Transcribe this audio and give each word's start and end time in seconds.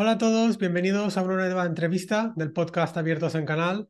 Hola 0.00 0.12
a 0.12 0.18
todos, 0.18 0.58
bienvenidos 0.58 1.16
a 1.16 1.22
una 1.22 1.34
nueva 1.34 1.66
entrevista 1.66 2.32
del 2.36 2.52
podcast 2.52 2.96
Abiertos 2.96 3.34
en 3.34 3.44
Canal. 3.44 3.88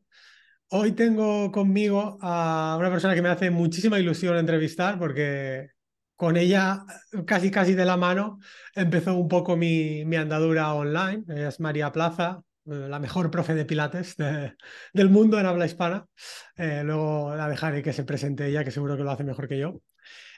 Hoy 0.69 0.93
tengo 0.93 1.51
conmigo 1.51 2.17
a 2.19 2.77
una 2.79 2.89
persona 2.89 3.13
que 3.13 3.21
me 3.21 3.29
hace 3.29 3.51
muchísima 3.51 3.99
ilusión 3.99 4.35
entrevistar 4.35 4.97
porque 4.97 5.69
con 6.15 6.35
ella 6.35 6.83
casi 7.27 7.51
casi 7.51 7.75
de 7.75 7.85
la 7.85 7.95
mano 7.95 8.39
empezó 8.73 9.13
un 9.13 9.27
poco 9.27 9.55
mi, 9.55 10.03
mi 10.03 10.15
andadura 10.15 10.73
online. 10.73 11.25
Es 11.27 11.59
María 11.59 11.91
Plaza, 11.91 12.41
eh, 12.65 12.87
la 12.89 12.97
mejor 12.97 13.29
profe 13.29 13.53
de 13.53 13.65
pilates 13.65 14.15
del 14.17 15.09
mundo 15.11 15.39
en 15.39 15.45
habla 15.45 15.67
hispana. 15.67 16.07
Eh, 16.55 16.81
luego 16.83 17.35
la 17.35 17.47
dejaré 17.47 17.83
que 17.83 17.93
se 17.93 18.03
presente 18.03 18.47
ella, 18.47 18.63
que 18.63 18.71
seguro 18.71 18.97
que 18.97 19.03
lo 19.03 19.11
hace 19.11 19.23
mejor 19.23 19.47
que 19.47 19.59
yo. 19.59 19.79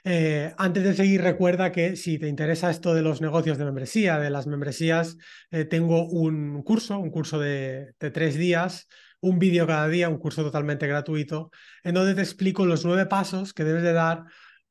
Eh, 0.04 0.52
antes 0.58 0.82
de 0.82 0.94
seguir, 0.94 1.22
recuerda 1.22 1.70
que 1.70 1.94
si 1.96 2.18
te 2.18 2.26
interesa 2.26 2.70
esto 2.70 2.94
de 2.94 3.02
los 3.02 3.20
negocios 3.20 3.56
de 3.56 3.64
membresía, 3.64 4.18
de 4.18 4.30
las 4.30 4.46
membresías, 4.46 5.16
eh, 5.50 5.64
tengo 5.64 6.08
un 6.08 6.62
curso, 6.62 6.98
un 6.98 7.10
curso 7.10 7.38
de, 7.38 7.94
tres 7.98 8.36
días, 8.36 8.88
un 9.20 9.38
vídeo 9.38 9.66
cada 9.66 9.86
día, 9.88 10.08
un 10.08 10.18
curso 10.18 10.42
totalmente 10.42 10.88
gratuito, 10.88 11.50
en 11.84 11.94
donde 11.94 12.14
te 12.14 12.22
explico 12.22 12.66
los 12.66 12.84
nueve 12.84 13.06
pasos 13.06 13.54
que 13.54 13.64
debes 13.64 13.82
de 13.84 13.92
dar 13.92 14.24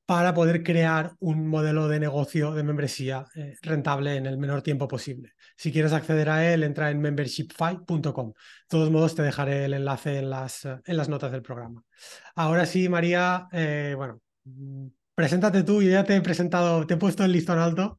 para 0.05 0.33
poder 0.33 0.63
crear 0.63 1.13
un 1.19 1.47
modelo 1.47 1.87
de 1.87 2.01
negocio 2.01 2.53
de 2.53 2.63
membresía 2.63 3.25
eh, 3.35 3.55
rentable 3.61 4.17
en 4.17 4.25
el 4.25 4.37
menor 4.37 4.61
tiempo 4.61 4.89
posible. 4.89 5.31
Si 5.55 5.71
quieres 5.71 5.93
acceder 5.93 6.29
a 6.29 6.51
él, 6.53 6.63
entra 6.63 6.91
en 6.91 6.99
membershipfy.com. 6.99 8.33
De 8.33 8.33
todos 8.67 8.91
modos, 8.91 9.15
te 9.15 9.21
dejaré 9.21 9.63
el 9.65 9.73
enlace 9.75 10.19
en 10.19 10.29
las, 10.29 10.65
en 10.65 10.97
las 10.97 11.07
notas 11.07 11.31
del 11.31 11.41
programa. 11.41 11.83
Ahora 12.35 12.65
sí, 12.65 12.89
María, 12.89 13.47
bueno, 13.95 14.21
Preséntate 15.15 15.63
tú, 15.63 15.81
yo 15.81 15.91
ya 15.91 16.03
te 16.03 16.15
he 16.15 16.21
presentado, 16.21 16.85
te 16.87 16.95
he 16.95 16.97
puesto 16.97 17.23
el 17.23 17.31
listón 17.31 17.59
alto 17.59 17.97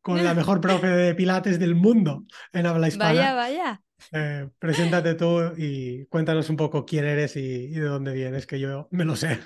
con 0.00 0.22
la 0.22 0.34
mejor 0.34 0.60
profe 0.60 0.86
de 0.86 1.14
Pilates 1.14 1.58
del 1.58 1.74
mundo 1.74 2.24
en 2.52 2.66
habla 2.66 2.88
hispana. 2.88 3.12
Vaya, 3.12 3.34
vaya. 3.34 3.82
Eh, 4.10 4.48
preséntate 4.58 5.14
tú 5.14 5.52
y 5.56 6.06
cuéntanos 6.06 6.50
un 6.50 6.56
poco 6.56 6.84
quién 6.84 7.04
eres 7.04 7.36
y, 7.36 7.68
de 7.68 7.84
dónde 7.84 8.12
vienes, 8.12 8.46
que 8.46 8.58
yo 8.58 8.88
me 8.90 9.04
lo 9.04 9.16
sé. 9.16 9.40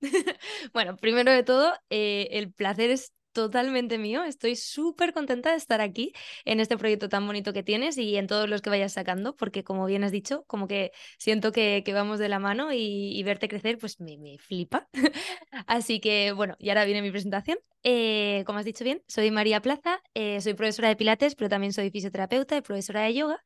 bueno, 0.72 0.96
primero 0.96 1.32
de 1.32 1.42
todo, 1.42 1.74
eh, 1.90 2.28
el 2.32 2.52
placer 2.52 2.90
es 2.90 3.12
totalmente 3.32 3.98
mío. 3.98 4.24
Estoy 4.24 4.56
súper 4.56 5.12
contenta 5.12 5.50
de 5.50 5.56
estar 5.56 5.80
aquí 5.80 6.12
en 6.44 6.60
este 6.60 6.76
proyecto 6.76 7.08
tan 7.08 7.26
bonito 7.26 7.52
que 7.52 7.62
tienes 7.62 7.98
y 7.98 8.16
en 8.16 8.26
todos 8.26 8.48
los 8.48 8.62
que 8.62 8.70
vayas 8.70 8.92
sacando, 8.92 9.36
porque 9.36 9.64
como 9.64 9.86
bien 9.86 10.04
has 10.04 10.12
dicho, 10.12 10.44
como 10.46 10.66
que 10.68 10.92
siento 11.18 11.52
que, 11.52 11.84
vamos 11.92 12.18
de 12.18 12.28
la 12.28 12.38
mano 12.38 12.72
y, 12.72 13.22
verte 13.24 13.48
crecer, 13.48 13.78
pues 13.78 14.00
me, 14.00 14.38
flipa. 14.38 14.88
Así 15.66 16.00
que 16.00 16.32
bueno, 16.32 16.56
y 16.58 16.68
ahora 16.70 16.84
viene 16.84 17.02
mi 17.02 17.10
presentación. 17.10 17.58
Eh, 17.82 18.42
como 18.46 18.58
has 18.58 18.64
dicho 18.66 18.84
bien, 18.84 19.02
soy 19.08 19.30
María 19.30 19.62
Plaza, 19.62 20.02
eh, 20.14 20.40
soy 20.42 20.54
profesora 20.54 20.88
de 20.88 20.96
Pilates, 20.96 21.34
pero 21.34 21.48
también 21.48 21.72
soy 21.72 21.90
fisioterapeuta 21.90 22.56
y 22.56 22.60
profesora 22.60 23.02
de 23.02 23.14
yoga. 23.14 23.42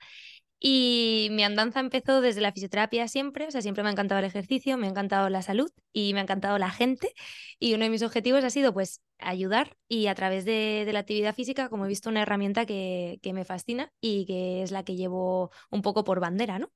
Y 0.67 1.29
mi 1.33 1.45
andanza 1.45 1.79
empezó 1.79 2.23
desde 2.23 2.41
la 2.41 2.51
fisioterapia 2.51 3.07
siempre, 3.07 3.47
o 3.47 3.51
sea, 3.51 3.61
siempre 3.61 3.83
me 3.83 3.91
ha 3.91 3.93
encantado 3.93 4.21
el 4.21 4.25
ejercicio, 4.25 4.79
me 4.79 4.87
ha 4.87 4.91
encantado 4.91 5.29
la 5.29 5.43
salud 5.43 5.71
y 5.93 6.15
me 6.15 6.21
ha 6.21 6.23
encantado 6.23 6.57
la 6.57 6.71
gente. 6.71 7.13
Y 7.59 7.75
uno 7.75 7.85
de 7.85 7.91
mis 7.91 8.03
objetivos 8.03 8.45
ha 8.45 8.49
sido 8.49 8.73
pues 8.73 9.03
ayudar 9.19 9.77
y 9.89 10.07
a 10.07 10.15
través 10.15 10.47
de, 10.47 10.89
la 10.91 11.01
actividad 11.01 11.35
física, 11.35 11.69
como 11.69 11.85
he 11.85 11.89
visto, 11.89 12.09
una 12.09 12.23
herramienta 12.23 12.65
que, 12.65 13.21
me 13.35 13.45
fascina 13.45 13.93
y 14.01 14.25
que 14.25 14.63
es 14.63 14.71
la 14.71 14.85
que 14.85 14.97
llevo 14.97 15.51
un 15.71 15.83
poco 15.83 16.03
por 16.03 16.19
bandera, 16.19 16.59
¿no? 16.59 16.73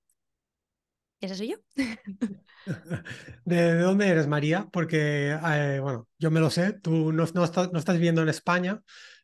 Esa 1.22 1.34
soy 1.34 1.52
yo. 1.52 1.56
¿De, 3.46 3.78
dónde 3.78 4.08
eres, 4.08 4.26
María? 4.26 4.68
Porque, 4.70 5.30
eh, 5.30 5.80
bueno, 5.80 6.08
yo 6.18 6.30
me 6.30 6.40
lo 6.40 6.50
sé, 6.50 6.74
tú 6.74 7.10
no, 7.10 7.24
estás, 7.24 7.94
viviendo 7.94 8.20
en 8.20 8.28
España. 8.28 8.82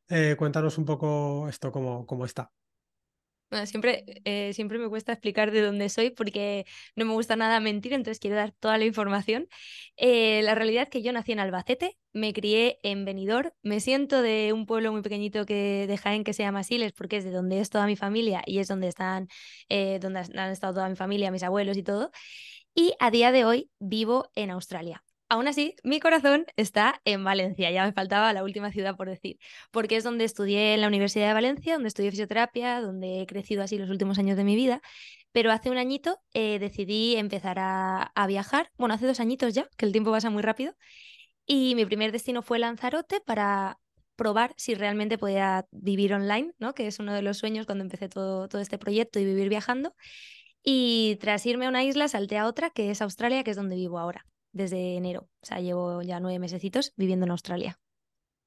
Eh, 0.09 0.37
cuéntanos 0.39 0.79
un 0.79 0.87
poco 0.87 1.51
esto, 1.51 1.71
cómo 1.71 2.25
está 2.25 2.51
siempre, 3.67 4.05
eh, 4.25 4.53
siempre 4.55 4.79
me 4.79 4.89
cuesta 4.89 5.13
explicar 5.13 5.51
de 5.51 5.61
dónde 5.63 5.89
soy 5.89 6.11
porque 6.11 6.67
no 6.97 7.05
me 7.05 7.13
gusta 7.13 7.37
nada 7.37 7.61
mentir, 7.61 7.93
entonces 7.93 8.19
quiero 8.21 8.37
dar 8.37 8.53
toda 8.53 8.79
la 8.79 8.85
información. 8.85 9.49
Eh, 9.97 10.43
la 10.43 10.55
realidad 10.55 10.85
es 10.85 10.89
que 10.91 11.03
yo 11.03 11.13
nací 11.13 11.33
en 11.33 11.41
Albacete, 11.41 11.97
me 12.13 12.33
crié 12.33 12.79
en 12.83 13.05
Benidorm, 13.05 13.51
me 13.63 13.81
siento 13.81 14.23
de 14.23 14.53
un 14.53 14.67
pueblo 14.67 14.93
muy 14.93 15.03
pequeñito 15.03 15.47
que 15.47 15.87
de 15.87 15.97
Jaén 15.99 16.25
que 16.25 16.33
se 16.33 16.43
llama 16.43 16.65
Siles 16.65 16.93
porque 16.93 17.19
es 17.19 17.25
de 17.25 17.31
donde 17.31 17.61
es 17.61 17.71
toda 17.71 17.87
mi 17.87 17.97
familia 17.97 18.43
y 18.47 18.59
es 18.59 18.69
donde 18.69 18.89
están, 18.89 19.29
eh, 19.69 19.99
donde 20.01 20.21
han 20.21 20.51
estado 20.51 20.75
toda 20.75 20.89
mi 20.89 20.97
familia, 20.97 21.31
mis 21.31 21.43
abuelos 21.43 21.77
y 21.77 21.83
todo. 21.83 22.11
Y 22.75 22.95
a 23.01 23.11
día 23.11 23.33
de 23.33 23.45
hoy 23.45 23.71
vivo 23.79 24.31
en 24.35 24.51
Australia. 24.51 25.04
Aún 25.35 25.49
así, 25.49 25.75
mi 25.83 25.99
corazón 25.99 26.47
está 26.55 27.01
en 27.05 27.25
Valencia, 27.25 27.69
ya 27.73 27.85
me 27.85 27.93
faltaba 27.93 28.33
la 28.33 28.45
última 28.45 28.71
ciudad 28.71 28.95
por 28.95 29.09
decir, 29.09 29.41
porque 29.73 29.97
es 29.97 30.05
donde 30.05 30.25
estudié 30.25 30.75
en 30.75 30.81
la 30.81 30.87
Universidad 30.87 31.27
de 31.27 31.35
Valencia, 31.35 31.73
donde 31.73 31.89
estudié 31.89 32.13
fisioterapia, 32.13 32.81
donde 32.81 33.23
he 33.23 33.27
crecido 33.27 33.65
así 33.65 33.77
los 33.77 33.91
últimos 33.91 34.17
años 34.21 34.37
de 34.37 34.45
mi 34.45 34.55
vida, 34.55 34.81
pero 35.33 35.51
hace 35.51 35.71
un 35.71 35.77
añito 35.77 36.21
eh, 36.35 36.61
decidí 36.61 37.17
empezar 37.17 37.57
a, 37.59 38.13
viajar, 38.29 38.71
bueno, 38.79 38.95
hace 38.95 39.09
dos 39.09 39.19
añitos 39.19 39.55
ya, 39.55 39.69
que 39.77 39.87
el 39.87 39.91
tiempo 39.91 40.13
pasa 40.13 40.31
muy 40.31 40.43
rápido, 40.43 40.77
y 41.47 41.75
mi 41.75 41.85
primer 41.85 42.13
destino 42.13 42.41
fue 42.43 42.61
Lanzarote 42.61 43.21
para 43.21 43.81
probar 44.15 44.55
si 44.57 44.75
realmente 44.77 45.19
podía 45.19 45.67
vivir 45.73 46.15
online, 46.15 46.53
¿no? 46.61 46.75
que 46.75 46.87
es 46.87 47.01
uno 47.01 47.13
de 47.13 47.23
los 47.23 47.39
sueños 47.39 47.67
cuando 47.67 47.83
empecé 47.83 48.09
todo, 48.09 48.47
todo 48.49 48.63
este 48.63 48.79
proyecto 48.79 49.19
y 49.19 49.25
vivir 49.25 49.49
viajando. 49.49 49.97
Y 50.63 51.19
tras 51.21 51.45
irme 51.45 51.67
a 51.67 51.71
una 51.71 51.83
isla, 51.85 52.07
salté 52.07 52.39
a 52.39 52.47
otra, 52.47 52.71
que 52.71 52.93
es 52.93 53.03
Australia, 53.03 53.43
que 53.43 53.51
es 53.51 53.57
donde 53.57 53.75
vivo 53.77 53.99
ahora 53.99 54.25
desde 54.55 54.97
enero. 54.97 55.29
O 55.43 55.47
sea, 55.47 55.61
llevo 55.61 56.01
ya 56.01 56.21
nueve 56.21 56.39
mesecitos 56.39 56.95
viviendo 56.97 57.27
en 57.27 57.33
Australia. 57.33 57.79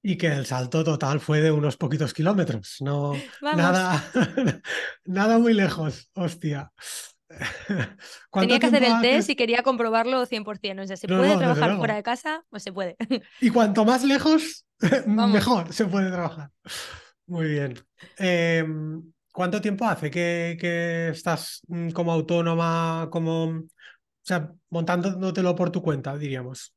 Y 0.01 0.17
que 0.17 0.27
el 0.27 0.45
salto 0.45 0.83
total 0.83 1.19
fue 1.19 1.41
de 1.41 1.51
unos 1.51 1.75
poquitos 1.77 2.13
kilómetros, 2.13 2.77
no 2.79 3.13
nada, 3.41 4.03
nada 5.05 5.37
muy 5.37 5.53
lejos, 5.53 6.09
hostia. 6.13 6.71
Tenía 8.31 8.57
que 8.57 8.67
hacer 8.67 8.83
el 8.83 9.01
test 9.01 9.29
y 9.29 9.35
quería 9.35 9.61
comprobarlo 9.61 10.25
100%. 10.25 10.83
O 10.83 10.87
sea, 10.87 10.95
¿se 10.95 11.07
puede 11.07 11.35
trabajar 11.37 11.75
fuera 11.77 11.95
de 11.95 12.03
casa? 12.03 12.45
Pues 12.49 12.63
se 12.63 12.71
puede. 12.71 12.95
Y 13.41 13.49
cuanto 13.49 13.83
más 13.83 14.05
lejos, 14.05 14.65
mejor 15.05 15.73
se 15.73 15.85
puede 15.85 16.09
trabajar. 16.09 16.51
Muy 17.25 17.49
bien. 17.49 17.77
Em, 18.17 19.03
¿Cuánto 19.33 19.59
tiempo 19.59 19.85
hace 19.85 20.09
que, 20.09 20.57
que, 20.59 21.09
estás 21.09 21.61
mm, 21.67 21.89
como 21.89 22.13
autónoma, 22.13 23.09
como 23.11 23.65
sea, 24.27 24.53
montándotelo 24.69 25.55
por 25.55 25.71
tu 25.71 25.81
cuenta, 25.81 26.17
diríamos. 26.17 26.73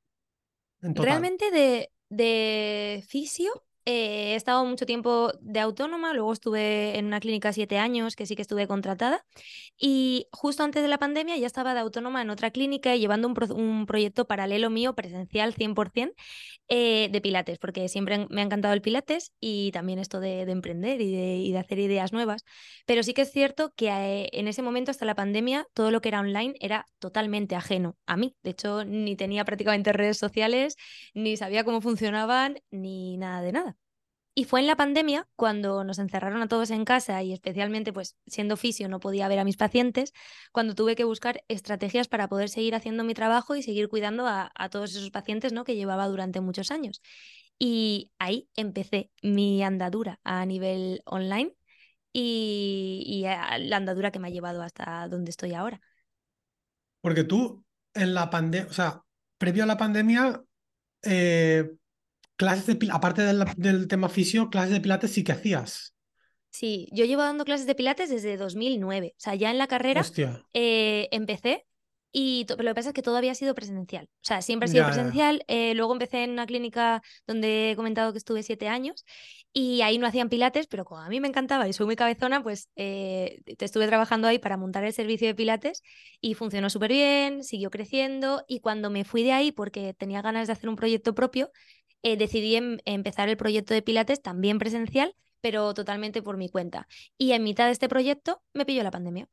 Realmente 0.81 1.50
de, 1.50 1.91
de 2.09 3.05
fisio 3.06 3.65
eh, 3.84 4.32
he 4.32 4.34
estado 4.34 4.64
mucho 4.64 4.86
tiempo 4.86 5.32
de 5.41 5.60
autónoma, 5.60 6.12
luego 6.12 6.32
estuve 6.32 6.98
en 6.98 7.06
una 7.06 7.20
clínica 7.20 7.52
siete 7.52 7.78
años, 7.78 8.16
que 8.16 8.26
sí 8.26 8.36
que 8.36 8.42
estuve 8.42 8.66
contratada, 8.66 9.24
y 9.78 10.26
justo 10.32 10.62
antes 10.62 10.82
de 10.82 10.88
la 10.88 10.98
pandemia 10.98 11.36
ya 11.36 11.46
estaba 11.46 11.74
de 11.74 11.80
autónoma 11.80 12.22
en 12.22 12.30
otra 12.30 12.50
clínica 12.50 12.94
llevando 12.96 13.28
un, 13.28 13.86
proyecto 13.86 14.26
paralelo 14.26 14.70
mío, 14.70 14.94
presencial 14.94 15.54
100%, 15.54 16.14
eh, 16.68 17.08
de 17.10 17.20
Pilates, 17.20 17.58
porque 17.58 17.88
siempre 17.88 18.26
me 18.30 18.42
ha 18.42 18.44
encantado 18.44 18.74
el 18.74 18.82
Pilates 18.82 19.32
y 19.41 19.72
también 19.72 19.98
esto 19.98 20.20
de, 20.20 20.42
emprender 20.42 21.00
y 21.00 21.50
de, 21.50 21.58
hacer 21.58 21.78
ideas 21.78 22.12
nuevas. 22.12 22.44
Pero 22.86 23.02
sí 23.02 23.14
que 23.14 23.22
es 23.22 23.32
cierto 23.32 23.72
que 23.74 23.88
eh, 23.88 24.28
en 24.32 24.48
ese 24.48 24.62
momento, 24.62 24.91
hasta 24.91 25.04
la 25.04 25.14
pandemia, 25.14 25.66
todo 25.74 25.91
lo 25.91 26.00
que 26.00 26.08
era 26.08 26.20
online 26.20 26.54
era 26.60 26.86
totalmente 26.98 27.56
ajeno 27.56 27.97
a 28.06 28.16
mí. 28.16 28.36
De 28.42 28.50
hecho, 28.50 28.84
ni 28.84 29.16
tenía 29.16 29.44
prácticamente 29.44 29.92
redes 29.92 30.18
sociales, 30.18 30.76
ni 31.14 31.36
sabía 31.36 31.64
cómo 31.64 31.80
funcionaban, 31.80 32.60
ni 32.70 33.16
nada 33.16 33.42
de 33.42 33.52
nada. 33.52 33.79
Y 34.34 34.44
fue 34.44 34.60
en 34.60 34.66
la 34.66 34.76
pandemia 34.76 35.28
cuando 35.34 35.82
nos 35.82 35.98
encerraron 35.98 36.41
a 36.41 36.48
todos 36.48 36.70
en 36.70 36.84
casa 36.84 37.22
y 37.22 37.32
especialmente 37.32 37.92
pues 37.92 38.16
siendo 38.26 38.56
fisio 38.56 38.88
no 38.88 39.00
podía 39.00 39.26
ver 39.28 39.41
a 39.41 39.44
mis 39.44 39.56
pacientes, 39.56 40.12
cuando 40.52 40.74
tuve 40.74 40.94
que 40.94 41.04
buscar 41.04 41.42
estrategias 41.48 42.06
para 42.08 42.28
poder 42.28 42.48
seguir 42.48 42.74
haciendo 42.74 43.02
mi 43.02 43.14
trabajo 43.14 43.56
y 43.56 43.62
seguir 43.62 43.88
cuidando 43.88 44.26
a, 44.26 44.50
todos 44.70 44.94
esos 44.94 45.10
pacientes 45.10 45.52
¿no? 45.52 45.64
que 45.64 45.74
llevaba 45.74 46.06
durante 46.06 46.41
muchos 46.41 46.70
años. 46.70 47.02
Y 47.58 48.12
ahí 48.18 48.48
empecé 48.56 49.10
mi 49.22 49.62
andadura 49.62 50.20
a 50.24 50.47
nivel 50.47 51.02
online 51.04 51.54
y, 52.12 53.22
la 53.24 53.76
andadura 53.76 54.10
que 54.10 54.18
me 54.18 54.28
ha 54.28 54.30
llevado 54.30 54.62
hasta 54.62 55.09
donde 55.09 55.30
estoy 55.30 55.54
ahora. 55.54 55.80
Porque 57.00 57.24
tú 57.24 57.65
en 57.94 58.15
la 58.15 58.30
pandemia, 58.30 58.71
o 58.71 58.72
sea, 58.72 59.03
previo 59.38 59.65
a 59.65 59.66
la 59.66 59.76
pandemia, 59.76 60.42
eh, 61.03 61.71
clases 62.41 62.65
de 62.65 62.89
aparte 62.91 63.21
del, 63.22 63.87
tema 63.87 64.09
fisio, 64.09 64.48
clases 64.48 64.72
de 64.72 64.81
pilates 64.81 65.10
sí 65.13 65.22
que 65.22 65.33
hacías. 65.33 65.95
Sí, 66.48 66.89
yo 66.91 67.04
llevo 67.04 67.21
dando 67.21 67.45
clases 67.45 67.66
de 67.66 67.75
pilates 67.75 68.09
desde 68.09 68.39
2009. 68.39 69.13
O 69.15 69.21
sea, 69.21 69.34
ya 69.34 69.51
en 69.51 69.59
la 69.59 69.66
carrera 69.66 70.03
eh, 70.54 71.09
empecé 71.13 71.66
y 72.13 72.47
lo 72.48 72.57
que 72.57 72.75
pasa 72.75 72.89
es 72.89 72.95
que 72.95 73.03
todo 73.03 73.19
había 73.19 73.34
sido 73.34 73.54
presencial. 73.54 74.07
O 74.07 74.22
sea, 74.22 74.41
siempre 74.41 74.65
ha 74.65 74.72
sido 74.72 74.87
presencial. 74.87 75.45
Eh, 75.48 75.75
luego 75.75 75.92
empecé 75.92 76.25
en 76.25 76.31
una 76.31 76.47
clínica 76.47 77.03
donde 77.27 77.71
he 77.72 77.77
comentado 77.77 78.13
que 78.13 78.19
estuve 78.19 78.43
siete 78.43 78.69
años 78.69 79.04
y 79.53 79.83
ahí 79.83 79.98
no 79.98 80.07
hacían 80.07 80.28
pilates, 80.28 80.66
pero 80.66 80.84
como 80.84 81.03
a 81.03 81.09
mí 81.09 81.21
me 81.21 81.28
encantaba 81.28 81.69
y 81.69 81.72
soy 81.72 81.86
muy 81.86 81.97
cabezona, 81.97 82.43
pues 82.43 82.69
eh, 82.75 83.43
te 83.59 83.65
estuve 83.65 83.86
trabajando 83.86 84.28
ahí 84.28 84.39
para 84.39 84.57
montar 84.57 84.83
el 84.84 84.93
servicio 84.93 85.28
de 85.28 85.34
pilates 85.34 85.83
y 86.21 86.34
funcionó 86.34 86.71
súper 86.71 86.91
bien, 86.91 87.45
siguió 87.45 87.71
creciendo 87.71 88.45
y 88.48 88.60
cuando 88.60 88.91
me 88.91 89.04
fui 89.04 89.22
de 89.22 89.33
ahí 89.33 89.53
porque 89.53 89.95
tenía 89.95 90.22
ganas 90.22 90.47
de 90.47 90.54
hacer 90.54 90.69
un 90.69 90.77
proyecto 90.77 91.15
propio, 91.15 91.51
eh, 92.02 92.16
decidí 92.16 92.56
em, 92.56 92.78
empezar 92.84 93.28
el 93.28 93.36
proyecto 93.36 93.74
de 93.74 93.82
Pilates 93.82 94.22
también 94.22 94.58
presencial, 94.58 95.14
pero 95.41 95.74
totalmente 95.74 96.22
por 96.22 96.36
mi 96.36 96.48
cuenta. 96.48 96.86
Y 97.18 97.32
en 97.32 97.42
mitad 97.42 97.66
de 97.66 97.72
este 97.72 97.88
proyecto 97.88 98.42
me 98.52 98.64
pilló 98.64 98.82
la 98.82 98.91
pandemia. 98.91 99.28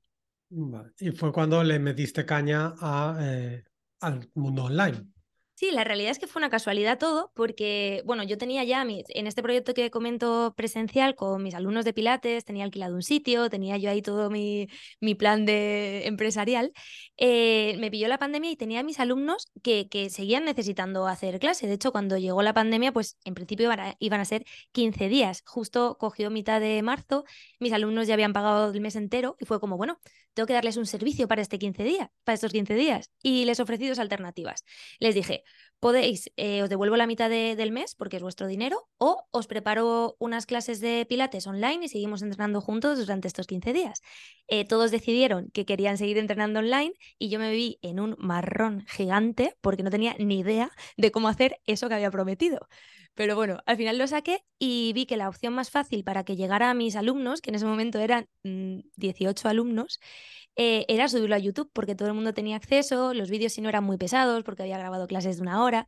Y 1.00 1.12
fue 1.12 1.34
cuando 1.34 1.64
le 1.64 1.78
metiste 1.80 2.26
caña 2.26 2.74
eh, 3.20 3.64
al 4.00 4.30
mundo 4.34 4.66
online. 4.66 5.08
Sí, 5.60 5.72
la 5.72 5.84
realidad 5.84 6.12
es 6.12 6.20
que 6.20 6.28
fue 6.28 6.40
una 6.40 6.52
casualidad 6.52 7.00
todo, 7.00 7.32
porque, 7.34 8.04
bueno, 8.06 8.22
yo 8.22 8.38
tenía 8.38 8.64
ya 8.64 8.84
en 8.84 9.26
este 9.26 9.42
proyecto 9.42 9.74
que 9.74 9.90
comento 9.90 10.54
presencial 10.56 11.16
con 11.16 11.42
mis 11.42 11.56
alumnos 11.56 11.84
de 11.84 11.94
Pilates, 11.94 12.46
tenía 12.46 12.64
alquilado 12.64 12.94
un 12.94 13.02
sitio, 13.02 13.50
tenía 13.50 13.76
yo 13.78 13.90
ahí 13.90 14.04
todo 14.04 14.30
mi, 14.30 14.68
mi 15.00 15.16
plan 15.16 15.48
de 15.48 16.06
empresarial. 16.06 16.74
Eh, 17.18 17.76
me 17.80 17.90
pilló 17.90 18.08
la 18.08 18.20
pandemia 18.20 18.52
y 18.52 18.56
tenía 18.56 18.84
mis 18.84 19.00
alumnos 19.00 19.52
que, 19.64 19.88
que, 19.90 20.12
seguían 20.12 20.46
necesitando 20.46 21.08
hacer 21.08 21.40
clase. 21.40 21.66
De 21.66 21.74
hecho, 21.74 21.92
cuando 21.92 22.20
llegó 22.20 22.44
la 22.44 22.54
pandemia, 22.54 22.92
pues 22.92 23.18
en 23.26 23.34
principio 23.34 23.66
iban 23.66 23.80
a, 23.80 23.96
iban 23.98 24.20
a 24.20 24.26
ser 24.26 24.46
15 24.74 25.10
días. 25.10 25.42
Justo 25.44 25.98
cogió 26.00 26.30
mitad 26.30 26.62
de 26.62 26.84
marzo, 26.84 27.26
mis 27.60 27.74
alumnos 27.74 28.06
ya 28.06 28.14
habían 28.14 28.32
pagado 28.32 28.72
el 28.72 28.80
mes 28.80 28.96
entero 28.96 29.36
y 29.40 29.46
fue 29.46 29.60
como, 29.60 29.76
bueno, 29.76 29.98
tengo 30.36 30.46
que 30.46 30.54
darles 30.54 30.78
un 30.78 30.86
servicio 30.86 31.28
para 31.28 31.42
este 31.42 31.58
15 31.58 31.84
días, 31.84 32.10
para 32.24 32.36
estos 32.36 32.52
15 32.52 32.76
días. 32.76 33.10
Y 33.24 33.46
les 33.46 33.60
ofrecí 33.60 33.88
dos 33.88 33.98
alternativas. 33.98 34.64
Les 35.00 35.16
dije, 35.16 35.44
podéis, 35.80 36.32
eh, 36.38 36.64
os 36.64 36.70
devuelvo 36.70 36.98
la 36.98 37.08
mitad 37.08 37.30
del 37.30 37.72
mes 37.72 37.96
porque 37.96 38.18
es 38.18 38.24
vuestro 38.24 38.48
dinero, 38.48 38.88
o 38.98 39.28
os 39.32 39.48
preparo 39.48 40.16
unas 40.20 40.46
clases 40.46 40.80
de 40.80 41.06
pilates 41.08 41.46
online 41.48 41.86
y 41.86 41.90
seguimos 41.90 42.22
entrenando 42.22 42.62
juntos 42.62 42.98
durante 43.00 43.28
estos 43.28 43.48
15 43.48 43.74
días. 43.74 44.02
Eh, 44.48 44.66
todos 44.66 44.92
decidieron 44.92 45.50
que 45.52 45.66
querían 45.66 45.98
seguir 45.98 46.18
entrenando 46.18 46.60
online 46.60 46.94
y 47.20 47.30
yo 47.30 47.40
me 47.40 47.52
vi 47.52 47.80
en 47.82 48.00
un 48.00 48.16
marrón 48.18 48.86
gigante 48.88 49.56
porque 49.62 49.84
no 49.84 49.92
tenía 49.92 50.16
ni 50.20 50.40
idea 50.40 50.72
de 50.98 51.12
cómo 51.12 51.28
hacer 51.28 51.60
eso 51.66 51.90
que 51.90 51.96
había 51.96 52.12
prometido. 52.12 52.68
Pero 53.18 53.36
bueno, 53.36 53.58
al 53.66 53.78
final 53.78 53.98
lo 53.98 54.06
saqué 54.06 54.46
y 54.60 54.94
vi 54.94 55.08
que 55.08 55.18
la 55.18 55.28
opción 55.28 55.52
más 55.52 55.72
fácil 55.72 56.04
para 56.04 56.24
que 56.24 56.36
llegara 56.36 56.70
a 56.70 56.76
mis 56.76 56.96
alumnos, 56.96 57.42
que 57.42 57.50
en 57.50 57.56
ese 57.56 57.66
momento 57.66 57.98
eran 57.98 58.30
18 58.44 59.48
mm, 59.48 59.50
alumnos, 59.50 60.00
eh, 60.56 60.86
era 60.88 61.08
subirlo 61.08 61.34
a 61.34 61.40
YouTube 61.40 61.72
porque 61.74 61.96
todo 61.96 62.10
el 62.10 62.14
mundo 62.14 62.36
tenía 62.36 62.56
acceso, 62.56 63.16
los 63.16 63.32
vídeos 63.32 63.54
si 63.54 63.62
no 63.62 63.70
eran 63.70 63.84
muy 63.84 63.98
pesados 63.98 64.44
porque 64.44 64.62
había 64.62 64.78
grabado 64.78 65.08
clases 65.08 65.38
de 65.38 65.42
una 65.42 65.64
hora 65.64 65.88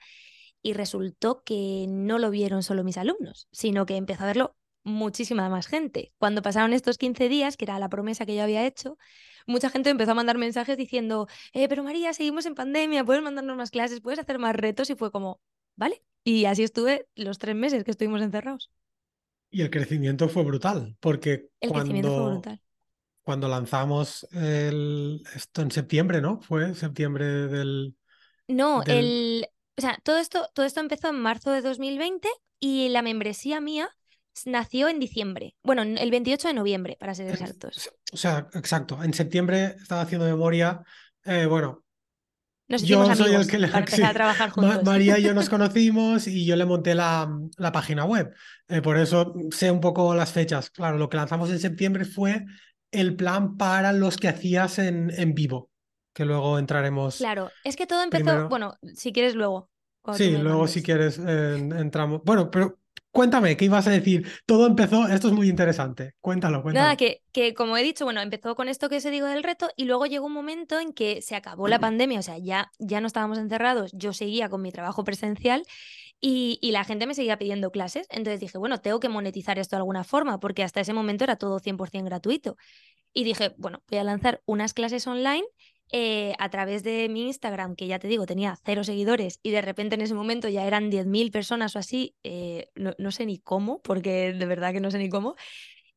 y 0.64 0.74
resultó 0.74 1.44
que 1.44 1.86
no 1.88 2.18
lo 2.18 2.32
vieron 2.32 2.64
solo 2.64 2.84
mis 2.84 2.98
alumnos, 2.98 3.48
sino 3.52 3.86
que 3.86 3.96
empezó 3.96 4.24
a 4.24 4.28
verlo 4.28 4.56
muchísima 4.84 5.50
más 5.50 5.68
gente. 5.68 6.12
Cuando 6.18 6.42
pasaron 6.42 6.74
estos 6.74 6.98
15 6.98 7.30
días, 7.30 7.58
que 7.58 7.66
era 7.66 7.78
la 7.78 7.90
promesa 7.90 8.26
que 8.26 8.36
yo 8.36 8.42
había 8.42 8.66
hecho, 8.66 8.98
mucha 9.46 9.70
gente 9.70 9.92
empezó 9.92 10.12
a 10.12 10.16
mandar 10.16 10.40
mensajes 10.40 10.78
diciendo, 10.78 11.28
eh, 11.54 11.68
pero 11.70 11.84
María, 11.84 12.12
seguimos 12.14 12.48
en 12.48 12.56
pandemia, 12.56 13.06
puedes 13.06 13.22
mandarnos 13.22 13.56
más 13.56 13.70
clases, 13.70 14.02
puedes 14.02 14.20
hacer 14.20 14.40
más 14.40 14.56
retos 14.56 14.90
y 14.90 14.96
fue 14.96 15.12
como, 15.12 15.40
¿vale? 15.80 16.04
Y 16.24 16.46
así 16.46 16.64
estuve 16.64 17.08
los 17.16 17.40
tres 17.40 17.56
meses 17.56 17.84
que 17.84 17.92
estuvimos 17.92 18.22
encerrados. 18.22 18.70
Y 19.50 19.62
el 19.62 19.72
crecimiento 19.72 20.28
fue 20.28 20.44
brutal, 20.44 20.96
porque 21.00 21.50
el 21.62 21.70
cuando, 21.70 21.86
crecimiento 21.86 22.16
fue 22.16 22.32
brutal. 22.34 22.62
cuando 23.24 23.48
lanzamos 23.48 24.28
el, 24.32 25.24
esto 25.34 25.62
en 25.62 25.72
septiembre, 25.72 26.22
¿no? 26.22 26.40
Fue 26.42 26.76
septiembre 26.76 27.26
del... 27.26 27.96
No, 28.48 28.84
el... 28.84 29.48
O 29.78 29.82
sea, 29.82 29.98
todo 30.04 30.18
esto, 30.18 30.50
todo 30.54 30.66
esto 30.66 30.82
empezó 30.82 31.08
en 31.08 31.16
marzo 31.16 31.52
de 31.52 31.62
2020 31.62 32.28
y 32.60 32.90
la 32.90 33.02
membresía 33.02 33.62
mía 33.62 33.90
nació 34.46 34.90
en 34.90 35.00
diciembre. 35.00 35.56
Bueno, 35.64 35.84
el 35.84 36.12
28 36.12 36.50
de 36.50 36.54
noviembre, 36.54 36.98
para 37.00 37.16
ser 37.16 37.32
exactos. 37.32 37.90
O 38.12 38.18
sea, 38.18 38.50
exacto. 38.54 39.02
En 39.02 39.14
septiembre 39.14 39.78
estaba 39.80 40.02
haciendo 40.02 40.26
memoria. 40.26 40.84
Eh, 41.24 41.46
bueno, 41.46 41.86
nos 42.70 42.84
yo 42.84 43.16
soy 43.16 43.34
el 43.34 43.48
que 43.48 43.60
le... 43.60 43.68
para 43.68 43.80
empezar 43.80 44.12
a 44.12 44.14
trabajar 44.14 44.50
juntos. 44.52 44.84
María 44.84 45.18
y 45.20 45.24
yo 45.24 45.34
nos 45.34 45.50
conocimos 45.50 46.28
y 46.28 46.46
yo 46.46 46.56
le 46.56 46.66
monté 46.66 46.96
la, 46.96 47.30
la 47.58 47.72
página 47.72 48.06
web. 48.06 48.34
Eh, 48.68 48.82
por 48.82 48.98
eso 48.98 49.34
sé 49.52 49.72
un 49.72 49.82
poco 49.82 50.14
las 50.16 50.32
fechas. 50.32 50.70
Claro, 50.70 50.98
lo 50.98 51.10
que 51.10 51.18
lanzamos 51.18 51.50
en 51.50 51.60
septiembre 51.60 52.06
fue 52.06 52.46
el 52.92 53.16
plan 53.16 53.58
para 53.58 53.94
los 53.94 54.18
que 54.18 54.28
hacías 54.28 54.80
en, 54.80 55.12
en 55.16 55.34
vivo, 55.34 55.70
que 56.14 56.26
luego 56.26 56.58
entraremos. 56.60 57.18
Claro, 57.18 57.52
es 57.64 57.76
que 57.76 57.88
todo 57.88 58.04
empezó, 58.04 58.48
bueno, 58.50 58.78
si 58.96 59.12
quieres 59.12 59.36
luego. 59.36 59.70
Sí, 60.16 60.38
luego 60.38 60.68
si 60.68 60.82
quieres 60.82 61.20
entramos. 61.20 62.22
Bueno, 62.24 62.50
pero 62.50 62.80
Cuéntame, 63.12 63.58
¿qué 63.58 63.66
ibas 63.66 63.88
a 63.88 63.92
decir? 63.92 64.28
Todo 64.46 64.68
empezó, 64.68 65.08
esto 65.08 65.28
es 65.28 65.34
muy 65.34 65.50
interesante. 65.50 66.14
Cuéntalo, 66.22 66.62
cuéntalo. 66.62 66.84
Nada, 66.84 66.96
que, 66.96 67.24
que 67.32 67.56
como 67.56 67.76
he 67.76 67.84
dicho, 67.84 68.06
bueno, 68.06 68.22
empezó 68.22 68.56
con 68.56 68.68
esto 68.68 68.88
que 68.88 69.02
se 69.02 69.10
digo 69.10 69.26
del 69.26 69.44
reto 69.44 69.70
y 69.76 69.86
luego 69.86 70.06
llegó 70.06 70.28
un 70.28 70.34
momento 70.34 70.80
en 70.80 70.94
que 70.94 71.22
se 71.22 71.36
acabó 71.36 71.68
la 71.68 71.80
pandemia, 71.80 72.20
o 72.20 72.24
sea, 72.24 72.38
ya, 72.38 72.72
ya 72.78 73.02
no 73.02 73.08
estábamos 73.08 73.40
encerrados, 73.40 73.92
yo 73.94 74.14
seguía 74.14 74.48
con 74.50 74.62
mi 74.62 74.72
trabajo 74.72 75.04
presencial 75.04 75.64
y, 76.22 76.60
y, 76.62 76.72
la 76.72 76.84
gente 76.84 77.08
me 77.08 77.16
seguía 77.16 77.38
pidiendo 77.38 77.72
clases. 77.72 78.06
Entonces 78.10 78.42
dije, 78.42 78.58
bueno, 78.58 78.80
tengo 78.80 79.00
que 79.00 79.10
monetizar 79.10 79.58
esto 79.58 79.76
de 79.76 79.80
alguna 79.80 80.04
forma, 80.04 80.40
porque 80.40 80.64
hasta 80.64 80.82
ese 80.82 80.94
momento 80.94 81.24
era 81.24 81.38
todo 81.38 81.60
100% 81.60 82.04
gratuito. 82.04 82.58
Y 83.14 83.24
dije, 83.24 83.56
bueno, 83.58 83.82
voy 83.90 84.00
a 84.00 84.04
lanzar 84.04 84.42
unas 84.46 84.74
clases 84.74 85.08
online 85.08 85.46
eh, 85.92 86.34
a 86.40 86.50
través 86.50 86.84
de 86.84 87.10
mi 87.10 87.28
Instagram, 87.28 87.76
que 87.76 87.88
ya 87.88 88.00
te 88.00 88.08
digo, 88.08 88.26
tenía 88.26 88.58
cero 88.64 88.84
seguidores 88.84 89.40
y 89.42 89.52
de 89.52 89.62
repente 89.62 89.96
en 89.96 90.02
ese 90.02 90.14
momento 90.14 90.48
ya 90.48 90.66
eran 90.66 90.90
10.000 90.90 91.32
personas 91.32 91.76
o 91.76 91.80
así, 91.80 92.16
eh, 92.24 92.70
no, 92.76 92.94
no, 92.98 93.12
sé 93.12 93.26
ni 93.26 93.40
cómo, 93.40 93.82
porque 93.82 94.34
de 94.34 94.46
verdad 94.46 94.72
que 94.72 94.80
no 94.80 94.92
sé 94.92 95.00
ni 95.00 95.10
cómo. 95.10 95.36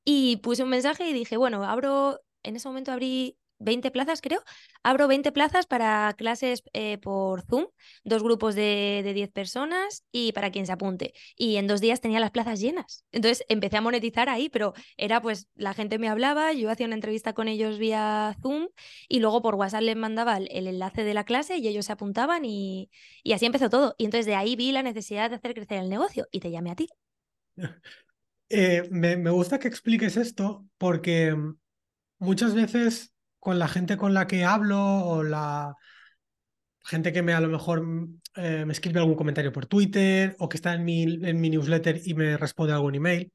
Y 0.04 0.36
puse 0.38 0.62
un 0.62 0.70
mensaje 0.70 1.08
y 1.08 1.12
dije, 1.12 1.36
bueno, 1.36 1.64
abro, 1.64 2.20
en 2.42 2.56
ese 2.56 2.68
momento 2.68 2.92
abrí 2.92 3.36
20 3.62 3.90
plazas, 3.90 4.20
creo. 4.20 4.42
Abro 4.82 5.08
20 5.08 5.32
plazas 5.32 5.66
para 5.66 6.14
clases 6.16 6.62
eh, 6.72 6.98
por 6.98 7.42
Zoom, 7.42 7.66
dos 8.04 8.22
grupos 8.22 8.54
de, 8.54 9.02
de 9.04 9.14
10 9.14 9.30
personas 9.30 10.04
y 10.12 10.32
para 10.32 10.50
quien 10.50 10.66
se 10.66 10.72
apunte. 10.72 11.14
Y 11.36 11.56
en 11.56 11.66
dos 11.66 11.80
días 11.80 12.00
tenía 12.00 12.20
las 12.20 12.30
plazas 12.30 12.60
llenas. 12.60 13.04
Entonces 13.12 13.44
empecé 13.48 13.76
a 13.76 13.80
monetizar 13.80 14.28
ahí, 14.28 14.48
pero 14.48 14.74
era 14.96 15.20
pues 15.20 15.48
la 15.54 15.74
gente 15.74 15.98
me 15.98 16.08
hablaba, 16.08 16.52
yo 16.52 16.70
hacía 16.70 16.86
una 16.86 16.94
entrevista 16.94 17.32
con 17.32 17.48
ellos 17.48 17.78
vía 17.78 18.36
Zoom 18.42 18.68
y 19.08 19.20
luego 19.20 19.42
por 19.42 19.54
WhatsApp 19.54 19.82
les 19.82 19.96
mandaba 19.96 20.36
el, 20.36 20.66
enlace 20.66 21.04
de 21.04 21.14
la 21.14 21.24
clase 21.24 21.56
y 21.56 21.68
ellos 21.68 21.86
se 21.86 21.92
apuntaban 21.92 22.44
y, 22.44 22.90
y 23.22 23.32
así 23.32 23.46
empezó 23.46 23.70
todo. 23.70 23.94
Y 23.98 24.04
entonces 24.04 24.26
de 24.26 24.34
ahí 24.34 24.56
vi 24.56 24.72
la 24.72 24.82
necesidad 24.82 25.30
de 25.30 25.36
hacer 25.36 25.54
crecer 25.54 25.78
el 25.78 25.88
negocio 25.88 26.26
y 26.30 26.40
te 26.40 26.50
llamé 26.50 26.70
a 26.70 26.76
ti. 26.76 26.88
Eh, 28.54 28.86
me, 28.90 29.16
me 29.16 29.30
gusta 29.30 29.58
que 29.58 29.66
expliques 29.66 30.18
esto 30.18 30.66
porque 30.76 31.34
muchas 32.18 32.54
veces 32.54 33.11
con 33.42 33.58
la 33.58 33.66
gente 33.66 33.96
con 33.96 34.14
la 34.14 34.28
que 34.28 34.44
hablo 34.44 34.80
o 34.80 35.24
la 35.24 35.74
gente 36.84 37.12
que 37.12 37.22
me 37.22 37.32
a 37.32 37.40
lo 37.40 37.48
mejor 37.48 37.84
eh, 38.36 38.64
me 38.64 38.72
escribe 38.72 39.00
algún 39.00 39.16
comentario 39.16 39.52
por 39.52 39.66
Twitter 39.66 40.36
o 40.38 40.48
que 40.48 40.58
está 40.58 40.74
en 40.74 40.84
mi, 40.84 41.02
en 41.02 41.40
mi 41.40 41.50
newsletter 41.50 42.00
y 42.04 42.14
me 42.14 42.36
responde 42.36 42.72
algún 42.72 42.94
email 42.94 43.32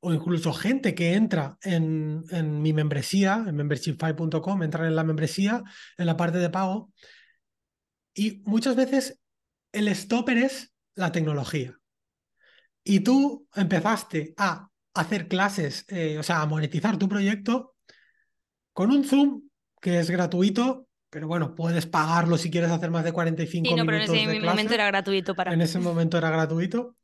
o 0.00 0.12
incluso 0.12 0.52
gente 0.52 0.96
que 0.96 1.14
entra 1.14 1.58
en, 1.62 2.24
en 2.30 2.60
mi 2.60 2.72
membresía, 2.72 3.44
en 3.46 3.54
membershipfy.com, 3.54 4.64
entran 4.64 4.88
en 4.88 4.96
la 4.96 5.04
membresía, 5.04 5.62
en 5.96 6.06
la 6.06 6.16
parte 6.16 6.38
de 6.38 6.50
pago 6.50 6.90
y 8.14 8.42
muchas 8.46 8.74
veces 8.74 9.20
el 9.70 9.94
stopper 9.94 10.38
es 10.38 10.74
la 10.96 11.12
tecnología. 11.12 11.78
Y 12.82 12.98
tú 12.98 13.46
empezaste 13.54 14.34
a 14.38 14.70
hacer 14.92 15.28
clases, 15.28 15.84
eh, 15.86 16.18
o 16.18 16.24
sea, 16.24 16.42
a 16.42 16.46
monetizar 16.46 16.98
tu 16.98 17.08
proyecto 17.08 17.75
con 18.76 18.90
un 18.90 19.04
Zoom 19.04 19.40
que 19.80 20.00
es 20.00 20.10
gratuito, 20.10 20.86
pero 21.08 21.26
bueno, 21.26 21.54
puedes 21.54 21.86
pagarlo 21.86 22.36
si 22.36 22.50
quieres 22.50 22.70
hacer 22.70 22.90
más 22.90 23.04
de 23.04 23.12
45 23.12 23.70
sí, 23.70 23.74
no, 23.74 23.86
pero 23.86 23.96
en 23.96 24.02
ese 24.02 24.38
momento 24.38 24.74
era 24.74 24.86
gratuito 24.88 25.34
para 25.34 25.54
En 25.54 25.62
ese 25.62 25.78
momento 25.78 26.18
era 26.18 26.28
gratuito. 26.28 26.94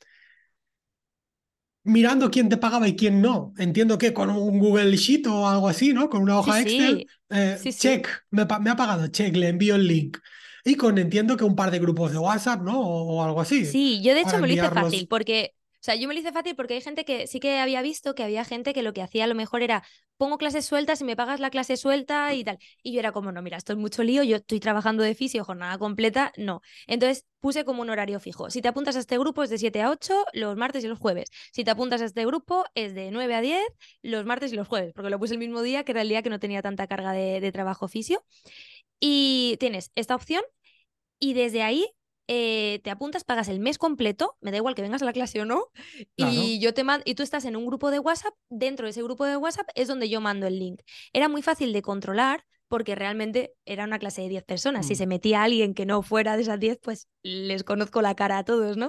Mirando 1.84 2.30
quién 2.30 2.50
te 2.50 2.58
pagaba 2.58 2.86
y 2.88 2.94
quién 2.94 3.22
no. 3.22 3.54
Entiendo 3.56 3.96
que 3.96 4.12
con 4.12 4.28
un 4.28 4.58
Google 4.58 4.94
Sheet 4.94 5.26
o 5.28 5.48
algo 5.48 5.66
así, 5.66 5.94
¿no? 5.94 6.10
Con 6.10 6.24
una 6.24 6.38
hoja 6.40 6.60
Excel. 6.60 7.06
Eh, 7.30 7.58
check, 7.74 8.06
me, 8.28 8.44
me, 8.60 8.70
ha 8.70 8.76
pagado, 8.76 9.06
check, 9.06 9.34
le 9.34 9.48
envío 9.48 9.74
el 9.76 9.88
link. 9.88 10.18
Y 10.66 10.74
con 10.74 10.98
entiendo 10.98 11.38
que 11.38 11.44
un 11.44 11.56
par 11.56 11.70
de 11.70 11.78
grupos 11.78 12.12
de 12.12 12.18
WhatsApp, 12.18 12.60
¿no? 12.60 12.78
O, 12.78 13.24
algo 13.24 13.40
así. 13.40 13.64
Sí, 13.64 14.02
yo 14.02 14.12
de 14.12 14.20
hecho 14.20 14.38
me 14.38 14.46
lo 14.46 14.52
hice 14.52 14.68
fácil, 14.68 15.08
porque 15.08 15.54
sea, 15.84 15.94
yo 15.96 16.08
me 16.08 16.14
lo 16.14 16.20
hice 16.20 16.32
fácil 16.32 16.54
porque 16.56 16.74
hay 16.74 16.80
gente 16.80 17.04
que 17.04 17.26
sí 17.26 17.40
que 17.40 17.58
había 17.58 17.82
visto 17.82 18.14
que 18.14 18.22
había 18.22 18.44
gente 18.44 18.72
que 18.72 18.82
lo 18.82 18.92
que 18.92 19.02
hacía 19.02 19.24
a 19.24 19.26
lo 19.26 19.34
mejor 19.34 19.62
era 19.62 19.82
pongo 20.16 20.38
clases 20.38 20.64
sueltas 20.64 21.00
y 21.00 21.04
me 21.04 21.16
pagas 21.16 21.40
la 21.40 21.50
clase 21.50 21.76
suelta 21.76 22.32
y 22.34 22.44
tal. 22.44 22.58
Y 22.82 22.92
yo 22.92 23.00
era 23.00 23.10
como, 23.12 23.32
no, 23.32 23.42
mira, 23.42 23.56
esto 23.56 23.72
es 23.72 23.78
mucho 23.78 24.04
lío, 24.04 24.22
yo 24.22 24.36
estoy 24.36 24.60
trabajando 24.60 25.02
de 25.02 25.14
fisio, 25.14 25.44
jornada 25.44 25.78
completa, 25.78 26.32
no. 26.36 26.62
Entonces 26.86 27.26
puse 27.40 27.64
como 27.64 27.82
un 27.82 27.90
horario 27.90 28.20
fijo. 28.20 28.48
Si 28.50 28.62
te 28.62 28.68
apuntas 28.68 28.94
a 28.96 29.00
este 29.00 29.18
grupo 29.18 29.42
es 29.42 29.50
de 29.50 29.58
7 29.58 29.82
a 29.82 29.90
8 29.90 30.24
los 30.32 30.56
martes 30.56 30.84
y 30.84 30.88
los 30.88 30.98
jueves. 30.98 31.28
Si 31.52 31.64
te 31.64 31.72
apuntas 31.72 32.00
a 32.02 32.04
este 32.04 32.24
grupo 32.24 32.64
es 32.74 32.94
de 32.94 33.10
9 33.10 33.34
a 33.34 33.40
10 33.40 33.60
los 34.02 34.24
martes 34.24 34.52
y 34.52 34.56
los 34.56 34.68
jueves, 34.68 34.92
porque 34.94 35.10
lo 35.10 35.18
puse 35.18 35.34
el 35.34 35.40
mismo 35.40 35.62
día 35.62 35.84
que 35.84 35.92
era 35.92 36.02
el 36.02 36.08
día 36.08 36.22
que 36.22 36.30
no 36.30 36.38
tenía 36.38 36.62
tanta 36.62 36.86
carga 36.86 37.12
de, 37.12 37.40
de 37.40 37.52
trabajo 37.52 37.88
fisio. 37.88 38.24
Y 39.00 39.56
tienes 39.60 39.90
esta 39.94 40.14
opción 40.14 40.42
y 41.18 41.34
desde 41.34 41.62
ahí 41.62 41.88
eh, 42.34 42.80
te 42.82 42.90
apuntas, 42.90 43.24
pagas 43.24 43.48
el 43.48 43.60
mes 43.60 43.76
completo, 43.76 44.38
me 44.40 44.50
da 44.50 44.56
igual 44.56 44.74
que 44.74 44.80
vengas 44.80 45.02
a 45.02 45.04
la 45.04 45.12
clase 45.12 45.40
o 45.42 45.44
no, 45.44 45.66
y 46.16 46.58
yo 46.60 46.72
te 46.72 46.82
mando, 46.82 47.02
y 47.06 47.14
tú 47.14 47.22
estás 47.22 47.44
en 47.44 47.56
un 47.56 47.66
grupo 47.66 47.90
de 47.90 47.98
WhatsApp, 47.98 48.32
dentro 48.48 48.86
de 48.86 48.90
ese 48.90 49.02
grupo 49.02 49.26
de 49.26 49.36
WhatsApp 49.36 49.68
es 49.74 49.86
donde 49.86 50.08
yo 50.08 50.22
mando 50.22 50.46
el 50.46 50.58
link. 50.58 50.80
Era 51.12 51.28
muy 51.28 51.42
fácil 51.42 51.74
de 51.74 51.82
controlar 51.82 52.46
porque 52.68 52.94
realmente 52.94 53.52
era 53.66 53.84
una 53.84 53.98
clase 53.98 54.22
de 54.22 54.30
10 54.30 54.44
personas. 54.44 54.86
Si 54.86 54.94
mm. 54.94 54.96
se 54.96 55.06
metía 55.06 55.42
alguien 55.42 55.74
que 55.74 55.84
no 55.84 56.00
fuera 56.02 56.36
de 56.36 56.42
esas 56.42 56.58
10, 56.58 56.78
pues 56.82 57.06
les 57.22 57.64
conozco 57.64 58.00
la 58.00 58.14
cara 58.14 58.38
a 58.38 58.44
todos, 58.44 58.78
¿no? 58.78 58.88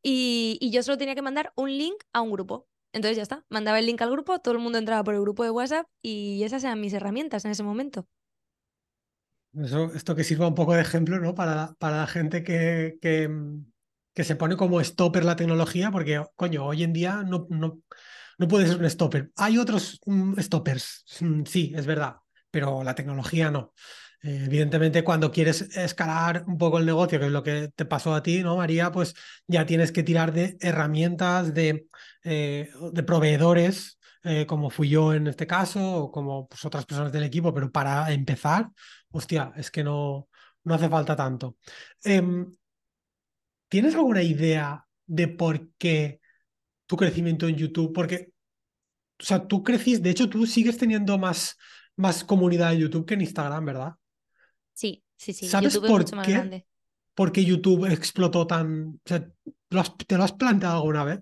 Y, 0.00 0.58
y 0.60 0.70
yo 0.70 0.84
solo 0.84 0.96
tenía 0.96 1.16
que 1.16 1.22
mandar 1.22 1.52
un 1.56 1.76
link 1.76 1.96
a 2.12 2.20
un 2.20 2.30
grupo. 2.30 2.68
Entonces 2.92 3.16
ya 3.16 3.24
está, 3.24 3.44
mandaba 3.48 3.80
el 3.80 3.86
link 3.86 4.00
al 4.00 4.12
grupo, 4.12 4.38
todo 4.38 4.54
el 4.54 4.60
mundo 4.60 4.78
entraba 4.78 5.02
por 5.02 5.14
el 5.14 5.20
grupo 5.20 5.42
de 5.42 5.50
WhatsApp 5.50 5.86
y 6.02 6.44
esas 6.44 6.62
eran 6.62 6.80
mis 6.80 6.92
herramientas 6.92 7.44
en 7.44 7.50
ese 7.50 7.64
momento. 7.64 8.06
Eso, 9.62 9.92
esto 9.94 10.14
que 10.14 10.24
sirva 10.24 10.48
un 10.48 10.54
poco 10.54 10.74
de 10.74 10.82
ejemplo, 10.82 11.18
¿no? 11.18 11.34
Para, 11.34 11.74
para 11.78 11.98
la 11.98 12.06
gente 12.06 12.42
que, 12.42 12.98
que, 13.00 13.30
que, 14.12 14.24
se 14.24 14.36
pone 14.36 14.56
como 14.56 14.82
stopper 14.82 15.24
la 15.24 15.36
tecnología, 15.36 15.90
porque, 15.90 16.22
coño, 16.34 16.66
hoy 16.66 16.82
en 16.82 16.92
día 16.92 17.22
no, 17.26 17.46
no, 17.48 17.80
no 18.38 18.48
puede 18.48 18.66
ser 18.66 18.78
un 18.78 18.90
stopper. 18.90 19.30
Hay 19.36 19.56
otros 19.58 20.00
mm, 20.04 20.38
stoppers, 20.40 21.04
mm, 21.20 21.44
sí, 21.46 21.72
es 21.74 21.86
verdad, 21.86 22.16
pero 22.50 22.82
la 22.84 22.94
tecnología 22.94 23.50
no. 23.50 23.72
Eh, 24.22 24.42
evidentemente, 24.46 25.04
cuando 25.04 25.30
quieres 25.30 25.62
escalar 25.76 26.44
un 26.46 26.58
poco 26.58 26.78
el 26.78 26.86
negocio, 26.86 27.18
que 27.18 27.26
es 27.26 27.32
lo 27.32 27.42
que 27.42 27.70
te 27.74 27.84
pasó 27.84 28.14
a 28.14 28.22
ti, 28.22 28.42
¿no, 28.42 28.56
María? 28.56 28.90
Pues 28.92 29.14
ya 29.46 29.64
tienes 29.64 29.92
que 29.92 30.02
tirar 30.02 30.32
de 30.32 30.56
herramientas, 30.60 31.54
de, 31.54 31.86
eh, 32.24 32.70
de 32.92 33.02
proveedores, 33.04 33.98
eh, 34.26 34.44
como 34.44 34.70
fui 34.70 34.88
yo 34.88 35.14
en 35.14 35.28
este 35.28 35.46
caso, 35.46 35.80
o 35.80 36.10
como 36.10 36.48
pues, 36.48 36.64
otras 36.64 36.84
personas 36.84 37.12
del 37.12 37.22
equipo, 37.22 37.54
pero 37.54 37.70
para 37.70 38.12
empezar, 38.12 38.68
hostia, 39.10 39.52
es 39.56 39.70
que 39.70 39.84
no, 39.84 40.28
no 40.64 40.74
hace 40.74 40.88
falta 40.88 41.14
tanto. 41.14 41.56
Em, 42.02 42.54
¿Tienes 43.68 43.94
alguna 43.94 44.22
idea 44.22 44.84
de 45.06 45.28
por 45.28 45.70
qué 45.78 46.20
tu 46.86 46.96
crecimiento 46.96 47.46
en 47.46 47.56
YouTube? 47.56 47.92
Porque, 47.92 48.32
o 49.20 49.24
sea, 49.24 49.46
tú 49.46 49.62
crecís, 49.62 50.02
de 50.02 50.10
hecho, 50.10 50.28
tú 50.28 50.44
sigues 50.46 50.76
teniendo 50.76 51.18
más, 51.18 51.56
más 51.96 52.24
comunidad 52.24 52.72
en 52.72 52.80
YouTube 52.80 53.06
que 53.06 53.14
en 53.14 53.20
Instagram, 53.20 53.64
¿verdad? 53.64 53.94
Sí, 54.72 55.04
sí, 55.16 55.32
sí. 55.32 55.48
¿Sabes 55.48 55.74
YouTube 55.74 55.88
por 55.88 56.00
es 56.00 56.06
mucho 56.06 56.16
más 56.16 56.26
qué? 56.26 56.32
grande. 56.32 56.66
¿Por 57.14 57.32
qué 57.32 57.44
YouTube 57.44 57.86
explotó 57.86 58.46
tan... 58.46 58.88
O 58.88 59.00
sea, 59.04 59.20
¿te 60.06 60.16
lo 60.16 60.24
has 60.24 60.32
planteado 60.32 60.76
alguna 60.76 61.04
vez? 61.04 61.20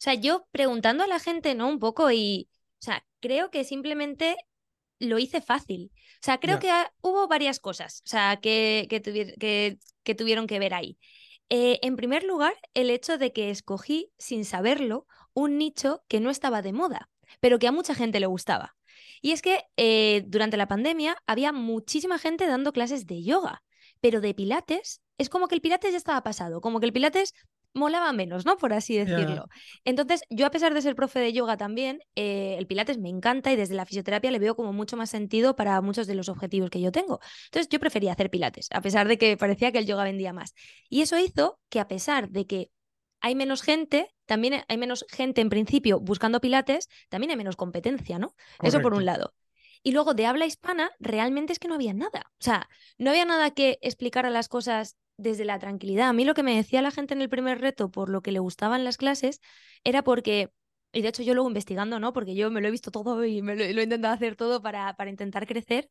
O 0.00 0.02
sea, 0.02 0.14
yo 0.14 0.46
preguntando 0.50 1.04
a 1.04 1.06
la 1.06 1.18
gente, 1.18 1.54
¿no? 1.54 1.68
Un 1.68 1.78
poco 1.78 2.10
y, 2.10 2.48
o 2.80 2.82
sea, 2.82 3.04
creo 3.20 3.50
que 3.50 3.64
simplemente 3.64 4.34
lo 4.98 5.18
hice 5.18 5.42
fácil. 5.42 5.92
O 5.94 6.22
sea, 6.22 6.40
creo 6.40 6.58
que 6.58 6.72
hubo 7.02 7.28
varias 7.28 7.60
cosas, 7.60 8.00
o 8.06 8.08
sea, 8.08 8.38
que, 8.40 8.86
que, 8.88 9.76
que, 10.02 10.14
tuvieron 10.14 10.46
que 10.46 10.58
ver 10.58 10.72
ahí. 10.72 10.98
Eh, 11.50 11.80
en 11.82 11.96
primer 11.96 12.24
lugar, 12.24 12.54
el 12.72 12.88
hecho 12.88 13.18
de 13.18 13.34
que 13.34 13.50
escogí, 13.50 14.10
sin 14.18 14.46
saberlo, 14.46 15.06
un 15.34 15.58
nicho 15.58 16.02
que 16.08 16.20
no 16.20 16.30
estaba 16.30 16.62
de 16.62 16.72
moda, 16.72 17.10
pero 17.40 17.58
que 17.58 17.68
a 17.68 17.72
mucha 17.72 17.94
gente 17.94 18.20
le 18.20 18.26
gustaba. 18.26 18.76
Y 19.20 19.32
es 19.32 19.42
que 19.42 19.64
eh, 19.76 20.24
durante 20.26 20.56
la 20.56 20.68
pandemia 20.68 21.22
había 21.26 21.52
muchísima 21.52 22.18
gente 22.18 22.46
dando 22.46 22.72
clases 22.72 23.06
de 23.06 23.22
yoga, 23.22 23.62
pero 24.00 24.22
de 24.22 24.32
pilates 24.32 25.02
es 25.18 25.28
como 25.28 25.46
que 25.46 25.54
el 25.54 25.60
pilates 25.60 25.90
ya 25.90 25.98
estaba 25.98 26.22
pasado, 26.22 26.62
como 26.62 26.80
que 26.80 26.86
el 26.86 26.94
pilates 26.94 27.34
molaba 27.74 28.12
menos, 28.12 28.44
¿no? 28.44 28.56
Por 28.56 28.72
así 28.72 28.96
decirlo. 28.96 29.46
Entonces, 29.84 30.22
yo 30.28 30.46
a 30.46 30.50
pesar 30.50 30.74
de 30.74 30.82
ser 30.82 30.94
profe 30.94 31.20
de 31.20 31.32
yoga 31.32 31.56
también, 31.56 32.00
eh, 32.14 32.56
el 32.58 32.66
pilates 32.66 32.98
me 32.98 33.08
encanta 33.08 33.52
y 33.52 33.56
desde 33.56 33.74
la 33.74 33.86
fisioterapia 33.86 34.30
le 34.30 34.38
veo 34.38 34.56
como 34.56 34.72
mucho 34.72 34.96
más 34.96 35.10
sentido 35.10 35.56
para 35.56 35.80
muchos 35.80 36.06
de 36.06 36.14
los 36.14 36.28
objetivos 36.28 36.70
que 36.70 36.80
yo 36.80 36.92
tengo. 36.92 37.20
Entonces, 37.46 37.68
yo 37.68 37.78
prefería 37.78 38.12
hacer 38.12 38.30
pilates, 38.30 38.68
a 38.72 38.80
pesar 38.80 39.08
de 39.08 39.18
que 39.18 39.36
parecía 39.36 39.72
que 39.72 39.78
el 39.78 39.86
yoga 39.86 40.04
vendía 40.04 40.32
más. 40.32 40.54
Y 40.88 41.02
eso 41.02 41.18
hizo 41.18 41.58
que 41.68 41.80
a 41.80 41.88
pesar 41.88 42.30
de 42.30 42.46
que 42.46 42.70
hay 43.20 43.34
menos 43.34 43.62
gente, 43.62 44.14
también 44.26 44.64
hay 44.66 44.78
menos 44.78 45.04
gente 45.10 45.40
en 45.40 45.50
principio 45.50 46.00
buscando 46.00 46.40
pilates, 46.40 46.88
también 47.08 47.30
hay 47.30 47.36
menos 47.36 47.56
competencia, 47.56 48.18
¿no? 48.18 48.34
Eso 48.62 48.80
por 48.80 48.94
un 48.94 49.04
lado. 49.04 49.34
Y 49.82 49.92
luego 49.92 50.14
de 50.14 50.26
habla 50.26 50.46
hispana, 50.46 50.90
realmente 50.98 51.52
es 51.52 51.58
que 51.58 51.68
no 51.68 51.74
había 51.74 51.94
nada. 51.94 52.30
O 52.38 52.42
sea, 52.42 52.68
no 52.98 53.10
había 53.10 53.24
nada 53.24 53.50
que 53.50 53.78
explicara 53.80 54.30
las 54.30 54.48
cosas 54.48 54.96
desde 55.20 55.44
la 55.44 55.58
tranquilidad. 55.58 56.08
A 56.08 56.12
mí 56.12 56.24
lo 56.24 56.34
que 56.34 56.42
me 56.42 56.56
decía 56.56 56.82
la 56.82 56.90
gente 56.90 57.14
en 57.14 57.22
el 57.22 57.28
primer 57.28 57.60
reto 57.60 57.90
por 57.90 58.08
lo 58.08 58.22
que 58.22 58.32
le 58.32 58.38
gustaban 58.38 58.84
las 58.84 58.96
clases 58.96 59.40
era 59.84 60.02
porque, 60.02 60.50
y 60.92 61.02
de 61.02 61.08
hecho 61.08 61.22
yo 61.22 61.34
luego 61.34 61.48
investigando, 61.48 62.00
¿no? 62.00 62.12
Porque 62.12 62.34
yo 62.34 62.50
me 62.50 62.60
lo 62.60 62.68
he 62.68 62.70
visto 62.70 62.90
todo 62.90 63.24
y 63.24 63.42
me 63.42 63.54
lo, 63.54 63.62
he 63.62 63.82
intentado 63.82 64.14
hacer 64.14 64.36
todo 64.36 64.62
para, 64.62 64.94
para 64.96 65.10
intentar 65.10 65.46
crecer. 65.46 65.88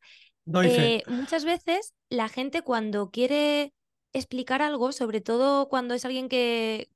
Eh, 0.64 1.02
muchas 1.06 1.44
veces 1.44 1.94
la 2.08 2.28
gente 2.28 2.62
cuando 2.62 3.10
quiere 3.10 3.72
explicar 4.12 4.62
algo, 4.62 4.92
sobre 4.92 5.20
todo 5.20 5.68
cuando 5.68 5.94
es 5.94 6.04
alguien 6.04 6.28
que, 6.28 6.88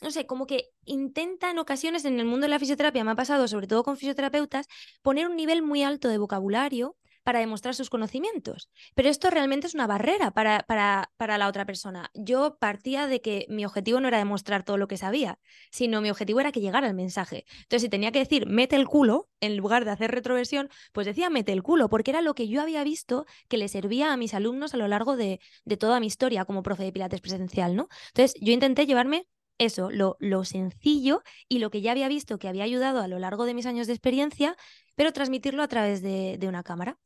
no 0.00 0.10
sé, 0.10 0.26
como 0.26 0.46
que 0.46 0.70
intenta 0.84 1.50
en 1.50 1.58
ocasiones 1.58 2.04
en 2.04 2.20
el 2.20 2.26
mundo 2.26 2.44
de 2.44 2.50
la 2.50 2.58
fisioterapia, 2.58 3.02
me 3.02 3.10
ha 3.10 3.16
pasado 3.16 3.48
sobre 3.48 3.66
todo 3.66 3.82
con 3.82 3.96
fisioterapeutas, 3.96 4.66
poner 5.02 5.26
un 5.26 5.36
nivel 5.36 5.62
muy 5.62 5.82
alto 5.82 6.08
de 6.08 6.18
vocabulario 6.18 6.96
para 7.28 7.40
demostrar 7.40 7.74
sus 7.74 7.90
conocimientos. 7.90 8.70
Pero 8.94 9.10
esto 9.10 9.28
realmente 9.28 9.66
es 9.66 9.74
una 9.74 9.86
barrera 9.86 10.30
para, 10.30 10.62
para, 10.62 11.12
para, 11.18 11.36
la 11.36 11.46
otra 11.46 11.66
persona. 11.66 12.10
Yo 12.14 12.56
partía 12.58 13.06
de 13.06 13.20
que 13.20 13.44
mi 13.50 13.66
objetivo 13.66 14.00
no 14.00 14.08
era 14.08 14.16
demostrar 14.16 14.64
todo 14.64 14.78
lo 14.78 14.88
que 14.88 14.96
sabía, 14.96 15.38
sino 15.70 16.00
mi 16.00 16.08
objetivo 16.08 16.40
era 16.40 16.52
que 16.52 16.62
llegara 16.62 16.88
el 16.88 16.94
mensaje. 16.94 17.44
Entonces, 17.64 17.82
si 17.82 17.90
tenía 17.90 18.12
que 18.12 18.20
decir 18.20 18.46
mete 18.46 18.76
el 18.76 18.86
culo, 18.86 19.28
en 19.40 19.58
lugar 19.58 19.84
de 19.84 19.90
hacer 19.90 20.10
retroversión, 20.10 20.70
pues 20.94 21.06
decía 21.06 21.28
mete 21.28 21.52
el 21.52 21.62
culo, 21.62 21.90
porque 21.90 22.12
era 22.12 22.22
lo 22.22 22.34
que 22.34 22.48
yo 22.48 22.62
había 22.62 22.82
visto 22.82 23.26
que 23.48 23.58
le 23.58 23.68
servía 23.68 24.10
a 24.10 24.16
mis 24.16 24.32
alumnos 24.32 24.72
a 24.72 24.78
lo 24.78 24.88
largo 24.88 25.14
de, 25.18 25.38
de 25.66 25.76
toda 25.76 26.00
mi 26.00 26.06
historia 26.06 26.46
como 26.46 26.62
profe 26.62 26.84
de 26.84 26.92
Pilates 26.92 27.20
presencial, 27.20 27.76
¿no? 27.76 27.88
Entonces, 28.14 28.40
yo 28.40 28.54
intenté 28.54 28.86
llevarme 28.86 29.26
eso, 29.58 29.90
lo, 29.90 30.16
lo, 30.20 30.44
sencillo 30.44 31.22
y 31.48 31.58
lo 31.58 31.70
que 31.70 31.82
ya 31.82 31.90
había 31.90 32.08
visto 32.08 32.38
que 32.38 32.48
había 32.48 32.64
ayudado 32.64 33.00
a 33.00 33.08
lo 33.08 33.18
largo 33.18 33.44
de 33.44 33.54
mis 33.54 33.66
años 33.66 33.86
de 33.86 33.92
experiencia, 33.92 34.56
pero 34.98 35.12
transmitirlo 35.12 35.62
a 35.62 35.68
través 35.68 36.02
de, 36.02 36.38
una 36.48 36.64
cámara. 36.64 36.98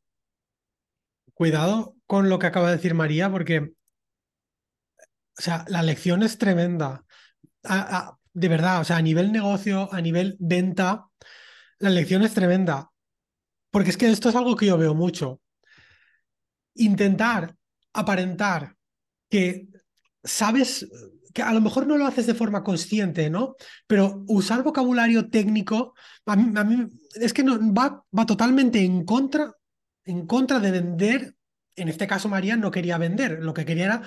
Cuidado 1.43 1.97
con 2.07 2.29
lo 2.29 2.39
que 2.39 2.47
acaba 2.47 2.69
de 2.71 2.77
decir 2.77 2.95
María, 2.95 3.29
porque 3.29 3.73
o 5.37 5.43
sea, 5.43 5.65
la 5.67 5.83
lección 5.83 6.23
es 6.23 6.39
tremenda. 6.39 7.05
de 8.33 8.49
verdad, 8.49 8.83
o 8.83 8.85
sea, 8.85 8.99
a 8.99 9.03
nivel 9.03 9.33
negocio, 9.33 9.93
a 9.93 10.01
nivel 10.01 10.37
venta, 10.39 11.09
la 11.81 11.91
lección 11.91 12.23
es 12.23 12.33
tremenda. 12.33 12.93
Porque 13.73 13.91
es 13.91 13.97
que 13.97 14.09
esto 14.09 14.29
es 14.29 14.37
algo 14.37 14.55
que 14.55 14.67
yo 14.67 14.79
veo 14.79 14.95
mucho. 14.95 15.41
Intentar 16.75 17.57
aparentar 17.93 18.77
que 19.29 19.67
sabes 20.23 20.89
que 21.35 21.43
a 21.43 21.53
lo 21.53 21.61
mejor 21.61 21.89
no 21.89 21.99
lo 21.99 22.07
haces 22.07 22.29
de 22.29 22.35
forma 22.35 22.63
consciente, 22.63 23.31
¿no? 23.31 23.57
Pero 23.89 24.23
usar 24.29 24.63
vocabulario 24.63 25.29
técnico, 25.29 25.95
a 26.25 26.37
mí, 26.37 26.87
es 27.17 27.33
que 27.33 27.43
no, 27.43 27.59
va, 27.75 28.05
va 28.17 28.27
totalmente 28.27 28.79
en 28.85 29.05
contra, 29.05 29.53
en 30.05 30.27
contra 30.27 30.61
de 30.61 30.71
vender. 30.71 31.35
En 31.75 31.89
este 31.89 32.07
caso, 32.07 32.29
María 32.29 32.57
no 32.57 32.71
quería 32.71 32.99
vender, 32.99 33.39
lo 33.41 33.55
que 33.55 33.65
quería 33.65 33.87
era 33.87 34.03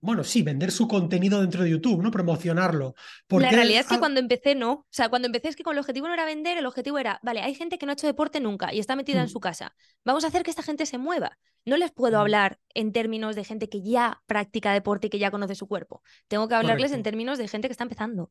bueno, 0.00 0.22
sí, 0.24 0.42
vender 0.42 0.70
su 0.70 0.86
contenido 0.86 1.40
dentro 1.40 1.64
de 1.64 1.70
YouTube, 1.70 2.02
¿no? 2.02 2.10
Promocionarlo. 2.10 2.94
Porque... 3.26 3.46
La 3.46 3.52
realidad 3.52 3.80
es 3.80 3.86
que 3.88 3.98
cuando 3.98 4.20
empecé 4.20 4.54
no. 4.54 4.72
O 4.72 4.86
sea, 4.90 5.08
cuando 5.08 5.26
empecé 5.26 5.48
es 5.48 5.56
que 5.56 5.62
con 5.62 5.72
el 5.72 5.80
objetivo 5.80 6.06
no 6.06 6.14
era 6.14 6.24
vender, 6.24 6.58
el 6.58 6.66
objetivo 6.66 6.98
era, 6.98 7.18
vale, 7.22 7.40
hay 7.40 7.54
gente 7.54 7.78
que 7.78 7.86
no 7.86 7.92
ha 7.92 7.94
hecho 7.94 8.06
deporte 8.06 8.38
nunca 8.38 8.72
y 8.72 8.78
está 8.78 8.94
metida 8.94 9.20
en 9.20 9.26
mm. 9.26 9.30
su 9.30 9.40
casa. 9.40 9.74
Vamos 10.04 10.24
a 10.24 10.28
hacer 10.28 10.42
que 10.42 10.50
esta 10.50 10.62
gente 10.62 10.86
se 10.86 10.98
mueva. 10.98 11.38
No 11.64 11.76
les 11.76 11.90
puedo 11.90 12.18
mm. 12.18 12.20
hablar 12.20 12.60
en 12.74 12.92
términos 12.92 13.34
de 13.36 13.44
gente 13.44 13.68
que 13.68 13.82
ya 13.82 14.22
practica 14.26 14.72
deporte 14.72 15.08
y 15.08 15.10
que 15.10 15.18
ya 15.18 15.30
conoce 15.30 15.54
su 15.54 15.66
cuerpo. 15.66 16.02
Tengo 16.28 16.46
que 16.46 16.54
hablarles 16.54 16.92
en 16.92 17.02
términos 17.02 17.38
de 17.38 17.48
gente 17.48 17.66
que 17.66 17.72
está 17.72 17.84
empezando. 17.84 18.30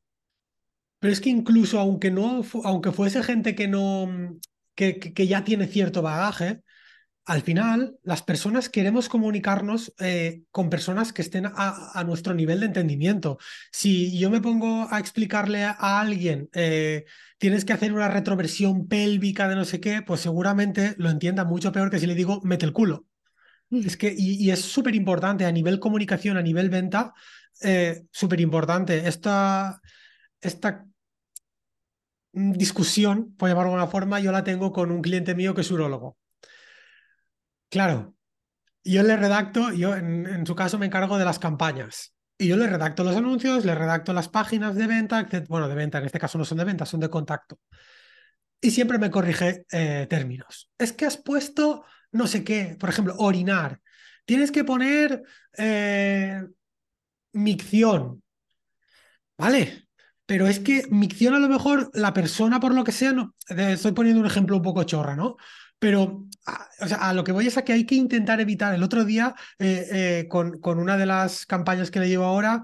Pero 1.00 1.12
es 1.12 1.20
que 1.20 1.30
incluso 1.30 1.80
aunque 1.80 2.10
no, 2.10 2.42
aunque 2.64 2.92
fuese 2.92 3.22
gente 3.22 3.54
que 3.54 3.68
no, 3.68 4.38
que, 4.76 5.00
que 5.00 5.28
ya 5.28 5.44
tiene 5.44 5.68
cierto 5.68 6.02
bagaje, 6.02 6.62
al 7.26 7.42
final, 7.42 7.98
las 8.04 8.22
personas 8.22 8.70
queremos 8.70 9.10
comunicarnos 9.10 9.94
eh, 10.00 10.44
con 10.52 10.70
personas 10.70 11.12
que 11.12 11.24
estén 11.24 11.48
a, 11.48 12.04
nuestro 12.06 12.36
nivel 12.36 12.60
de 12.60 12.68
entendimiento. 12.68 13.40
Si 13.72 14.18
yo 14.18 14.30
me 14.30 14.42
pongo 14.42 14.88
a 14.92 15.00
explicarle 15.00 15.64
a, 15.64 16.00
alguien, 16.00 16.50
eh, 16.54 17.06
tienes 17.40 17.66
que 17.66 17.74
hacer 17.74 17.94
una 17.94 18.10
retroversión 18.10 18.88
pélvica 18.88 19.48
de 19.48 19.56
no 19.56 19.66
sé 19.66 19.80
qué, 19.80 20.04
pues 20.04 20.22
seguramente 20.22 20.94
lo 21.00 21.10
entienda 21.10 21.46
mucho 21.46 21.72
peor 21.72 21.90
que 21.90 22.00
si 22.00 22.06
le 22.06 22.14
digo, 22.14 22.42
mete 22.44 22.66
el 22.66 22.74
culo. 22.74 23.08
Es 23.72 23.98
que, 23.98 24.14
y, 24.16 24.52
es 24.52 24.62
súper 24.62 24.94
importante 24.94 25.46
a 25.46 25.52
nivel 25.52 25.80
comunicación, 25.80 26.38
a 26.38 26.44
nivel 26.44 26.70
venta, 26.70 27.14
eh, 27.62 28.04
súper 28.12 28.40
importante. 28.40 29.08
Esta, 29.08 29.82
esta 30.40 30.86
discusión, 32.34 33.36
por 33.36 33.50
llamarlo 33.50 33.72
de 33.72 33.76
alguna 33.78 33.92
forma, 33.92 34.20
yo 34.20 34.32
la 34.32 34.44
tengo 34.44 34.72
con 34.72 34.92
un 34.92 35.02
cliente 35.02 35.34
mío 35.34 35.56
que 35.56 35.62
es 35.62 35.72
urologo. 35.72 36.18
Claro, 37.70 38.16
yo 38.84 39.04
le 39.04 39.18
redacto, 39.18 39.72
yo 39.72 39.96
en, 39.96 40.46
su 40.46 40.56
caso 40.56 40.78
me 40.78 40.86
encargo 40.86 41.18
de 41.18 41.26
las 41.26 41.40
campañas. 41.40 42.14
Y 42.38 42.48
yo 42.48 42.58
le 42.58 42.68
redacto 42.68 43.04
los 43.04 43.16
anuncios, 43.16 43.66
le 43.66 43.76
redacto 43.76 44.14
las 44.14 44.30
páginas 44.30 44.76
de 44.76 44.88
venta, 44.88 45.28
bueno, 45.48 45.70
de 45.70 45.76
venta, 45.76 46.00
en 46.00 46.06
este 46.06 46.20
caso 46.20 46.38
no 46.38 46.46
son 46.46 46.58
de 46.58 46.66
venta, 46.66 46.86
son 46.86 47.00
de 47.00 47.10
contacto. 47.10 47.60
Y 48.62 48.72
siempre 48.72 48.98
me 48.98 49.12
corrige 49.12 49.66
eh, 49.72 50.08
términos. 50.10 50.70
Es 50.78 50.92
que 50.92 51.06
has 51.06 51.18
puesto 51.18 51.86
no 52.16 52.28
sé 52.28 52.44
qué, 52.44 52.78
por 52.80 52.90
ejemplo, 52.90 53.14
orinar. 53.18 53.82
Tienes 54.26 54.52
que 54.52 54.64
poner 54.64 55.24
eh, 55.58 56.42
micción. 57.34 58.24
Vale, 59.38 59.90
pero 60.26 60.48
es 60.48 60.60
que 60.60 60.88
micción 60.90 61.34
a 61.34 61.40
lo 61.40 61.50
mejor 61.50 61.92
la 61.94 62.14
persona 62.14 62.60
por 62.60 62.74
lo 62.74 62.84
que 62.84 62.94
sea, 62.94 63.12
no, 63.12 63.36
estoy 63.50 63.92
poniendo 63.92 64.22
un 64.22 64.28
ejemplo 64.28 64.56
un 64.56 64.64
poco 64.64 64.84
chorra, 64.84 65.16
¿no? 65.16 65.36
Pero 65.80 66.28
a, 66.46 67.14
lo 67.14 67.24
que 67.24 67.32
voy 67.32 67.48
es 67.48 67.58
a 67.58 67.64
que 67.64 67.74
hay 67.74 67.86
que 67.86 67.96
intentar 67.96 68.40
evitar. 68.40 68.74
El 68.74 68.84
otro 68.84 69.06
día, 69.06 69.36
eh, 69.60 69.88
eh, 69.92 70.28
con, 70.30 70.60
una 70.64 70.98
de 70.98 71.06
las 71.06 71.46
campañas 71.46 71.92
que 71.92 72.00
le 72.00 72.10
llevo 72.10 72.26
ahora, 72.26 72.64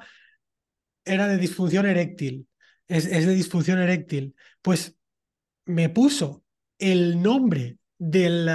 era 1.05 1.27
de 1.27 1.37
disfunción 1.37 1.85
eréctil. 1.85 2.47
es, 2.87 3.09
de 3.09 3.33
disfunción 3.33 3.79
eréctil. 3.79 4.35
Pues 4.61 4.95
me 5.65 5.89
puso 5.89 6.43
el 6.77 7.21
nombre 7.21 7.77
del, 7.97 8.49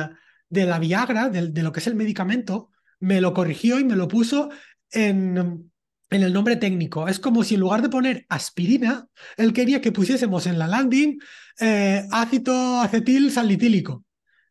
de 0.49 0.67
la 0.67 0.79
Viagra, 0.79 1.29
de 1.29 1.63
lo 1.63 1.73
que 1.73 1.81
es 1.81 1.87
el 1.87 1.95
medicamento, 1.95 2.71
me 3.01 3.21
lo 3.21 3.35
corrigió 3.35 3.79
y 3.79 3.85
me 3.85 3.97
lo 3.97 4.09
puso 4.09 4.51
en, 4.91 5.71
en 6.11 6.23
el 6.23 6.33
nombre 6.33 6.57
técnico. 6.57 7.09
Es 7.09 7.19
como 7.19 7.45
si 7.45 7.55
en 7.55 7.61
lugar 7.61 7.83
de 7.83 7.89
poner 7.89 8.27
aspirina, 8.29 9.09
él 9.37 9.53
quería 9.53 9.81
que 9.81 9.93
pusiésemos 9.93 10.47
en 10.47 10.59
la 10.59 10.67
landing 10.67 11.19
eh, 11.61 12.07
ácido 12.11 12.81
acetil 12.81 13.31
salitílico. 13.31 14.05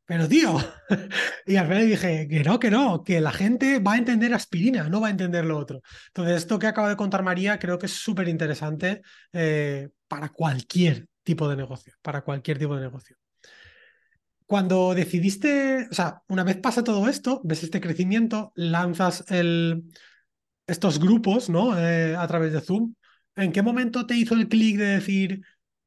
Pero 0.06 0.28
tío, 0.28 0.58
y 1.48 1.56
al 1.56 1.68
final 1.68 1.88
dije 1.88 2.28
que 2.28 2.44
no, 2.44 2.60
que 2.60 2.70
no, 2.72 3.04
que 3.04 3.20
la 3.22 3.32
gente 3.32 3.80
va 3.80 3.94
a 3.94 3.98
entender 3.98 4.34
aspirina, 4.34 4.88
no 4.88 5.02
va 5.02 5.08
a 5.08 5.12
entender 5.12 5.46
lo 5.46 5.58
otro. 5.58 5.82
Entonces, 6.08 6.38
esto 6.38 6.60
que 6.60 6.68
acaba 6.68 6.90
de 6.90 6.96
contar 6.96 7.24
María 7.24 7.58
creo 7.58 7.80
que 7.80 7.88
es 7.88 7.94
súper 7.94 8.28
interesante 8.28 9.02
eh, 9.34 9.90
para 10.08 10.30
cualquier 10.30 11.08
tipo 11.24 11.50
de 11.50 11.56
negocio, 11.56 11.94
para 12.04 12.22
cualquier 12.22 12.60
tipo 12.60 12.76
de 12.76 12.82
negocio. 12.82 13.18
Cuando 14.46 14.94
decidiste, 14.94 15.88
o 15.90 15.94
sea, 15.94 16.22
una 16.28 16.44
vez 16.44 16.58
pasa 16.58 16.84
todo 16.84 17.08
esto, 17.10 17.42
ves 17.44 17.64
este 17.64 17.82
crecimiento, 17.82 18.52
lanzas 18.56 19.26
el, 19.32 19.86
estos 20.68 21.00
grupos, 21.00 21.50
¿no? 21.50 21.78
Eh, 21.80 22.16
a 22.16 22.28
través 22.28 22.54
de 22.54 22.62
Zoom, 22.62 22.94
¿en 23.36 23.52
qué 23.52 23.64
momento 23.64 24.06
te 24.06 24.16
hizo 24.16 24.36
el 24.36 24.48
clic 24.48 24.78
de 24.78 24.86
decir, 24.86 25.42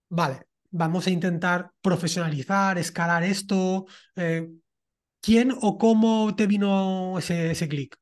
vale, 0.08 0.47
vamos 0.70 1.06
a 1.06 1.10
intentar 1.10 1.72
profesionalizar, 1.80 2.78
escalar 2.78 3.22
esto. 3.22 3.86
Eh, 4.16 4.48
¿Quién 5.20 5.52
o 5.60 5.78
cómo 5.78 6.34
te 6.36 6.46
vino 6.46 7.18
ese, 7.18 7.68
clic? 7.68 7.96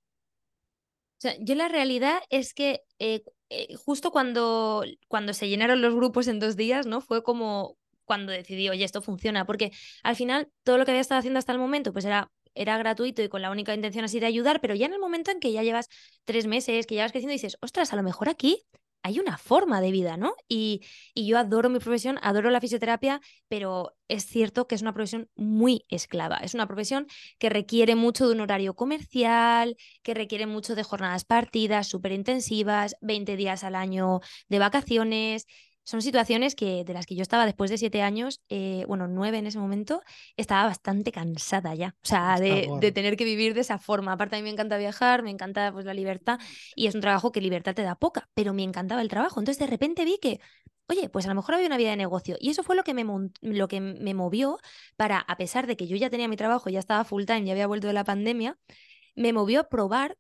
Yo 1.41 1.55
la 1.55 1.69
realidad 1.69 2.21
es 2.31 2.53
que 2.53 2.83
eh, 2.99 3.23
eh, 3.49 3.75
justo 3.77 4.11
cuando, 4.11 4.85
cuando 5.09 5.33
se 5.33 5.49
llenaron 5.49 5.81
los 5.81 5.95
grupos 5.95 6.29
en 6.29 6.39
dos 6.39 6.57
días, 6.57 6.87
¿no? 6.87 7.01
Fue 7.01 7.23
como 7.23 7.77
cuando 8.05 8.33
decidí, 8.33 8.69
oye, 8.69 8.85
esto 8.85 9.03
funciona, 9.03 9.47
porque 9.47 9.73
al 10.05 10.15
final 10.15 10.49
todo 10.63 10.79
lo 10.79 10.85
que 10.85 10.93
había 10.93 11.01
estado 11.01 11.19
haciendo 11.19 11.39
hasta 11.39 11.53
el 11.53 11.59
momento, 11.59 11.93
pues 11.93 12.05
era 12.05 12.31
era 12.57 12.79
gratuito 12.79 13.23
y 13.23 13.29
con 13.29 13.43
la 13.43 13.51
única 13.51 13.75
intención 13.75 14.05
así 14.05 14.19
de 14.19 14.27
ayudar, 14.27 14.61
pero 14.61 14.75
ya 14.75 14.87
en 14.87 14.95
el 14.95 14.99
momento 14.99 15.31
en 15.31 15.41
que 15.41 15.53
ya 15.53 15.63
llevas 15.63 15.89
tres 16.25 16.47
meses, 16.47 16.87
que 16.87 16.95
ya 16.95 17.03
vas 17.03 17.13
creciendo, 17.13 17.33
dices, 17.33 17.59
ostras, 17.61 17.93
a 17.93 17.97
lo 17.97 18.03
mejor 18.03 18.29
aquí 18.29 18.63
hay 19.07 19.21
una 19.21 19.39
forma 19.39 19.81
de 19.81 19.93
vida, 19.93 20.17
¿no? 20.17 20.35
Y, 20.49 20.83
yo 21.15 21.39
adoro 21.39 21.71
mi 21.71 21.79
profesión, 21.79 22.19
adoro 22.23 22.51
la 22.51 22.61
fisioterapia, 22.61 23.21
pero 23.49 23.95
es 24.09 24.27
cierto 24.27 24.67
que 24.67 24.75
es 24.75 24.83
una 24.83 24.93
profesión 24.93 25.29
muy 25.37 25.85
esclava. 25.89 26.39
Es 26.39 26.55
una 26.55 26.67
profesión 26.67 27.07
que 27.39 27.49
requiere 27.49 27.95
mucho 27.95 28.27
de 28.27 28.35
un 28.35 28.41
horario 28.41 28.75
comercial, 28.75 29.77
que 30.03 30.15
requiere 30.15 30.47
mucho 30.47 30.75
de 30.75 30.83
jornadas 30.83 31.25
partidas, 31.25 31.87
súper 31.87 32.13
intensivas, 32.13 32.97
20 33.01 33.37
días 33.37 33.63
al 33.63 33.77
año 33.77 34.21
de 34.49 34.59
vacaciones 34.59 35.47
son 35.87 36.03
situaciones 36.03 36.57
que, 36.57 36.83
de 36.85 36.93
las 36.93 37.07
que 37.07 37.15
yo 37.15 37.23
estaba 37.23 37.47
después 37.47 37.71
de 37.71 37.79
siete 37.79 38.03
años, 38.03 38.43
eh, 38.49 38.85
bueno, 38.89 39.07
nueve 39.07 39.39
en 39.39 39.47
ese 39.47 39.61
momento, 39.61 40.03
estaba 40.37 40.65
bastante 40.65 41.13
cansada 41.13 41.77
ya. 41.77 41.95
O 42.03 42.09
sea, 42.09 42.41
de, 42.41 42.91
tener 42.93 43.17
que 43.17 43.25
vivir 43.25 43.55
de 43.55 43.61
esa 43.61 43.79
forma. 43.79 44.11
Aparte, 44.11 44.35
a 44.35 44.41
mí 44.41 44.43
me 44.43 44.51
encanta 44.51 44.79
viajar, 44.79 45.23
me 45.23 45.31
encanta 45.31 45.71
pues, 45.71 45.85
la 45.85 45.95
libertad 45.95 46.41
y 46.75 46.89
es 46.89 46.97
un 46.97 47.01
trabajo 47.01 47.31
que 47.31 47.41
libertad 47.41 47.73
te 47.73 47.83
da 47.83 47.95
poca, 47.95 48.29
pero 48.35 48.53
me 48.53 48.65
encantaba 48.65 49.01
el 49.01 49.07
trabajo. 49.07 49.39
Entonces, 49.39 49.61
de 49.61 49.69
repente 49.69 50.05
vi 50.05 50.19
que, 50.21 50.41
oye, 50.89 51.09
pues 51.09 51.25
a 51.27 51.29
lo 51.29 51.37
mejor 51.37 51.55
había 51.55 51.69
una 51.69 51.77
vida 51.77 51.91
de 51.91 51.97
negocio. 51.97 52.37
Y 52.41 52.51
eso 52.51 52.65
fue 52.65 52.75
lo 52.75 52.83
que 52.83 52.93
me, 52.93 53.05
lo 53.43 53.69
que 53.69 53.81
me 53.81 54.13
movió 54.13 54.59
para, 54.97 55.21
a 55.21 55.37
pesar 55.37 55.69
de 55.69 55.77
que 55.77 55.87
yo 55.87 55.97
ya 55.97 56.11
tenía 56.11 56.27
mi 56.27 56.37
trabajo, 56.37 56.69
ya 56.69 56.81
estaba 56.81 57.05
full 57.05 57.27
time, 57.27 57.45
ya 57.45 57.53
había 57.53 57.69
vuelto 57.69 57.87
de 57.87 57.93
la 57.93 58.03
pandemia, 58.03 58.59
me 59.15 59.33
movió 59.33 59.61
a 59.61 59.69
probar 59.69 60.19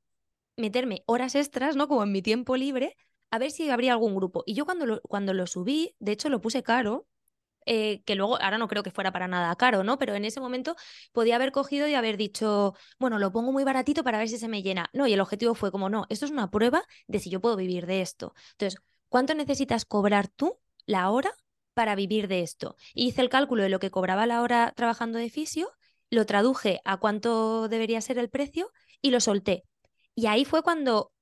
meterme 0.57 1.03
horas 1.07 1.35
extras, 1.35 1.75
¿no? 1.75 1.89
Como 1.89 2.05
en 2.05 2.13
mi 2.13 2.23
tiempo 2.23 2.57
libre, 2.57 2.97
a 3.31 3.39
ver 3.39 3.51
si 3.51 3.71
habría 3.71 3.93
algún 3.93 4.15
grupo. 4.15 4.43
Y 4.47 4.55
yo 4.55 4.65
cuando 4.65 4.87
lo, 4.87 5.01
cuando 5.03 5.35
lo 5.35 5.47
subí, 5.47 5.95
de 5.99 6.13
hecho 6.13 6.29
lo 6.29 6.41
puse 6.41 6.63
caro, 6.63 7.07
eh, 7.67 8.03
que 8.05 8.15
luego, 8.15 8.41
ahora 8.41 8.59
no 8.59 8.69
creo 8.69 8.83
que 8.85 8.93
fuera 8.93 9.13
para 9.13 9.27
nada 9.29 9.55
caro, 9.57 9.83
¿no? 9.83 9.99
Pero 9.99 10.15
en 10.15 10.25
ese 10.25 10.41
momento 10.41 10.77
podía 11.13 11.35
haber 11.37 11.51
cogido 11.53 11.89
y 11.89 11.95
haber 11.95 12.17
dicho, 12.17 12.75
bueno, 12.99 13.19
lo 13.19 13.33
pongo 13.33 13.53
muy 13.53 13.65
baratito 13.65 14.05
para 14.05 14.19
ver 14.19 14.29
si 14.29 14.39
se 14.39 14.49
me 14.49 14.63
llena. 14.63 14.89
No, 14.93 15.07
y 15.07 15.13
el 15.13 15.21
objetivo 15.21 15.55
fue 15.55 15.73
como, 15.73 15.89
no, 15.89 16.07
esto 16.09 16.25
es 16.27 16.31
una 16.31 16.51
prueba 16.51 16.85
de 17.09 17.19
si 17.19 17.29
yo 17.29 17.41
puedo 17.41 17.57
vivir 17.57 17.87
de 17.87 18.03
esto. 18.03 18.35
Entonces, 18.53 18.81
¿cuánto 19.09 19.35
necesitas 19.35 19.85
cobrar 19.85 20.29
tú 20.29 20.59
la 20.87 21.11
hora 21.11 21.33
para 21.75 21.97
vivir 21.97 22.29
de 22.29 22.43
esto? 22.43 22.77
hice 22.95 23.21
el 23.21 23.29
cálculo 23.29 23.63
de 23.65 23.69
lo 23.69 23.81
que 23.81 23.91
cobraba 23.91 24.27
la 24.27 24.43
hora 24.43 24.73
trabajando 24.77 25.19
de 25.19 25.29
fisio, 25.29 25.73
lo 26.11 26.25
traduje 26.25 26.81
a 26.85 26.99
cuánto 26.99 27.69
debería 27.69 28.01
ser 28.01 28.19
el 28.19 28.31
precio 28.31 28.71
y 29.03 29.11
lo 29.11 29.21
solté. 29.21 29.65
Y 30.15 30.27
ahí 30.27 30.45
fue 30.45 30.63
cuando 30.63 31.13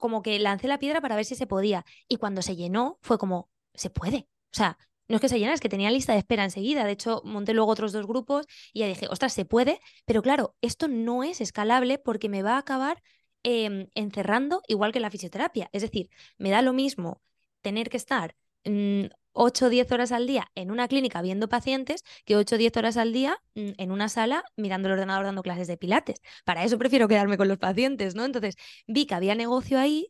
como 0.00 0.22
que 0.22 0.38
lancé 0.40 0.66
la 0.68 0.80
piedra 0.80 1.00
para 1.00 1.16
ver 1.16 1.24
si 1.24 1.36
se 1.36 1.46
podía. 1.46 1.84
Y 2.08 2.16
cuando 2.16 2.42
se 2.42 2.56
llenó, 2.56 2.98
fue 3.02 3.18
como, 3.18 3.50
se 3.74 3.90
puede. 3.90 4.28
O 4.52 4.56
sea, 4.56 4.78
no 5.08 5.16
es 5.16 5.20
que 5.20 5.28
se 5.28 5.38
llenara, 5.38 5.54
es 5.54 5.60
que 5.60 5.68
tenía 5.68 5.90
lista 5.90 6.12
de 6.12 6.18
espera 6.18 6.44
enseguida. 6.44 6.84
De 6.84 6.92
hecho, 6.92 7.22
monté 7.24 7.54
luego 7.54 7.70
otros 7.70 7.92
dos 7.92 8.06
grupos 8.06 8.46
y 8.72 8.80
ya 8.80 8.86
dije, 8.86 9.06
ostras, 9.10 9.32
se 9.32 9.44
puede. 9.44 9.80
Pero 10.06 10.22
claro, 10.22 10.56
esto 10.60 10.88
no 10.88 11.24
es 11.24 11.40
escalable 11.40 11.98
porque 11.98 12.28
me 12.28 12.42
va 12.42 12.54
a 12.54 12.58
acabar 12.58 13.02
em, 13.42 13.88
encerrando 13.94 14.62
igual 14.68 14.92
que 14.92 15.00
la 15.00 15.10
fisioterapia. 15.10 15.68
Es 15.72 15.82
decir, 15.82 16.10
me 16.38 16.50
da 16.50 16.62
lo 16.62 16.72
mismo 16.72 17.22
tener 17.62 17.90
que 17.90 17.96
estar 17.96 18.36
mm, 18.64 19.06
8 19.32 19.66
o 19.66 19.68
10 19.68 19.90
horas 19.92 20.12
al 20.12 20.26
día 20.26 20.50
en 20.54 20.70
una 20.70 20.88
clínica 20.88 21.22
viendo 21.22 21.48
pacientes 21.48 22.02
que 22.24 22.36
8 22.36 22.56
o 22.56 22.58
10 22.58 22.76
horas 22.76 22.96
al 22.96 23.12
día 23.12 23.38
mm, 23.54 23.70
en 23.78 23.90
una 23.90 24.08
sala 24.08 24.44
mirando 24.56 24.88
el 24.88 24.94
ordenador 24.94 25.24
dando 25.24 25.42
clases 25.42 25.68
de 25.68 25.76
pilates. 25.76 26.20
Para 26.44 26.64
eso 26.64 26.78
prefiero 26.78 27.08
quedarme 27.08 27.36
con 27.36 27.48
los 27.48 27.58
pacientes, 27.58 28.14
¿no? 28.14 28.24
Entonces 28.24 28.56
vi 28.86 29.06
que 29.06 29.14
había 29.14 29.34
negocio 29.34 29.78
ahí, 29.78 30.08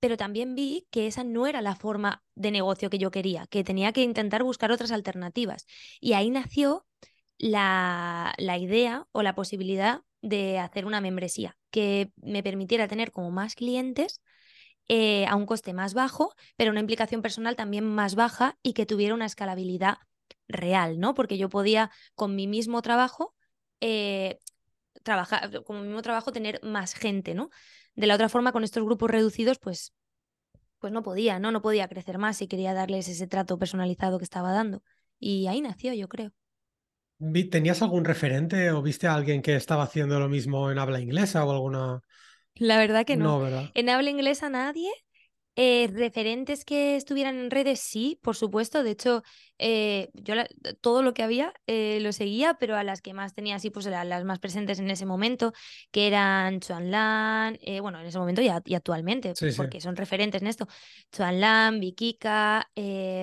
pero 0.00 0.16
también 0.16 0.54
vi 0.54 0.86
que 0.90 1.06
esa 1.06 1.24
no 1.24 1.46
era 1.46 1.62
la 1.62 1.76
forma 1.76 2.22
de 2.34 2.50
negocio 2.50 2.90
que 2.90 2.98
yo 2.98 3.10
quería, 3.10 3.46
que 3.48 3.64
tenía 3.64 3.92
que 3.92 4.02
intentar 4.02 4.42
buscar 4.42 4.72
otras 4.72 4.92
alternativas. 4.92 5.66
Y 6.00 6.14
ahí 6.14 6.30
nació 6.30 6.86
la, 7.38 8.34
la 8.38 8.58
idea 8.58 9.06
o 9.12 9.22
la 9.22 9.34
posibilidad 9.34 10.02
de 10.22 10.58
hacer 10.58 10.86
una 10.86 11.00
membresía 11.00 11.56
que 11.70 12.12
me 12.16 12.42
permitiera 12.42 12.88
tener 12.88 13.12
como 13.12 13.30
más 13.30 13.54
clientes 13.54 14.20
eh, 14.92 15.24
a 15.28 15.36
un 15.36 15.46
coste 15.46 15.72
más 15.72 15.94
bajo, 15.94 16.34
pero 16.56 16.72
una 16.72 16.80
implicación 16.80 17.22
personal 17.22 17.54
también 17.54 17.84
más 17.84 18.16
baja 18.16 18.58
y 18.60 18.72
que 18.72 18.86
tuviera 18.86 19.14
una 19.14 19.24
escalabilidad 19.24 19.98
real, 20.48 20.98
¿no? 20.98 21.14
Porque 21.14 21.38
yo 21.38 21.48
podía 21.48 21.92
con 22.16 22.34
mi 22.34 22.48
mismo 22.48 22.82
trabajo 22.82 23.36
eh, 23.80 24.40
trabajar, 25.04 25.62
con 25.62 25.76
mi 25.76 25.86
mismo 25.86 26.02
trabajo 26.02 26.32
tener 26.32 26.58
más 26.64 26.94
gente, 26.94 27.34
¿no? 27.34 27.50
De 27.94 28.08
la 28.08 28.16
otra 28.16 28.28
forma, 28.28 28.50
con 28.50 28.64
estos 28.64 28.82
grupos 28.82 29.08
reducidos, 29.08 29.60
pues, 29.60 29.94
pues 30.80 30.92
no 30.92 31.04
podía, 31.04 31.38
¿no? 31.38 31.52
No 31.52 31.62
podía 31.62 31.86
crecer 31.86 32.18
más 32.18 32.42
y 32.42 32.48
quería 32.48 32.74
darles 32.74 33.06
ese 33.06 33.28
trato 33.28 33.60
personalizado 33.60 34.18
que 34.18 34.24
estaba 34.24 34.50
dando. 34.50 34.82
Y 35.20 35.46
ahí 35.46 35.60
nació, 35.60 35.94
yo 35.94 36.08
creo. 36.08 36.32
¿Tenías 37.52 37.80
algún 37.82 38.04
referente 38.04 38.72
o 38.72 38.82
viste 38.82 39.06
a 39.06 39.14
alguien 39.14 39.40
que 39.40 39.54
estaba 39.54 39.84
haciendo 39.84 40.18
lo 40.18 40.28
mismo 40.28 40.72
en 40.72 40.80
habla 40.80 40.98
inglesa 40.98 41.44
o 41.44 41.52
alguna 41.52 42.02
la 42.54 42.78
verdad 42.78 43.04
que 43.04 43.16
no. 43.16 43.48
No. 43.48 43.70
En 43.74 43.88
habla 43.88 44.10
inglesa 44.10 44.48
nadie. 44.48 44.90
Eh, 45.56 45.90
referentes 45.92 46.64
que 46.64 46.96
estuvieran 46.96 47.36
en 47.36 47.50
redes, 47.50 47.80
sí, 47.80 48.18
por 48.22 48.36
supuesto. 48.36 48.82
De 48.82 48.92
hecho, 48.92 49.22
eh, 49.58 50.08
yo 50.14 50.34
todo 50.80 51.02
lo 51.02 51.12
que 51.12 51.22
había 51.22 51.52
eh, 51.66 51.98
lo 52.00 52.12
seguía, 52.12 52.54
pero 52.54 52.76
a 52.76 52.84
las 52.84 53.02
que 53.02 53.12
más 53.12 53.34
tenía 53.34 53.56
así, 53.56 53.68
pues 53.68 53.84
eran 53.84 54.08
las 54.08 54.24
más 54.24 54.38
presentes 54.38 54.78
en 54.78 54.88
ese 54.90 55.06
momento, 55.06 55.52
que 55.90 56.06
eran 56.06 56.60
Chuan 56.60 56.90
Lan, 56.90 57.58
bueno, 57.82 58.00
en 58.00 58.06
ese 58.06 58.18
momento 58.18 58.40
y, 58.40 58.48
y 58.64 58.74
actualmente, 58.74 59.34
porque 59.56 59.80
son 59.80 59.96
referentes 59.96 60.40
en 60.40 60.48
esto. 60.48 60.66
Chuan 61.12 61.40
Lan, 61.40 61.80
Vikika, 61.80 62.70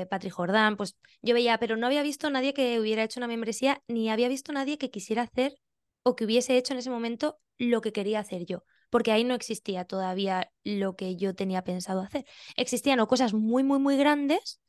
Patrick 0.10 0.34
Jordan, 0.34 0.76
pues 0.76 0.96
yo 1.22 1.34
veía, 1.34 1.58
pero 1.58 1.78
no 1.78 1.88
había 1.88 2.04
visto 2.04 2.30
nadie 2.30 2.54
que 2.54 2.80
hubiera 2.80 3.04
hecho 3.04 3.20
una 3.20 3.28
membresía, 3.28 3.82
ni 3.88 4.10
había 4.10 4.28
visto 4.28 4.52
nadie 4.52 4.78
que 4.78 4.92
quisiera 4.92 5.24
hacer 5.24 5.56
o 6.04 6.16
que 6.16 6.26
hubiese 6.26 6.56
hecho 6.58 6.74
en 6.74 6.80
ese 6.80 6.92
momento 6.92 7.40
lo 7.58 7.82
que 7.82 7.92
quería 7.94 8.20
hacer 8.20 8.46
yo 8.46 8.64
porque 8.90 9.12
ahí 9.12 9.24
no 9.24 9.34
existía 9.36 9.86
todavía 9.86 10.52
lo 10.64 10.96
que 10.96 11.16
yo 11.16 11.36
tenía 11.36 11.64
pensado 11.64 12.02
hacer. 12.02 12.26
Existían 12.56 13.00
o 13.00 13.08
cosas 13.08 13.34
muy, 13.34 13.64
muy, 13.64 13.80
muy 13.80 13.98
grandes 13.98 14.60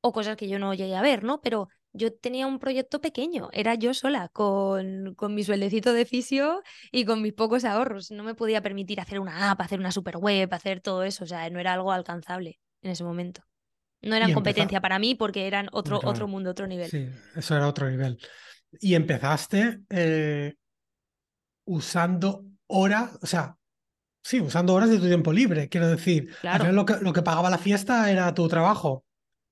o 0.00 0.12
cosas 0.12 0.36
que 0.36 0.48
yo 0.48 0.58
no 0.58 0.74
llegué 0.74 0.96
a 0.96 1.02
ver, 1.02 1.24
¿no? 1.24 1.40
Pero 1.40 1.68
yo 1.92 2.12
tenía 2.12 2.46
un 2.46 2.58
proyecto 2.58 3.00
pequeño, 3.00 3.48
era 3.52 3.74
yo 3.74 3.94
sola, 3.94 4.28
con, 4.28 5.14
con 5.16 5.34
mi 5.34 5.42
sueldecito 5.42 5.92
de 5.92 6.06
fisio 6.06 6.62
y 6.92 7.04
con 7.04 7.20
mis 7.20 7.32
pocos 7.32 7.64
ahorros. 7.64 8.10
No 8.10 8.22
me 8.22 8.34
podía 8.34 8.62
permitir 8.62 9.00
hacer 9.00 9.18
una 9.18 9.50
app, 9.50 9.60
hacer 9.60 9.80
una 9.80 9.92
super 9.92 10.16
web, 10.16 10.52
hacer 10.52 10.80
todo 10.80 11.02
eso, 11.02 11.24
o 11.24 11.26
sea, 11.26 11.48
no 11.50 11.58
era 11.58 11.72
algo 11.72 11.92
alcanzable 11.92 12.60
en 12.82 12.92
ese 12.92 13.04
momento. 13.04 13.42
No 14.02 14.16
eran 14.16 14.32
competencia 14.32 14.80
para 14.80 14.98
mí 14.98 15.14
porque 15.14 15.46
eran 15.46 15.68
otro, 15.72 16.00
otro 16.02 16.26
mundo, 16.26 16.50
otro 16.50 16.66
nivel. 16.66 16.90
Sí, 16.90 17.06
eso 17.36 17.56
era 17.56 17.68
otro 17.68 17.90
nivel. 17.90 18.18
Y 18.80 18.94
empezaste 18.94 19.80
eh, 19.90 20.54
usando 21.64 22.44
horas, 22.70 23.18
o 23.20 23.26
sea, 23.26 23.56
sí, 24.22 24.40
usando 24.40 24.74
horas 24.74 24.90
de 24.90 24.98
tu 24.98 25.06
tiempo 25.06 25.32
libre, 25.32 25.68
quiero 25.68 25.88
decir. 25.88 26.34
lo 26.72 26.84
que, 26.84 26.96
lo 27.00 27.12
que 27.12 27.22
pagaba 27.22 27.50
la 27.50 27.58
fiesta 27.58 28.10
era 28.10 28.34
tu 28.34 28.48
trabajo, 28.48 29.04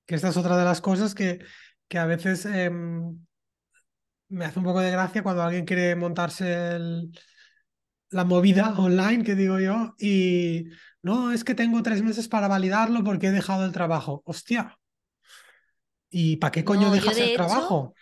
que 0.07 0.15
esta 0.15 0.29
es 0.29 0.37
otra 0.37 0.57
de 0.57 0.65
las 0.65 0.81
cosas 0.81 1.15
que, 1.15 1.41
que 1.89 1.99
a 1.99 2.07
veces 2.07 2.47
em, 2.47 3.19
me 4.29 4.45
hace 4.45 4.59
un 4.59 4.65
poco 4.65 4.81
de 4.81 4.91
gracia 4.91 5.23
cuando 5.23 5.43
alguien 5.43 5.65
quiere 5.65 5.97
montarse 5.97 6.79
la 8.11 8.25
movida 8.25 8.75
online, 8.79 9.25
que 9.25 9.35
digo 9.35 9.59
yo, 9.59 9.95
y 9.99 10.67
no, 11.03 11.33
es 11.33 11.45
que 11.45 11.55
tengo 11.55 11.83
tres 11.83 12.03
meses 12.03 12.29
para 12.29 12.49
validarlo 12.49 13.05
porque 13.05 13.29
he 13.29 13.33
dejado 13.33 13.67
el 13.67 13.73
trabajo. 13.73 14.23
Hostia, 14.25 14.79
¿Y 16.11 16.37
para 16.37 16.51
qué 16.51 16.65
coño 16.65 16.91
dejas 16.91 17.17
el 17.19 17.35
trabajo? 17.35 17.77
O 17.77 17.95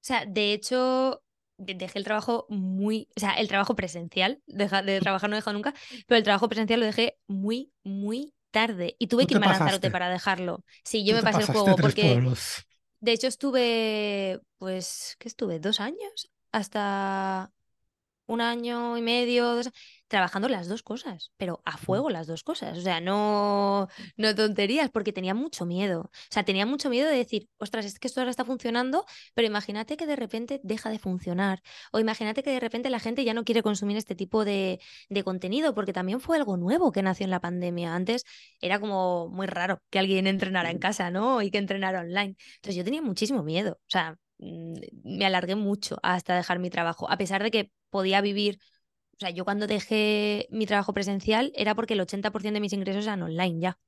sea, 0.00 0.24
de 0.26 0.52
hecho, 0.52 1.22
dejé 1.58 1.98
el 1.98 2.04
trabajo 2.04 2.46
muy, 2.48 3.08
o 3.16 3.20
sea, 3.20 3.34
el 3.34 3.48
trabajo 3.48 3.74
presencial, 3.74 4.40
de 4.46 5.00
trabajar 5.00 5.28
no 5.28 5.36
he 5.36 5.38
dejado 5.38 5.54
nunca, 5.54 5.74
pero 6.06 6.16
el 6.16 6.24
trabajo 6.24 6.48
presencial 6.48 6.80
lo 6.80 6.86
dejé 6.86 7.18
muy, 7.26 7.72
muy 7.84 8.34
tarde 8.50 8.96
y 8.98 9.08
tuve 9.08 9.26
que 9.26 9.34
irme 9.34 9.46
a 9.46 9.50
Lanzarote 9.50 9.90
para 9.90 10.08
dejarlo. 10.08 10.64
Sí, 10.84 11.04
yo 11.04 11.14
me 11.14 11.22
pasé 11.22 11.40
el 11.40 11.46
juego 11.46 11.76
porque... 11.76 12.20
De 13.00 13.12
hecho, 13.12 13.28
estuve, 13.28 14.40
pues, 14.58 15.14
¿qué 15.20 15.28
estuve? 15.28 15.60
¿Dos 15.60 15.78
años? 15.78 16.32
Hasta 16.50 17.52
un 18.26 18.40
año 18.40 18.96
y 18.96 19.02
medio, 19.02 19.54
dos 19.54 19.70
trabajando 20.08 20.48
las 20.48 20.68
dos 20.68 20.82
cosas, 20.82 21.32
pero 21.36 21.60
a 21.64 21.76
fuego 21.76 22.10
las 22.10 22.26
dos 22.26 22.42
cosas. 22.42 22.78
O 22.78 22.80
sea, 22.80 23.00
no, 23.00 23.88
no 24.16 24.34
tonterías, 24.34 24.90
porque 24.90 25.12
tenía 25.12 25.34
mucho 25.34 25.66
miedo. 25.66 26.00
O 26.00 26.10
sea, 26.30 26.44
tenía 26.44 26.66
mucho 26.66 26.90
miedo 26.90 27.08
de 27.08 27.16
decir, 27.16 27.48
ostras, 27.58 27.84
es 27.84 27.98
que 27.98 28.08
esto 28.08 28.20
ahora 28.20 28.30
está 28.30 28.44
funcionando, 28.44 29.04
pero 29.34 29.46
imagínate 29.46 29.96
que 29.96 30.06
de 30.06 30.16
repente 30.16 30.60
deja 30.64 30.90
de 30.90 30.98
funcionar. 30.98 31.62
O 31.92 32.00
imagínate 32.00 32.42
que 32.42 32.50
de 32.50 32.60
repente 32.60 32.90
la 32.90 33.00
gente 33.00 33.24
ya 33.24 33.34
no 33.34 33.44
quiere 33.44 33.62
consumir 33.62 33.96
este 33.96 34.14
tipo 34.14 34.44
de, 34.44 34.80
de 35.08 35.22
contenido, 35.24 35.74
porque 35.74 35.92
también 35.92 36.20
fue 36.20 36.36
algo 36.36 36.56
nuevo 36.56 36.90
que 36.90 37.02
nació 37.02 37.24
en 37.24 37.30
la 37.30 37.40
pandemia. 37.40 37.94
Antes 37.94 38.24
era 38.60 38.80
como 38.80 39.28
muy 39.28 39.46
raro 39.46 39.82
que 39.90 39.98
alguien 39.98 40.26
entrenara 40.26 40.70
en 40.70 40.78
casa, 40.78 41.10
¿no? 41.10 41.42
Y 41.42 41.50
que 41.50 41.58
entrenara 41.58 42.00
online. 42.00 42.36
Entonces 42.56 42.76
yo 42.76 42.84
tenía 42.84 43.02
muchísimo 43.02 43.42
miedo. 43.42 43.72
O 43.80 43.90
sea, 43.90 44.16
mm, 44.38 44.74
me 45.04 45.26
alargué 45.26 45.54
mucho 45.54 45.98
hasta 46.02 46.34
dejar 46.36 46.58
mi 46.58 46.70
trabajo, 46.70 47.10
a 47.10 47.18
pesar 47.18 47.42
de 47.42 47.50
que 47.50 47.70
podía 47.90 48.20
vivir 48.20 48.58
o 49.18 49.20
sea, 49.20 49.30
yo 49.30 49.44
cuando 49.44 49.66
dejé 49.66 50.46
mi 50.52 50.64
trabajo 50.64 50.92
presencial 50.94 51.50
era 51.56 51.74
porque 51.74 51.94
el 51.94 52.00
80% 52.00 52.52
de 52.52 52.60
mis 52.60 52.72
ingresos 52.72 53.04
eran 53.04 53.20
online 53.20 53.58
ya. 53.60 53.78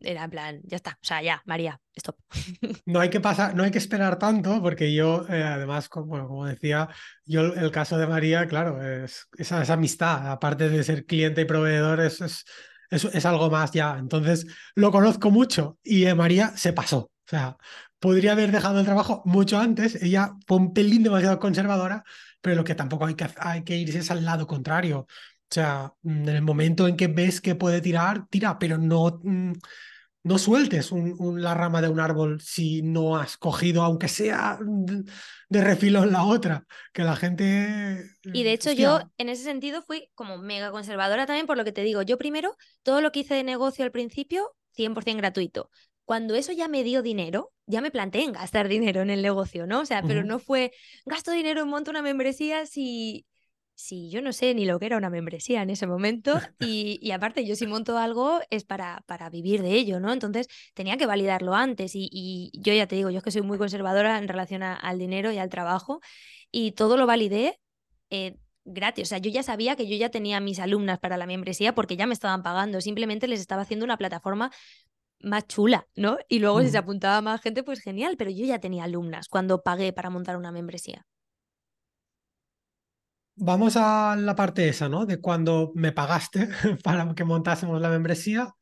Era 0.00 0.24
en 0.24 0.30
plan, 0.30 0.60
ya 0.64 0.74
está. 0.74 0.98
O 1.00 1.04
sea, 1.04 1.22
ya, 1.22 1.40
María, 1.46 1.80
stop. 1.94 2.16
No 2.84 2.98
hay 2.98 3.08
que 3.08 3.20
pasar, 3.20 3.54
no 3.54 3.62
hay 3.62 3.70
que 3.70 3.78
esperar 3.78 4.18
tanto, 4.18 4.60
porque 4.60 4.92
yo, 4.92 5.24
eh, 5.28 5.44
además, 5.44 5.88
como, 5.88 6.26
como, 6.26 6.46
decía, 6.46 6.88
yo 7.24 7.42
el 7.42 7.70
caso 7.70 7.96
de 7.96 8.08
María, 8.08 8.48
claro, 8.48 8.82
es 8.82 9.28
esa, 9.38 9.62
esa 9.62 9.74
amistad, 9.74 10.28
aparte 10.28 10.68
de 10.68 10.82
ser 10.82 11.06
cliente 11.06 11.42
y 11.42 11.44
proveedor, 11.44 12.00
es, 12.00 12.20
es, 12.20 12.44
es, 12.90 13.24
algo 13.24 13.50
más 13.50 13.70
ya. 13.70 13.98
Entonces, 14.00 14.48
lo 14.74 14.90
conozco 14.90 15.30
mucho 15.30 15.78
y 15.84 16.06
eh, 16.06 16.16
María 16.16 16.56
se 16.56 16.72
pasó. 16.72 16.98
O 16.98 17.28
sea, 17.28 17.56
podría 18.02 18.32
haber 18.32 18.52
dejado 18.52 18.80
el 18.80 18.84
trabajo 18.84 19.22
mucho 19.24 19.58
antes. 19.58 19.94
Ella 20.02 20.34
fue 20.46 20.58
un 20.58 20.74
pelín 20.74 21.02
demasiado 21.02 21.38
conservadora 21.38 22.04
pero 22.42 22.56
lo 22.56 22.64
que 22.64 22.74
tampoco 22.74 23.06
hay 23.06 23.14
que, 23.14 23.26
hay 23.38 23.64
que 23.64 23.76
irse 23.76 24.00
es 24.00 24.10
al 24.10 24.24
lado 24.24 24.46
contrario. 24.46 25.06
O 25.08 25.54
sea, 25.54 25.94
mm, 26.02 26.28
en 26.28 26.36
el 26.36 26.42
momento 26.42 26.86
en 26.88 26.96
que 26.96 27.06
ves 27.06 27.40
que 27.40 27.54
puede 27.54 27.80
tirar, 27.80 28.26
tira, 28.28 28.58
pero 28.58 28.76
no, 28.76 29.20
mm, 29.22 29.52
no 30.24 30.38
sueltes 30.38 30.90
la 30.92 31.54
rama 31.54 31.80
de 31.80 31.88
un 31.88 32.00
árbol 32.00 32.40
si 32.40 32.82
no 32.82 33.16
has 33.16 33.36
cogido, 33.36 33.82
aunque 33.82 34.08
sea 34.08 34.58
de 35.48 35.60
refilo 35.64 36.02
en 36.02 36.12
la 36.12 36.24
otra, 36.24 36.66
que 36.92 37.02
la 37.02 37.16
gente... 37.16 38.04
Y 38.24 38.42
de 38.42 38.52
hecho 38.52 38.72
yo 38.72 39.00
en 39.18 39.28
ese 39.28 39.44
sentido 39.44 39.82
fui 39.82 40.08
como 40.14 40.38
mega 40.38 40.70
conservadora 40.70 41.26
también 41.26 41.46
por 41.46 41.56
lo 41.56 41.64
que 41.64 41.72
te 41.72 41.82
digo. 41.82 42.02
Yo 42.02 42.18
primero, 42.18 42.56
todo 42.82 43.00
lo 43.00 43.12
que 43.12 43.20
hice 43.20 43.34
de 43.34 43.44
negocio 43.44 43.84
al 43.84 43.92
principio, 43.92 44.54
100% 44.76 45.16
gratuito 45.16 45.70
cuando 46.12 46.34
eso 46.34 46.52
ya 46.52 46.68
me 46.68 46.84
dio 46.84 47.00
dinero, 47.00 47.54
ya 47.66 47.80
me 47.80 47.90
planteé 47.90 48.24
en 48.24 48.32
gastar 48.32 48.68
dinero 48.68 49.00
en 49.00 49.08
el 49.08 49.22
negocio, 49.22 49.66
¿no? 49.66 49.80
O 49.80 49.86
sea, 49.86 50.02
pero 50.02 50.22
no 50.24 50.38
fue, 50.38 50.70
gasto 51.06 51.30
dinero 51.30 51.64
monto 51.64 51.90
una 51.90 52.02
membresía 52.02 52.66
si, 52.66 53.24
si 53.74 54.10
yo 54.10 54.20
no 54.20 54.34
sé 54.34 54.52
ni 54.52 54.66
lo 54.66 54.78
que 54.78 54.84
era 54.84 54.98
una 54.98 55.08
membresía 55.08 55.62
en 55.62 55.70
ese 55.70 55.86
momento. 55.86 56.34
Y, 56.60 57.10
aparte, 57.12 57.46
yo 57.46 57.56
si 57.56 57.66
monto 57.66 57.96
algo 57.96 58.40
es 58.50 58.64
para, 58.64 59.02
para 59.06 59.30
vivir 59.30 59.62
de 59.62 59.72
ello, 59.72 60.00
¿no? 60.00 60.12
Entonces 60.12 60.48
tenía 60.74 60.98
que 60.98 61.06
validarlo 61.06 61.54
antes. 61.54 61.92
Y, 61.94 62.50
yo 62.52 62.74
ya 62.74 62.86
te 62.86 62.96
digo, 62.96 63.08
yo 63.08 63.16
es 63.16 63.24
que 63.24 63.30
soy 63.30 63.40
muy 63.40 63.56
conservadora 63.56 64.18
en 64.18 64.28
relación 64.28 64.62
al 64.62 64.98
dinero 64.98 65.32
y 65.32 65.38
al 65.38 65.48
trabajo. 65.48 66.02
Y 66.50 66.72
todo 66.72 66.98
lo 66.98 67.06
validé. 67.06 67.58
Eh, 68.10 68.36
gratis, 68.66 69.04
o 69.04 69.08
sea, 69.08 69.18
yo 69.18 69.30
ya 69.30 69.42
sabía 69.42 69.76
que 69.76 69.88
yo 69.88 69.96
ya 69.96 70.10
tenía 70.10 70.40
mis 70.40 70.58
alumnas 70.58 70.98
para 70.98 71.16
la 71.16 71.24
membresía 71.24 71.74
porque 71.74 71.96
ya 71.96 72.06
me 72.06 72.12
estaban 72.12 72.42
pagando, 72.42 72.82
simplemente 72.82 73.26
les 73.28 73.40
estaba 73.40 73.62
haciendo 73.62 73.84
una 73.84 73.96
plataforma 73.96 74.52
más 75.22 75.46
chula, 75.46 75.86
¿no? 75.96 76.18
Y 76.28 76.38
luego 76.38 76.60
si 76.62 76.70
se 76.70 76.78
apuntaba 76.78 77.20
más 77.20 77.40
gente, 77.40 77.62
pues 77.62 77.80
genial, 77.80 78.16
pero 78.16 78.30
yo 78.30 78.44
ya 78.44 78.58
tenía 78.58 78.84
alumnas 78.84 79.28
cuando 79.28 79.62
pagué 79.62 79.92
para 79.92 80.10
montar 80.10 80.36
una 80.36 80.52
membresía. 80.52 81.06
Vamos 83.34 83.76
a 83.76 84.14
la 84.16 84.36
parte 84.36 84.68
esa, 84.68 84.88
¿no? 84.88 85.06
De 85.06 85.20
cuando 85.20 85.72
me 85.74 85.92
pagaste 85.92 86.48
para 86.84 87.14
que 87.14 87.24
montásemos 87.24 87.80
la 87.80 87.88
membresía 87.88 88.52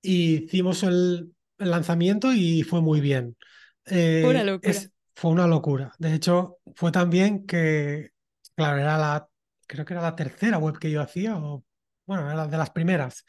y 0.00 0.44
hicimos 0.44 0.82
el, 0.82 1.32
lanzamiento 1.58 2.32
y 2.32 2.64
fue 2.64 2.80
muy 2.80 3.00
bien. 3.00 3.36
fue 3.84 4.24
una 4.24 4.40
eh, 4.40 4.44
locura. 4.44 4.74
fue 5.14 5.30
una 5.30 5.46
locura. 5.46 5.92
De 5.98 6.14
hecho, 6.14 6.58
fue 6.74 6.90
también 6.90 7.46
que, 7.46 8.10
claro, 8.56 8.78
era 8.78 8.98
la, 8.98 9.28
creo 9.66 9.84
que 9.84 9.94
era 9.94 10.02
la 10.02 10.16
tercera 10.16 10.58
web 10.58 10.78
que 10.78 10.90
yo 10.90 11.00
hacía, 11.00 11.36
o 11.36 11.64
bueno, 12.04 12.30
era 12.30 12.46
de 12.46 12.58
las 12.58 12.70
primeras. 12.70 13.24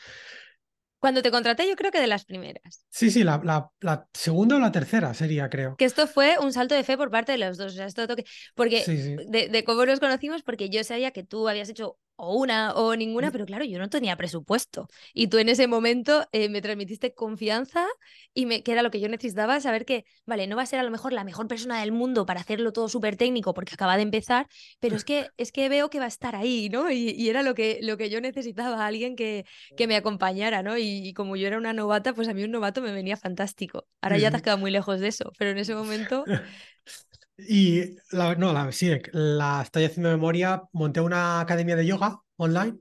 Cuando 1.04 1.22
te 1.22 1.32
contraté, 1.32 1.68
yo 1.68 1.76
creo 1.76 1.92
que 1.92 2.00
de 2.00 2.08
las 2.08 2.24
primeras. 2.24 2.86
Sí, 2.90 3.12
sí, 3.12 3.26
la, 3.26 3.42
la, 3.82 4.08
segunda 4.14 4.56
o 4.56 4.60
la 4.60 4.72
tercera 4.72 5.14
sería, 5.14 5.50
creo. 5.50 5.76
Que 5.76 5.84
esto 5.84 6.08
fue 6.08 6.38
un 6.40 6.54
salto 6.54 6.76
de 6.76 6.86
fe 6.86 6.96
por 6.96 7.12
parte 7.12 7.34
de 7.34 7.40
los 7.40 7.58
dos. 7.58 7.74
O 7.74 7.76
sea, 7.76 7.88
esto 7.88 8.08
toque... 8.08 8.24
Porque 8.56 8.86
De, 9.28 9.50
de, 9.50 9.64
cómo 9.66 9.86
nos 9.86 10.00
conocimos, 10.00 10.44
porque 10.44 10.70
yo 10.70 10.82
sabía 10.86 11.12
que 11.12 11.26
tú 11.26 11.50
habías 11.50 11.68
hecho 11.68 11.98
o 12.16 12.36
una 12.36 12.74
o 12.74 12.96
ninguna, 12.96 13.32
pero 13.32 13.46
claro, 13.46 13.66
yo 13.66 13.80
no 13.80 13.90
tenía 13.90 14.16
presupuesto. 14.16 14.88
Y 15.14 15.28
tú 15.28 15.38
en 15.38 15.50
ese 15.50 15.68
momento 15.68 16.28
eh, 16.32 16.50
me 16.50 16.62
transmitiste 16.62 17.14
confianza 17.14 17.88
y 18.34 18.46
me, 18.46 18.64
que 18.64 18.72
era 18.72 18.82
lo 18.82 18.92
que 18.92 19.00
yo 19.00 19.10
necesitaba, 19.10 19.60
saber 19.60 19.86
que, 19.86 20.06
vale, 20.26 20.48
no 20.48 20.56
va 20.56 20.64
a 20.64 20.66
ser 20.66 20.80
a 20.80 20.84
lo 20.84 20.92
mejor 20.92 21.14
la 21.14 21.24
mejor 21.24 21.48
persona 21.48 21.80
del 21.80 21.92
mundo 21.92 22.26
para 22.26 22.42
hacerlo 22.42 22.74
todo 22.74 22.90
súper 22.90 23.16
técnico 23.16 23.54
porque 23.54 23.74
acaba 23.74 23.96
de 23.98 24.04
empezar, 24.04 24.48
pero 24.80 24.96
es 24.96 25.04
que, 25.06 25.30
es 25.38 25.52
que 25.52 25.70
veo 25.70 25.90
que 25.90 26.00
va 26.00 26.06
a 26.06 26.08
estar 26.08 26.36
ahí, 26.36 26.70
¿no? 26.70 26.90
Y, 26.92 27.30
era 27.30 27.42
lo 27.42 27.56
que, 27.56 27.80
lo 27.82 27.98
que 27.98 28.10
yo 28.10 28.22
necesitaba, 28.22 28.86
alguien 28.86 29.16
que, 29.16 29.46
que 29.76 29.88
me 29.88 29.96
acompañara, 29.96 30.62
¿no? 30.62 30.78
Y, 30.78 31.14
como 31.14 31.36
yo 31.36 31.48
era 31.48 31.58
una 31.58 31.74
novata, 31.74 32.14
pues 32.14 32.28
a 32.28 32.34
mí 32.34 32.44
un 32.44 32.52
novato 32.52 32.82
me 32.82 32.92
venía 32.92 33.18
fantástico. 33.18 33.88
Ahora 34.02 34.18
ya 34.18 34.30
te 34.30 34.38
has 34.38 34.42
quedado 34.42 34.58
muy 34.60 34.72
lejos 34.72 35.00
de 35.00 35.08
eso, 35.08 35.32
pero 35.38 35.52
en 35.52 35.58
ese 35.58 35.76
momento... 35.76 36.24
Y 37.48 37.96
la, 38.12 38.36
no, 38.36 38.54
la, 38.54 38.72
sí, 38.72 38.92
la 39.12 39.62
estoy 39.64 39.86
haciendo 39.86 40.10
memoria. 40.10 40.62
Monté 40.72 41.02
una 41.02 41.40
academia 41.40 41.76
de 41.76 41.86
yoga 41.86 42.20
online. 42.38 42.78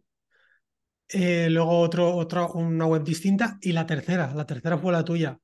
Eh, 1.09 1.49
luego 1.51 1.79
otro, 1.79 2.15
otro, 2.15 2.53
una 2.53 2.87
web 2.87 3.05
distinta. 3.05 3.59
Y 3.61 3.73
la 3.73 3.87
tercera, 3.87 4.33
la 4.35 4.47
tercera 4.47 4.79
fue 4.79 4.93
la 4.93 5.05
tuya. 5.05 5.39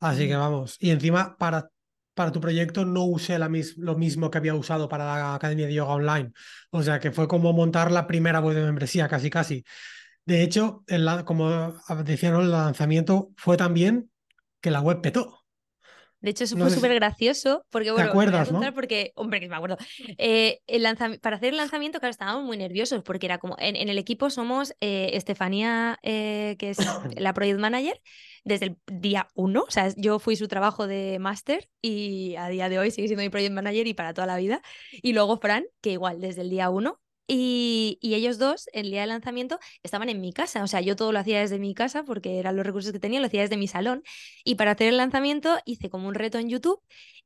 Así 0.00 0.26
que 0.28 0.36
vamos. 0.36 0.76
Y 0.80 0.90
encima, 0.90 1.36
para, 1.36 1.70
para 2.14 2.32
tu 2.32 2.40
proyecto 2.40 2.84
no 2.84 3.04
usé 3.04 3.38
la 3.38 3.50
lo 3.76 3.96
mismo 3.96 4.30
que 4.30 4.38
había 4.38 4.54
usado 4.54 4.88
para 4.88 5.04
la 5.04 5.34
academia 5.34 5.66
de 5.66 5.74
yoga 5.74 5.94
online. 5.94 6.32
O 6.70 6.82
sea 6.82 7.00
que 7.00 7.12
fue 7.12 7.28
como 7.28 7.52
montar 7.52 7.90
la 7.90 8.06
primera 8.06 8.40
web 8.40 8.54
de 8.56 8.64
membresía, 8.64 9.08
casi 9.08 9.30
casi. 9.30 9.64
De 10.26 10.42
hecho, 10.42 10.84
el, 10.86 11.08
como 11.24 11.74
decían, 12.04 12.34
el 12.36 12.50
lanzamiento 12.50 13.30
fue 13.36 13.56
también 13.56 14.10
que 14.60 14.70
la 14.70 14.80
web 14.80 15.00
petó. 15.02 15.43
De 16.24 16.30
hecho, 16.30 16.44
eso 16.44 16.56
fue 16.56 16.70
súper 16.70 16.94
gracioso, 16.94 17.66
porque 17.68 17.90
bueno, 17.90 18.06
¿Te 18.06 18.10
acuerdas, 18.10 18.50
¿no? 18.50 18.62
porque, 18.72 19.12
hombre, 19.14 19.40
que 19.40 19.48
me 19.50 19.56
acuerdo. 19.56 19.76
Eh, 20.16 20.62
el 20.66 20.82
para 21.20 21.36
hacer 21.36 21.50
el 21.50 21.58
lanzamiento, 21.58 21.98
claro, 21.98 22.12
estábamos 22.12 22.44
muy 22.44 22.56
nerviosos, 22.56 23.02
porque 23.02 23.26
era 23.26 23.36
como, 23.36 23.56
en, 23.58 23.76
el 23.76 23.98
equipo 23.98 24.30
somos 24.30 24.74
eh, 24.80 25.10
Estefanía, 25.12 25.98
eh, 26.02 26.56
que 26.58 26.70
es 26.70 26.78
la 27.18 27.34
Project 27.34 27.60
Manager, 27.60 28.00
desde 28.42 28.66
el 28.66 28.76
día 28.86 29.28
uno, 29.34 29.64
o 29.68 29.70
sea, 29.70 29.92
yo 29.98 30.18
fui 30.18 30.36
su 30.36 30.48
trabajo 30.48 30.86
de 30.86 31.18
máster 31.18 31.68
y 31.82 32.36
a 32.36 32.48
día 32.48 32.70
de 32.70 32.78
hoy 32.78 32.90
sigue 32.90 33.08
siendo 33.08 33.22
mi 33.22 33.28
Project 33.28 33.52
Manager 33.52 33.86
y 33.86 33.92
para 33.92 34.14
toda 34.14 34.26
la 34.26 34.38
vida. 34.38 34.62
Y 34.92 35.12
luego 35.12 35.36
Fran, 35.36 35.66
que 35.82 35.90
igual, 35.92 36.22
desde 36.22 36.40
el 36.40 36.48
día 36.48 36.70
uno, 36.70 37.02
y, 37.26 37.98
ellos 38.02 38.38
dos, 38.38 38.68
el 38.72 38.90
día 38.90 39.00
del 39.00 39.10
lanzamiento, 39.10 39.58
estaban 39.82 40.08
en 40.08 40.20
mi 40.20 40.32
casa. 40.32 40.62
O 40.62 40.66
sea, 40.66 40.80
yo 40.80 40.96
todo 40.96 41.12
lo 41.12 41.18
hacía 41.18 41.40
desde 41.40 41.58
mi 41.58 41.74
casa 41.74 42.04
porque 42.04 42.38
eran 42.38 42.56
los 42.56 42.66
recursos 42.66 42.92
que 42.92 42.98
tenía, 43.00 43.20
lo 43.20 43.26
hacía 43.26 43.42
desde 43.42 43.56
mi 43.56 43.68
salón. 43.68 44.02
Y 44.44 44.56
para 44.56 44.72
hacer 44.72 44.88
el 44.88 44.96
lanzamiento 44.96 45.58
hice 45.64 45.90
como 45.90 46.08
un 46.08 46.14
reto 46.14 46.38
en 46.38 46.48
YouTube 46.48 46.80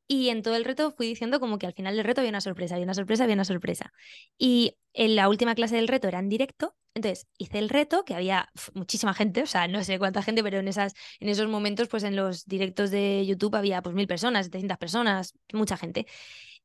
y 0.07 0.31
en 0.31 0.43
todo 0.43 0.57
el 0.57 0.65
reto 0.65 0.91
fui 0.91 1.07
diciendo 1.07 1.39
como 1.41 1.59
que 1.59 1.67
al 1.67 1.75
final 1.75 1.95
del 1.97 2.05
reto 2.05 2.21
había 2.23 2.31
una 2.31 2.41
sorpresa, 2.41 2.75
había 2.75 2.85
una 2.85 2.95
sorpresa, 2.95 3.25
había 3.25 3.35
una 3.35 3.45
sorpresa. 3.45 3.93
Y 4.39 4.77
en 4.95 5.17
la 5.17 5.29
última 5.29 5.55
clase 5.55 5.77
del 5.77 5.89
reto 5.89 6.09
era 6.09 6.19
en 6.19 6.29
directo. 6.29 6.75
Entonces 6.95 7.27
hice 7.37 7.59
el 7.59 7.69
reto, 7.69 8.05
que 8.05 8.15
había 8.15 8.51
muchísima 8.75 9.15
gente, 9.15 9.43
o 9.43 9.47
sea, 9.47 9.69
no 9.69 9.85
sé 9.85 9.99
cuánta 9.99 10.23
gente, 10.23 10.43
pero 10.43 10.59
en, 10.59 10.69
esas, 10.69 10.95
en 11.21 11.29
esos 11.29 11.49
momentos, 11.49 11.89
pues 11.89 12.03
en 12.05 12.17
los 12.17 12.47
directos 12.47 12.91
de 12.91 13.25
YouTube 13.27 13.55
había 13.55 13.83
pues 13.83 13.95
mil 13.95 14.07
personas, 14.07 14.47
700 14.47 14.79
personas, 14.79 15.35
mucha 15.53 15.77
gente. 15.77 16.07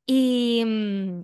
Y, 0.05 0.63
mm, 0.65 1.21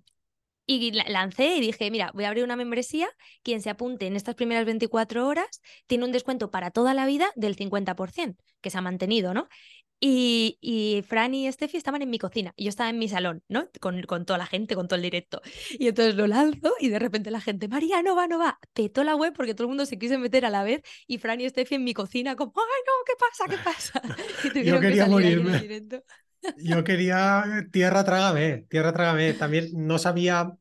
y 0.69 0.91
lancé 0.91 1.55
y 1.55 1.61
dije, 1.61 1.89
mira, 1.89 2.11
voy 2.13 2.25
a 2.25 2.27
abrir 2.27 2.43
una 2.43 2.55
membresía, 2.55 3.09
quien 3.41 3.59
se 3.59 3.71
apunte 3.71 4.05
en 4.05 4.15
estas 4.15 4.35
primeras 4.35 4.65
24 4.65 5.27
horas 5.27 5.61
tiene 5.87 6.05
un 6.05 6.11
descuento 6.11 6.51
para 6.51 6.69
toda 6.69 6.93
la 6.93 7.07
vida 7.07 7.31
del 7.35 7.55
50%, 7.55 8.35
que 8.61 8.69
se 8.69 8.77
ha 8.77 8.81
mantenido, 8.81 9.33
¿no? 9.33 9.47
Y, 9.99 10.59
y 10.61 11.01
Fran 11.01 11.33
y 11.33 11.51
Steffi 11.51 11.75
estaban 11.75 12.03
en 12.03 12.09
mi 12.09 12.19
cocina 12.19 12.53
y 12.55 12.65
yo 12.65 12.69
estaba 12.69 12.89
en 12.91 12.99
mi 12.99 13.09
salón, 13.09 13.43
¿no? 13.49 13.67
Con, 13.81 14.03
con, 14.03 14.25
toda 14.25 14.37
la 14.37 14.45
gente, 14.45 14.75
con 14.75 14.87
todo 14.87 14.95
el 14.95 15.01
directo. 15.01 15.41
Y 15.71 15.87
entonces 15.87 16.15
lo 16.15 16.27
lanzo 16.27 16.73
y 16.79 16.89
de 16.89 16.99
repente 16.99 17.31
la 17.31 17.41
gente, 17.41 17.67
María, 17.67 18.03
no 18.03 18.15
va, 18.15 18.27
no 18.27 18.37
va. 18.37 18.59
Petó 18.73 19.03
la 19.03 19.15
web 19.15 19.33
porque 19.35 19.55
todo 19.55 19.63
el 19.63 19.69
mundo 19.69 19.87
se 19.87 19.97
quiso 19.97 20.19
meter 20.19 20.45
a 20.45 20.51
la 20.51 20.63
vez 20.63 20.83
y 21.07 21.17
Fran 21.17 21.41
y 21.41 21.49
Steffi 21.49 21.75
en 21.75 21.83
mi 21.83 21.95
cocina 21.95 22.35
como, 22.35 22.53
ay, 22.55 22.81
no, 22.85 22.93
¿qué 23.05 23.13
pasa? 23.19 23.45
¿Qué 23.49 23.57
pasa? 23.63 24.53
yo 24.63 24.79
quería 24.79 25.07
morirme. 25.07 25.81
Yo 26.57 26.83
quería 26.83 27.43
tierra 27.71 28.03
trágame, 28.03 28.65
tierra 28.69 28.93
trágame. 28.93 29.33
También 29.33 29.69
no 29.73 29.97
sabía, 29.97 30.53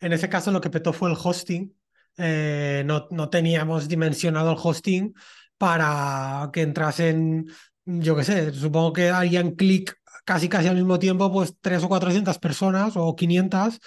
en 0.00 0.12
ese 0.12 0.28
caso 0.28 0.50
lo 0.50 0.60
que 0.60 0.70
petó 0.70 0.92
fue 0.92 1.10
el 1.10 1.16
hosting. 1.22 1.74
Eh, 2.16 2.82
no, 2.84 3.06
no 3.10 3.30
teníamos 3.30 3.88
dimensionado 3.88 4.52
el 4.52 4.58
hosting 4.60 5.14
para 5.56 6.50
que 6.52 6.62
entrasen 6.62 7.46
yo 7.88 8.14
qué 8.16 8.24
sé, 8.24 8.52
supongo 8.52 8.92
que 8.92 9.08
harían 9.08 9.52
clic 9.52 9.96
casi 10.24 10.48
casi 10.48 10.68
al 10.68 10.76
mismo 10.76 10.98
tiempo, 10.98 11.32
pues 11.32 11.54
tres 11.60 11.82
o 11.82 11.88
400 11.88 12.38
personas 12.38 12.92
o 12.96 13.16
500 13.16 13.80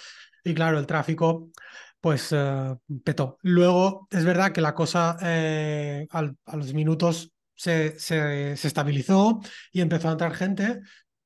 y 0.44 0.54
claro, 0.56 0.80
el 0.80 0.88
tráfico 0.88 1.50
pues 2.00 2.30
eh, 2.32 2.76
petó. 3.04 3.38
Luego 3.44 4.08
es 4.10 4.26
verdad 4.26 4.52
que 4.52 4.62
la 4.62 4.74
cosa 4.74 5.18
eh, 5.22 6.08
a 6.10 6.56
los 6.56 6.74
minutos 6.74 7.32
se, 7.54 8.00
se, 8.00 8.58
se, 8.58 8.68
estabilizó 8.68 9.40
y 9.72 9.82
empezó 9.82 10.10
a 10.10 10.14
entrar 10.14 10.34
gente, 10.34 10.82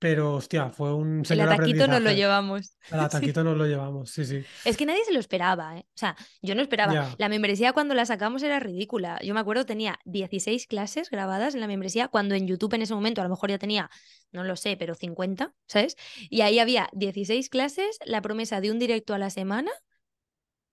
pero, 0.08 0.36
hostia, 0.36 0.70
fue 0.70 0.94
un 0.94 1.26
señor 1.26 1.48
El 1.48 1.54
ataquito 1.54 1.88
nos 1.88 2.00
lo 2.00 2.12
llevamos. 2.12 2.78
El 2.92 3.00
ataquito 3.34 3.44
nos 3.44 3.58
lo 3.58 3.66
llevamos, 3.66 4.12
sí, 4.12 4.24
sí. 4.24 4.46
Es 4.64 4.78
que 4.78 4.86
nadie 4.86 5.04
se 5.04 5.12
lo 5.12 5.20
esperaba, 5.20 5.80
¿eh? 5.80 5.88
O 5.88 5.98
sea, 5.98 6.16
yo 6.44 6.54
no 6.54 6.62
esperaba. 6.62 7.16
La 7.18 7.28
membresía 7.28 7.74
cuando 7.74 7.96
la 7.96 8.06
sacamos 8.06 8.44
era 8.44 8.60
ridícula. 8.60 9.20
Yo 9.24 9.34
me 9.34 9.40
acuerdo 9.40 9.66
tenía 9.66 9.98
16 10.06 10.68
clases 10.68 11.10
grabadas 11.10 11.56
en 11.56 11.62
la 11.62 11.66
membresía, 11.66 12.08
cuando 12.08 12.36
en 12.36 12.46
YouTube 12.46 12.76
en 12.76 12.84
ese 12.84 12.94
momento 12.94 13.20
a 13.22 13.24
lo 13.24 13.32
mejor 13.32 13.50
ya 13.50 13.58
tenía, 13.58 13.90
no 14.32 14.44
lo 14.44 14.56
sé, 14.56 14.78
pero 14.78 14.94
50, 14.94 15.56
¿sabes? 15.68 15.96
Y 16.30 16.42
ahí 16.42 16.60
había 16.60 16.88
16 16.94 17.50
clases, 17.50 17.98
la 18.06 18.22
promesa 18.22 18.62
de 18.62 18.70
un 18.70 18.78
directo 18.78 19.16
a 19.16 19.18
la 19.18 19.32
semana 19.32 19.72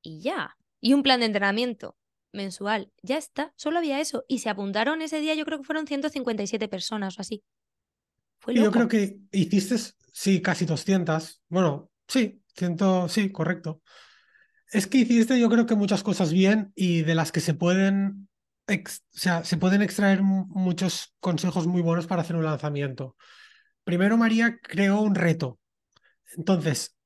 y 0.03 0.21
ya. 0.21 0.59
Y 0.79 0.93
un 0.93 1.03
plan 1.03 1.21
de 1.21 1.27
entrenamiento 1.27 1.97
mensual. 2.33 2.93
Ya 3.03 3.17
está, 3.17 3.55
solo 3.57 3.79
había 3.79 3.99
eso. 3.99 4.27
Y 4.29 4.41
se 4.41 4.51
apuntaron 4.51 5.01
ese 5.01 5.21
día, 5.21 5.35
yo 5.35 5.47
creo 5.47 5.57
que 5.57 5.65
fueron 5.65 5.87
157 5.87 6.69
personas 6.69 7.19
o 7.19 7.23
así. 7.23 7.43
Yo 8.49 8.71
creo 8.71 8.89
que 8.89 9.19
hiciste, 9.31 9.77
sí, 10.13 10.43
casi 10.43 10.65
200. 10.65 11.43
Bueno, 11.49 11.91
sí, 12.09 12.43
ciento, 12.55 13.09
sí, 13.09 13.31
correcto. 13.31 13.83
Es 14.73 14.87
que 14.87 14.99
hiciste, 14.99 15.39
yo 15.39 15.49
creo 15.51 15.67
que 15.67 15.75
muchas 15.75 16.03
cosas 16.03 16.33
bien 16.33 16.73
y 16.75 17.03
de 17.03 17.15
las 17.15 17.31
que 17.31 17.41
se 17.41 17.55
pueden, 17.55 18.29
o 18.69 18.75
sea, 19.11 19.45
se 19.45 19.57
pueden 19.57 19.83
extraer 19.83 20.23
muchos 20.23 21.15
consejos 21.21 21.67
muy 21.67 21.83
buenos 21.83 22.07
para 22.07 22.23
hacer 22.23 22.37
un 22.37 22.45
lanzamiento. 22.45 23.17
Primero, 23.85 24.17
María 24.17 24.59
creó 24.63 25.01
un 25.03 25.15
reto. 25.15 25.59
Entonces, 26.37 26.97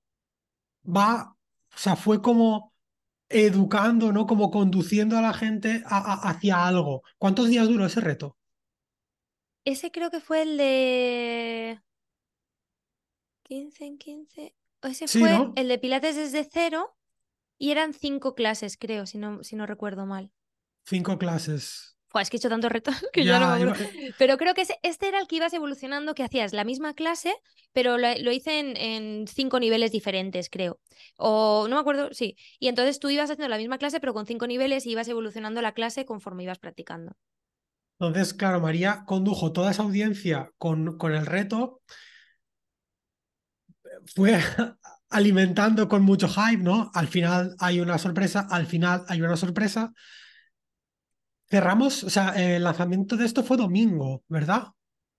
va, 0.84 1.34
o 1.74 1.78
sea, 1.78 1.96
fue 1.96 2.22
como 2.22 2.72
educando, 3.28 4.12
¿no? 4.12 4.26
Como 4.26 4.50
conduciendo 4.50 5.18
a 5.18 5.22
la 5.22 5.34
gente 5.34 5.82
hacia 5.86 6.66
algo. 6.66 7.02
¿Cuántos 7.18 7.48
días 7.48 7.68
duró 7.68 7.86
ese 7.86 8.00
reto? 8.00 8.35
Ese 9.66 9.90
creo 9.90 10.12
que 10.12 10.20
fue 10.20 10.42
el 10.42 10.56
de 10.56 11.82
15 13.42 13.84
en 13.84 13.98
15. 13.98 14.54
Ese 14.82 15.08
fue 15.08 15.50
el 15.56 15.66
de 15.66 15.78
Pilates 15.78 16.14
desde 16.14 16.44
cero 16.44 16.96
y 17.58 17.72
eran 17.72 17.92
cinco 17.92 18.36
clases, 18.36 18.76
creo, 18.76 19.06
si 19.06 19.18
no, 19.18 19.42
si 19.42 19.56
no 19.56 19.66
recuerdo 19.66 20.06
mal. 20.06 20.30
Cinco 20.84 21.18
clases. 21.18 21.98
Pues 22.12 22.22
es 22.22 22.30
que 22.30 22.36
he 22.36 22.38
hecho 22.38 22.48
tantos 22.48 22.70
retos 22.70 22.94
que 23.12 23.24
ya, 23.24 23.40
no 23.40 23.48
me 23.48 23.72
acuerdo. 23.72 23.84
Pero 24.16 24.36
creo 24.36 24.54
que 24.54 24.64
este 24.82 25.08
era 25.08 25.18
el 25.18 25.26
que 25.26 25.36
ibas 25.36 25.52
evolucionando, 25.52 26.14
que 26.14 26.22
hacías 26.22 26.52
la 26.52 26.62
misma 26.62 26.94
clase, 26.94 27.34
pero 27.72 27.98
lo, 27.98 28.30
hice 28.30 28.60
en, 28.60 28.76
en, 28.76 29.26
cinco 29.26 29.58
niveles 29.58 29.90
diferentes, 29.90 30.48
creo. 30.48 30.78
O 31.16 31.66
no 31.68 31.74
me 31.74 31.80
acuerdo, 31.80 32.14
sí. 32.14 32.36
Y 32.60 32.68
entonces 32.68 33.00
tú 33.00 33.10
ibas 33.10 33.32
haciendo 33.32 33.48
la 33.48 33.58
misma 33.58 33.78
clase, 33.78 33.98
pero 33.98 34.14
con 34.14 34.26
cinco 34.26 34.46
niveles 34.46 34.86
y 34.86 34.92
ibas 34.92 35.08
evolucionando 35.08 35.60
la 35.60 35.72
clase 35.72 36.06
conforme 36.06 36.44
ibas 36.44 36.60
practicando. 36.60 37.16
Entonces, 37.98 38.34
claro, 38.34 38.60
María 38.60 39.04
condujo 39.06 39.52
toda 39.52 39.70
esa 39.70 39.82
audiencia 39.82 40.50
con, 40.58 40.98
con 40.98 41.14
el 41.14 41.26
reto, 41.26 41.80
fue 44.14 44.38
alimentando 45.10 45.88
con 45.88 46.02
mucho 46.02 46.28
hype, 46.28 46.62
¿no? 46.62 46.90
Al 46.94 47.08
final 47.08 47.54
hay 47.58 47.80
una 47.80 47.98
sorpresa, 47.98 48.46
al 48.50 48.66
final 48.66 49.04
hay 49.08 49.22
una 49.22 49.36
sorpresa. 49.36 49.92
Cerramos, 51.48 52.02
o 52.04 52.10
sea, 52.10 52.30
el 52.30 52.64
lanzamiento 52.64 53.16
de 53.16 53.24
esto 53.24 53.44
fue 53.44 53.56
domingo, 53.56 54.24
¿verdad? 54.28 54.64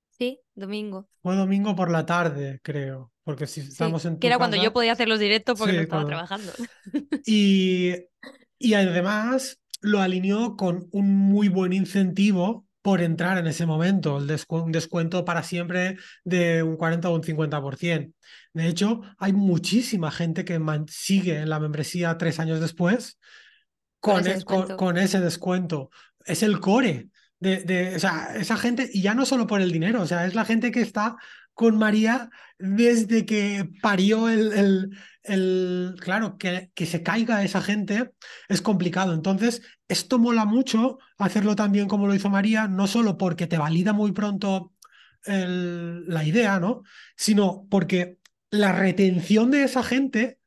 Sí, 0.09 0.39
domingo. 0.55 1.07
Fue 1.21 1.35
domingo 1.35 1.75
por 1.75 1.89
la 1.89 2.05
tarde, 2.05 2.59
creo, 2.63 3.11
porque 3.23 3.47
si 3.47 3.61
estamos 3.61 4.03
en... 4.05 4.19
que 4.19 4.27
era 4.27 4.37
cuando 4.37 4.57
yo 4.57 4.73
podía 4.73 4.91
hacer 4.91 5.07
los 5.07 5.19
directos 5.19 5.57
porque 5.57 5.73
no 5.73 5.81
estaba 5.81 6.05
trabajando. 6.05 6.51
Y, 7.25 7.93
y 8.59 8.73
además 8.73 9.59
lo 9.81 10.01
alineó 10.01 10.55
con 10.57 10.87
un 10.91 11.15
muy 11.15 11.49
buen 11.49 11.73
incentivo 11.73 12.66
por 12.87 13.01
entrar 13.01 13.37
en 13.37 13.47
ese 13.47 13.65
momento, 13.65 14.17
el 14.17 14.39
un 14.47 14.71
descuento 14.71 15.25
para 15.25 15.43
siempre 15.43 15.97
de 16.23 16.63
un 16.63 16.77
40 16.77 17.09
o 17.09 17.15
un 17.15 17.21
50%. 17.21 18.13
De 18.53 18.67
hecho, 18.69 19.01
hay 19.17 19.33
muchísima 19.33 20.09
gente 20.09 20.45
que 20.45 20.57
sigue 20.87 21.39
en 21.39 21.49
la 21.49 21.59
membresía 21.59 22.17
tres 22.17 22.39
años 22.39 22.61
después 22.61 23.19
con, 23.99 24.25
ese, 24.25 24.39
e, 24.39 24.75
con, 24.77 24.97
ese 24.97 25.19
descuento. 25.19 25.89
Es 26.23 26.43
el 26.43 26.61
core 26.61 27.09
de, 27.41 27.57
de, 27.65 27.97
o 27.97 27.99
sea, 27.99 28.29
esa 28.37 28.55
gente, 28.55 28.89
y 28.93 29.01
ya 29.01 29.13
no 29.13 29.25
solo 29.25 29.47
por 29.47 29.59
el 29.59 29.73
dinero, 29.73 30.01
o 30.01 30.07
sea, 30.07 30.25
es 30.25 30.33
la 30.33 30.45
gente 30.45 30.71
que 30.71 30.79
está 30.79 31.17
con 31.57 31.75
María 31.79 32.29
desde 32.59 33.25
que 33.25 33.67
parió 33.81 34.29
el, 34.29 34.53
el, 34.53 34.97
el 35.23 35.95
claro, 35.99 36.37
que, 36.37 36.69
que, 36.75 36.85
se 36.85 37.01
caiga 37.01 37.43
esa 37.43 37.63
gente 37.63 38.11
es 38.47 38.61
complicado. 38.61 39.15
Entonces, 39.15 39.63
esto 39.87 40.19
mola 40.19 40.45
mucho 40.45 40.99
hacerlo 41.17 41.55
también 41.55 41.87
como 41.87 42.05
lo 42.05 42.13
hizo 42.13 42.29
María, 42.29 42.67
no 42.67 42.85
solo 42.85 43.17
porque 43.17 43.47
te 43.47 43.57
valida 43.57 43.91
muy 43.91 44.11
pronto 44.11 44.75
el, 45.23 46.07
la 46.07 46.23
idea, 46.23 46.59
¿no? 46.59 46.83
Sino 47.15 47.65
porque 47.71 48.19
la 48.51 48.71
retención 48.71 49.49
de 49.49 49.63
esa 49.63 49.81
gente 49.81 50.37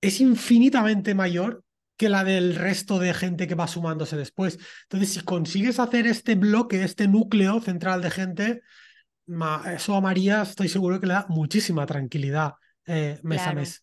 es 0.00 0.20
infinitamente 0.20 1.16
mayor 1.16 1.64
que 1.96 2.08
la 2.08 2.22
del 2.22 2.54
resto 2.54 3.00
de 3.00 3.12
gente 3.12 3.48
que 3.48 3.56
va 3.56 3.66
sumándose 3.66 4.16
después. 4.16 4.60
Entonces, 4.84 5.14
si 5.14 5.20
consigues 5.22 5.80
hacer 5.80 6.06
este 6.06 6.36
bloque, 6.36 6.84
este 6.84 7.08
núcleo 7.08 7.60
central 7.60 8.02
de 8.02 8.10
gente, 8.12 8.62
eso 9.74 9.94
a 9.94 10.00
María 10.00 10.42
estoy 10.42 10.68
seguro 10.68 11.00
que 11.00 11.06
le 11.06 11.14
da 11.14 11.26
muchísima 11.28 11.86
tranquilidad 11.86 12.54
eh, 12.86 13.18
mes 13.22 13.42
a 13.42 13.52
mes. 13.52 13.82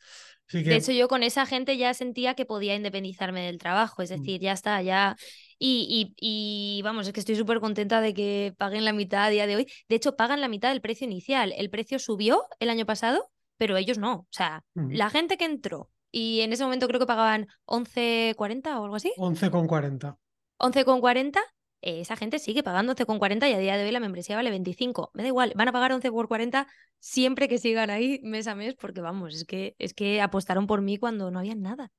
De 0.52 0.76
hecho, 0.76 0.92
yo 0.92 1.08
con 1.08 1.24
esa 1.24 1.46
gente 1.46 1.76
ya 1.78 1.94
sentía 1.94 2.36
que 2.36 2.46
podía 2.46 2.76
independizarme 2.76 3.46
del 3.46 3.58
trabajo, 3.58 4.02
es 4.02 4.12
mm. 4.12 4.16
decir, 4.16 4.42
ya 4.42 4.52
está, 4.52 4.82
ya... 4.82 5.16
Y, 5.58 6.14
y, 6.20 6.82
vamos, 6.84 7.08
es 7.08 7.14
que 7.14 7.22
estoy 7.22 7.38
súper 7.38 7.62
contenta 7.62 8.02
de 8.02 8.14
que 8.14 8.54
paguen 8.58 8.84
la 8.84 8.92
mitad 8.92 9.24
a 9.24 9.30
día 9.30 9.48
de 9.48 9.56
hoy. 9.56 9.68
De 9.88 9.96
hecho, 9.96 10.18
pagan 10.18 10.42
la 10.42 10.50
mitad 10.50 10.70
del 10.70 10.82
precio 10.82 11.08
inicial. 11.08 11.54
El 11.58 11.70
precio 11.70 11.98
subió 11.98 12.44
el 12.60 12.70
año 12.70 12.86
pasado, 12.86 13.32
pero 13.58 13.78
ellos 13.78 13.98
no. 13.98 14.14
O 14.14 14.28
sea, 14.32 14.64
mm. 14.74 14.92
la 14.92 15.10
gente 15.10 15.38
que 15.38 15.46
entró 15.46 15.90
y 16.12 16.42
en 16.42 16.54
ese 16.54 16.64
momento 16.64 16.88
creo 16.88 17.00
que 17.00 17.06
pagaban 17.06 17.48
11.40 17.66 18.80
o 18.80 18.84
algo 18.84 18.96
así. 18.96 19.14
11,40. 19.18 20.18
11,40 20.60 21.40
esa 21.82 22.16
gente 22.16 22.40
sigue 22.40 22.64
pagando 22.64 22.96
11,40 22.96 23.50
y 23.50 23.54
a 23.54 23.60
día 23.60 23.78
de 23.78 23.86
hoy 23.86 23.92
la 23.92 24.00
membresía 24.00 24.36
vale 24.36 24.50
25. 24.50 25.12
Me 25.14 25.24
da 25.24 25.28
igual, 25.28 25.54
van 25.56 25.68
a 25.68 25.72
pagar 25.72 25.92
11 25.92 26.12
por 26.12 26.28
40 26.28 26.68
siempre 27.00 27.48
que 27.48 27.58
sigan 27.58 27.90
ahí 27.90 28.20
mes 28.24 28.48
a 28.48 28.56
mes, 28.56 28.76
porque 28.76 29.02
vamos, 29.02 29.36
es 29.36 29.46
que, 29.46 29.76
es 29.78 29.94
que 29.94 30.22
apostaron 30.22 30.68
por 30.68 30.82
mí 30.82 30.98
cuando 30.98 31.30
no 31.30 31.40
había 31.40 31.56
nada. 31.56 31.92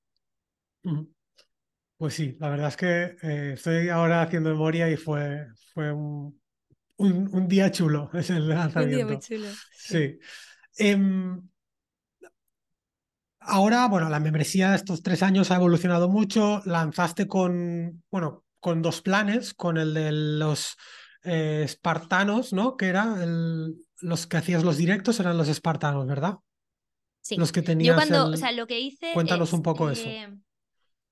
Pues 1.96 2.14
sí, 2.14 2.36
la 2.40 2.50
verdad 2.50 2.68
es 2.68 2.76
que 2.76 3.16
eh, 3.22 3.52
estoy 3.54 3.88
ahora 3.88 4.22
haciendo 4.22 4.50
memoria 4.50 4.90
y 4.90 4.96
fue, 4.96 5.46
fue 5.72 5.92
un, 5.92 6.38
un, 6.96 7.48
día 7.48 7.70
chulo, 7.70 8.10
es 8.12 8.30
el 8.30 8.48
lanzamiento. 8.48 8.80
Un 8.80 8.90
día 8.90 9.06
muy 9.06 9.18
chulo. 9.18 9.48
Sí. 9.72 10.18
Em, 10.76 11.48
ahora, 13.40 13.88
bueno, 13.88 14.08
la 14.08 14.20
membresía 14.20 14.70
de 14.70 14.76
estos 14.76 15.02
tres 15.02 15.22
años 15.22 15.50
ha 15.50 15.56
evolucionado 15.56 16.08
mucho. 16.08 16.62
Lanzaste 16.66 17.26
con, 17.26 18.02
bueno, 18.10 18.44
con 18.60 18.82
dos 18.82 19.02
planes, 19.02 19.54
con 19.54 19.78
el 19.78 19.94
de 19.94 20.12
los 20.12 20.76
eh, 21.24 21.62
espartanos, 21.64 22.52
¿no? 22.52 22.76
Que 22.76 22.86
era 22.86 23.22
el, 23.22 23.74
los 24.00 24.26
que 24.26 24.36
hacías 24.36 24.64
los 24.64 24.76
directos 24.76 25.20
eran 25.20 25.36
los 25.36 25.48
espartanos, 25.48 26.06
¿verdad? 26.06 26.36
Sí. 27.20 27.36
Los 27.36 27.52
que 27.52 27.62
tenías. 27.62 27.94
Yo 27.94 27.94
cuando, 27.94 28.32
o 28.32 28.36
sea, 28.36 28.52
lo 28.52 28.66
que 28.66 28.78
hice. 28.78 29.12
Cuéntanos 29.12 29.52
un 29.52 29.62
poco 29.62 29.90
eso. 29.90 30.06
Eh, 30.06 30.28
o 30.28 30.32
O 30.32 30.45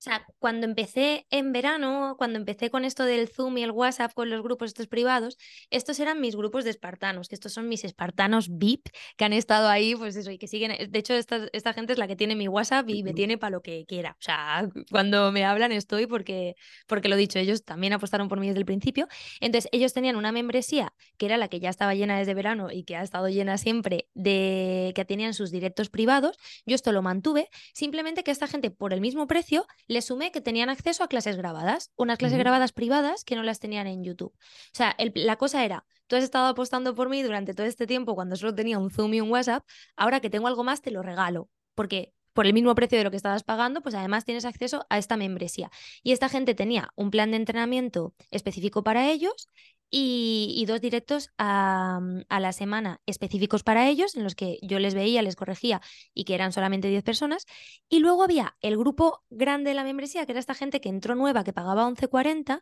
sea, 0.09 0.25
cuando 0.39 0.65
empecé 0.65 1.25
en 1.29 1.51
verano, 1.51 2.15
cuando 2.17 2.37
empecé 2.37 2.69
con 2.69 2.85
esto 2.85 3.05
del 3.05 3.27
Zoom 3.27 3.57
y 3.57 3.63
el 3.63 3.71
WhatsApp 3.71 4.13
con 4.13 4.29
los 4.29 4.41
grupos 4.41 4.67
estos 4.67 4.87
privados, 4.87 5.37
estos 5.69 5.99
eran 5.99 6.21
mis 6.21 6.35
grupos 6.35 6.63
de 6.63 6.69
espartanos, 6.69 7.27
que 7.27 7.35
estos 7.35 7.53
son 7.53 7.67
mis 7.67 7.83
espartanos 7.83 8.49
VIP 8.49 8.89
que 9.17 9.25
han 9.25 9.33
estado 9.33 9.67
ahí, 9.67 9.95
pues 9.95 10.15
eso, 10.15 10.31
y 10.31 10.37
que 10.37 10.47
siguen. 10.47 10.91
De 10.91 10.99
hecho, 10.99 11.13
esta, 11.13 11.47
esta 11.53 11.73
gente 11.73 11.93
es 11.93 11.99
la 11.99 12.07
que 12.07 12.15
tiene 12.15 12.35
mi 12.35 12.47
WhatsApp 12.47 12.89
y 12.89 13.03
me 13.03 13.13
tiene 13.13 13.37
para 13.37 13.51
lo 13.51 13.61
que 13.61 13.85
quiera. 13.87 14.15
O 14.19 14.23
sea, 14.23 14.69
cuando 14.91 15.31
me 15.31 15.43
hablan 15.43 15.71
estoy 15.71 16.07
porque, 16.07 16.55
porque 16.87 17.09
lo 17.09 17.15
dicho, 17.15 17.39
ellos 17.39 17.63
también 17.63 17.93
apostaron 17.93 18.27
por 18.27 18.39
mí 18.39 18.47
desde 18.47 18.59
el 18.59 18.65
principio. 18.65 19.07
Entonces, 19.39 19.69
ellos 19.71 19.93
tenían 19.93 20.15
una 20.15 20.31
membresía 20.31 20.93
que 21.17 21.25
era 21.25 21.37
la 21.37 21.47
que 21.47 21.59
ya 21.59 21.69
estaba 21.69 21.95
llena 21.95 22.17
desde 22.17 22.33
verano 22.33 22.71
y 22.71 22.83
que 22.83 22.95
ha 22.95 23.01
estado 23.03 23.27
llena 23.29 23.57
siempre, 23.57 24.07
de 24.13 24.93
que 24.95 25.05
tenían 25.05 25.33
sus 25.33 25.51
directos 25.51 25.89
privados. 25.89 26.37
Yo 26.65 26.75
esto 26.75 26.91
lo 26.91 27.01
mantuve, 27.01 27.49
simplemente 27.73 28.23
que 28.23 28.31
esta 28.31 28.47
gente, 28.47 28.71
por 28.71 28.93
el 28.93 29.01
mismo 29.01 29.27
precio, 29.27 29.65
le 29.95 30.01
sumé 30.01 30.29
que 30.33 30.41
tenían 30.41 30.67
acceso 30.67 31.05
a 31.05 31.07
clases 31.07 31.37
grabadas, 31.37 31.93
unas 31.95 32.17
clases 32.17 32.37
grabadas 32.37 32.73
privadas 32.73 33.23
que 33.23 33.37
no 33.37 33.43
las 33.43 33.61
tenían 33.61 33.87
en 33.87 34.03
YouTube. 34.03 34.33
O 34.33 34.73
sea, 34.73 34.93
la 35.13 35.37
cosa 35.37 35.63
era, 35.63 35.85
tú 36.07 36.17
has 36.17 36.23
estado 36.25 36.47
apostando 36.47 36.93
por 36.95 37.07
mí 37.07 37.23
durante 37.23 37.53
todo 37.53 37.65
este 37.65 37.87
tiempo 37.87 38.13
cuando 38.13 38.35
solo 38.35 38.53
tenía 38.53 38.77
un 38.77 38.91
Zoom 38.91 39.13
y 39.13 39.21
un 39.21 39.31
WhatsApp, 39.31 39.63
ahora 39.95 40.19
que 40.19 40.29
tengo 40.29 40.47
algo 40.47 40.65
más 40.65 40.81
te 40.81 40.91
lo 40.91 41.01
regalo, 41.01 41.49
porque 41.75 42.11
por 42.33 42.45
el 42.45 42.53
mismo 42.53 42.75
precio 42.75 42.97
de 42.97 43.05
lo 43.05 43.11
que 43.11 43.15
estabas 43.15 43.43
pagando, 43.43 43.81
pues 43.81 43.95
además 43.95 44.25
tienes 44.25 44.43
acceso 44.43 44.85
a 44.89 44.97
esta 44.97 45.15
membresía. 45.15 45.71
Y 46.03 46.11
esta 46.11 46.27
gente 46.27 46.53
tenía 46.55 46.89
un 46.95 47.09
plan 47.09 47.31
de 47.31 47.37
entrenamiento 47.37 48.13
específico 48.31 48.83
para 48.83 49.09
ellos 49.09 49.47
y, 49.89 50.65
dos 50.67 50.81
directos 50.81 51.29
a, 51.37 51.99
la 52.29 52.51
semana 52.53 53.01
específicos 53.05 53.63
para 53.63 53.87
ellos, 53.87 54.15
en 54.15 54.23
los 54.23 54.35
que 54.35 54.59
yo 54.61 54.79
les 54.79 54.93
veía, 54.93 55.21
les 55.21 55.35
corregía 55.35 55.81
y 56.13 56.25
que 56.25 56.35
eran 56.35 56.51
solamente 56.51 56.89
10 56.89 57.03
personas. 57.03 57.45
Y 57.87 57.99
luego 57.99 58.23
había 58.23 58.57
el 58.61 58.77
grupo 58.77 59.23
grande 59.29 59.69
de 59.69 59.75
la 59.75 59.83
membresía, 59.83 60.25
que 60.25 60.31
era 60.33 60.39
esta 60.39 60.53
gente 60.53 60.81
que 60.81 60.89
entró 60.89 61.15
nueva, 61.15 61.43
que 61.43 61.53
pagaba 61.53 61.87
11.40, 61.87 62.61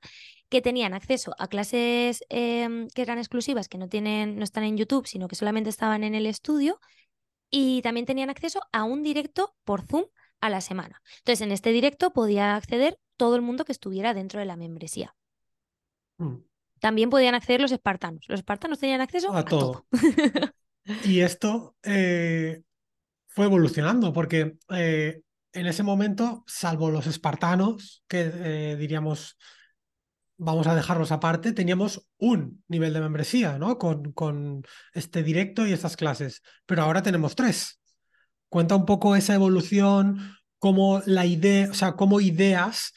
que 0.49 0.62
tenían 0.62 0.93
acceso 0.93 1.33
a 1.39 1.47
clases 1.47 2.23
em, 2.29 2.88
que 2.89 3.01
eran 3.01 3.17
exclusivas, 3.17 3.67
que 3.67 3.77
no, 3.77 3.88
tienen, 3.88 4.38
no 4.38 4.43
están 4.43 4.63
en 4.63 4.77
YouTube, 4.77 5.07
sino 5.07 5.27
que 5.27 5.36
solamente 5.36 5.69
estaban 5.69 6.03
en 6.03 6.15
el 6.15 6.25
estudio. 6.25 6.79
Y 7.49 7.81
también 7.83 8.05
tenían 8.05 8.29
acceso 8.29 8.62
a 8.71 8.83
un 8.83 9.03
directo 9.03 9.55
por 9.63 9.86
Zoom 9.86 10.05
a 10.41 10.49
la 10.49 10.62
semana. 10.62 11.01
Entonces, 11.19 11.41
en 11.41 11.51
este 11.51 11.71
directo 11.71 12.12
podía 12.12 12.55
acceder 12.55 12.99
todo 13.15 13.36
el 13.36 13.41
mundo 13.41 13.63
que 13.63 13.71
estuviera 13.71 14.13
dentro 14.13 14.39
de 14.39 14.45
la 14.45 14.57
membresía. 14.57 15.15
Mm 16.17 16.53
también 16.84 17.10
podían 17.10 17.34
acceder 17.34 17.62
los 17.62 17.72
espartanos. 17.72 18.26
Los 18.28 18.41
espartanos 18.41 18.78
tenían 18.78 19.00
acceso 19.00 19.34
a, 19.34 19.46
todo. 19.46 19.86
y 21.06 21.22
esto 21.22 21.78
eh, 21.82 22.62
fue 23.26 23.46
evolucionando 23.46 24.12
porque 24.12 24.58
eh, 24.67 25.22
en 25.54 25.65
ese 25.65 25.82
momento, 25.82 26.43
salvo 26.46 26.91
los 26.91 27.08
espartanos, 27.08 28.04
que 28.06 28.30
eh, 28.34 28.76
diríamos, 28.78 29.38
vamos 30.36 30.67
a 30.67 30.76
dejarlos 30.76 31.13
aparte, 31.13 31.54
teníamos 31.54 32.06
un 32.17 32.62
nivel 32.67 32.91
de 32.91 33.00
membresía, 33.00 33.58
¿no? 33.58 33.78
Con, 33.78 34.12
con 34.12 34.63
este 34.93 35.24
directo 35.24 35.65
y 35.65 35.72
estas 35.72 35.96
clases. 35.96 36.41
Pero 36.65 36.82
ahora 36.82 37.02
tenemos 37.02 37.34
tres. 37.34 37.80
Cuenta 38.50 38.76
un 38.76 38.86
poco 38.86 39.15
esa 39.15 39.36
evolución, 39.36 40.36
cómo 40.60 41.02
la 41.06 41.26
idea, 41.26 41.72
o 41.72 41.74
sea, 41.76 41.93
cómo 41.93 42.19
ideas 42.19 42.91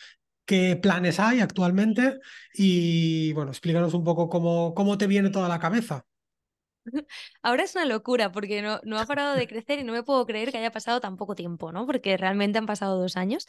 qué 0.46 0.76
planes 0.76 1.20
hay 1.20 1.40
actualmente 1.40 2.18
y, 2.54 3.32
bueno, 3.32 3.50
explícanos 3.50 3.94
un 3.94 4.04
poco 4.04 4.28
cómo, 4.28 4.74
cómo 4.74 4.96
te 4.96 5.06
viene 5.06 5.30
toda 5.30 5.48
la 5.48 5.58
cabeza. 5.58 6.06
Ahora 7.42 7.64
es 7.64 7.74
una 7.74 7.84
locura 7.84 8.32
porque 8.32 8.62
no, 8.62 8.80
no 8.84 8.98
ha 8.98 9.06
parado 9.06 9.34
de 9.34 9.46
crecer 9.46 9.80
y 9.80 9.84
no 9.84 9.92
me 9.92 10.02
puedo 10.02 10.24
creer 10.24 10.52
que 10.52 10.58
haya 10.58 10.70
pasado 10.70 11.00
tan 11.00 11.16
poco 11.16 11.34
tiempo, 11.34 11.72
¿no? 11.72 11.86
Porque 11.86 12.16
realmente 12.16 12.58
han 12.58 12.66
pasado 12.66 12.98
dos 13.00 13.16
años. 13.16 13.46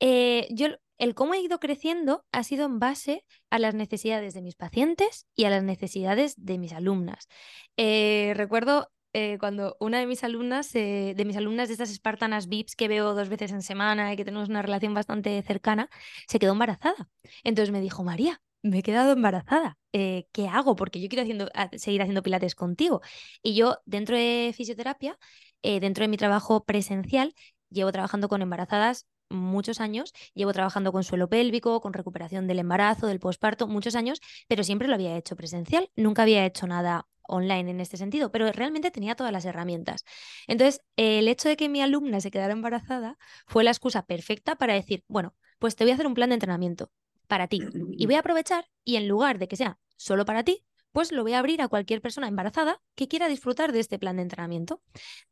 Eh, 0.00 0.48
yo, 0.50 0.68
el 0.98 1.14
cómo 1.14 1.34
he 1.34 1.40
ido 1.40 1.60
creciendo 1.60 2.24
ha 2.32 2.42
sido 2.42 2.66
en 2.66 2.78
base 2.78 3.24
a 3.50 3.58
las 3.58 3.74
necesidades 3.74 4.34
de 4.34 4.42
mis 4.42 4.56
pacientes 4.56 5.26
y 5.34 5.44
a 5.44 5.50
las 5.50 5.62
necesidades 5.62 6.34
de 6.36 6.58
mis 6.58 6.72
alumnas. 6.72 7.28
Eh, 7.76 8.32
recuerdo 8.36 8.90
eh, 9.14 9.38
cuando 9.38 9.76
una 9.80 9.98
de 9.98 10.06
mis 10.06 10.24
alumnas, 10.24 10.72
de 10.72 11.22
mis 11.26 11.36
alumnas 11.36 11.68
de 11.68 11.74
estas 11.74 11.90
espartanas 11.90 12.48
VIPs 12.48 12.76
que 12.76 12.88
veo 12.88 13.14
dos 13.14 13.28
veces 13.28 13.52
en 13.52 13.62
semana 13.62 14.12
y 14.12 14.16
que 14.16 14.24
tenemos 14.24 14.48
una 14.48 14.62
relación 14.62 14.92
bastante 14.92 15.40
cercana, 15.42 15.88
se 16.28 16.38
quedó 16.38 16.52
embarazada. 16.52 17.08
Entonces 17.44 17.72
me 17.72 17.80
dijo, 17.80 18.04
María, 18.04 18.42
me 18.62 18.78
he 18.78 18.82
quedado 18.82 19.12
embarazada. 19.12 19.78
Eh, 19.92 20.26
¿Qué 20.32 20.48
hago? 20.48 20.74
Porque 20.74 21.00
yo 21.00 21.08
quiero 21.08 21.48
seguir 21.76 22.02
haciendo 22.02 22.22
pilates 22.22 22.54
contigo. 22.54 23.02
Y 23.42 23.54
yo, 23.54 23.78
dentro 23.84 24.16
de 24.16 24.52
fisioterapia, 24.56 25.18
eh, 25.62 25.80
dentro 25.80 26.02
de 26.02 26.08
mi 26.08 26.16
trabajo 26.16 26.64
presencial, 26.64 27.34
llevo 27.70 27.92
trabajando 27.92 28.28
con 28.28 28.42
embarazadas 28.42 29.06
muchos 29.30 29.80
años, 29.80 30.12
llevo 30.34 30.52
trabajando 30.52 30.92
con 30.92 31.04
suelo 31.04 31.28
pélvico, 31.28 31.80
con 31.80 31.92
recuperación 31.92 32.46
del 32.46 32.58
embarazo, 32.58 33.06
del 33.06 33.20
posparto, 33.20 33.66
muchos 33.68 33.94
años, 33.96 34.20
pero 34.48 34.64
siempre 34.64 34.88
lo 34.88 34.94
había 34.94 35.16
hecho 35.16 35.36
presencial, 35.36 35.90
nunca 35.96 36.22
había 36.22 36.46
hecho 36.46 36.66
nada 36.66 37.06
online 37.26 37.70
en 37.70 37.80
este 37.80 37.96
sentido, 37.96 38.30
pero 38.30 38.50
realmente 38.52 38.90
tenía 38.90 39.14
todas 39.14 39.32
las 39.32 39.44
herramientas. 39.44 40.04
Entonces, 40.46 40.82
el 40.96 41.28
hecho 41.28 41.48
de 41.48 41.56
que 41.56 41.68
mi 41.68 41.82
alumna 41.82 42.20
se 42.20 42.30
quedara 42.30 42.52
embarazada 42.52 43.18
fue 43.46 43.64
la 43.64 43.70
excusa 43.70 44.06
perfecta 44.06 44.56
para 44.56 44.74
decir, 44.74 45.04
bueno, 45.08 45.34
pues 45.58 45.76
te 45.76 45.84
voy 45.84 45.92
a 45.92 45.94
hacer 45.94 46.06
un 46.06 46.14
plan 46.14 46.30
de 46.30 46.34
entrenamiento 46.34 46.90
para 47.26 47.48
ti 47.48 47.60
y 47.96 48.06
voy 48.06 48.16
a 48.16 48.20
aprovechar 48.20 48.66
y 48.84 48.96
en 48.96 49.08
lugar 49.08 49.38
de 49.38 49.48
que 49.48 49.56
sea 49.56 49.78
solo 49.96 50.24
para 50.24 50.44
ti, 50.44 50.64
pues 50.94 51.10
lo 51.10 51.24
voy 51.24 51.32
a 51.32 51.40
abrir 51.40 51.60
a 51.60 51.66
cualquier 51.66 52.00
persona 52.00 52.28
embarazada 52.28 52.80
que 52.94 53.08
quiera 53.08 53.26
disfrutar 53.26 53.72
de 53.72 53.80
este 53.80 53.98
plan 53.98 54.14
de 54.14 54.22
entrenamiento. 54.22 54.80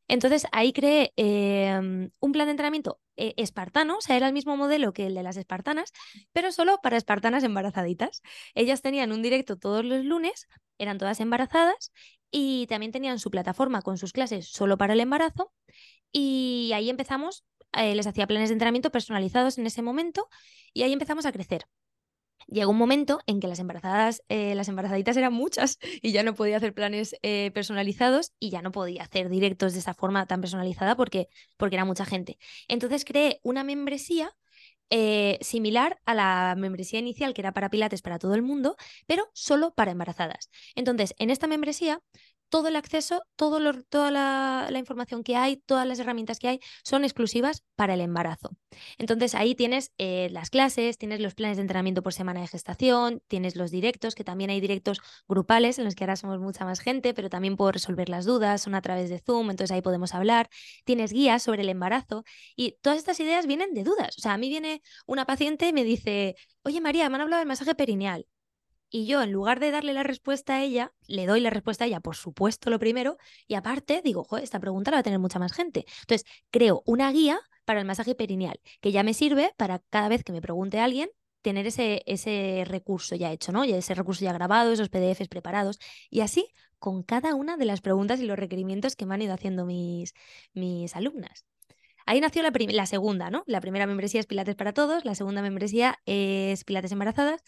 Entonces 0.09 0.45
ahí 0.51 0.73
creé 0.73 1.13
em, 1.15 2.11
un 2.19 2.33
plan 2.33 2.49
de 2.49 2.51
entrenamiento 2.51 2.99
eh, 3.17 3.35
espartano, 3.37 3.99
o 3.99 4.01
sea, 4.01 4.17
era 4.17 4.27
el 4.27 4.33
mismo 4.33 4.57
modelo 4.57 4.93
que 4.93 5.07
el 5.07 5.15
de 5.15 5.23
las 5.23 5.37
espartanas, 5.37 5.93
pero 6.33 6.51
solo 6.51 6.79
para 6.83 6.97
espartanas 6.97 7.45
embarazaditas. 7.45 8.23
Ellas 8.57 8.83
tenían 8.83 9.13
un 9.13 9.23
directo 9.23 9.57
todos 9.57 9.85
los 9.85 10.05
lunes, 10.05 10.49
eran 10.79 10.99
todas 10.99 11.21
embarazadas 11.21 11.93
y 12.33 12.67
también 12.67 12.91
tenían 12.91 13.21
su 13.21 13.31
plataforma 13.31 13.83
con 13.83 13.99
sus 13.99 14.13
clases 14.13 14.49
solo 14.49 14.77
para 14.77 14.95
el 14.95 15.01
embarazo 15.01 15.53
y 16.11 16.73
ahí 16.75 16.91
empezamos, 16.91 17.45
eh, 17.75 17.95
les 17.95 18.09
hacía 18.09 18.27
planes 18.27 18.49
de 18.49 18.55
entrenamiento 18.55 18.91
personalizados 18.91 19.59
en 19.59 19.67
ese 19.67 19.81
momento 19.81 20.29
y 20.75 20.83
ahí 20.83 20.93
empezamos 20.93 21.25
a 21.25 21.31
crecer 21.31 21.67
llegó 22.47 22.71
un 22.71 22.79
momento 22.79 23.21
en 23.27 23.41
que 23.41 23.49
las 23.49 23.59
embarazadas, 23.59 24.23
eh, 24.29 24.55
las 24.55 24.69
embarazaditas 24.69 25.17
eran 25.17 25.33
muchas 25.33 25.79
y 26.03 26.13
ya 26.13 26.23
no 26.23 26.35
podía 26.35 26.57
hacer 26.57 26.75
planes 26.75 27.17
eh, 27.23 27.51
personalizados 27.53 28.33
y 28.39 28.51
ya 28.51 28.63
no 28.63 28.73
podía 28.73 29.03
hacer 29.03 29.29
directos 29.29 29.73
de 29.73 29.81
esa 29.81 29.95
forma 29.95 30.27
tan 30.27 30.41
personalizada 30.41 30.97
porque, 30.97 31.29
porque 31.57 31.77
era 31.77 31.85
mucha 31.85 32.05
gente. 32.05 32.39
Entonces 32.69 33.05
creé 33.05 33.41
una 33.43 33.65
membresía 33.65 34.35
eh, 34.95 35.39
similar 35.41 35.99
a 36.05 36.13
la 36.15 36.55
membresía 36.55 36.99
inicial 36.99 37.33
que 37.33 37.41
era 37.41 37.53
para 37.55 37.71
Pilates 37.71 38.03
para 38.03 38.19
todo 38.19 38.35
el 38.35 38.43
mundo, 38.43 38.77
pero 39.07 39.31
solo 39.33 39.73
para 39.75 39.93
embarazadas. 39.93 40.51
Entonces, 40.75 41.15
en 41.19 41.31
esta 41.31 41.47
membresía 41.47 42.03
todo 42.53 42.69
el 42.69 42.77
acceso, 42.77 43.23
toda 43.35 44.11
la, 44.11 44.79
información 44.79 45.25
que 45.25 45.37
hay, 45.37 45.57
todas 45.57 45.87
las 45.87 45.99
herramientas 45.99 46.39
que 46.39 46.49
hay 46.49 46.61
son 46.85 47.03
exclusivas 47.03 47.65
para 47.77 47.95
el 47.95 48.03
embarazo. 48.03 48.51
Entonces 48.99 49.35
ahí 49.35 49.55
tienes 49.55 49.91
eh, 49.97 50.29
las 50.31 50.51
clases, 50.51 50.99
tienes 50.99 51.21
los 51.21 51.35
planes 51.35 51.57
de 51.57 51.63
entrenamiento 51.63 52.03
por 52.03 52.13
semana 52.13 52.43
de 52.43 52.49
gestación, 52.49 53.23
tienes 53.27 53.57
los 53.57 53.71
directos, 53.71 54.15
que 54.15 54.23
también 54.23 54.51
hay 54.51 54.61
directos 54.61 55.01
grupales 55.27 55.79
en 55.79 55.87
los 55.87 55.95
que 55.95 56.05
ahora 56.05 56.17
somos 56.17 56.41
mucha 56.41 56.67
más 56.67 56.81
gente, 56.81 57.15
pero 57.15 57.31
también 57.31 57.57
puedo 57.57 57.73
resolver 57.73 58.11
las 58.11 58.27
dudas, 58.27 58.61
son 58.61 58.75
a 58.75 58.83
través 58.83 59.09
de 59.09 59.19
Zoom, 59.19 59.49
entonces 59.49 59.75
ahí 59.75 59.81
podemos 59.81 60.13
hablar. 60.13 60.51
Tienes 60.85 61.11
guías 61.15 61.43
sobre 61.43 61.63
el 61.63 61.71
embarazo 61.71 62.23
y 62.55 62.77
todas 62.83 62.99
estas 62.99 63.19
ideas 63.21 63.47
vienen 63.47 63.73
de 63.73 63.83
dudas. 63.83 64.19
O 64.19 64.21
sea, 64.21 64.35
a 64.35 64.39
mí 64.39 64.51
viene 64.51 64.83
una 65.07 65.25
paciente 65.25 65.69
y 65.69 65.73
me 65.73 65.85
dice, 65.85 66.37
oye 66.65 66.83
María, 66.83 67.09
me 67.09 67.15
han 67.15 67.23
hablado 67.23 67.41
del 67.41 67.49
masaje 67.49 67.75
perineal 67.75 68.27
y 68.93 69.07
yo, 69.07 69.23
en 69.23 69.33
lugar 69.33 69.59
de 69.59 69.71
darle 69.71 69.95
la 69.95 70.03
respuesta 70.03 70.57
a 70.57 70.63
ella, 70.63 70.93
le 71.09 71.25
doy 71.25 71.41
la 71.41 71.49
respuesta 71.49 71.85
a 71.85 71.87
ella, 71.87 72.01
por 72.01 72.15
supuesto, 72.15 72.69
lo 72.69 72.79
primero, 72.79 73.17
y 73.49 73.55
aparte 73.55 74.03
digo, 74.05 74.23
Joder, 74.23 74.45
esta 74.45 74.61
pregunta 74.61 74.91
la 74.91 74.99
va 74.99 75.01
a 75.01 75.03
tener 75.03 75.19
mucha 75.19 75.39
más 75.39 75.55
gente. 75.55 75.87
Entonces, 76.03 76.27
creo 76.51 76.83
una 76.85 77.11
guía 77.11 77.41
para 77.65 77.81
el 77.81 77.87
masaje 77.87 78.15
perineal, 78.15 78.61
que 78.83 78.93
ya 78.93 79.03
me 79.03 79.15
sirve 79.15 79.55
para 79.57 79.79
cada 79.89 80.09
vez 80.09 80.23
que 80.25 80.33
me 80.33 80.43
pregunte 80.43 80.79
alguien, 80.79 81.09
tener 81.41 81.67
ese, 81.67 82.03
ese 82.05 82.65
recurso 82.67 83.17
ya 83.17 83.33
hecho, 83.33 83.51
¿no? 83.51 83.65
Y 83.65 83.73
ese 83.73 83.95
recurso 83.95 84.27
ya 84.27 84.33
grabado, 84.35 84.73
esos 84.73 84.91
PDFs 84.91 85.29
preparados, 85.29 85.79
y 86.11 86.21
así 86.21 86.49
con 86.79 87.03
cada 87.03 87.35
una 87.35 87.57
de 87.57 87.65
las 87.65 87.81
preguntas 87.81 88.21
y 88.21 88.27
los 88.27 88.39
requerimientos 88.39 88.95
que 88.95 89.07
me 89.07 89.15
han 89.15 89.23
ido 89.23 89.33
haciendo 89.33 89.65
mis, 89.65 90.13
mis 90.53 90.95
alumnas. 90.95 91.47
Ahí 92.05 92.21
nació 92.21 92.43
la, 92.43 92.53
la 92.53 92.87
segunda, 92.87 93.31
¿no? 93.31 93.43
La 93.47 93.61
primera 93.63 93.87
membresía 93.87 94.21
es 94.21 94.27
Pilates 94.27 94.57
para 94.57 94.75
todos, 94.75 95.07
la 95.07 95.15
segunda 95.15 95.41
membresía 95.41 95.99
es 96.05 96.65
Pilates 96.65 96.93
embarazadas 96.93 97.43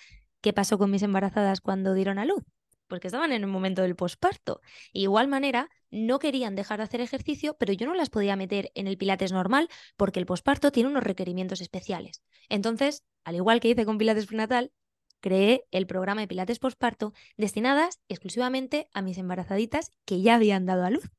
¿Qué 0.45 0.53
pasó 0.53 0.77
con 0.77 0.91
mis 0.91 1.03
embarazadas 1.03 1.63
cuando 1.63 1.95
dieron 1.95 2.19
a 2.19 2.27
luz? 2.27 2.45
Porque 2.87 3.09
estaban 3.09 3.33
en 3.33 3.41
el 3.41 3.49
momento 3.49 3.81
del 3.81 3.97
posparto. 3.97 4.61
igual 4.93 5.27
manera, 5.27 5.71
no 5.91 6.19
querían 6.19 6.55
dejar 6.55 6.81
de 6.81 6.85
hacer 6.85 7.01
ejercicio, 7.01 7.57
pero 7.59 7.73
yo 7.73 7.87
no 7.87 7.95
las 7.95 8.11
podía 8.11 8.37
meter 8.37 8.71
en 8.75 8.87
el 8.87 8.99
Pilates 8.99 9.33
normal 9.33 9.71
porque 9.97 10.21
el 10.21 10.27
posparto 10.27 10.71
tiene 10.71 10.91
unos 10.91 11.03
requerimientos 11.03 11.63
especiales. 11.63 12.23
Entonces, 12.51 13.05
al 13.25 13.37
igual 13.37 13.59
que 13.59 13.71
hice 13.71 13.87
con 13.87 13.97
Pilates 13.97 14.27
prenatal, 14.27 14.71
creé 15.21 15.65
el 15.71 15.87
programa 15.87 16.21
de 16.21 16.29
Pilates 16.29 16.59
posparto 16.59 17.15
destinadas 17.39 18.01
exclusivamente 18.11 18.91
a 18.93 19.01
mis 19.01 19.17
embarazaditas 19.17 19.93
que 20.05 20.21
ya 20.21 20.35
habían 20.35 20.67
dado 20.67 20.85
a 20.85 20.91
luz. 20.91 21.11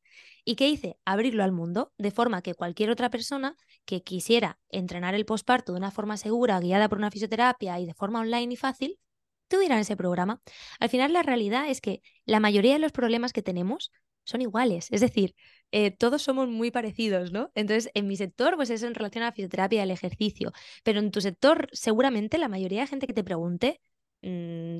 ¿Y 0.43 0.55
qué 0.55 0.69
hice? 0.69 0.99
Abrirlo 1.03 1.43
al 1.43 1.51
mundo, 1.51 1.93
de 1.97 2.11
forma 2.11 2.43
que 2.43 2.53
cualquier 2.53 2.91
otra 2.91 3.09
persona 3.09 3.57
que 3.85 4.03
quisiera 4.03 4.59
entrenar 4.69 5.15
el 5.15 5.25
posparto 5.25 5.71
de 5.71 5.79
una 5.79 5.89
forma 5.89 6.15
segura, 6.17 6.59
guiada 6.59 6.89
por 6.89 6.99
una 6.99 7.09
fisioterapia 7.09 7.79
y 7.79 7.87
de 7.87 7.95
forma 7.95 8.19
online 8.19 8.53
y 8.53 8.55
fácil, 8.55 8.99
tuviera 9.47 9.79
ese 9.79 9.95
programa. 9.95 10.41
Al 10.79 10.89
final 10.89 11.13
la 11.13 11.23
realidad 11.23 11.69
es 11.69 11.81
que 11.81 12.01
la 12.25 12.39
mayoría 12.39 12.73
de 12.73 12.79
los 12.79 12.91
problemas 12.91 13.33
que 13.33 13.41
tenemos 13.41 13.91
son 14.25 14.41
iguales, 14.41 14.87
es 14.91 15.01
decir, 15.01 15.35
eh, 15.71 15.91
todos 15.91 16.21
somos 16.23 16.47
muy 16.49 16.71
parecidos, 16.71 17.31
¿no? 17.31 17.51
Entonces, 17.53 17.91
en 17.93 18.07
mi 18.07 18.17
sector, 18.17 18.55
pues 18.55 18.69
es 18.71 18.81
en 18.83 18.95
relación 18.95 19.23
a 19.23 19.27
la 19.27 19.31
fisioterapia 19.33 19.79
y 19.79 19.81
al 19.81 19.91
ejercicio, 19.91 20.51
pero 20.83 20.99
en 20.99 21.11
tu 21.11 21.21
sector, 21.21 21.69
seguramente 21.73 22.37
la 22.37 22.47
mayoría 22.47 22.81
de 22.81 22.87
gente 22.87 23.07
que 23.07 23.13
te 23.13 23.23
pregunte, 23.23 23.81
mm, 24.21 24.79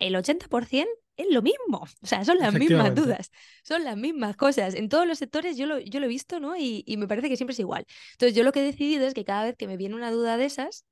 el 0.00 0.16
80% 0.16 0.88
es 1.16 1.26
lo 1.30 1.42
mismo, 1.42 1.84
o 2.02 2.06
sea, 2.06 2.24
son 2.24 2.38
las 2.38 2.54
mismas 2.54 2.94
dudas, 2.94 3.30
son 3.62 3.84
las 3.84 3.96
mismas 3.96 4.36
cosas. 4.36 4.74
En 4.74 4.88
todos 4.88 5.06
los 5.06 5.18
sectores 5.18 5.56
yo 5.56 5.66
lo, 5.66 5.78
yo 5.78 6.00
lo 6.00 6.06
he 6.06 6.08
visto, 6.08 6.40
¿no? 6.40 6.56
Y, 6.56 6.84
y 6.86 6.96
me 6.96 7.06
parece 7.06 7.28
que 7.28 7.36
siempre 7.36 7.52
es 7.52 7.60
igual. 7.60 7.86
Entonces, 8.12 8.36
yo 8.36 8.44
lo 8.44 8.52
que 8.52 8.60
he 8.60 8.64
decidido 8.64 9.06
es 9.06 9.14
que 9.14 9.24
cada 9.24 9.44
vez 9.44 9.56
que 9.56 9.66
me 9.66 9.76
viene 9.76 9.94
una 9.94 10.10
duda 10.10 10.36
de 10.36 10.46
esas, 10.46 10.84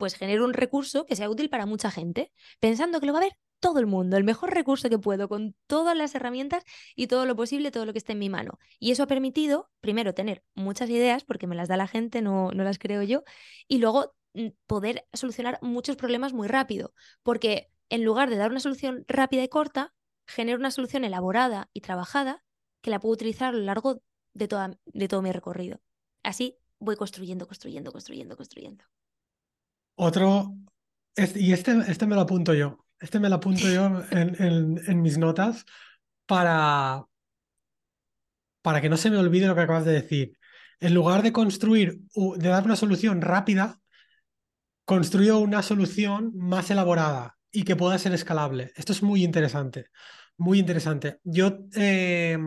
pues 0.00 0.14
genero 0.16 0.44
un 0.44 0.54
recurso 0.54 1.06
que 1.06 1.14
sea 1.14 1.30
útil 1.30 1.50
para 1.50 1.66
mucha 1.66 1.90
gente, 1.92 2.32
pensando 2.58 2.98
que 2.98 3.06
lo 3.06 3.12
va 3.12 3.20
a 3.20 3.22
ver 3.22 3.36
todo 3.60 3.78
el 3.78 3.86
mundo, 3.86 4.16
el 4.16 4.24
mejor 4.24 4.52
recurso 4.54 4.88
que 4.88 4.98
puedo, 4.98 5.28
con 5.28 5.54
todas 5.66 5.96
las 5.96 6.14
herramientas 6.14 6.64
y 6.96 7.06
todo 7.06 7.26
lo 7.26 7.36
posible, 7.36 7.70
todo 7.70 7.84
lo 7.86 7.92
que 7.92 7.98
esté 7.98 8.12
en 8.12 8.18
mi 8.18 8.30
mano. 8.30 8.58
Y 8.78 8.90
eso 8.90 9.02
ha 9.02 9.06
permitido, 9.06 9.70
primero, 9.80 10.14
tener 10.14 10.42
muchas 10.54 10.88
ideas, 10.90 11.24
porque 11.24 11.46
me 11.46 11.54
las 11.54 11.68
da 11.68 11.76
la 11.76 11.86
gente, 11.86 12.22
no, 12.22 12.50
no 12.52 12.64
las 12.64 12.78
creo 12.78 13.02
yo, 13.02 13.22
y 13.68 13.78
luego 13.78 14.14
mm, 14.34 14.48
poder 14.66 15.06
solucionar 15.12 15.58
muchos 15.62 15.96
problemas 15.96 16.32
muy 16.32 16.48
rápido, 16.48 16.94
porque 17.22 17.70
en 17.90 18.02
lugar 18.02 18.30
de 18.30 18.36
dar 18.36 18.50
una 18.50 18.60
solución 18.60 19.04
rápida 19.06 19.44
y 19.44 19.48
corta, 19.48 19.92
genero 20.26 20.58
una 20.58 20.70
solución 20.70 21.04
elaborada 21.04 21.68
y 21.74 21.82
trabajada 21.82 22.42
que 22.80 22.90
la 22.90 23.00
puedo 23.00 23.12
utilizar 23.12 23.50
a 23.50 23.56
lo 23.58 23.64
largo 23.64 24.02
de, 24.32 24.48
toda, 24.48 24.78
de 24.86 25.08
todo 25.08 25.22
mi 25.22 25.32
recorrido. 25.32 25.80
Así 26.22 26.56
voy 26.78 26.96
construyendo, 26.96 27.46
construyendo, 27.46 27.92
construyendo, 27.92 28.36
construyendo. 28.36 28.84
Otro, 30.02 30.56
y 31.34 31.52
este, 31.52 31.76
este 31.86 32.06
me 32.06 32.14
lo 32.14 32.22
apunto 32.22 32.54
yo, 32.54 32.86
este 32.98 33.20
me 33.20 33.28
lo 33.28 33.34
apunto 33.34 33.68
yo 33.68 34.02
en, 34.10 35.02
mis 35.02 35.18
notas 35.18 35.66
para, 36.24 37.04
para 38.62 38.80
que 38.80 38.88
no 38.88 38.96
se 38.96 39.10
me 39.10 39.18
olvide 39.18 39.46
lo 39.46 39.54
que 39.54 39.60
acabas 39.60 39.84
de 39.84 39.92
decir. 39.92 40.38
En 40.78 40.94
lugar 40.94 41.22
de 41.22 41.32
construir, 41.32 42.00
de 42.14 42.48
dar 42.48 42.64
una 42.64 42.76
solución 42.76 43.20
rápida, 43.20 43.78
construyo 44.86 45.38
una 45.38 45.62
solución 45.62 46.32
más 46.34 46.70
elaborada 46.70 47.36
y 47.52 47.64
que 47.64 47.76
pueda 47.76 47.98
ser 47.98 48.14
escalable. 48.14 48.72
Esto 48.76 48.92
es 48.92 49.02
muy 49.02 49.22
interesante, 49.22 49.88
muy 50.38 50.60
interesante. 50.60 51.20
Yo, 51.24 51.58
eh, 51.74 52.38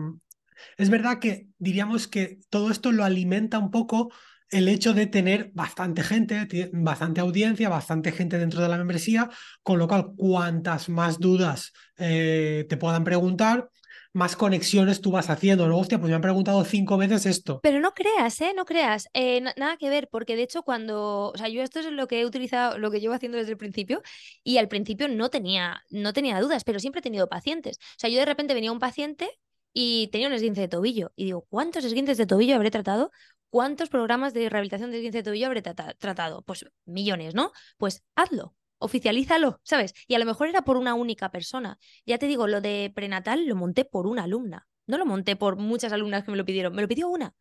es 0.76 0.90
verdad 0.90 1.20
que 1.20 1.46
diríamos 1.58 2.08
que 2.08 2.40
todo 2.50 2.72
esto 2.72 2.90
lo 2.90 3.04
alimenta 3.04 3.60
un 3.60 3.70
poco 3.70 4.10
el 4.50 4.68
hecho 4.68 4.94
de 4.94 5.06
tener 5.06 5.50
bastante 5.54 6.02
gente, 6.02 6.70
bastante 6.72 7.20
audiencia, 7.20 7.68
bastante 7.68 8.12
gente 8.12 8.38
dentro 8.38 8.62
de 8.62 8.68
la 8.68 8.78
membresía, 8.78 9.28
con 9.62 9.78
lo 9.78 9.88
cual 9.88 10.12
cuantas 10.16 10.88
más 10.88 11.18
dudas 11.18 11.72
eh, 11.96 12.66
te 12.68 12.76
puedan 12.76 13.04
preguntar, 13.04 13.70
más 14.14 14.36
conexiones 14.36 15.00
tú 15.00 15.10
vas 15.10 15.28
haciendo, 15.28 15.66
¿no? 15.66 15.76
Hostia, 15.76 15.98
pues 15.98 16.08
me 16.08 16.14
han 16.14 16.22
preguntado 16.22 16.64
cinco 16.64 16.96
veces 16.96 17.26
esto. 17.26 17.58
Pero 17.62 17.80
no 17.80 17.92
creas, 17.94 18.40
¿eh? 18.40 18.52
No 18.56 18.64
creas. 18.64 19.08
Eh, 19.12 19.40
nada 19.40 19.76
que 19.76 19.90
ver, 19.90 20.08
porque 20.08 20.36
de 20.36 20.44
hecho 20.44 20.62
cuando, 20.62 21.32
o 21.34 21.36
sea, 21.36 21.48
yo 21.48 21.62
esto 21.62 21.80
es 21.80 21.86
lo 21.86 22.06
que 22.06 22.20
he 22.20 22.26
utilizado, 22.26 22.78
lo 22.78 22.92
que 22.92 23.00
llevo 23.00 23.14
haciendo 23.14 23.38
desde 23.38 23.50
el 23.50 23.58
principio, 23.58 24.02
y 24.44 24.58
al 24.58 24.68
principio 24.68 25.08
no 25.08 25.30
tenía, 25.30 25.82
no 25.90 26.12
tenía 26.12 26.40
dudas, 26.40 26.62
pero 26.62 26.78
siempre 26.78 27.00
he 27.00 27.02
tenido 27.02 27.28
pacientes. 27.28 27.78
O 27.78 27.98
sea, 27.98 28.08
yo 28.08 28.20
de 28.20 28.24
repente 28.24 28.54
venía 28.54 28.70
un 28.70 28.78
paciente 28.78 29.28
y 29.72 30.08
tenía 30.12 30.28
un 30.28 30.34
esguince 30.34 30.60
de 30.60 30.68
tobillo. 30.68 31.12
Y 31.16 31.24
digo, 31.24 31.46
¿cuántos 31.50 31.84
esguinces 31.84 32.16
de 32.16 32.26
tobillo 32.26 32.54
habré 32.54 32.70
tratado? 32.70 33.10
¿Cuántos 33.54 33.88
programas 33.88 34.34
de 34.34 34.48
rehabilitación 34.48 34.90
del 34.90 34.98
esguince 34.98 35.18
de 35.18 35.22
tobillo 35.22 35.46
habré 35.46 35.62
tratado? 35.62 36.42
Pues 36.42 36.66
millones, 36.86 37.36
¿no? 37.36 37.52
Pues 37.76 38.02
hazlo, 38.16 38.56
oficialízalo, 38.78 39.60
¿sabes? 39.62 39.94
Y 40.08 40.16
a 40.16 40.18
lo 40.18 40.24
mejor 40.24 40.48
era 40.48 40.62
por 40.62 40.76
una 40.76 40.94
única 40.94 41.30
persona. 41.30 41.78
Ya 42.04 42.18
te 42.18 42.26
digo, 42.26 42.48
lo 42.48 42.60
de 42.60 42.90
prenatal 42.92 43.46
lo 43.46 43.54
monté 43.54 43.84
por 43.84 44.08
una 44.08 44.24
alumna. 44.24 44.66
No 44.88 44.98
lo 44.98 45.06
monté 45.06 45.36
por 45.36 45.54
muchas 45.54 45.92
alumnas 45.92 46.24
que 46.24 46.32
me 46.32 46.36
lo 46.36 46.44
pidieron, 46.44 46.74
me 46.74 46.82
lo 46.82 46.88
pidió 46.88 47.06
una. 47.06 47.32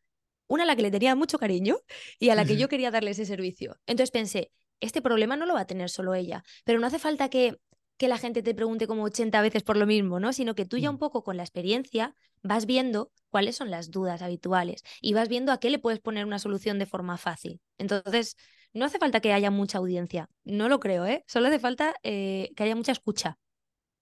Una 0.45 0.61
a 0.61 0.66
la 0.68 0.76
que 0.76 0.84
le 0.84 0.91
tenía 0.91 1.16
mucho 1.16 1.39
cariño 1.39 1.78
y 2.20 2.30
a 2.30 2.36
la 2.36 2.45
que 2.45 2.57
yo 2.57 2.70
quería 2.70 2.91
darle 2.91 3.09
ese 3.09 3.26
servicio. 3.26 3.80
Entonces 3.88 4.11
pensé, 4.11 4.51
este 4.82 5.01
problema 5.01 5.36
no 5.36 5.47
lo 5.47 5.55
va 5.55 5.61
a 5.61 5.66
tener 5.66 5.89
solo 5.89 6.14
ella, 6.14 6.43
pero 6.64 6.78
no 6.78 6.86
hace 6.86 6.99
falta 6.99 7.28
que 7.30 7.57
que 8.04 8.10
la 8.10 8.18
gente 8.18 8.43
te 8.43 8.54
pregunte 8.54 8.86
como 8.86 9.04
80 9.04 9.41
veces 9.41 9.64
por 9.64 9.78
lo 9.78 9.86
mismo, 9.86 10.20
¿no? 10.20 10.34
Sino 10.34 10.56
que 10.56 10.66
tú 10.66 10.78
ya 10.78 10.89
un 10.89 10.97
mm. 10.97 10.99
poco 10.99 11.24
con 11.24 11.38
la 11.38 11.43
experiencia 11.43 12.14
vas 12.41 12.66
viendo 12.66 13.14
cuáles 13.30 13.56
son 13.56 13.72
las 13.72 13.91
dudas 13.91 14.22
habituales 14.22 14.84
y 14.99 15.14
vas 15.14 15.30
viendo 15.30 15.54
a 15.54 15.60
qué 15.62 15.70
le 15.70 15.80
puedes 15.80 16.01
poner 16.01 16.26
una 16.26 16.38
solución 16.38 16.80
de 16.80 16.86
forma 16.86 17.16
fácil. 17.16 17.62
Entonces, 17.78 18.36
no 18.74 18.84
hace 18.84 18.99
falta 18.99 19.22
que 19.22 19.32
haya 19.32 19.51
mucha 19.51 19.78
audiencia, 19.78 20.28
no 20.43 20.68
lo 20.68 20.82
creo, 20.82 21.06
¿eh? 21.06 21.24
Solo 21.28 21.47
hace 21.47 21.60
falta 21.60 21.95
eh, 22.04 22.51
que 22.58 22.64
haya 22.64 22.76
mucha 22.76 22.91
escucha. 22.91 23.38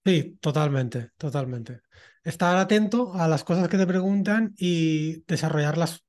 Sí, 0.03 0.35
totalmente, 0.41 1.11
totalmente. 1.17 1.81
Estar 2.23 2.57
atento 2.57 3.13
a 3.13 3.27
las 3.27 3.43
cosas 3.43 3.69
que 3.69 3.77
te 3.77 3.85
preguntan 3.85 4.55
y 4.57 5.21
desarrollarlas 5.27 6.03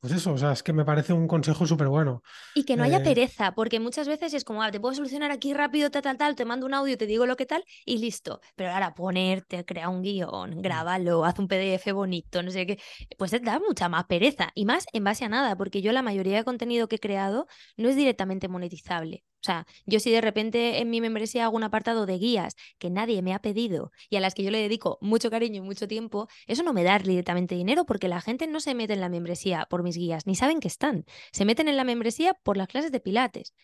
pues 0.00 0.12
eso, 0.12 0.32
o 0.32 0.38
sea, 0.38 0.52
es 0.52 0.62
que 0.62 0.72
me 0.72 0.84
parece 0.84 1.12
un 1.12 1.26
consejo 1.26 1.66
súper 1.66 1.88
bueno. 1.88 2.22
Y 2.54 2.64
que 2.64 2.76
no 2.76 2.84
haya 2.84 2.98
eh, 2.98 3.04
pereza, 3.04 3.52
porque 3.52 3.80
muchas 3.80 4.06
veces 4.06 4.34
es 4.34 4.44
como, 4.44 4.62
ah, 4.62 4.70
te 4.70 4.78
puedo 4.78 4.94
solucionar 4.94 5.30
aquí 5.30 5.54
rápido, 5.54 5.90
tal, 5.90 6.02
tal, 6.02 6.16
tal, 6.16 6.36
te 6.36 6.44
mando 6.44 6.66
un 6.66 6.74
audio, 6.74 6.96
te 6.96 7.06
digo 7.06 7.26
lo 7.26 7.36
que 7.36 7.46
tal 7.46 7.64
y 7.84 7.98
listo. 7.98 8.40
Pero 8.54 8.72
ahora 8.72 8.94
ponerte, 8.94 9.64
crea 9.64 9.88
un 9.88 10.02
guion, 10.02 10.58
mm. 10.58 10.60
grábalo, 10.60 11.24
haz 11.24 11.38
un 11.38 11.48
PDF 11.48 11.92
bonito, 11.92 12.42
no 12.42 12.50
sé 12.50 12.66
qué, 12.66 12.78
pues 13.16 13.30
te 13.30 13.40
da 13.40 13.58
mucha 13.58 13.88
más 13.88 14.04
pereza 14.04 14.50
y 14.54 14.64
más 14.64 14.86
en 14.92 15.04
base 15.04 15.24
a 15.24 15.28
nada, 15.28 15.56
porque 15.56 15.82
yo 15.82 15.92
la 15.92 16.02
mayoría 16.02 16.36
de 16.36 16.44
contenido 16.44 16.88
que 16.88 16.96
he 16.96 17.00
creado 17.00 17.46
no 17.76 17.88
es 17.88 17.96
directamente 17.96 18.48
monetizable. 18.48 19.24
O 19.46 19.52
sea, 19.54 19.64
yo 19.86 20.00
si 20.00 20.10
de 20.10 20.20
repente 20.20 20.80
en 20.80 20.90
mi 20.90 21.00
membresía 21.00 21.44
hago 21.44 21.56
un 21.56 21.62
apartado 21.62 22.04
de 22.04 22.18
guías 22.18 22.56
que 22.78 22.90
nadie 22.90 23.22
me 23.22 23.32
ha 23.32 23.38
pedido 23.40 23.92
y 24.10 24.16
a 24.16 24.20
las 24.20 24.34
que 24.34 24.42
yo 24.42 24.50
le 24.50 24.58
dedico 24.58 24.98
mucho 25.00 25.30
cariño 25.30 25.58
y 25.58 25.60
mucho 25.60 25.86
tiempo, 25.86 26.26
eso 26.48 26.64
no 26.64 26.72
me 26.72 26.82
da 26.82 26.98
directamente 26.98 27.54
dinero 27.54 27.86
porque 27.86 28.08
la 28.08 28.20
gente 28.20 28.48
no 28.48 28.58
se 28.58 28.74
mete 28.74 28.94
en 28.94 29.00
la 29.00 29.08
membresía 29.08 29.68
por 29.70 29.84
mis 29.84 29.96
guías, 29.96 30.26
ni 30.26 30.34
saben 30.34 30.58
que 30.58 30.66
están. 30.66 31.04
Se 31.30 31.44
meten 31.44 31.68
en 31.68 31.76
la 31.76 31.84
membresía 31.84 32.34
por 32.34 32.56
las 32.56 32.66
clases 32.66 32.90
de 32.90 32.98
pilates. 32.98 33.54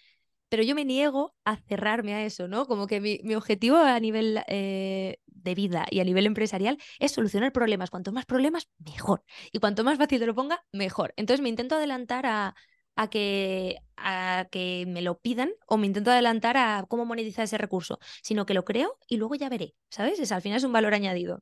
Pero 0.48 0.62
yo 0.62 0.76
me 0.76 0.84
niego 0.84 1.34
a 1.44 1.56
cerrarme 1.56 2.14
a 2.14 2.24
eso, 2.24 2.46
¿no? 2.46 2.66
Como 2.66 2.86
que 2.86 3.00
mi, 3.00 3.34
objetivo 3.34 3.78
a 3.78 3.98
nivel 3.98 4.40
eh, 4.46 5.18
de 5.26 5.54
vida 5.56 5.86
y 5.90 5.98
a 5.98 6.04
nivel 6.04 6.26
empresarial 6.26 6.78
es 7.00 7.10
solucionar 7.10 7.52
problemas. 7.52 7.90
Cuanto 7.90 8.12
más 8.12 8.24
problemas, 8.26 8.68
mejor. 8.78 9.24
Y 9.50 9.58
cuanto 9.58 9.82
más 9.82 9.98
fácil 9.98 10.20
te 10.20 10.26
lo 10.26 10.34
ponga, 10.36 10.64
mejor. 10.70 11.12
Entonces 11.16 11.42
me 11.42 11.48
intento 11.48 11.74
adelantar 11.74 12.26
a, 12.26 12.54
a 12.96 13.08
que, 13.08 13.78
a 13.96 14.46
que 14.50 14.84
me 14.86 15.02
lo 15.02 15.18
pidan 15.18 15.50
o 15.66 15.76
me 15.78 15.86
intento 15.86 16.10
adelantar 16.10 16.56
a 16.56 16.84
cómo 16.88 17.04
monetizar 17.04 17.44
ese 17.44 17.58
recurso, 17.58 17.98
sino 18.22 18.46
que 18.46 18.54
lo 18.54 18.64
creo 18.64 18.98
y 19.08 19.16
luego 19.16 19.34
ya 19.34 19.48
veré, 19.48 19.74
¿sabes? 19.90 20.18
Es, 20.18 20.32
al 20.32 20.42
final 20.42 20.58
es 20.58 20.64
un 20.64 20.72
valor 20.72 20.94
añadido. 20.94 21.40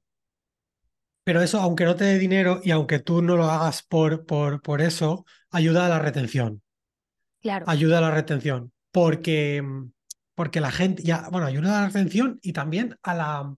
Pero 1.24 1.42
eso, 1.42 1.60
aunque 1.60 1.84
no 1.84 1.96
te 1.96 2.04
dé 2.04 2.18
dinero 2.18 2.60
y 2.64 2.70
aunque 2.70 2.98
tú 2.98 3.22
no 3.22 3.36
lo 3.36 3.44
hagas 3.44 3.82
por, 3.82 4.24
por, 4.26 4.62
por 4.62 4.80
eso, 4.80 5.26
ayuda 5.50 5.86
a 5.86 5.88
la 5.88 5.98
retención. 5.98 6.62
Claro. 7.42 7.66
Ayuda 7.68 7.98
a 7.98 8.00
la 8.00 8.10
retención. 8.10 8.72
Porque, 8.90 9.62
porque 10.34 10.60
la 10.60 10.72
gente, 10.72 11.02
ya, 11.02 11.28
bueno, 11.30 11.46
ayuda 11.46 11.78
a 11.78 11.80
la 11.82 11.86
retención 11.88 12.38
y 12.42 12.52
también 12.52 12.96
a 13.02 13.14
la, 13.14 13.54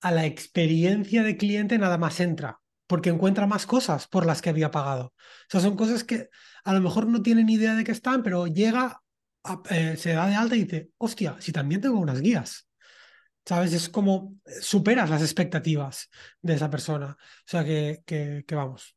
a 0.00 0.10
la 0.10 0.26
experiencia 0.26 1.22
de 1.22 1.36
cliente 1.36 1.78
nada 1.78 1.98
más 1.98 2.20
entra, 2.20 2.60
porque 2.86 3.10
encuentra 3.10 3.46
más 3.46 3.66
cosas 3.66 4.06
por 4.06 4.26
las 4.26 4.42
que 4.42 4.50
había 4.50 4.70
pagado. 4.70 5.06
O 5.06 5.50
sea, 5.50 5.60
son 5.60 5.76
cosas 5.76 6.04
que 6.04 6.28
a 6.64 6.72
lo 6.72 6.80
mejor 6.80 7.06
no 7.06 7.22
tiene 7.22 7.44
ni 7.44 7.54
idea 7.54 7.74
de 7.74 7.84
qué 7.84 7.92
están, 7.92 8.22
pero 8.22 8.46
llega, 8.46 9.02
eh, 9.70 9.96
se 9.96 10.12
da 10.12 10.26
de 10.26 10.34
alta 10.34 10.56
y 10.56 10.64
dice, 10.64 10.90
hostia, 10.98 11.36
si 11.40 11.52
también 11.52 11.80
tengo 11.80 11.98
unas 11.98 12.20
guías. 12.20 12.68
¿Sabes? 13.44 13.72
Es 13.72 13.88
como 13.88 14.34
eh, 14.44 14.60
superas 14.60 15.08
las 15.08 15.22
expectativas 15.22 16.10
de 16.42 16.54
esa 16.54 16.68
persona. 16.70 17.16
O 17.18 17.44
sea 17.48 17.64
que, 17.64 18.02
que, 18.04 18.54
vamos. 18.54 18.96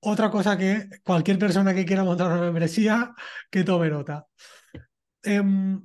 Otra 0.00 0.30
cosa 0.30 0.58
que 0.58 0.88
cualquier 1.04 1.38
persona 1.38 1.72
que 1.74 1.84
quiera 1.84 2.02
montar 2.02 2.32
una 2.32 2.40
membresía, 2.40 3.14
que 3.50 3.62
tome 3.62 3.88
nota. 3.88 4.26
Em, 5.22 5.80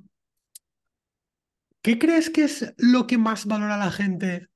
¿Qué 1.80 1.98
crees 1.98 2.28
que 2.28 2.44
es 2.44 2.74
lo 2.76 3.06
que 3.06 3.18
más 3.18 3.46
valora 3.46 3.76
la 3.76 3.92
gente 3.92 4.48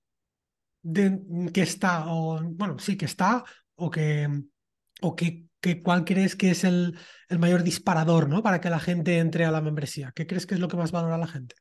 de, 0.83 1.21
que 1.53 1.63
está, 1.63 2.13
o 2.13 2.41
bueno, 2.43 2.79
sí, 2.79 2.97
que 2.97 3.07
está, 3.07 3.45
o 3.75 3.91
que, 3.91 4.29
o 5.01 5.17
que 5.17 5.49
¿cuál 5.83 6.05
crees 6.05 6.37
que 6.37 6.51
es 6.51 6.65
el, 6.65 6.99
el, 7.29 7.39
mayor 7.39 7.63
disparador 7.63 8.29
¿no? 8.29 8.43
para 8.43 8.61
que 8.61 8.71
la 8.71 8.81
gente 8.81 9.19
entre 9.19 9.45
a 9.45 9.51
la 9.51 9.61
membresía? 9.61 10.13
¿Qué 10.15 10.27
crees 10.27 10.47
que 10.47 10.55
es 10.55 10.61
lo 10.61 10.69
que 10.69 10.77
más 10.77 10.93
valora 10.93 11.19
la 11.19 11.27
gente? 11.27 11.55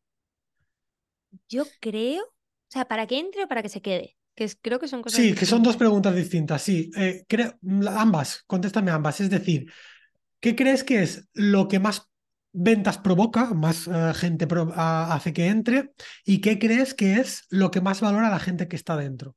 Yo 1.47 1.65
creo, 1.79 2.23
o 2.23 2.69
sea, 2.69 2.85
para 2.85 3.07
que 3.07 3.19
entre 3.19 3.43
o 3.43 3.47
para 3.47 3.61
que 3.61 3.69
se 3.69 3.81
quede. 3.81 4.17
Que 4.35 4.49
creo 4.61 4.79
que 4.79 4.87
son 4.87 5.01
cosas. 5.01 5.19
Sí, 5.19 5.33
que 5.33 5.45
son 5.45 5.61
dos 5.61 5.77
preguntas 5.77 6.15
distintas, 6.15 6.61
sí. 6.61 6.89
Eh, 6.95 7.25
creo, 7.27 7.57
ambas, 7.89 8.43
contéstame 8.47 8.91
ambas. 8.91 9.19
Es 9.21 9.29
decir, 9.29 9.71
¿qué 10.39 10.55
crees 10.55 10.83
que 10.83 11.03
es 11.03 11.29
lo 11.33 11.67
que 11.67 11.79
más 11.79 12.09
ventas 12.53 12.97
provoca, 12.97 13.53
más 13.53 13.87
eh, 13.87 14.13
gente 14.13 14.47
hace 14.75 15.33
que 15.33 15.47
entre? 15.47 15.91
¿Y 16.25 16.41
qué 16.41 16.59
crees 16.59 16.93
que 16.93 17.15
es 17.15 17.45
lo 17.49 17.71
que 17.71 17.81
más 17.81 18.01
valora 18.01 18.29
la 18.29 18.39
gente 18.39 18.67
que 18.67 18.75
está 18.75 18.97
dentro? 18.97 19.35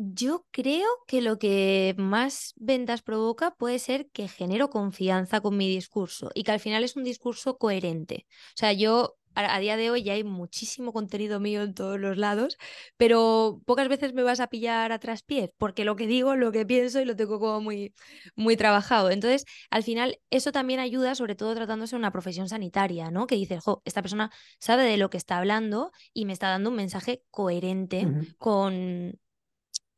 Yo 0.00 0.46
creo 0.52 0.86
que 1.08 1.20
lo 1.20 1.40
que 1.40 1.96
más 1.98 2.54
ventas 2.56 3.02
provoca 3.02 3.56
puede 3.56 3.80
ser 3.80 4.08
que 4.10 4.28
genero 4.28 4.70
confianza 4.70 5.40
con 5.40 5.56
mi 5.56 5.68
discurso 5.68 6.30
y 6.34 6.44
que 6.44 6.52
al 6.52 6.60
final 6.60 6.84
es 6.84 6.94
un 6.94 7.02
discurso 7.02 7.58
coherente. 7.58 8.26
O 8.30 8.56
sea, 8.56 8.72
yo 8.72 9.17
a, 9.38 9.58
día 9.60 9.76
de 9.76 9.90
hoy 9.90 10.02
ya 10.02 10.14
hay 10.14 10.24
muchísimo 10.24 10.92
contenido 10.92 11.40
mío 11.40 11.62
en 11.62 11.74
todos 11.74 11.98
los 12.00 12.16
lados, 12.16 12.58
pero 12.96 13.60
pocas 13.66 13.88
veces 13.88 14.12
me 14.12 14.22
vas 14.22 14.40
a 14.40 14.48
pillar 14.48 14.92
a 14.92 14.98
traspié, 14.98 15.52
porque 15.58 15.84
lo 15.84 15.96
que 15.96 16.06
digo, 16.06 16.34
lo 16.36 16.52
que 16.52 16.66
pienso 16.66 17.00
y 17.00 17.04
lo 17.04 17.16
tengo 17.16 17.38
como 17.38 17.60
muy, 17.60 17.94
muy 18.36 18.56
trabajado. 18.56 19.10
Entonces, 19.10 19.44
al 19.70 19.82
final, 19.82 20.18
eso 20.30 20.52
también 20.52 20.80
ayuda, 20.80 21.14
sobre 21.14 21.34
todo 21.36 21.54
tratándose 21.54 21.94
de 21.94 22.00
una 22.00 22.12
profesión 22.12 22.48
sanitaria, 22.48 23.10
¿no? 23.10 23.26
Que 23.26 23.36
dices, 23.36 23.62
jo, 23.62 23.82
esta 23.84 24.02
persona 24.02 24.30
sabe 24.58 24.84
de 24.84 24.96
lo 24.96 25.10
que 25.10 25.16
está 25.16 25.38
hablando 25.38 25.92
y 26.12 26.24
me 26.24 26.32
está 26.32 26.48
dando 26.48 26.70
un 26.70 26.76
mensaje 26.76 27.22
coherente 27.30 28.06
con 28.38 29.18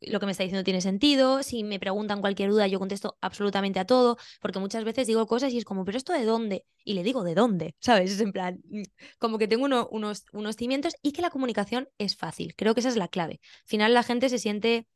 lo 0.01 0.21
que 0.21 0.27
me 0.27 0.33
está 0.33 0.45
diciendo 0.45 0.65
tiene 0.65 0.81
sentido, 0.81 1.43
si 1.43 1.65
me 1.65 1.79
preguntan 1.79 2.21
cualquier 2.21 2.51
duda 2.51 2.67
yo 2.67 2.79
contesto 2.79 3.17
absolutamente 3.21 3.79
a 3.79 3.85
todo, 3.85 4.17
porque 4.41 4.59
muchas 4.59 4.85
veces 4.85 5.07
digo 5.07 5.27
cosas 5.27 5.53
y 5.53 5.59
es 5.59 5.65
como, 5.65 5.85
pero 5.85 5.99
esto 5.99 6.13
de 6.13 6.25
dónde? 6.25 6.65
Y 6.85 6.95
le 6.95 7.03
digo, 7.03 7.23
¿de 7.23 7.35
dónde? 7.35 7.75
¿Sabes? 7.81 8.13
Es 8.13 8.21
en 8.21 8.33
plan, 8.33 8.61
mm, 8.71 8.83
como 9.19 9.39
que 9.39 9.49
tengo 9.49 9.65
unos, 9.65 10.25
unos 10.33 10.57
cimientos 10.57 10.95
y 11.03 11.13
que 11.13 11.23
la 11.23 11.31
comunicación 11.31 11.89
es 11.99 12.17
fácil. 12.17 12.55
Creo 12.57 12.75
que 12.75 12.81
esa 12.81 12.89
es 12.89 12.97
la 12.97 13.09
clave. 13.09 13.41
Al 13.43 13.69
final 13.69 13.95
la 13.95 14.03
gente 14.03 14.29
se 14.29 14.39
siente 14.39 14.87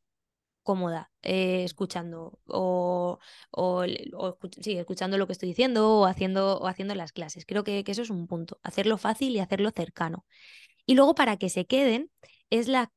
cómoda 0.63 1.11
eh, 1.21 1.63
escuchando 1.63 2.39
o, 2.47 3.19
o, 3.51 3.85
sí, 4.61 4.77
escuchando 4.77 5.17
lo 5.17 5.27
que 5.27 5.33
estoy 5.33 5.49
diciendo 5.49 5.99
o 5.99 6.05
haciendo, 6.05 6.57
o 6.57 6.67
haciendo 6.67 6.95
las 6.95 7.11
clases. 7.11 7.45
Creo 7.45 7.63
que 7.63 7.83
eso 7.85 8.01
es 8.01 8.09
un 8.09 8.27
punto, 8.27 8.59
hacerlo 8.63 8.97
fácil 8.97 9.35
y 9.35 9.39
hacerlo 9.39 9.69
cercano. 9.71 10.25
Y 10.85 10.95
luego 10.95 11.15
para 11.15 11.37
que 11.37 11.49
se 11.49 11.65
queden 11.65 12.11
es 12.49 12.67
la 12.67 12.91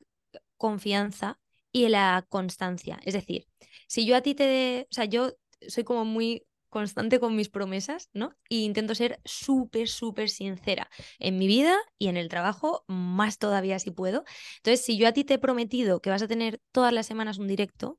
confianza 0.56 1.38
y 1.72 1.88
la 1.88 2.26
constancia. 2.28 3.00
Es 3.04 3.14
decir, 3.14 3.46
si 3.86 4.06
yo 4.06 4.16
a 4.16 4.22
ti 4.22 4.34
te... 4.34 4.86
O 4.90 4.94
sea, 4.94 5.04
yo 5.04 5.32
soy 5.66 5.84
como 5.84 6.04
muy 6.04 6.44
constante 6.68 7.18
con 7.18 7.34
mis 7.34 7.48
promesas, 7.48 8.10
¿no? 8.12 8.34
Y 8.48 8.64
intento 8.64 8.94
ser 8.94 9.20
súper, 9.24 9.88
súper 9.88 10.28
sincera 10.28 10.90
en 11.18 11.38
mi 11.38 11.46
vida 11.46 11.76
y 11.98 12.08
en 12.08 12.16
el 12.16 12.28
trabajo, 12.28 12.84
más 12.88 13.38
todavía 13.38 13.78
si 13.78 13.90
puedo. 13.90 14.24
Entonces, 14.58 14.84
si 14.84 14.98
yo 14.98 15.08
a 15.08 15.12
ti 15.12 15.24
te 15.24 15.34
he 15.34 15.38
prometido 15.38 16.00
que 16.00 16.10
vas 16.10 16.22
a 16.22 16.28
tener 16.28 16.60
todas 16.72 16.92
las 16.92 17.06
semanas 17.06 17.38
un 17.38 17.48
directo, 17.48 17.98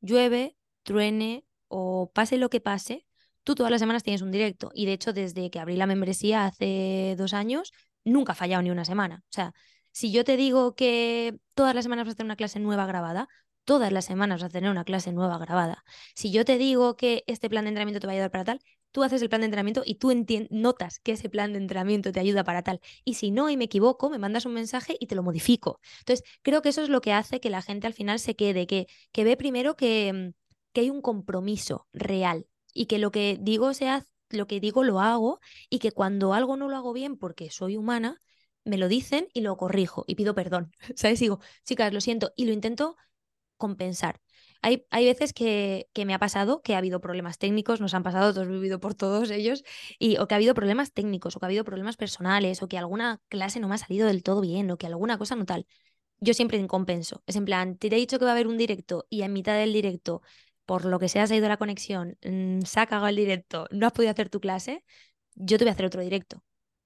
llueve, 0.00 0.56
truene 0.82 1.44
o 1.68 2.10
pase 2.12 2.36
lo 2.36 2.50
que 2.50 2.60
pase, 2.60 3.06
tú 3.44 3.54
todas 3.54 3.70
las 3.70 3.80
semanas 3.80 4.02
tienes 4.02 4.22
un 4.22 4.30
directo. 4.30 4.70
Y 4.74 4.86
de 4.86 4.92
hecho, 4.92 5.12
desde 5.12 5.50
que 5.50 5.58
abrí 5.58 5.76
la 5.76 5.86
membresía 5.86 6.46
hace 6.46 7.14
dos 7.16 7.32
años, 7.32 7.72
nunca 8.04 8.32
ha 8.32 8.36
fallado 8.36 8.62
ni 8.62 8.70
una 8.70 8.84
semana. 8.84 9.22
O 9.24 9.32
sea, 9.32 9.54
si 9.92 10.10
yo 10.12 10.24
te 10.24 10.36
digo 10.36 10.74
que 10.74 11.36
todas 11.54 11.74
las 11.74 11.84
semanas 11.84 12.06
vas 12.06 12.14
a 12.14 12.16
tener 12.16 12.26
una 12.28 12.36
clase 12.36 12.60
nueva 12.60 12.86
grabada, 12.86 13.28
todas 13.64 13.92
las 13.92 14.04
semanas 14.04 14.40
vas 14.42 14.50
a 14.50 14.52
tener 14.52 14.70
una 14.70 14.84
clase 14.84 15.12
nueva 15.12 15.38
grabada. 15.38 15.84
Si 16.14 16.30
yo 16.32 16.44
te 16.44 16.58
digo 16.58 16.96
que 16.96 17.24
este 17.26 17.48
plan 17.48 17.64
de 17.64 17.68
entrenamiento 17.70 18.00
te 18.00 18.06
va 18.06 18.12
a 18.12 18.14
ayudar 18.14 18.30
para 18.30 18.44
tal, 18.44 18.60
tú 18.90 19.02
haces 19.02 19.22
el 19.22 19.28
plan 19.28 19.40
de 19.40 19.46
entrenamiento 19.46 19.82
y 19.84 19.94
tú 19.96 20.12
notas 20.50 20.98
que 21.00 21.12
ese 21.12 21.28
plan 21.28 21.52
de 21.52 21.58
entrenamiento 21.58 22.12
te 22.12 22.20
ayuda 22.20 22.44
para 22.44 22.62
tal. 22.62 22.80
Y 23.04 23.14
si 23.14 23.30
no 23.30 23.48
y 23.50 23.56
me 23.56 23.64
equivoco, 23.64 24.10
me 24.10 24.18
mandas 24.18 24.46
un 24.46 24.54
mensaje 24.54 24.96
y 25.00 25.06
te 25.06 25.14
lo 25.14 25.22
modifico. 25.22 25.80
Entonces, 26.00 26.24
creo 26.42 26.62
que 26.62 26.70
eso 26.70 26.82
es 26.82 26.88
lo 26.88 27.00
que 27.00 27.12
hace 27.12 27.40
que 27.40 27.50
la 27.50 27.62
gente 27.62 27.86
al 27.86 27.94
final 27.94 28.18
se 28.18 28.36
quede, 28.36 28.66
que, 28.66 28.86
que 29.12 29.24
ve 29.24 29.36
primero 29.36 29.76
que, 29.76 30.32
que 30.72 30.80
hay 30.82 30.90
un 30.90 31.02
compromiso 31.02 31.86
real 31.92 32.46
y 32.74 32.86
que 32.86 32.98
lo 32.98 33.10
que 33.10 33.38
digo 33.40 33.74
se 33.74 33.88
hace, 33.88 34.08
lo 34.30 34.46
que 34.46 34.60
digo 34.60 34.84
lo 34.84 35.00
hago 35.00 35.40
y 35.68 35.78
que 35.78 35.92
cuando 35.92 36.34
algo 36.34 36.56
no 36.56 36.68
lo 36.68 36.76
hago 36.76 36.92
bien 36.92 37.16
porque 37.16 37.50
soy 37.50 37.76
humana, 37.76 38.20
me 38.64 38.78
lo 38.78 38.88
dicen 38.88 39.28
y 39.32 39.40
lo 39.42 39.56
corrijo 39.56 40.04
y 40.06 40.14
pido 40.14 40.34
perdón. 40.34 40.72
¿Sabes? 40.96 41.20
Digo, 41.20 41.40
chicas, 41.64 41.92
lo 41.92 42.00
siento 42.00 42.32
y 42.36 42.46
lo 42.46 42.52
intento 42.52 42.96
compensar. 43.56 44.20
Hay, 44.62 44.86
hay 44.90 45.06
veces 45.06 45.32
que, 45.32 45.88
que, 45.92 46.04
me 46.04 46.14
ha 46.14 46.18
pasado 46.18 46.62
que 46.62 46.74
ha 46.74 46.78
habido 46.78 47.00
problemas 47.00 47.38
técnicos, 47.38 47.80
nos 47.80 47.94
han 47.94 48.02
pasado, 48.02 48.32
todos 48.34 48.48
vivido 48.48 48.80
por 48.80 48.94
todos 48.94 49.30
ellos, 49.30 49.64
y, 49.98 50.18
o 50.18 50.28
que 50.28 50.34
ha 50.34 50.36
habido 50.36 50.54
problemas 50.54 50.92
técnicos, 50.92 51.36
o 51.36 51.40
que 51.40 51.46
ha 51.46 51.48
habido 51.48 51.64
problemas 51.64 51.96
personales, 51.96 52.62
o 52.62 52.68
que 52.68 52.78
alguna 52.78 53.20
clase 53.28 53.60
no 53.60 53.68
me 53.68 53.74
ha 53.74 53.78
salido 53.78 54.06
del 54.06 54.22
todo 54.22 54.40
bien, 54.40 54.70
o 54.70 54.78
que 54.78 54.86
alguna 54.86 55.18
cosa 55.18 55.36
no 55.36 55.44
tal. 55.46 55.66
Yo 56.20 56.34
siempre 56.34 56.64
compenso. 56.68 57.22
Es 57.26 57.36
en 57.36 57.44
plan, 57.44 57.76
te 57.78 57.88
he 57.88 57.90
dicho 57.90 58.18
que 58.18 58.24
va 58.24 58.32
a 58.32 58.34
haber 58.34 58.46
un 58.48 58.58
directo 58.58 59.06
y 59.10 59.22
en 59.22 59.32
mitad 59.32 59.56
del 59.56 59.72
directo, 59.72 60.22
por 60.66 60.84
lo 60.84 60.98
que 60.98 61.08
sea, 61.08 61.26
se 61.26 61.34
ha 61.34 61.36
ido 61.36 61.48
la 61.48 61.56
conexión, 61.56 62.18
mm, 62.22 62.62
se 62.62 62.80
ha 62.80 62.86
cagado 62.86 63.08
el 63.08 63.16
directo, 63.16 63.66
no 63.72 63.86
has 63.86 63.92
podido 63.92 64.12
hacer 64.12 64.28
tu 64.30 64.40
clase, 64.40 64.84
yo 65.34 65.58
te 65.58 65.64
voy 65.64 65.70
a 65.70 65.72
hacer 65.74 65.86
otro 65.86 66.02
directo. 66.02 66.42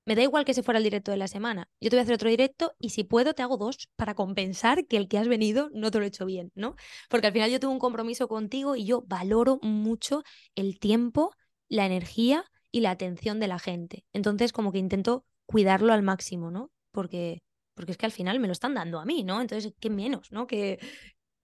Me 0.07 0.15
da 0.15 0.23
igual 0.23 0.45
que 0.45 0.55
se 0.55 0.63
fuera 0.63 0.79
el 0.79 0.85
directo 0.85 1.11
de 1.11 1.17
la 1.17 1.27
semana. 1.27 1.69
Yo 1.81 1.91
te 1.91 1.97
voy 1.97 2.01
a 2.01 2.03
hacer 2.05 2.15
otro 2.15 2.31
directo 2.31 2.75
y 2.79 2.91
si 2.91 3.03
puedo 3.05 3.35
te 3.35 3.43
hago 3.43 3.57
dos 3.57 3.89
para 3.97 4.15
compensar 4.15 4.87
que 4.87 4.97
el 4.97 5.09
que 5.09 5.19
has 5.19 5.27
venido 5.27 5.69
no 5.75 5.91
te 5.91 5.99
lo 5.99 6.05
he 6.05 6.09
hecho 6.09 6.25
bien, 6.25 6.53
¿no? 6.55 6.77
Porque 7.11 7.27
al 7.27 7.33
final 7.33 7.51
yo 7.51 7.59
tengo 7.59 7.73
un 7.73 7.81
compromiso 7.81 8.29
contigo 8.29 8.77
y 8.77 8.87
yo 8.87 9.03
valoro 9.07 9.59
mucho 9.63 10.23
el 10.55 10.79
tiempo, 10.79 11.35
la 11.69 11.87
energía 11.87 12.45
y 12.71 12.81
la 12.81 12.93
atención 12.93 13.41
de 13.41 13.49
la 13.49 13.59
gente. 13.59 14.05
Entonces 14.13 14.53
como 14.53 14.71
que 14.71 14.79
intento 14.79 15.25
cuidarlo 15.45 15.93
al 15.93 16.03
máximo, 16.03 16.53
¿no? 16.53 16.71
Porque, 16.93 17.43
porque 17.75 17.93
es 17.93 17.99
que 17.99 18.07
al 18.07 18.13
final 18.13 18.39
me 18.39 18.47
lo 18.47 18.53
están 18.53 18.75
dando 18.75 19.01
a 19.01 19.05
mí, 19.05 19.25
¿no? 19.25 19.41
Entonces, 19.41 19.73
qué 19.81 19.91
menos, 19.91 20.31
¿no? 20.31 20.47
Que, 20.47 20.79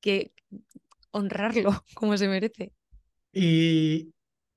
que 0.00 0.32
honrarlo 1.10 1.84
como 1.94 2.16
se 2.16 2.28
merece. 2.28 2.72
Y, 3.32 4.12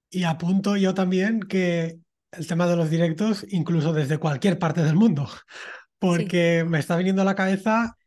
y 0.10 0.24
apunto 0.24 0.78
yo 0.78 0.94
también 0.94 1.42
que 1.42 2.00
el 2.38 2.48
tema 2.48 2.68
de 2.68 2.76
los 2.76 2.90
directos 2.90 3.46
incluso 3.50 3.94
desde 3.94 4.18
cualquier 4.18 4.60
parte 4.60 4.84
del 4.84 4.96
mundo, 4.96 5.30
porque 6.00 6.66
me 6.68 6.80
está 6.80 6.98
viniendo 6.98 7.22
a 7.22 7.26
la 7.26 7.36
cabeza 7.36 7.98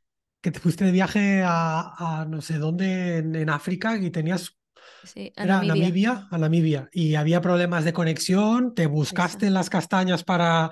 que 0.40 0.50
te 0.50 0.60
fuiste 0.60 0.84
de 0.84 0.92
viaje 0.92 1.42
a, 1.44 2.26
no 2.28 2.40
sé 2.40 2.58
dónde 2.58 3.18
en, 3.18 3.50
África 3.50 3.96
y 3.96 4.10
tenías... 4.10 4.56
Sí, 5.04 5.32
a 5.36 5.44
Namibia. 5.44 6.28
a 6.30 6.38
Namibia, 6.38 6.88
y 6.92 7.14
había 7.14 7.40
problemas 7.40 7.84
de 7.84 7.92
conexión, 7.92 8.74
te 8.74 8.86
buscaste 8.86 9.46
en 9.46 9.54
las 9.54 9.70
castañas 9.70 10.24
para, 10.24 10.70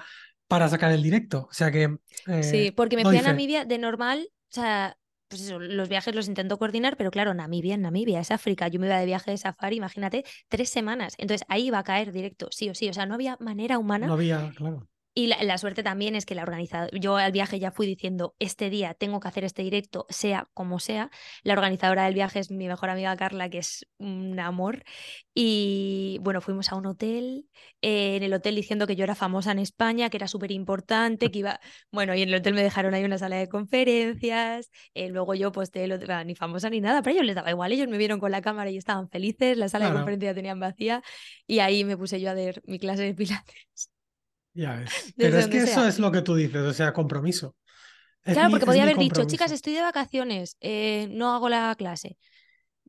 para 0.48 0.68
sacar 0.68 0.92
el 0.92 1.02
directo, 1.02 1.48
o 1.50 1.52
sea 1.52 1.70
que... 1.70 1.96
sí, 2.42 2.70
porque 2.70 2.96
me 2.96 3.02
fui 3.02 3.16
a 3.16 3.22
Namibia 3.22 3.64
de 3.64 3.78
normal, 3.78 4.28
o 4.28 4.54
sea, 4.54 4.96
pues 5.28 5.42
eso, 5.42 5.58
los 5.58 5.88
viajes 5.88 6.14
los 6.14 6.28
intento 6.28 6.58
coordinar, 6.58 6.96
pero 6.96 7.10
claro, 7.10 7.34
Namibia, 7.34 7.76
Namibia, 7.76 8.20
es 8.20 8.30
África. 8.30 8.68
Yo 8.68 8.80
me 8.80 8.86
iba 8.86 8.98
de 8.98 9.06
viaje 9.06 9.30
de 9.30 9.38
safari, 9.38 9.76
imagínate, 9.76 10.24
tres 10.48 10.68
semanas. 10.68 11.14
Entonces 11.18 11.46
ahí 11.48 11.66
iba 11.66 11.78
a 11.78 11.84
caer 11.84 12.12
directo, 12.12 12.48
sí 12.50 12.68
o 12.70 12.74
sí. 12.74 12.88
O 12.88 12.92
sea, 12.92 13.06
no 13.06 13.14
había 13.14 13.36
manera 13.40 13.78
humana. 13.78 14.06
No 14.06 14.14
había, 14.14 14.50
claro. 14.56 14.88
Y 15.18 15.28
la, 15.28 15.56
suerte 15.56 15.82
también 15.82 16.14
es 16.14 16.26
que 16.26 16.34
la 16.34 16.42
organizadora, 16.42 16.90
yo 16.92 17.16
al 17.16 17.32
viaje 17.32 17.58
ya 17.58 17.70
fui 17.70 17.86
diciendo, 17.86 18.34
este 18.38 18.68
día 18.68 18.92
tengo 18.92 19.18
que 19.18 19.28
hacer 19.28 19.44
este 19.44 19.62
directo, 19.62 20.04
sea 20.10 20.50
como 20.52 20.78
sea. 20.78 21.10
La 21.42 21.54
organizadora 21.54 22.04
del 22.04 22.12
viaje 22.12 22.38
es 22.38 22.50
mi 22.50 22.68
mejor 22.68 22.90
amiga 22.90 23.16
Carla, 23.16 23.48
que 23.48 23.56
es 23.56 23.86
un 23.96 24.38
amor. 24.38 24.84
Y 25.32 26.18
bueno, 26.20 26.42
fuimos 26.42 26.70
a 26.70 26.76
un 26.76 26.84
hotel, 26.84 27.48
eh, 27.80 28.16
en 28.16 28.24
el 28.24 28.34
hotel 28.34 28.56
diciendo 28.56 28.86
que 28.86 28.94
yo 28.94 29.04
era 29.04 29.14
famosa 29.14 29.52
en 29.52 29.58
España, 29.58 30.10
que 30.10 30.18
era 30.18 30.28
súper 30.28 30.50
importante, 30.52 31.30
que 31.30 31.38
iba, 31.38 31.60
bueno, 31.90 32.14
y 32.14 32.20
en 32.20 32.28
el 32.28 32.34
hotel 32.34 32.52
me 32.52 32.62
dejaron 32.62 32.92
ahí 32.92 33.02
una 33.02 33.16
sala 33.16 33.36
de 33.36 33.48
conferencias. 33.48 34.70
Eh, 34.92 35.08
luego 35.08 35.34
yo 35.34 35.50
pues 35.50 35.70
ni 36.26 36.34
famosa 36.34 36.68
ni 36.68 36.82
nada, 36.82 37.00
pero 37.00 37.12
a 37.12 37.14
ellos 37.14 37.26
les 37.26 37.36
daba 37.36 37.50
igual, 37.50 37.72
ellos 37.72 37.88
me 37.88 37.96
vieron 37.96 38.20
con 38.20 38.32
la 38.32 38.42
cámara 38.42 38.70
y 38.70 38.76
estaban 38.76 39.08
felices, 39.08 39.56
la 39.56 39.70
sala 39.70 39.86
de 39.88 39.94
conferencias 39.94 40.34
tenían 40.34 40.60
vacía 40.60 41.02
y 41.46 41.60
ahí 41.60 41.84
me 41.84 41.96
puse 41.96 42.20
yo 42.20 42.28
a 42.30 42.34
ver 42.34 42.62
mi 42.66 42.78
clase 42.78 43.02
de 43.04 43.14
pilates. 43.14 43.95
Ya 44.56 44.76
ves. 44.76 44.90
Pero 45.16 45.38
es 45.38 45.48
que 45.48 45.58
eso 45.58 45.86
es 45.86 45.98
lo 45.98 46.10
que 46.10 46.22
tú 46.22 46.34
dices, 46.34 46.62
o 46.62 46.72
sea, 46.72 46.92
compromiso. 46.92 47.54
claro, 48.24 48.50
porque 48.50 48.66
podía 48.66 48.82
haber 48.82 48.96
dicho, 48.96 49.24
chicas, 49.24 49.52
estoy 49.52 49.74
de 49.74 49.82
vacaciones, 49.82 50.56
eh, 50.60 51.08
no 51.10 51.34
hago 51.34 51.48
la 51.48 51.74
clase. 51.76 52.16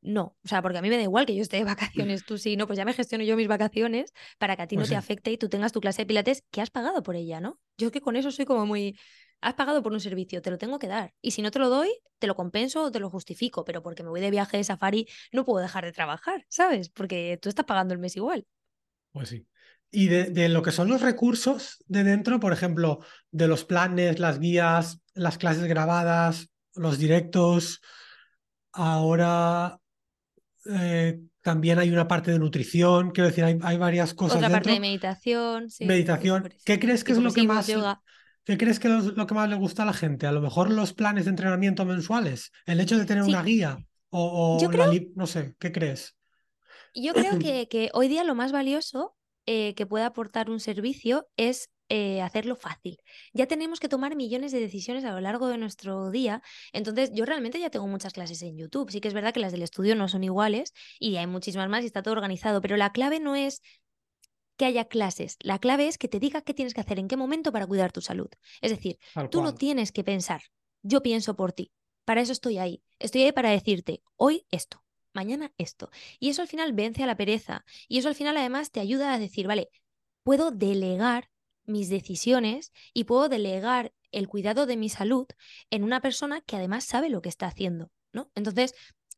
No, 0.01 0.38
o 0.43 0.47
sea, 0.47 0.61
porque 0.61 0.78
a 0.78 0.82
mí 0.82 0.89
me 0.89 0.95
da 0.95 1.03
igual 1.03 1.26
que 1.26 1.36
yo 1.36 1.41
esté 1.41 1.57
de 1.57 1.63
vacaciones, 1.65 2.24
tú 2.24 2.38
sí, 2.38 2.55
no, 2.55 2.68
pues 2.68 2.78
ya 2.78 2.86
me 2.86 2.93
gestiono 2.93 3.26
yo 3.26 3.36
mis 3.36 3.47
vacaciones 3.47 4.13
para 4.38 4.55
que 4.55 4.61
a 4.61 4.68
ti 4.68 4.76
no 4.76 4.82
pues 4.82 4.89
te 4.89 4.95
afecte 4.95 5.32
y 5.32 5.38
tú 5.38 5.49
tengas 5.49 5.74
tu 5.74 5.82
clase 5.82 6.03
de 6.03 6.05
pilates 6.05 6.43
que 6.51 6.61
has 6.61 6.70
pagado 6.70 7.03
por 7.03 7.15
ella, 7.15 7.41
¿no? 7.41 7.59
Yo 7.78 7.91
que 7.91 7.99
con 7.99 8.15
eso 8.15 8.32
soy 8.32 8.45
como 8.45 8.65
muy, 8.65 8.97
has 9.41 9.55
pagado 9.55 9.84
por 9.84 9.91
un 9.91 9.99
servicio, 9.99 10.41
te 10.41 10.51
lo 10.51 10.57
tengo 10.57 10.80
que 10.80 10.88
dar. 10.88 11.13
Y 11.20 11.32
si 11.32 11.41
no 11.41 11.51
te 11.51 11.59
lo 11.59 11.70
doy, 11.70 11.89
te 12.20 12.28
lo 12.28 12.36
compenso 12.36 12.84
o 12.84 12.91
te 12.91 12.99
lo 12.99 13.09
justifico, 13.09 13.65
pero 13.65 13.82
porque 13.82 14.03
me 14.03 14.09
voy 14.09 14.22
de 14.22 14.32
viaje 14.32 14.55
de 14.55 14.63
safari 14.63 15.07
no 15.34 15.43
puedo 15.43 15.61
dejar 15.61 15.84
de 15.84 15.91
trabajar, 15.91 16.45
¿sabes? 16.47 16.89
Porque 16.89 17.38
tú 17.41 17.49
estás 17.49 17.65
pagando 17.65 17.93
el 17.93 17.99
mes 17.99 18.15
igual. 18.15 18.45
Pues 19.11 19.30
sí. 19.30 19.47
Y 19.89 20.07
de, 20.07 20.49
lo 20.49 20.61
que 20.61 20.71
son 20.71 20.89
los 20.89 21.01
recursos 21.01 21.83
de 21.88 22.03
dentro, 22.03 22.39
por 22.39 22.51
ejemplo, 22.51 22.99
de 23.31 23.47
los 23.47 23.63
planes, 23.63 24.19
las 24.19 24.39
guías, 24.39 25.01
las 25.13 25.38
clases 25.38 25.63
grabadas, 25.63 26.49
los 26.75 26.97
directos, 26.97 27.81
ahora 28.73 29.79
eh, 30.65 31.19
también 31.41 31.79
hay 31.79 31.89
una 31.89 32.07
parte 32.07 32.31
de 32.31 32.39
nutrición, 32.39 33.11
quiero 33.11 33.29
decir, 33.29 33.43
hay, 33.45 33.77
varias 33.77 34.13
cosas. 34.13 34.38
Otra 34.38 34.49
parte 34.49 34.71
de 34.71 34.79
meditación. 34.79 35.69
Sí, 35.69 35.85
meditación. 35.85 36.53
¿Qué 36.65 36.79
crees 36.79 37.03
que 37.03 37.13
es 37.13 37.19
lo 37.19 37.31
que 37.31 37.43
más... 37.43 37.71
¿Qué 38.43 38.57
crees 38.57 38.79
que 38.79 38.88
es 38.88 39.03
lo 39.03 39.27
que 39.27 39.33
más 39.33 39.49
le 39.49 39.55
gusta 39.55 39.83
a 39.83 39.85
la 39.85 39.93
gente? 39.93 40.25
A 40.25 40.31
lo 40.31 40.39
mejor 40.39 40.71
los 40.71 40.93
planes 40.93 41.25
de 41.25 41.31
entrenamiento 41.31 41.83
mensuales, 41.83 42.53
el 42.65 42.79
hecho 42.79 42.97
de 42.97 43.03
tener 43.03 43.23
una 43.23 43.43
guía 43.43 43.77
o, 44.09 44.57
no 45.15 45.27
sé, 45.27 45.55
¿qué 45.59 45.73
crees? 45.73 46.15
Yo 46.95 47.13
creo 47.13 47.39
que, 47.39 47.67
que 47.67 47.89
hoy 47.93 48.07
día 48.07 48.23
lo 48.23 48.35
más 48.35 48.53
valioso 48.53 49.16
eh, 49.48 49.74
que 49.76 49.86
pueda 49.86 50.08
aportar 50.08 50.50
un 50.50 50.60
servicio 50.60 51.28
es 51.38 51.70
eh, 51.89 52.22
hacerlo 52.22 52.58
fácil. 52.58 52.98
Ya 53.32 53.48
tenemos 53.48 53.80
que 53.80 53.88
tomar 53.88 54.18
millones 54.18 54.52
de 54.52 54.60
decisiones 54.60 55.06
a 55.06 55.14
lo 55.14 55.22
largo 55.22 55.48
de 55.48 55.58
nuestro 55.58 56.12
día. 56.12 56.41
Entonces, 56.74 57.12
yo 57.14 57.26
realmente 57.26 57.58
ya 57.58 57.70
tengo 57.70 57.88
muchas 57.88 58.12
clases 58.12 58.41
en 58.41 58.58
YouTube. 58.58 58.91
Sí 58.91 59.00
que 59.00 59.08
es 59.08 59.14
verdad 59.14 59.34
que 59.34 59.39
las 59.39 59.54
del 59.54 59.62
estudio 59.62 59.95
no 59.95 60.10
son 60.10 60.26
iguales 60.26 60.74
y 61.00 61.16
hay 61.16 61.28
muchísimas 61.28 61.70
más 61.70 61.84
y 61.84 61.86
está 61.86 62.04
todo 62.04 62.14
organizado, 62.14 62.60
pero 62.60 62.76
la 62.76 62.91
clave 62.91 63.22
no 63.22 63.38
es 63.38 63.62
que 64.58 64.66
haya 64.66 64.86
clases. 64.86 65.38
La 65.39 65.60
clave 65.60 65.88
es 65.88 65.98
que 65.98 66.10
te 66.10 66.20
diga 66.20 66.41
qué 66.41 66.54
tienes 66.54 66.74
que 66.74 66.82
hacer 66.82 67.00
en 67.00 67.08
qué 67.08 67.16
momento 67.16 67.54
para 67.54 67.68
cuidar 67.68 67.93
tu 67.93 68.02
salud. 68.02 68.30
Es 68.60 68.72
decir, 68.72 69.00
tú 69.32 69.41
no 69.41 69.54
tienes 69.56 69.93
que 69.93 70.04
pensar, 70.04 70.41
yo 70.82 71.02
pienso 71.02 71.38
por 71.38 71.54
ti. 71.54 71.72
Para 72.04 72.20
eso 72.20 72.34
estoy 72.34 72.58
ahí. 72.58 72.84
Estoy 73.00 73.24
ahí 73.24 73.32
para 73.32 73.52
decirte, 73.52 74.02
hoy 74.18 74.45
esto, 74.52 74.84
mañana 75.18 75.51
esto. 75.57 75.89
Y 76.20 76.30
eso 76.30 76.41
al 76.41 76.47
final 76.47 76.74
vence 76.74 77.03
a 77.03 77.07
la 77.07 77.18
pereza. 77.18 77.65
Y 77.88 77.97
eso 77.97 78.07
al 78.07 78.15
final 78.15 78.38
además 78.38 78.72
te 78.72 78.80
ayuda 78.80 79.13
a 79.13 79.20
decir, 79.20 79.47
vale, 79.47 79.70
puedo 80.24 80.51
delegar 80.51 81.30
mis 81.65 81.89
decisiones 81.89 82.72
y 82.93 83.03
puedo 83.03 83.28
delegar 83.30 83.93
el 84.11 84.28
cuidado 84.28 84.65
de 84.65 84.78
mi 84.78 84.89
salud 84.89 85.28
en 85.70 85.84
una 85.84 86.01
persona 86.01 86.41
que 86.41 86.55
además 86.55 86.86
sabe 86.86 87.09
lo 87.09 87.22
que 87.22 87.30
está 87.30 87.47
haciendo, 87.47 87.91
¿no? 88.13 88.32
Entonces, 88.36 88.74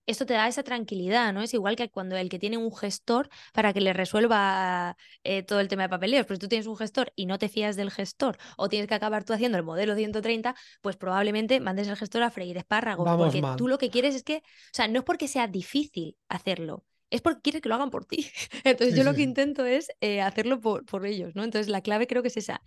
esto 0.10 0.26
te 0.26 0.34
da 0.34 0.48
esa 0.48 0.64
tranquilidad, 0.64 1.34
¿no? 1.34 1.42
Es 1.42 1.54
igual 1.54 1.76
que 1.76 1.90
cuando 1.90 2.18
el 2.18 2.30
que 2.30 2.40
tiene 2.40 2.58
un 2.58 2.76
gestor 2.76 3.30
para 3.54 3.74
que 3.74 3.82
le 3.82 3.94
resuelva 3.94 4.98
eh, 5.24 5.44
todo 5.44 5.60
el 5.60 5.68
tema 5.68 5.84
de 5.84 5.90
papeleos, 5.90 6.26
pero 6.26 6.36
si 6.36 6.40
tú 6.42 6.48
tienes 6.48 6.68
un 6.68 6.76
gestor 6.76 7.14
y 7.16 7.28
no 7.28 7.38
te 7.38 7.48
fías 7.48 7.76
del 7.76 7.92
gestor 7.92 8.38
o 8.58 8.70
tienes 8.70 8.88
que 8.88 8.96
acabar 8.96 9.24
tú 9.24 9.34
haciendo 9.34 9.58
el 9.58 9.64
modelo 9.64 9.96
130, 9.96 10.56
pues 10.82 10.98
probablemente 10.98 11.60
mandes 11.60 11.88
el 11.88 11.96
gestor 11.96 12.24
a 12.24 12.32
freír 12.32 12.58
espárragos, 12.58 13.14
porque 13.16 13.46
tú 13.56 13.68
lo 13.68 13.78
que 13.78 13.92
quieres 13.92 14.16
es 14.16 14.24
que, 14.24 14.38
o 14.38 14.74
sea, 14.74 14.88
no 14.88 15.00
es 15.00 15.06
porque 15.06 15.28
sea 15.28 15.48
difícil 15.48 16.18
hacerlo, 16.28 16.86
es 17.12 17.22
porque 17.22 17.42
quieres 17.42 17.62
que 17.62 17.70
lo 17.70 17.76
hagan 17.76 17.92
por 17.92 18.06
ti. 18.06 18.28
Entonces 18.64 18.96
yo 18.96 19.04
lo 19.04 19.14
que 19.14 19.22
intento 19.22 19.66
es 19.66 19.90
eh, 20.02 20.22
hacerlo 20.22 20.60
por, 20.60 20.86
por 20.86 21.06
ellos, 21.06 21.34
¿no? 21.36 21.44
Entonces 21.44 21.70
la 21.70 21.82
clave 21.82 22.08
creo 22.08 22.24
que 22.24 22.30
es 22.30 22.38
esa, 22.38 22.62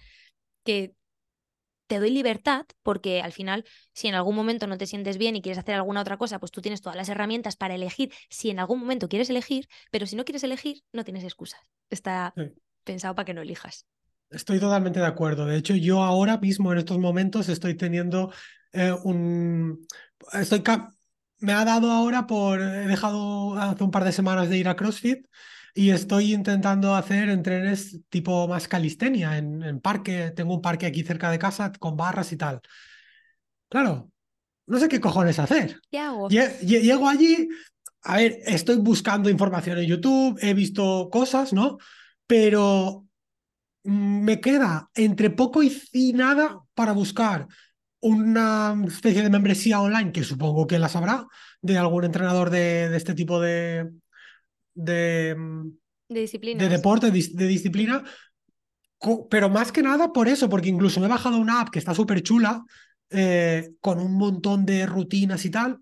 que 0.64 0.95
te 1.87 1.99
doy 1.99 2.11
libertad 2.11 2.64
porque 2.83 3.20
al 3.20 3.33
final, 3.33 3.64
si 3.93 4.09
en 4.09 4.14
algún 4.14 4.35
momento 4.35 4.66
no 4.66 4.78
te 4.78 4.87
sientes 4.87 5.18
bien 5.18 5.37
y 5.37 5.43
quieres 5.43 5.59
hacer 5.59 5.74
alguna 5.74 6.01
otra 6.01 6.16
cosa, 6.16 6.39
pues 6.39 6.53
tú 6.53 6.61
tienes 6.61 6.80
todas 6.80 6.97
las 6.97 7.09
herramientas 7.09 7.57
para 7.57 7.74
elegir 7.74 8.12
si 8.30 8.51
en 8.51 8.59
algún 8.59 8.80
momento 8.80 9.09
quieres 9.09 9.30
elegir, 9.30 9.68
pero 9.91 10.07
si 10.07 10.16
no 10.16 10.24
quieres 10.24 10.45
elegir, 10.45 10.83
no 10.93 11.05
tienes 11.05 11.24
excusas. 11.24 11.61
Está 11.91 12.35
pensado 12.85 13.14
para 13.14 13.26
que 13.26 13.35
no 13.35 13.43
elijas. 13.43 13.87
Estoy 14.30 14.59
totalmente 14.59 15.01
de 15.01 15.07
acuerdo. 15.07 15.45
De 15.45 15.59
hecho, 15.59 15.74
yo 15.76 16.03
ahora 16.03 16.39
mismo 16.39 16.72
en 16.72 16.78
estos 16.78 16.99
momentos 16.99 17.49
estoy 17.49 17.76
teniendo 17.76 18.33
eh, 18.72 18.95
un... 19.05 19.87
Estoy... 20.33 20.62
Me 21.39 21.53
ha 21.53 21.64
dado 21.64 21.91
ahora 21.91 22.26
por... 22.26 22.61
He 22.61 22.87
dejado 22.87 23.55
hace 23.57 23.85
un 23.85 23.91
par 23.91 24.05
de 24.05 24.12
semanas 24.12 24.49
de 24.49 24.57
ir 24.57 24.68
a 24.68 24.76
CrossFit 24.76 25.26
y 25.75 25.91
estoy 25.91 26.35
intentando 26.35 26.95
hacer 26.95 27.31
entrenes 27.31 28.01
tipo 28.09 28.47
más 28.47 28.68
calistenia 28.68 29.39
en, 29.39 29.81
parque. 29.81 30.33
Tengo 30.35 30.55
un 30.55 30.62
parque 30.62 30.87
aquí 30.87 31.03
cerca 31.03 31.31
de 31.31 31.39
casa 31.39 31.73
con 31.73 31.97
barras 31.97 32.33
y 32.33 32.37
tal. 32.37 32.61
Claro, 33.68 34.11
no 34.66 34.79
sé 34.79 34.89
qué 34.89 35.01
cojones 35.01 35.39
hacer. 35.39 35.81
¿Qué 35.91 35.99
hago? 35.99 36.29
Llego 36.29 37.09
allí, 37.09 37.49
a 38.03 38.16
ver, 38.16 38.39
estoy 38.45 38.77
buscando 38.77 39.31
información 39.31 39.79
en 39.79 39.87
YouTube, 39.87 40.39
he 40.43 40.53
visto 40.53 41.09
cosas, 41.11 41.53
¿no? 41.53 41.79
Pero 42.27 43.07
mm, 43.85 44.25
me 44.25 44.41
queda 44.41 44.91
entre 44.95 45.31
poco 45.31 45.62
y, 45.62 46.12
nada 46.12 46.61
para 46.75 46.93
buscar 46.93 47.49
una 48.01 48.77
especie 48.87 49.23
de 49.23 49.31
membresía 49.31 49.81
online, 49.81 50.12
que 50.12 50.25
supongo 50.25 50.66
que 50.66 50.79
las 50.79 50.97
habrá, 50.97 51.27
de 51.62 51.79
algún 51.79 52.05
entrenador 52.05 52.51
de 52.51 52.95
este 52.97 53.14
tipo 53.14 53.41
de, 53.41 53.89
de, 54.75 55.35
mm, 55.37 55.70
de, 56.09 56.57
de 56.57 56.68
deporte, 56.68 57.11
de, 57.11 57.47
disciplina, 57.47 58.05
pero 59.31 59.49
más 59.49 59.73
que 59.73 59.83
nada 59.83 60.12
por 60.12 60.29
eso, 60.29 60.49
porque 60.49 60.68
incluso 60.68 61.01
me 61.01 61.07
he 61.07 61.11
bajado 61.11 61.39
una 61.39 61.61
app 61.61 61.70
que 61.70 61.79
está 61.79 61.95
súper 61.95 62.23
chula, 62.23 62.64
eh, 63.11 63.73
con 63.81 63.99
un 63.99 64.16
montón 64.16 64.64
de 64.64 64.87
rutinas 64.87 65.45
y 65.45 65.51
tal, 65.51 65.79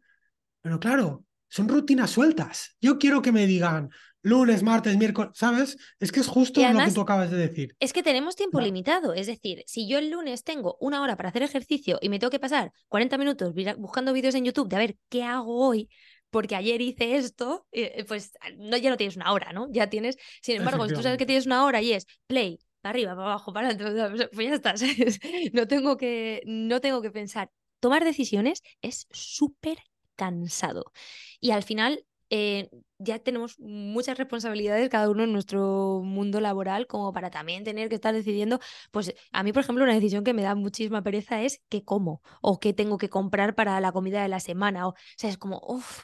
pero 0.61 0.81
claro, 0.81 1.25
son 1.49 1.69
rutinas 1.69 2.11
sueltas. 2.11 2.77
Yo 2.81 2.99
quiero 2.99 3.23
que 3.23 3.33
me 3.33 3.47
digan 3.47 3.91
lunes, 4.23 4.63
martes, 4.63 4.97
miércoles, 4.97 5.33
¿sabes? 5.35 5.77
Es 5.99 6.13
que 6.13 6.21
es 6.21 6.27
justo 6.27 6.61
lo 6.61 6.79
que 6.79 6.93
tú 6.93 7.01
acabas 7.01 7.31
de 7.31 7.37
decir. 7.37 7.75
Es 7.81 7.93
que 7.93 8.03
tenemos 8.03 8.37
tiempo 8.37 8.61
limitado, 8.61 9.15
es 9.15 9.27
decir, 9.27 9.63
si 9.67 9.89
yo 9.89 9.99
el 9.99 10.11
lunes 10.11 10.45
tengo 10.45 10.77
una 10.81 11.03
hora 11.03 11.17
para 11.17 11.31
hacer 11.31 11.43
ejercicio 11.43 11.99
y 12.03 12.09
me 12.09 12.19
tengo 12.19 12.31
que 12.31 12.41
pasar 12.41 12.73
40 12.89 13.19
minutos 13.19 13.55
buscando 13.79 14.13
vídeos 14.13 14.35
en 14.35 14.45
YouTube 14.45 14.69
de 14.69 14.77
a 14.77 14.81
ver 14.81 14.97
qué 15.09 15.23
hago 15.23 15.67
hoy, 15.67 15.89
porque 16.31 16.57
ayer 16.57 16.81
hice 16.81 17.17
esto, 17.17 17.67
eh, 17.73 18.05
pues 18.07 18.33
ah, 18.41 18.49
no, 18.57 18.77
ya 18.77 18.91
no 18.91 18.97
tienes 18.97 19.17
una 19.17 19.33
hora, 19.33 19.53
¿no? 19.53 19.69
Ya 19.71 19.89
tienes, 19.91 20.17
sin 20.43 20.57
embargo, 20.57 20.89
si 20.89 20.95
tú 20.95 21.03
sabes 21.03 21.19
que 21.19 21.27
tienes 21.27 21.47
una 21.47 21.65
hora 21.65 21.83
y 21.83 21.93
es 21.93 22.07
play, 22.27 22.59
para 22.81 22.91
arriba, 22.91 23.15
para 23.15 23.27
abajo, 23.27 23.53
para 23.53 23.69
adelante, 23.69 24.29
pues 24.33 24.49
ya 24.49 24.55
estás. 24.55 24.83
No 25.53 25.67
tengo 25.67 25.97
que, 25.97 26.43
no 26.47 26.81
tengo 26.81 27.03
que 27.03 27.11
pensar. 27.11 27.51
Tomar 27.81 28.05
decisiones 28.05 28.63
es 28.83 29.07
súper 29.11 29.79
cansado. 30.17 30.93
Y 31.41 31.51
al 31.51 31.63
final 31.63 32.05
eh, 32.31 32.71
ya 32.99 33.19
tenemos 33.19 33.59
muchas 33.59 34.17
responsabilidades 34.19 34.89
cada 34.89 35.11
uno 35.11 35.25
en 35.25 35.33
nuestro 35.33 36.01
mundo 36.05 36.41
laboral 36.41 36.87
como 36.87 37.13
para 37.13 37.31
también 37.31 37.65
tener 37.65 37.89
que 37.89 37.97
estar 37.97 38.15
decidiendo, 38.15 38.61
pues 38.93 39.15
a 39.33 39.43
mí 39.43 39.53
por 39.53 39.63
ejemplo 39.63 39.85
una 39.85 39.95
decisión 39.95 40.23
que 40.23 40.35
me 40.35 40.43
da 40.43 40.55
muchísima 40.55 41.03
pereza 41.03 41.43
es 41.43 41.61
qué 41.69 41.85
como 41.85 42.23
o 42.41 42.61
qué 42.61 42.73
tengo 42.73 42.99
que 42.99 43.09
comprar 43.09 43.55
para 43.57 43.81
la 43.81 43.93
comida 43.93 44.23
de 44.23 44.29
la 44.29 44.39
semana 44.41 44.87
o, 44.87 44.91
o 44.91 44.95
sea, 45.17 45.31
es 45.31 45.39
como, 45.39 45.61
uff, 45.67 46.03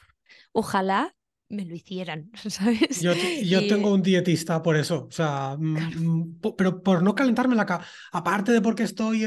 ojalá 0.57 1.15
me 1.49 1.65
lo 1.65 1.75
hicieran, 1.75 2.31
¿sabes? 2.49 2.99
Yo, 2.99 3.13
yo 3.43 3.67
tengo 3.67 3.93
un 3.93 4.01
dietista 4.01 4.61
por 4.61 4.75
eso, 4.75 5.05
o 5.07 5.11
sea, 5.11 5.55
mm, 5.57 6.39
mm, 6.41 6.41
pero 6.57 6.81
por 6.81 7.03
no 7.03 7.13
calentarme 7.13 7.55
la 7.55 7.65
cabeza, 7.65 7.89
aparte 8.11 8.51
de 8.51 8.61
porque 8.61 8.83
estoy 8.83 9.23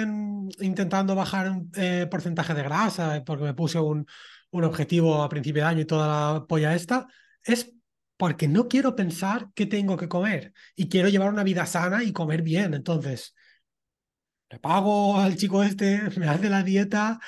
intentando 0.58 1.14
bajar 1.14 1.50
un 1.50 1.70
eh, 1.76 2.06
porcentaje 2.10 2.52
de 2.52 2.64
grasa, 2.64 3.22
porque 3.24 3.44
me 3.44 3.54
puse 3.54 3.78
un, 3.78 4.04
un 4.50 4.64
objetivo 4.64 5.22
a 5.22 5.28
principio 5.28 5.62
de 5.62 5.68
año 5.68 5.80
y 5.82 5.86
toda 5.86 6.34
la 6.34 6.46
polla 6.46 6.74
esta, 6.74 7.06
es 7.44 7.72
porque 8.16 8.48
no 8.48 8.68
quiero 8.68 8.96
pensar 8.96 9.48
qué 9.54 9.66
tengo 9.66 9.96
que 9.96 10.08
comer 10.08 10.52
y 10.74 10.88
quiero 10.88 11.08
llevar 11.08 11.32
una 11.32 11.44
vida 11.44 11.64
sana 11.64 12.02
y 12.02 12.12
comer 12.12 12.42
bien, 12.42 12.74
entonces 12.74 13.34
le 14.50 14.58
pago 14.58 15.16
al 15.16 15.36
chico 15.36 15.62
este, 15.62 16.02
me 16.18 16.28
hace 16.28 16.50
la 16.50 16.64
dieta, 16.64 17.20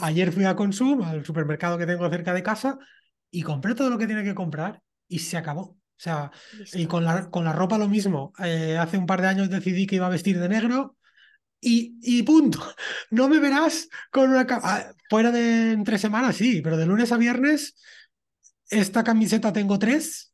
ayer 0.00 0.32
fui 0.32 0.44
a 0.44 0.54
Consum, 0.54 1.02
al 1.02 1.24
supermercado 1.24 1.76
que 1.76 1.86
tengo 1.86 2.08
cerca 2.08 2.32
de 2.32 2.44
casa, 2.44 2.78
y 3.30 3.42
compré 3.42 3.74
todo 3.74 3.90
lo 3.90 3.98
que 3.98 4.06
tiene 4.06 4.24
que 4.24 4.34
comprar 4.34 4.82
y 5.08 5.20
se 5.20 5.36
acabó. 5.36 5.62
O 5.62 6.02
sea, 6.02 6.30
y 6.72 6.86
con 6.86 7.04
la, 7.04 7.30
con 7.30 7.44
la 7.44 7.52
ropa 7.52 7.76
lo 7.76 7.88
mismo. 7.88 8.32
Eh, 8.42 8.78
hace 8.78 8.96
un 8.96 9.06
par 9.06 9.20
de 9.20 9.28
años 9.28 9.50
decidí 9.50 9.86
que 9.86 9.96
iba 9.96 10.06
a 10.06 10.10
vestir 10.10 10.38
de 10.38 10.48
negro 10.48 10.96
y, 11.60 11.98
y 12.02 12.22
punto. 12.22 12.60
No 13.10 13.28
me 13.28 13.38
verás 13.38 13.88
con 14.10 14.30
una... 14.30 14.46
Ah, 14.62 14.92
fuera 15.08 15.30
de 15.30 15.72
entre 15.72 15.98
semanas, 15.98 16.36
sí, 16.36 16.62
pero 16.62 16.76
de 16.76 16.86
lunes 16.86 17.12
a 17.12 17.16
viernes, 17.18 17.74
esta 18.70 19.04
camiseta 19.04 19.52
tengo 19.52 19.78
tres 19.78 20.32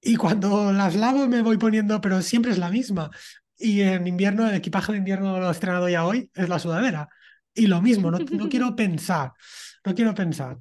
y 0.00 0.16
cuando 0.16 0.72
las 0.72 0.94
lavo 0.94 1.26
me 1.26 1.42
voy 1.42 1.58
poniendo, 1.58 2.00
pero 2.00 2.22
siempre 2.22 2.52
es 2.52 2.58
la 2.58 2.70
misma. 2.70 3.10
Y 3.56 3.82
en 3.82 4.06
invierno, 4.06 4.48
el 4.48 4.54
equipaje 4.54 4.92
de 4.92 4.98
invierno 4.98 5.38
lo 5.38 5.48
he 5.48 5.52
estrenado 5.52 5.88
ya 5.88 6.06
hoy, 6.06 6.30
es 6.34 6.48
la 6.48 6.58
sudadera. 6.58 7.08
Y 7.54 7.66
lo 7.66 7.82
mismo, 7.82 8.10
no, 8.10 8.18
no 8.18 8.48
quiero 8.48 8.74
pensar, 8.74 9.32
no 9.84 9.94
quiero 9.94 10.14
pensar. 10.14 10.58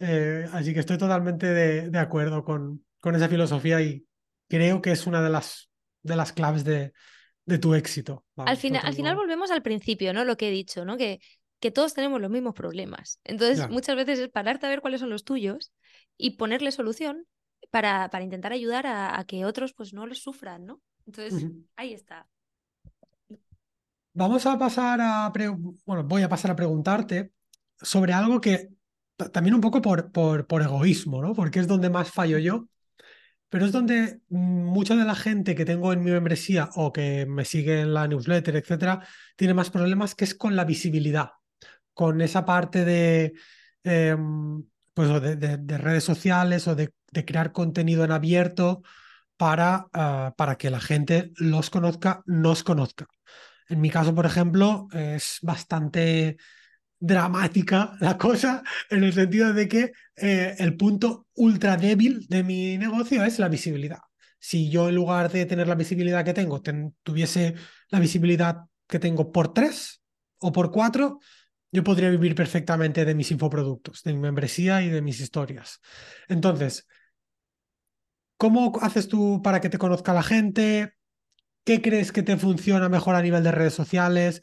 Eh, 0.00 0.48
así 0.52 0.72
que 0.72 0.80
estoy 0.80 0.96
totalmente 0.98 1.46
de, 1.46 1.98
acuerdo 1.98 2.42
con, 2.42 2.84
con, 3.00 3.14
esa 3.14 3.28
filosofía 3.28 3.80
y 3.82 4.06
creo 4.48 4.80
que 4.80 4.92
es 4.92 5.06
una 5.06 5.22
de 5.22 5.28
las, 5.30 5.70
de 6.02 6.16
las 6.16 6.32
claves 6.32 6.64
de, 6.64 6.92
de 7.44 7.58
tu 7.58 7.74
éxito. 7.74 8.24
al, 8.36 8.56
final, 8.56 8.82
al 8.84 8.94
final 8.94 9.14
volvemos 9.14 9.50
al 9.50 9.62
principio, 9.62 10.14
¿no? 10.14 10.24
Lo 10.24 10.36
que 10.36 10.48
he 10.48 10.50
dicho, 10.50 10.86
¿no? 10.86 10.96
Que, 10.96 11.20
que 11.60 11.70
todos 11.70 11.92
tenemos 11.92 12.20
los 12.20 12.30
mismos 12.30 12.54
problemas. 12.54 13.20
Entonces, 13.24 13.68
muchas 13.68 13.94
veces 13.94 14.18
es 14.18 14.28
pararte 14.30 14.66
a 14.66 14.70
ver 14.70 14.80
cuáles 14.80 15.00
son 15.00 15.10
los 15.10 15.24
tuyos 15.24 15.72
y 16.16 16.36
ponerle 16.36 16.72
solución 16.72 17.26
para, 17.70 18.08
para 18.08 18.24
intentar 18.24 18.52
ayudar 18.52 18.86
a, 18.86 19.22
que 19.26 19.44
otros 19.44 19.74
pues 19.74 19.92
no 19.92 20.06
los 20.06 20.20
sufran, 20.20 20.64
¿no? 20.64 20.80
Entonces, 21.06 21.46
ahí 21.76 21.92
está. 21.92 22.26
Vamos 24.14 24.46
a 24.46 24.58
pasar 24.58 25.00
a, 25.02 25.30
bueno, 25.84 26.04
voy 26.04 26.22
a 26.22 26.28
pasar 26.28 26.50
a 26.50 26.56
preguntarte 26.56 27.32
sobre 27.76 28.12
algo 28.12 28.40
que 28.40 28.70
también 29.28 29.54
un 29.54 29.60
poco 29.60 29.82
por, 29.82 30.10
por, 30.12 30.46
por 30.46 30.62
egoísmo, 30.62 31.22
¿no? 31.22 31.34
Porque 31.34 31.60
es 31.60 31.66
donde 31.66 31.90
más 31.90 32.10
fallo 32.10 32.38
yo, 32.38 32.66
pero 33.50 33.66
es 33.66 33.72
donde 33.72 34.20
mucha 34.28 34.94
de 34.96 35.04
la 35.04 35.16
gente 35.16 35.54
que 35.54 35.64
tengo 35.64 35.92
en 35.92 36.02
mi 36.04 36.12
membresía 36.12 36.70
o 36.76 36.92
que 36.92 37.26
me 37.26 37.44
sigue 37.44 37.80
en 37.80 37.92
la 37.92 38.06
newsletter, 38.06 38.56
etcétera, 38.56 39.06
tiene 39.36 39.54
más 39.54 39.70
problemas 39.70 40.14
que 40.14 40.24
es 40.24 40.34
con 40.34 40.54
la 40.56 40.64
visibilidad, 40.64 41.30
con 41.92 42.20
esa 42.20 42.44
parte 42.44 42.84
de, 42.84 43.32
em, 43.82 44.64
pues, 44.94 45.08
de, 45.40 45.78
redes 45.78 46.04
sociales 46.04 46.68
o 46.68 46.74
de, 46.76 46.92
crear 47.26 47.52
contenido 47.52 48.04
en 48.04 48.12
abierto 48.12 48.82
para, 49.36 49.86
ah, 49.94 50.32
para 50.36 50.56
que 50.56 50.70
la 50.70 50.80
gente 50.80 51.32
los 51.36 51.70
conozca, 51.70 52.22
nos 52.26 52.62
conozca. 52.62 53.06
En 53.68 53.80
mi 53.80 53.90
caso, 53.90 54.14
por 54.14 54.26
ejemplo, 54.26 54.88
es 54.92 55.38
bastante 55.42 56.36
dramática 57.00 57.96
la 58.00 58.18
cosa 58.18 58.62
en 58.90 59.04
el 59.04 59.12
sentido 59.12 59.52
de 59.54 59.66
que 59.66 59.92
eh, 60.16 60.54
el 60.58 60.76
punto 60.76 61.26
ultra 61.34 61.76
débil 61.76 62.26
de 62.28 62.44
mi 62.44 62.76
negocio 62.78 63.24
es 63.24 63.38
la 63.38 63.48
visibilidad. 63.48 64.00
si 64.38 64.70
yo 64.70 64.88
en 64.88 64.94
lugar 64.94 65.30
de 65.30 65.44
tener 65.46 65.68
la 65.68 65.74
visibilidad 65.74 66.24
que 66.24 66.32
tengo, 66.34 66.62
tuviese 67.02 67.54
la 67.90 68.00
visibilidad 68.00 68.56
que 68.86 68.98
tengo 68.98 69.32
por 69.32 69.52
tres 69.52 70.02
o 70.38 70.50
por 70.52 70.70
cuatro, 70.70 71.20
yo 71.72 71.84
podría 71.84 72.10
vivir 72.10 72.34
perfectamente 72.34 73.04
de 73.04 73.14
mis 73.14 73.30
infoproductos, 73.30 74.02
de 74.02 74.12
mi 74.12 74.20
membresía 74.20 74.82
y 74.82 74.88
de 74.88 75.02
mis 75.02 75.20
historias. 75.20 75.80
Entonces, 76.28 76.86
¿cómo 78.36 78.72
haces 78.80 79.08
tú 79.08 79.40
para 79.42 79.60
que 79.60 79.68
te 79.68 79.78
conozca 79.78 80.12
la 80.14 80.22
gente? 80.22 80.94
¿Qué 81.64 81.82
crees 81.82 82.12
que 82.12 82.22
te 82.22 82.36
funciona 82.36 82.88
mejor 82.88 83.14
a 83.14 83.22
nivel 83.22 83.44
de 83.44 83.52
redes 83.52 83.74
sociales? 83.74 84.42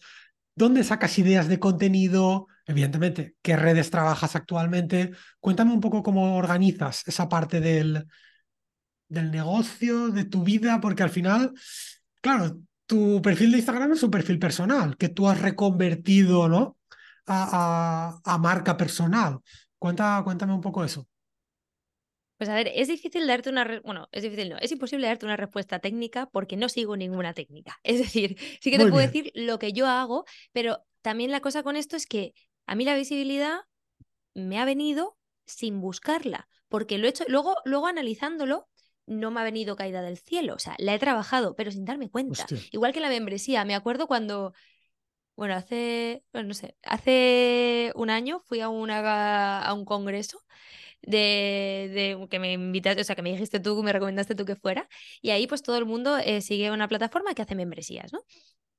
¿Dónde 0.58 0.84
sacas 0.84 1.20
ideas 1.20 1.47
de 1.47 1.60
contenido? 1.60 2.47
Evidentemente, 2.66 3.36
¿qué 3.43 3.55
redes 3.55 3.91
trabajas 3.91 4.36
actualmente? 4.36 5.12
Cuéntame 5.39 5.72
un 5.72 5.80
poco 5.80 6.01
cómo 6.01 6.36
organizas 6.36 7.08
esa 7.08 7.30
parte 7.30 7.62
del, 7.62 8.08
del 9.08 9.30
negocio, 9.30 10.10
de 10.10 10.26
tu 10.26 10.43
vida, 10.43 10.82
porque 10.82 11.03
al 11.03 11.12
final, 11.12 11.53
claro, 12.22 12.60
tu 12.88 13.22
perfil 13.22 13.51
de 13.51 13.58
Instagram 13.58 13.91
es 13.91 14.01
un 14.01 14.10
perfil 14.10 14.39
personal 14.39 14.97
que 14.97 15.10
tú 15.10 15.30
has 15.30 15.39
reconvertido, 15.39 16.49
¿no? 16.49 16.78
A, 17.28 18.20
a, 18.26 18.38
marca 18.39 18.78
personal. 18.78 19.38
Cuenta, 19.78 20.20
cuéntame 20.24 20.55
un 20.55 20.62
poco 20.62 20.84
eso. 20.84 21.08
Pues 22.38 22.50
a 22.50 22.56
ver, 22.56 22.72
es 22.74 22.88
difícil 22.88 23.26
darte 23.26 23.50
una, 23.50 23.82
bueno, 23.84 24.08
es 24.12 24.22
difícil 24.22 24.50
no, 24.50 24.58
es 24.60 24.72
imposible 24.72 25.08
darte 25.08 25.26
una 25.26 25.38
respuesta 25.38 25.80
técnica 25.80 26.28
porque 26.28 26.56
no 26.56 26.70
sigo 26.70 26.96
ninguna 26.96 27.34
técnica. 27.34 27.80
Es 27.84 27.98
decir, 27.98 28.38
sí 28.62 28.70
que 28.72 28.78
te 28.78 28.88
puedo 28.88 29.06
decir 29.06 29.32
lo 29.34 29.58
que 29.58 29.74
yo 29.74 29.88
hago, 29.88 30.26
pero 30.52 30.84
también 31.02 31.32
la 31.32 31.42
cosa 31.42 31.64
con 31.64 31.76
esto 31.76 31.96
es 31.96 32.06
que 32.06 32.34
a 32.68 32.76
mí 32.76 32.86
la 32.86 32.96
visibilidad 32.96 33.62
me 34.36 34.60
ha 34.60 34.66
venido 34.66 35.18
sin 35.46 35.82
buscarla, 35.82 36.48
porque 36.68 36.98
lo 36.98 37.08
he 37.08 37.10
hecho, 37.10 37.24
luego, 37.28 37.56
luego 37.66 37.88
analizándolo, 37.88 38.68
no 39.08 39.32
me 39.32 39.40
ha 39.40 39.44
venido 39.44 39.76
caída 39.76 40.02
del 40.02 40.18
cielo, 40.18 40.56
o 40.56 40.60
sea, 40.60 40.76
la 40.78 40.94
he 40.94 41.00
trabajado, 41.00 41.56
pero 41.56 41.72
sin 41.72 41.86
darme 41.86 42.10
cuenta. 42.10 42.46
Igual 42.72 42.94
que 42.94 43.00
la 43.00 43.10
membresía, 43.10 43.64
me 43.64 43.74
acuerdo 43.74 44.06
cuando, 44.06 44.54
bueno, 45.38 45.56
hace, 45.56 46.24
bueno, 46.34 46.50
no 46.50 46.54
sé, 46.54 46.76
hace 46.84 47.94
un 47.96 48.10
año 48.10 48.42
fui 48.42 48.60
a, 48.60 48.70
una, 48.70 49.62
a 49.62 49.74
un 49.74 49.86
congreso 49.86 50.42
de, 51.02 51.89
de, 52.20 52.28
que 52.30 52.39
me 52.39 52.54
invitaste, 52.54 53.02
o 53.02 53.04
sea, 53.04 53.16
que 53.16 53.22
me 53.22 53.32
dijiste 53.32 53.60
tú, 53.60 53.82
me 53.84 53.93
recomendaste 53.93 54.36
tú 54.36 54.45
que 54.45 54.56
fuera, 54.56 54.88
y 55.22 55.32
ahí 55.32 55.48
pues 55.48 55.62
todo 55.62 55.78
el 55.78 55.86
mundo 55.86 56.18
eh, 56.18 56.41
sigue 56.41 56.72
una 56.72 56.88
plataforma 56.88 57.34
que 57.34 57.41
hace 57.41 57.56
membresías, 57.56 58.12
¿no? 58.14 58.22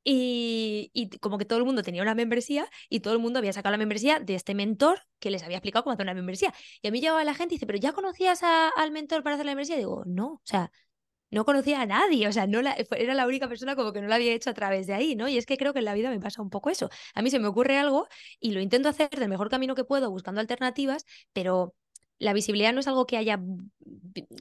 Y, 0.05 0.91
y, 0.95 1.11
como 1.19 1.37
que 1.39 1.45
todo 1.45 1.59
el 1.59 1.65
mundo 1.67 1.83
tenía 1.83 2.03
una 2.03 2.15
membresía 2.15 2.69
y 2.89 3.01
todo 3.01 3.13
el 3.13 3.19
mundo 3.21 3.39
había 3.41 3.53
sacado 3.53 3.73
la 3.73 3.79
membresía 3.79 4.21
de 4.21 4.35
este 4.37 4.55
mentor 4.55 5.01
que 5.19 5.31
les 5.31 5.43
había 5.43 5.59
explicado 5.59 5.85
cómo 5.85 5.93
hacer 5.93 6.07
una 6.07 6.15
membresía. 6.15 6.55
Y 6.81 6.89
a 6.89 6.91
mí 6.91 7.01
llegaba 7.01 7.23
la 7.25 7.35
gente 7.35 7.55
y 7.55 7.57
dice, 7.57 7.67
¿pero 7.67 7.79
ya 7.79 7.93
conocías 7.93 8.41
al 8.43 8.91
mentor 8.91 9.23
para 9.23 9.35
hacer 9.35 9.45
la 9.45 9.51
membresía? 9.53 9.77
Digo, 9.77 10.05
no, 10.07 10.35
o 10.35 10.43
sea, 10.45 10.71
no 11.31 11.45
conocía 11.45 11.83
a 11.83 11.87
nadie, 11.87 12.27
o 12.29 12.33
sea, 12.33 12.47
no 12.47 12.63
la, 12.63 12.77
era 12.97 13.15
la 13.15 13.27
única 13.27 13.49
persona 13.49 13.77
como 13.77 13.93
que 13.93 14.01
no 14.01 14.09
la 14.09 14.15
había 14.17 14.33
hecho 14.33 14.51
a 14.51 14.55
través 14.55 14.87
de 14.87 14.95
ahí, 14.95 15.15
¿no? 15.15 15.29
Y 15.29 15.37
es 15.37 15.47
que 15.47 15.57
creo 15.59 15.73
que 15.73 15.81
en 15.81 15.85
la 15.85 15.95
vida 15.95 16.11
me 16.11 16.21
pasa 16.21 16.43
un 16.43 16.51
poco 16.51 16.71
eso. 16.71 16.89
A 17.15 17.23
mí 17.23 17.31
se 17.31 17.39
me 17.39 17.49
ocurre 17.49 17.79
algo 17.79 18.09
y 18.41 18.53
lo 18.53 18.61
intento 18.61 18.89
hacer 18.89 19.11
del 19.11 19.29
mejor 19.29 19.51
camino 19.51 19.75
que 19.75 19.85
puedo, 19.85 20.11
buscando 20.11 20.41
alternativas, 20.41 21.05
pero 21.33 21.75
la 22.19 22.33
visibilidad 22.33 22.73
no 22.73 22.81
es 22.81 22.89
algo 22.89 23.07
que 23.07 23.17
haya 23.17 23.41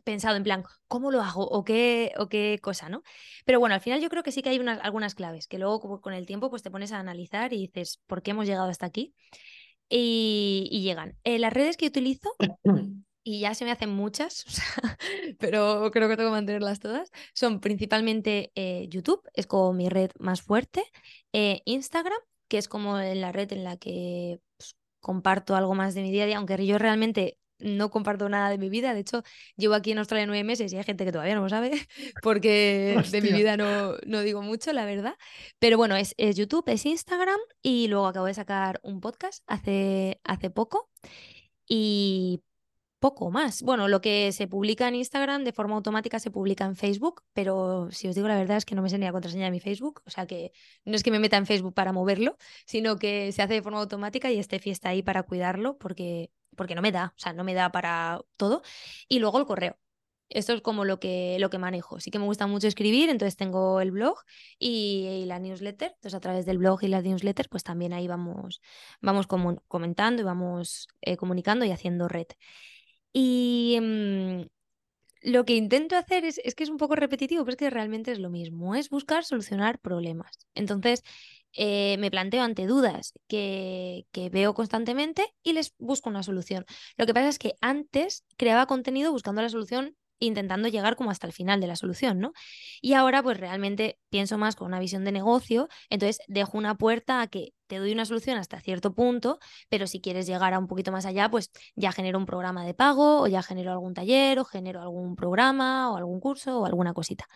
pensado 0.03 0.36
en 0.36 0.43
plan, 0.43 0.63
¿cómo 0.88 1.11
lo 1.11 1.21
hago? 1.21 1.47
O 1.47 1.63
qué, 1.63 2.11
o 2.17 2.28
qué 2.28 2.59
cosa, 2.61 2.89
¿no? 2.89 3.03
Pero 3.45 3.59
bueno, 3.59 3.75
al 3.75 3.82
final 3.82 4.01
yo 4.01 4.09
creo 4.09 4.23
que 4.23 4.32
sí 4.32 4.41
que 4.41 4.49
hay 4.49 4.59
unas, 4.59 4.80
algunas 4.82 5.15
claves 5.15 5.47
que 5.47 5.59
luego 5.59 6.01
con 6.01 6.13
el 6.13 6.25
tiempo 6.25 6.49
pues 6.49 6.63
te 6.63 6.71
pones 6.71 6.91
a 6.91 6.99
analizar 6.99 7.53
y 7.53 7.57
dices, 7.67 8.01
¿por 8.07 8.21
qué 8.21 8.32
hemos 8.32 8.47
llegado 8.47 8.69
hasta 8.69 8.86
aquí? 8.86 9.13
Y, 9.89 10.82
llegan. 10.84 11.17
Eh, 11.23 11.39
las 11.39 11.53
redes 11.53 11.78
que 11.78 11.88
utilizo, 11.88 12.30
y 13.23 13.39
ya 13.41 13.53
se 13.53 13.65
me 13.65 13.71
hacen 13.71 13.89
muchas, 13.89 14.45
pero 15.39 15.91
creo 15.91 16.09
que 16.09 16.17
tengo 16.17 16.30
que 16.30 16.36
mantenerlas 16.36 16.80
todas, 16.80 17.11
son 17.34 17.59
principalmente 17.59 18.51
eh, 18.55 18.88
YouTube, 18.89 19.21
es 19.34 19.47
como 19.47 19.73
mi 19.73 19.89
red 19.89 20.11
más 20.19 20.41
fuerte, 20.41 20.84
eh, 21.34 21.61
Instagram, 21.65 22.19
que 22.47 22.57
es 22.57 22.67
como 22.67 22.97
la 22.97 23.32
red 23.32 23.51
en 23.53 23.63
la 23.63 23.78
que 23.78 24.39
pues, 24.57 24.75
comparto 24.99 25.55
algo 25.55 25.75
más 25.75 25.93
de 25.93 26.01
mi 26.01 26.11
día 26.11 26.23
a 26.23 26.28
día, 26.28 26.38
aunque 26.38 26.65
yo 26.65 26.78
realmente 26.78 27.38
no 27.60 27.89
comparto 27.89 28.30
nada 28.30 28.49
de 28.49 28.58
mi 28.58 28.70
vida. 28.70 28.93
De 28.93 29.01
hecho, 29.01 29.24
llevo 29.55 29.74
aquí 29.74 29.91
en 29.91 29.99
Australia 29.99 30.26
nueve 30.26 30.43
meses 30.43 30.72
y 30.72 30.78
hay 30.78 30.84
gente 30.84 31.05
que 31.05 31.12
todavía 31.12 31.36
no 31.36 31.41
lo 31.41 31.49
sabe, 31.49 31.72
porque 32.24 33.01
de 33.12 33.22
mi 33.22 33.32
vida 33.32 33.58
no, 33.58 33.95
no, 34.05 34.22
digo 34.22 34.41
mucho, 34.41 34.74
la 34.74 34.86
verdad. 34.86 35.16
Pero 35.60 35.78
bueno, 35.78 35.95
es, 35.95 36.14
es, 36.18 36.36
YouTube, 36.36 36.64
es 36.68 36.86
Instagram 36.86 37.39
y 37.62 37.88
luego 37.88 38.08
acabo 38.08 38.26
de 38.26 38.34
sacar 38.34 38.80
un 38.84 39.01
podcast 39.01 39.43
hace, 39.47 40.20
hace 40.24 40.49
poco. 40.49 40.89
Y 41.68 42.41
poco 42.99 43.31
más. 43.31 43.61
Bueno, 43.61 43.87
lo 43.87 44.01
que 44.01 44.31
se 44.31 44.47
publica 44.47 44.87
en 44.87 44.95
Instagram 44.95 45.43
de 45.43 45.53
forma 45.53 45.75
automática 45.75 46.19
se 46.19 46.31
publica 46.31 46.65
en 46.65 46.75
Facebook, 46.75 47.23
pero 47.33 47.89
si 47.91 48.07
os 48.07 48.15
digo 48.15 48.27
la 48.27 48.35
verdad 48.37 48.57
es 48.57 48.65
que 48.65 48.75
no 48.75 48.81
me 48.81 48.89
sé 48.89 48.97
la 48.97 49.11
contraseña 49.11 49.45
de 49.45 49.51
mi 49.51 49.59
Facebook, 49.59 50.01
o 50.05 50.09
sea 50.09 50.25
que 50.27 50.51
no 50.85 50.95
es 50.95 51.03
que 51.03 51.11
me 51.11 51.19
meta 51.19 51.37
en 51.37 51.45
Facebook 51.45 51.73
para 51.73 51.93
moverlo, 51.93 52.37
sino 52.65 52.97
que 52.97 53.31
se 53.31 53.41
hace 53.41 53.55
de 53.55 53.61
forma 53.61 53.79
automática 53.79 54.31
y 54.31 54.39
esté 54.39 54.59
fiesta 54.59 54.89
ahí 54.89 55.03
para 55.03 55.23
cuidarlo 55.23 55.77
porque 55.77 56.31
porque 56.57 56.75
no 56.75 56.81
me 56.81 56.91
da, 56.91 57.13
o 57.15 57.19
sea, 57.19 57.33
no 57.33 57.43
me 57.45 57.53
da 57.53 57.71
para 57.71 58.21
todo. 58.35 58.63
Y 59.07 59.19
luego 59.19 59.39
el 59.39 59.45
correo. 59.45 59.77
Esto 60.29 60.53
es 60.53 60.61
como 60.61 60.83
lo 60.83 60.99
que, 60.99 61.37
lo 61.39 61.49
que 61.49 61.57
manejo. 61.57 61.99
Sí 62.01 62.11
que 62.11 62.19
me 62.19 62.25
gusta 62.25 62.47
mucho 62.47 62.67
escribir, 62.67 63.09
entonces 63.09 63.37
tengo 63.37 63.79
el 63.79 63.91
blog 63.91 64.17
y, 64.59 65.23
la 65.25 65.39
newsletter. 65.39 65.91
Entonces 65.95 66.13
a 66.15 66.19
través 66.19 66.45
del 66.45 66.57
blog 66.57 66.83
y 66.83 66.87
las 66.89 67.03
newsletters, 67.03 67.47
pues 67.47 67.63
también 67.63 67.93
ahí 67.93 68.07
vamos, 68.07 68.61
vamos 69.01 69.27
comentando 69.67 70.21
y 70.21 70.25
vamos 70.25 70.87
eh, 71.01 71.15
comunicando 71.15 71.63
y 71.63 71.71
haciendo 71.71 72.09
red. 72.09 72.27
Y 73.14 73.78
mm, 73.82 74.41
lo 75.24 75.45
que 75.45 75.55
intento 75.55 75.95
hacer 75.95 76.26
es, 76.26 76.39
es 76.43 76.55
que 76.55 76.64
es 76.64 76.70
un 76.70 76.78
poco 76.78 76.95
repetitivo, 76.95 77.43
pero 77.43 77.53
es 77.53 77.58
que 77.58 77.70
realmente 77.70 78.12
es 78.12 78.20
lo 78.20 78.30
mismo, 78.30 78.76
es 78.76 78.89
buscar 78.89 79.24
solucionar 79.24 79.80
problemas. 79.80 80.38
Entonces, 80.55 81.03
eh, 81.53 81.97
me 81.97 82.12
planteo 82.12 82.43
ante 82.43 82.68
dudas 82.68 83.14
que, 83.28 84.05
que, 84.12 84.30
veo 84.30 84.53
constantemente 84.53 85.26
y 85.43 85.53
les 85.53 85.74
busco 85.80 86.10
una 86.10 86.24
solución. 86.24 86.66
Lo 86.97 87.05
que 87.05 87.14
pasa 87.14 87.30
es 87.30 87.39
que 87.39 87.55
antes 87.62 88.26
creaba 88.38 88.68
contenido 88.68 89.12
buscando 89.12 89.41
la 89.41 89.49
solución 89.49 89.95
intentando 90.20 90.68
llegar 90.68 90.95
como 90.95 91.11
hasta 91.11 91.28
el 91.28 91.34
final 91.34 91.61
de 91.61 91.68
la 91.68 91.76
solución, 91.76 92.20
¿no? 92.20 92.34
Y 92.82 92.93
ahora 92.93 93.22
pues 93.24 93.39
realmente 93.39 93.99
pienso 94.09 94.38
más 94.38 94.55
con 94.55 94.68
una 94.68 94.80
visión 94.80 95.03
de 95.03 95.11
negocio, 95.11 95.68
entonces 95.89 96.20
dejo 96.28 96.57
una 96.57 96.76
puerta 96.76 97.22
a 97.22 97.28
que 97.28 97.53
te 97.68 97.78
doy 97.78 97.91
una 97.91 98.05
solución 98.05 98.38
hasta 98.38 98.59
cierto 98.59 98.93
punto, 98.93 99.39
pero 99.70 99.88
si 99.88 100.01
quieres 100.01 100.26
llegar 100.28 100.53
a 100.53 100.59
un 100.59 100.68
poquito 100.68 100.91
más 100.91 101.05
allá, 101.05 101.30
pues 101.30 101.51
ya 101.76 101.91
genero 101.91 102.18
un 102.18 102.26
programa 102.26 102.65
de 102.65 102.74
pago 102.74 103.22
o 103.22 103.28
ya 103.28 103.43
genero 103.43 103.72
algún 103.72 103.93
taller 103.93 104.39
o 104.39 104.45
genero 104.45 104.82
algún 104.82 105.15
programa 105.15 105.91
o 105.91 105.97
algún 105.97 106.20
curso 106.20 106.61
o 106.61 106.65
alguna 106.65 106.93
cosita. 106.93 107.28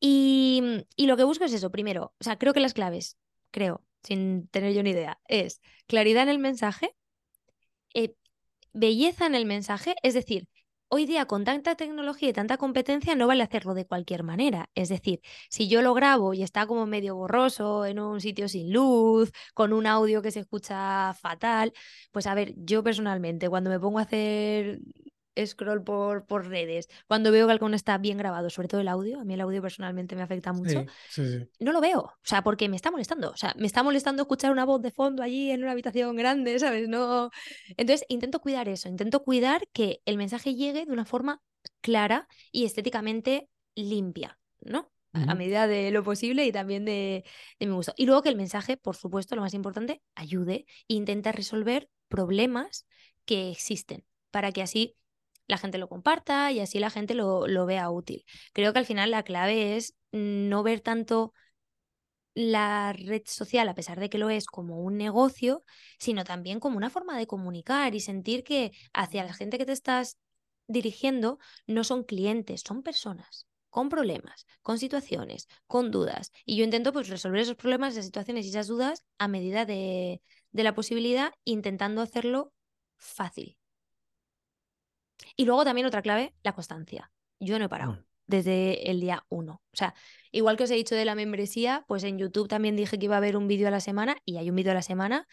Y, 0.00 0.84
lo 0.98 1.16
que 1.16 1.24
busco 1.24 1.44
es 1.44 1.52
eso, 1.52 1.70
primero, 1.70 2.12
o 2.18 2.24
sea, 2.24 2.36
creo 2.36 2.52
que 2.52 2.60
las 2.60 2.74
claves 2.74 3.18
creo, 3.52 3.84
sin 4.02 4.48
tener 4.48 4.74
yo 4.74 4.82
ni 4.82 4.90
idea, 4.90 5.20
es 5.28 5.60
claridad 5.86 6.24
en 6.24 6.30
el 6.30 6.38
mensaje, 6.40 6.96
eh, 7.94 8.14
belleza 8.72 9.26
en 9.26 9.36
el 9.36 9.46
mensaje, 9.46 9.94
es 10.02 10.14
decir, 10.14 10.48
hoy 10.94 11.06
día 11.06 11.24
con 11.24 11.44
tanta 11.44 11.74
tecnología 11.74 12.28
y 12.28 12.32
tanta 12.34 12.58
competencia 12.58 13.14
no 13.14 13.26
vale 13.26 13.42
hacerlo 13.42 13.72
de 13.72 13.86
cualquier 13.86 14.24
manera. 14.24 14.68
Es 14.74 14.90
decir, 14.90 15.20
si 15.48 15.66
yo 15.66 15.80
lo 15.80 15.94
grabo 15.94 16.34
y 16.34 16.42
está 16.42 16.66
como 16.66 16.84
medio 16.86 17.16
borroso 17.16 17.86
en 17.86 17.98
un 17.98 18.20
sitio 18.20 18.46
sin 18.46 18.72
luz, 18.74 19.32
con 19.54 19.72
un 19.72 19.86
audio 19.86 20.20
que 20.20 20.30
se 20.30 20.40
escucha 20.40 21.14
fatal, 21.14 21.72
pues 22.10 22.26
a 22.26 22.34
ver, 22.34 22.52
yo 22.56 22.82
personalmente 22.82 23.48
cuando 23.48 23.70
me 23.70 23.80
pongo 23.80 23.98
a 24.00 24.02
hacer 24.02 24.80
scroll 25.44 25.82
por, 25.82 26.26
por 26.26 26.48
redes, 26.48 26.88
cuando 27.06 27.30
veo 27.30 27.46
que 27.46 27.52
algo 27.52 27.68
no 27.68 27.76
está 27.76 27.98
bien 27.98 28.18
grabado, 28.18 28.50
sobre 28.50 28.68
todo 28.68 28.80
el 28.80 28.88
audio, 28.88 29.20
a 29.20 29.24
mí 29.24 29.34
el 29.34 29.40
audio 29.40 29.62
personalmente 29.62 30.14
me 30.16 30.22
afecta 30.22 30.52
mucho, 30.52 30.84
no 31.60 31.72
lo 31.72 31.80
veo, 31.80 32.00
o 32.00 32.12
sea, 32.22 32.42
porque 32.42 32.68
me 32.68 32.76
está 32.76 32.90
molestando, 32.90 33.30
o 33.30 33.36
sea, 33.36 33.54
me 33.58 33.66
está 33.66 33.82
molestando 33.82 34.22
escuchar 34.22 34.52
una 34.52 34.64
voz 34.64 34.82
de 34.82 34.90
fondo 34.90 35.22
allí 35.22 35.50
en 35.50 35.62
una 35.62 35.72
habitación 35.72 36.16
grande, 36.16 36.58
¿sabes? 36.58 36.88
No... 36.88 37.30
Entonces, 37.76 38.04
intento 38.08 38.40
cuidar 38.40 38.68
eso, 38.68 38.88
intento 38.88 39.22
cuidar 39.22 39.68
que 39.72 40.00
el 40.04 40.16
mensaje 40.16 40.54
llegue 40.54 40.84
de 40.84 40.92
una 40.92 41.04
forma 41.04 41.40
clara 41.80 42.28
y 42.50 42.64
estéticamente 42.64 43.48
limpia, 43.74 44.38
¿no? 44.60 44.90
A 45.14 45.34
medida 45.34 45.66
de 45.66 45.90
lo 45.90 46.02
posible 46.02 46.46
y 46.46 46.52
también 46.52 46.86
de, 46.86 47.22
de 47.60 47.66
mi 47.66 47.74
gusto. 47.74 47.92
Y 47.98 48.06
luego 48.06 48.22
que 48.22 48.30
el 48.30 48.36
mensaje, 48.36 48.78
por 48.78 48.96
supuesto, 48.96 49.36
lo 49.36 49.42
más 49.42 49.52
importante, 49.52 50.00
ayude 50.14 50.64
e 50.88 50.94
intenta 50.94 51.32
resolver 51.32 51.90
problemas 52.08 52.86
que 53.26 53.50
existen 53.50 54.06
para 54.30 54.52
que 54.52 54.62
así 54.62 54.96
la 55.46 55.58
gente 55.58 55.78
lo 55.78 55.88
comparta 55.88 56.52
y 56.52 56.60
así 56.60 56.78
la 56.78 56.90
gente 56.90 57.14
lo, 57.14 57.46
lo 57.46 57.66
vea 57.66 57.90
útil. 57.90 58.24
Creo 58.52 58.72
que 58.72 58.78
al 58.78 58.86
final 58.86 59.10
la 59.10 59.22
clave 59.22 59.76
es 59.76 59.94
no 60.12 60.62
ver 60.62 60.80
tanto 60.80 61.32
la 62.34 62.92
red 62.94 63.22
social, 63.26 63.68
a 63.68 63.74
pesar 63.74 64.00
de 64.00 64.08
que 64.08 64.18
lo 64.18 64.30
es 64.30 64.46
como 64.46 64.80
un 64.80 64.96
negocio, 64.96 65.64
sino 65.98 66.24
también 66.24 66.60
como 66.60 66.76
una 66.76 66.90
forma 66.90 67.18
de 67.18 67.26
comunicar 67.26 67.94
y 67.94 68.00
sentir 68.00 68.42
que 68.44 68.72
hacia 68.92 69.24
la 69.24 69.34
gente 69.34 69.58
que 69.58 69.66
te 69.66 69.72
estás 69.72 70.18
dirigiendo 70.66 71.38
no 71.66 71.84
son 71.84 72.04
clientes, 72.04 72.62
son 72.66 72.82
personas 72.82 73.46
con 73.70 73.88
problemas, 73.88 74.46
con 74.60 74.78
situaciones, 74.78 75.48
con 75.66 75.90
dudas. 75.90 76.30
Y 76.44 76.56
yo 76.56 76.64
intento 76.64 76.92
pues 76.92 77.08
resolver 77.08 77.40
esos 77.40 77.56
problemas, 77.56 77.92
esas 77.94 78.04
situaciones 78.04 78.44
y 78.44 78.50
esas 78.50 78.66
dudas 78.66 79.04
a 79.18 79.28
medida 79.28 79.64
de, 79.64 80.20
de 80.52 80.62
la 80.62 80.74
posibilidad, 80.74 81.32
intentando 81.44 82.02
hacerlo 82.02 82.52
fácil. 82.96 83.56
Y 85.36 85.44
luego 85.44 85.64
también 85.64 85.86
otra 85.86 86.02
clave, 86.02 86.34
la 86.42 86.52
constancia. 86.52 87.10
Yo 87.40 87.58
no 87.58 87.64
he 87.66 87.68
parado. 87.68 87.92
Mm. 87.92 88.04
desde 88.26 88.90
el 88.90 89.00
día 89.00 89.24
uno. 89.28 89.62
O 89.72 89.76
sea, 89.76 89.94
igual 90.30 90.56
que 90.56 90.64
os 90.64 90.70
he 90.70 90.74
dicho 90.74 90.94
de 90.94 91.04
la 91.04 91.14
membresía, 91.14 91.84
pues 91.88 92.04
en 92.04 92.18
YouTube 92.18 92.48
también 92.48 92.76
dije 92.76 92.98
que 92.98 93.04
iba 93.06 93.16
a 93.16 93.18
haber 93.18 93.36
un 93.36 93.48
vídeo 93.48 93.68
a 93.68 93.70
la 93.70 93.80
semana 93.80 94.16
y 94.24 94.38
hay 94.38 94.48
un 94.48 94.56
vídeo 94.56 94.72
a 94.72 94.74
la 94.74 94.82
semana, 94.82 95.26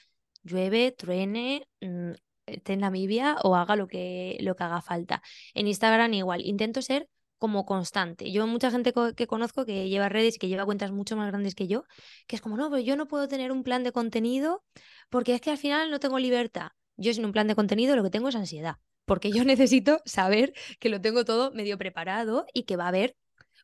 llueve, 0.43 0.91
truene, 0.91 1.67
mm, 1.81 2.11
esté 2.45 2.73
en 2.73 2.79
Namibia 2.79 3.37
o 3.43 3.55
haga 3.55 3.75
lo 3.75 3.87
que, 3.87 4.37
lo 4.41 4.55
que 4.55 4.63
haga 4.63 4.81
falta. 4.81 5.21
En 5.53 5.67
Instagram 5.67 6.13
igual, 6.13 6.41
intento 6.45 6.81
ser 6.81 7.07
como 7.37 7.65
constante. 7.65 8.31
Yo 8.31 8.45
mucha 8.47 8.69
gente 8.69 8.93
que 9.15 9.27
conozco 9.27 9.65
que 9.65 9.89
lleva 9.89 10.09
redes 10.09 10.35
y 10.35 10.39
que 10.39 10.49
lleva 10.49 10.65
cuentas 10.65 10.91
mucho 10.91 11.15
más 11.15 11.27
grandes 11.27 11.55
que 11.55 11.67
yo, 11.67 11.85
que 12.27 12.35
es 12.35 12.41
como, 12.41 12.57
no, 12.57 12.69
pero 12.69 12.81
yo 12.81 12.95
no 12.97 13.07
puedo 13.07 13.27
tener 13.27 13.51
un 13.51 13.63
plan 13.63 13.83
de 13.83 13.91
contenido 13.93 14.63
porque 15.09 15.35
es 15.35 15.41
que 15.41 15.51
al 15.51 15.57
final 15.57 15.89
no 15.89 15.99
tengo 15.99 16.19
libertad. 16.19 16.71
Yo 16.97 17.13
sin 17.13 17.25
un 17.25 17.31
plan 17.31 17.47
de 17.47 17.55
contenido 17.55 17.95
lo 17.95 18.03
que 18.03 18.09
tengo 18.09 18.27
es 18.27 18.35
ansiedad, 18.35 18.75
porque 19.09 19.31
yo 19.31 19.43
necesito 19.53 20.01
saber 20.05 20.53
que 20.79 20.87
lo 20.89 21.01
tengo 21.01 21.25
todo 21.25 21.51
medio 21.51 21.77
preparado 21.77 22.45
y 22.53 22.63
que 22.63 22.77
va 22.77 22.85
a 22.85 22.89
haber 22.89 23.17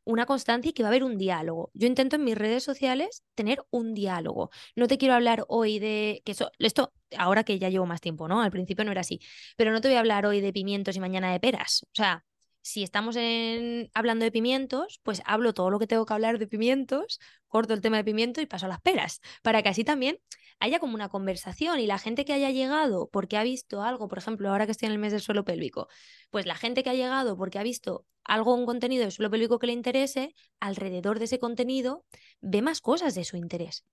una 0.03 0.25
constancia 0.25 0.69
y 0.69 0.73
que 0.73 0.83
va 0.83 0.89
a 0.89 0.91
haber 0.91 1.03
un 1.03 1.17
diálogo. 1.17 1.71
Yo 1.73 1.87
intento 1.87 2.15
en 2.15 2.23
mis 2.23 2.37
redes 2.37 2.63
sociales 2.63 3.23
tener 3.35 3.63
un 3.71 3.93
diálogo. 3.93 4.49
No 4.75 4.87
te 4.87 4.97
quiero 4.97 5.15
hablar 5.15 5.45
hoy 5.47 5.79
de 5.79 6.21
que 6.25 6.35
esto 6.59 6.93
ahora 7.17 7.43
que 7.43 7.57
ya 7.59 7.69
llevo 7.69 7.85
más 7.85 8.01
tiempo, 8.01 8.27
¿no? 8.27 8.41
Al 8.41 8.51
principio 8.51 8.85
no 8.85 8.91
era 8.91 9.01
así, 9.01 9.19
pero 9.55 9.71
no 9.71 9.81
te 9.81 9.87
voy 9.87 9.97
a 9.97 9.99
hablar 9.99 10.25
hoy 10.25 10.41
de 10.41 10.53
pimientos 10.53 10.95
y 10.95 10.99
mañana 10.99 11.31
de 11.31 11.39
peras. 11.39 11.83
O 11.85 11.95
sea, 11.95 12.23
si 12.65 12.81
estamos 12.81 13.15
en, 13.15 13.91
hablando 13.93 14.25
de 14.25 14.31
pimientos, 14.31 14.99
pues 15.03 15.21
hablo 15.25 15.53
todo 15.53 15.69
lo 15.69 15.77
que 15.77 15.85
tengo 15.85 16.03
que 16.07 16.13
hablar 16.15 16.39
de 16.39 16.47
pimientos, 16.47 17.19
corto 17.47 17.75
el 17.75 17.81
tema 17.81 17.97
de 17.97 18.03
pimientos 18.03 18.43
y 18.43 18.47
paso 18.47 18.65
a 18.65 18.69
las 18.69 18.81
peras, 18.81 19.21
para 19.43 19.61
que 19.61 19.69
así 19.69 19.83
también 19.83 20.17
haya 20.59 20.79
como 20.79 20.95
una 20.95 21.07
conversación 21.07 21.79
y 21.79 21.85
la 21.85 21.99
gente 21.99 22.25
que 22.25 22.33
haya 22.33 22.49
llegado 22.49 23.07
porque 23.11 23.37
ha 23.37 23.43
visto 23.43 23.83
algo, 23.83 24.07
por 24.07 24.17
ejemplo, 24.17 24.49
ahora 24.49 24.65
que 24.65 24.71
estoy 24.71 24.87
en 24.87 24.93
el 24.93 24.97
mes 24.97 25.11
del 25.11 25.21
suelo 25.21 25.45
pélvico, 25.45 25.89
pues 26.31 26.47
la 26.47 26.55
gente 26.55 26.81
que 26.81 26.89
ha 26.89 26.95
llegado 26.95 27.37
porque 27.37 27.59
ha 27.59 27.63
visto 27.63 28.07
algo, 28.23 28.55
un 28.55 28.65
contenido 28.65 29.03
del 29.03 29.11
suelo 29.11 29.29
pélvico 29.29 29.59
que 29.59 29.67
le 29.67 29.73
interese, 29.73 30.33
alrededor 30.59 31.19
de 31.19 31.25
ese 31.25 31.37
contenido 31.37 32.03
ve 32.41 32.63
más 32.63 32.81
cosas 32.81 33.13
de 33.13 33.25
su 33.25 33.37
interés. 33.37 33.85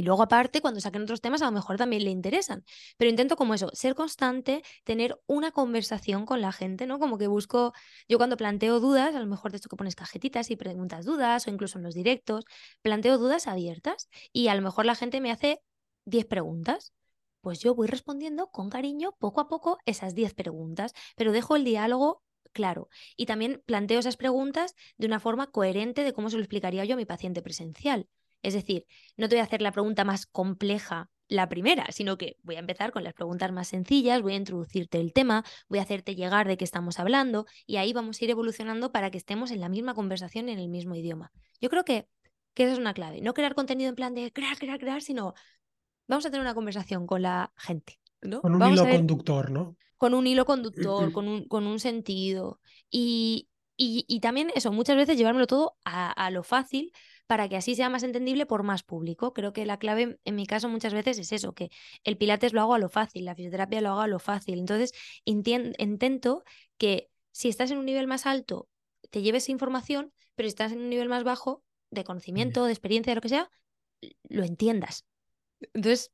Y 0.00 0.02
luego 0.02 0.22
aparte, 0.22 0.62
cuando 0.62 0.80
saquen 0.80 1.02
otros 1.02 1.20
temas, 1.20 1.42
a 1.42 1.44
lo 1.44 1.52
mejor 1.52 1.76
también 1.76 2.04
le 2.04 2.10
interesan. 2.10 2.64
Pero 2.96 3.10
intento 3.10 3.36
como 3.36 3.52
eso, 3.52 3.68
ser 3.74 3.94
constante, 3.94 4.62
tener 4.82 5.20
una 5.26 5.52
conversación 5.52 6.24
con 6.24 6.40
la 6.40 6.52
gente, 6.52 6.86
¿no? 6.86 6.98
Como 6.98 7.18
que 7.18 7.26
busco, 7.26 7.74
yo 8.08 8.16
cuando 8.16 8.38
planteo 8.38 8.80
dudas, 8.80 9.14
a 9.14 9.20
lo 9.20 9.26
mejor 9.26 9.50
de 9.50 9.56
esto 9.56 9.68
que 9.68 9.76
pones 9.76 9.96
cajetitas 9.96 10.50
y 10.50 10.56
preguntas 10.56 11.04
dudas, 11.04 11.46
o 11.46 11.50
incluso 11.50 11.76
en 11.76 11.84
los 11.84 11.94
directos, 11.94 12.46
planteo 12.80 13.18
dudas 13.18 13.46
abiertas 13.46 14.08
y 14.32 14.48
a 14.48 14.54
lo 14.54 14.62
mejor 14.62 14.86
la 14.86 14.94
gente 14.94 15.20
me 15.20 15.30
hace 15.30 15.60
10 16.06 16.24
preguntas, 16.24 16.94
pues 17.42 17.60
yo 17.60 17.74
voy 17.74 17.86
respondiendo 17.86 18.46
con 18.50 18.70
cariño 18.70 19.12
poco 19.18 19.42
a 19.42 19.48
poco 19.48 19.76
esas 19.84 20.14
10 20.14 20.32
preguntas, 20.32 20.94
pero 21.14 21.30
dejo 21.30 21.56
el 21.56 21.64
diálogo 21.64 22.22
claro. 22.52 22.88
Y 23.18 23.26
también 23.26 23.62
planteo 23.66 24.00
esas 24.00 24.16
preguntas 24.16 24.74
de 24.96 25.06
una 25.06 25.20
forma 25.20 25.48
coherente 25.50 26.04
de 26.04 26.14
cómo 26.14 26.30
se 26.30 26.36
lo 26.36 26.42
explicaría 26.42 26.86
yo 26.86 26.94
a 26.94 26.96
mi 26.96 27.04
paciente 27.04 27.42
presencial. 27.42 28.08
Es 28.42 28.54
decir, 28.54 28.86
no 29.16 29.28
te 29.28 29.36
voy 29.36 29.40
a 29.40 29.44
hacer 29.44 29.62
la 29.62 29.72
pregunta 29.72 30.04
más 30.04 30.26
compleja 30.26 31.10
la 31.28 31.48
primera, 31.48 31.86
sino 31.92 32.18
que 32.18 32.36
voy 32.42 32.56
a 32.56 32.58
empezar 32.58 32.90
con 32.90 33.04
las 33.04 33.14
preguntas 33.14 33.52
más 33.52 33.68
sencillas, 33.68 34.20
voy 34.20 34.32
a 34.32 34.36
introducirte 34.36 34.98
el 35.00 35.12
tema, 35.12 35.44
voy 35.68 35.78
a 35.78 35.82
hacerte 35.82 36.16
llegar 36.16 36.48
de 36.48 36.56
qué 36.56 36.64
estamos 36.64 36.98
hablando 36.98 37.46
y 37.66 37.76
ahí 37.76 37.92
vamos 37.92 38.20
a 38.20 38.24
ir 38.24 38.30
evolucionando 38.30 38.90
para 38.90 39.10
que 39.10 39.18
estemos 39.18 39.52
en 39.52 39.60
la 39.60 39.68
misma 39.68 39.94
conversación 39.94 40.48
y 40.48 40.52
en 40.52 40.58
el 40.58 40.68
mismo 40.68 40.96
idioma. 40.96 41.30
Yo 41.60 41.70
creo 41.70 41.84
que, 41.84 42.08
que 42.54 42.64
esa 42.64 42.72
es 42.72 42.78
una 42.78 42.94
clave, 42.94 43.20
no 43.20 43.32
crear 43.32 43.54
contenido 43.54 43.90
en 43.90 43.94
plan 43.94 44.14
de 44.14 44.32
crear, 44.32 44.58
crear, 44.58 44.80
crear, 44.80 45.02
sino 45.02 45.34
vamos 46.08 46.26
a 46.26 46.30
tener 46.30 46.40
una 46.40 46.54
conversación 46.54 47.06
con 47.06 47.22
la 47.22 47.52
gente. 47.56 48.00
¿no? 48.22 48.40
Con 48.40 48.54
un 48.54 48.72
hilo 48.72 48.88
conductor, 48.88 49.50
¿no? 49.50 49.76
Con 49.96 50.14
un 50.14 50.26
hilo 50.26 50.44
conductor, 50.44 51.12
con 51.12 51.28
un, 51.28 51.46
con 51.46 51.66
un 51.66 51.78
sentido. 51.78 52.60
Y, 52.90 53.48
y, 53.76 54.20
también 54.20 54.50
eso, 54.54 54.72
muchas 54.72 54.96
veces 54.96 55.16
llevármelo 55.16 55.46
todo 55.46 55.76
a, 55.84 56.30
lo 56.30 56.42
fácil 56.42 56.92
para 57.30 57.48
que 57.48 57.56
así 57.56 57.76
sea 57.76 57.88
más 57.88 58.02
entendible 58.02 58.44
por 58.44 58.64
más 58.64 58.82
público. 58.82 59.32
Creo 59.32 59.52
que 59.52 59.64
la 59.64 59.78
clave 59.78 60.18
en 60.24 60.34
mi 60.34 60.46
caso 60.46 60.68
muchas 60.68 60.92
veces 60.92 61.16
es 61.16 61.30
eso, 61.30 61.52
que 61.52 61.70
el 62.02 62.16
pilates 62.16 62.52
lo 62.52 62.60
hago 62.60 62.74
a 62.74 62.80
lo 62.80 62.88
fácil, 62.88 63.24
la 63.24 63.36
fisioterapia 63.36 63.80
lo 63.80 63.90
hago 63.90 64.00
a 64.00 64.08
lo 64.08 64.18
fácil. 64.18 64.58
Entonces, 64.58 64.92
intento 65.24 66.42
que 66.76 67.08
si 67.30 67.48
estás 67.48 67.70
en 67.70 67.78
un 67.78 67.84
nivel 67.84 68.08
más 68.08 68.26
alto, 68.26 68.68
te 69.10 69.22
lleves 69.22 69.48
información, 69.48 70.12
pero 70.34 70.48
si 70.48 70.54
estás 70.54 70.72
en 70.72 70.80
un 70.80 70.88
nivel 70.90 71.08
más 71.08 71.22
bajo 71.22 71.62
de 71.90 72.02
conocimiento, 72.02 72.64
de 72.64 72.72
experiencia, 72.72 73.12
de 73.12 73.14
lo 73.14 73.20
que 73.20 73.28
sea, 73.28 73.48
lo 74.28 74.42
entiendas. 74.42 75.06
Entonces, 75.72 76.10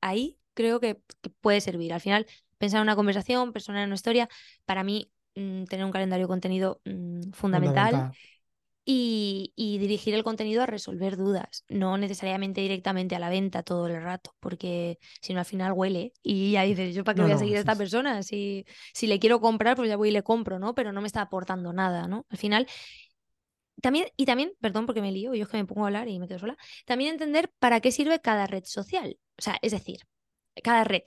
ahí 0.00 0.38
creo 0.54 0.80
que, 0.80 1.02
puede 1.42 1.60
servir. 1.60 1.92
Al 1.92 2.00
final, 2.00 2.26
pensar 2.56 2.78
en 2.78 2.84
una 2.84 2.96
conversación, 2.96 3.52
personal 3.52 3.82
en 3.82 3.88
una 3.88 3.96
historia, 3.96 4.30
para 4.64 4.84
mí, 4.84 5.12
mm, 5.34 5.64
tener 5.64 5.84
un 5.84 5.92
calendario 5.92 6.24
de 6.24 6.28
contenido 6.28 6.80
mm, 6.86 7.32
fundamental. 7.32 8.12
Y, 8.86 9.52
dirigir 9.56 10.14
el 10.14 10.24
contenido 10.24 10.62
a 10.62 10.66
resolver 10.66 11.16
dudas, 11.16 11.64
no 11.68 11.96
necesariamente 11.96 12.60
directamente 12.60 13.16
a 13.16 13.18
la 13.18 13.30
venta 13.30 13.62
todo 13.62 13.86
el 13.86 14.02
rato, 14.02 14.34
porque 14.40 14.98
si 15.22 15.32
no 15.32 15.40
al 15.40 15.46
final 15.46 15.72
huele 15.72 16.12
y 16.22 16.52
ya 16.52 16.62
dices, 16.62 16.94
¿yo 16.94 17.02
para 17.02 17.16
qué 17.16 17.22
voy 17.22 17.32
a 17.32 17.38
seguir 17.38 17.56
a 17.56 17.60
esta 17.60 17.76
persona? 17.76 18.22
Si, 18.22 18.66
si 18.92 19.06
le 19.06 19.18
quiero 19.18 19.40
comprar, 19.40 19.76
pues 19.76 19.88
ya 19.88 19.96
voy 19.96 20.10
y 20.10 20.12
le 20.12 20.22
compro, 20.22 20.58
¿no? 20.58 20.74
Pero 20.74 20.92
no 20.92 21.00
me 21.00 21.06
está 21.06 21.22
aportando 21.22 21.72
nada, 21.72 22.06
¿no? 22.08 22.26
Al 22.28 22.38
final 22.38 22.66
también, 23.84 24.06
y 24.16 24.26
también, 24.26 24.52
perdón 24.60 24.86
porque 24.86 25.02
me 25.02 25.12
lío, 25.12 25.34
yo 25.34 25.44
es 25.44 25.48
que 25.48 25.56
me 25.58 25.66
pongo 25.66 25.84
a 25.84 25.88
hablar 25.88 26.08
y 26.08 26.18
me 26.18 26.28
quedo 26.28 26.38
sola, 26.38 26.56
también 26.86 27.12
entender 27.12 27.52
para 27.58 27.80
qué 27.80 27.92
sirve 27.92 28.20
cada 28.20 28.46
red 28.46 28.64
social. 28.64 29.18
O 29.38 29.42
sea, 29.42 29.58
es 29.62 29.72
decir, 29.72 30.00
cada 30.62 30.84
red. 30.84 31.02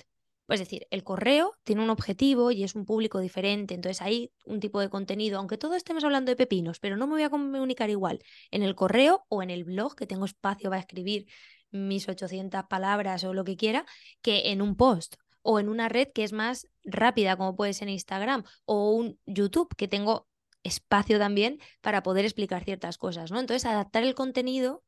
Es 0.48 0.60
decir, 0.60 0.88
el 0.92 1.04
correo 1.04 1.54
tiene 1.64 1.84
un 1.84 1.90
objetivo 1.90 2.52
y 2.52 2.64
es 2.64 2.76
un 2.76 2.86
público 2.86 3.20
diferente, 3.20 3.74
entonces 3.74 4.02
hay 4.02 4.32
un 4.46 4.60
tipo 4.60 4.80
de 4.80 4.90
contenido, 4.90 5.40
aunque 5.40 5.58
todos 5.58 5.76
estemos 5.76 6.04
hablando 6.04 6.32
de 6.32 6.36
pepinos, 6.38 6.80
pero 6.80 6.96
no 6.96 7.06
me 7.06 7.14
voy 7.14 7.24
a 7.24 7.30
comunicar 7.30 7.90
igual 7.90 8.20
en 8.52 8.64
el 8.64 8.76
correo 8.76 9.26
o 9.30 9.44
en 9.44 9.50
el 9.50 9.66
blog, 9.66 9.96
que 9.96 10.08
tengo 10.08 10.26
espacio 10.26 10.70
para 10.70 10.80
escribir 10.80 11.28
mis 11.72 12.08
800 12.08 12.64
palabras 12.70 13.24
o 13.24 13.34
lo 13.34 13.44
que 13.44 13.58
quiera, 13.58 13.86
que 14.22 14.52
en 14.52 14.62
un 14.62 14.76
post 14.76 15.16
o 15.42 15.60
en 15.60 15.70
una 15.70 15.90
red 15.90 16.10
que 16.14 16.24
es 16.24 16.34
más 16.34 16.68
rápida, 16.84 17.38
como 17.38 17.56
puede 17.56 17.74
ser 17.74 17.90
Instagram, 17.90 18.44
o 18.66 18.92
un 18.92 19.20
YouTube, 19.26 19.74
que 19.76 19.88
tengo 19.88 20.28
espacio 20.64 21.20
también 21.20 21.60
para 21.82 22.04
poder 22.04 22.26
explicar 22.26 22.64
ciertas 22.64 22.98
cosas, 22.98 23.32
¿no? 23.32 23.40
Entonces, 23.40 23.66
adaptar 23.66 24.04
el 24.04 24.16
contenido 24.16 24.84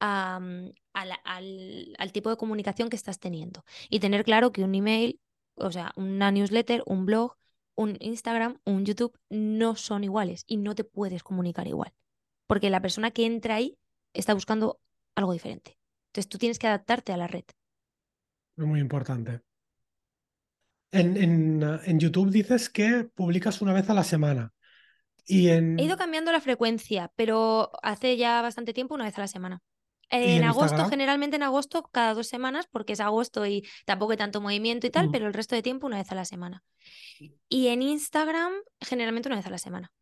mm, 0.00 0.70
al, 1.00 2.12
tipo 2.12 2.30
de 2.30 2.36
comunicación 2.36 2.88
que 2.88 2.96
estás 2.96 3.18
teniendo 3.18 3.64
y 3.88 4.00
tener 4.00 4.24
claro 4.24 4.52
que 4.52 4.62
un 4.62 4.74
email, 4.74 5.20
o 5.54 5.70
sea, 5.70 5.92
una 5.96 6.30
newsletter, 6.30 6.82
un 6.86 7.06
blog, 7.06 7.36
un 7.74 7.96
Instagram, 8.00 8.58
un 8.64 8.84
YouTube 8.84 9.18
no 9.28 9.76
son 9.76 10.04
iguales 10.04 10.44
y 10.46 10.56
no 10.56 10.74
te 10.74 10.84
puedes 10.84 11.22
comunicar 11.22 11.66
igual, 11.66 11.92
porque 12.46 12.70
la 12.70 12.82
persona 12.82 13.10
que 13.10 13.26
entra 13.26 13.56
ahí 13.56 13.78
está 14.12 14.34
buscando 14.34 14.80
algo 15.14 15.32
diferente. 15.32 15.78
Entonces, 16.08 16.28
tú 16.28 16.38
tienes 16.38 16.58
que 16.58 16.66
adaptarte 16.66 17.12
a 17.12 17.16
la 17.16 17.28
red. 17.28 17.44
Muy 18.56 18.80
importante. 18.80 19.42
En, 20.90 21.16
en, 21.16 21.62
en 21.84 22.00
YouTube 22.00 22.30
dices 22.30 22.68
que 22.68 23.04
publicas 23.04 23.62
una 23.62 23.72
vez 23.72 23.88
a 23.90 23.94
la 23.94 24.02
semana. 24.02 24.52
He 25.30 25.84
ido 25.84 25.96
cambiando 25.96 26.32
la 26.32 26.40
frecuencia, 26.40 27.12
pero 27.14 27.70
hace 27.82 28.16
ya 28.16 28.42
bastante 28.42 28.72
tiempo, 28.72 28.94
una 28.94 29.04
vez 29.04 29.16
a 29.16 29.20
la 29.20 29.28
semana. 29.28 29.62
En, 30.10 30.44
agosto, 30.44 30.86
generalmente 30.86 31.36
en 31.36 31.42
agosto, 31.42 31.88
cada 31.92 32.14
dos 32.14 32.26
semanas, 32.26 32.66
porque 32.70 32.94
es 32.94 33.00
agosto 33.00 33.46
y 33.46 33.66
tampoco 33.86 34.12
hay 34.12 34.18
tanto 34.18 34.40
movimiento 34.40 34.86
y 34.86 34.90
tal, 34.90 35.08
mm. 35.08 35.12
pero 35.12 35.26
el 35.26 35.34
resto 35.34 35.54
de 35.54 35.62
tiempo 35.62 35.86
una 35.86 35.98
vez 35.98 36.10
a 36.10 36.14
la 36.14 36.24
semana. 36.24 36.64
Y 37.48 37.68
en 37.68 37.82
Instagram, 37.82 38.52
generalmente 38.80 39.28
una 39.28 39.36
vez 39.36 39.46
a 39.46 39.50
la 39.50 39.58
semana. 39.58 39.92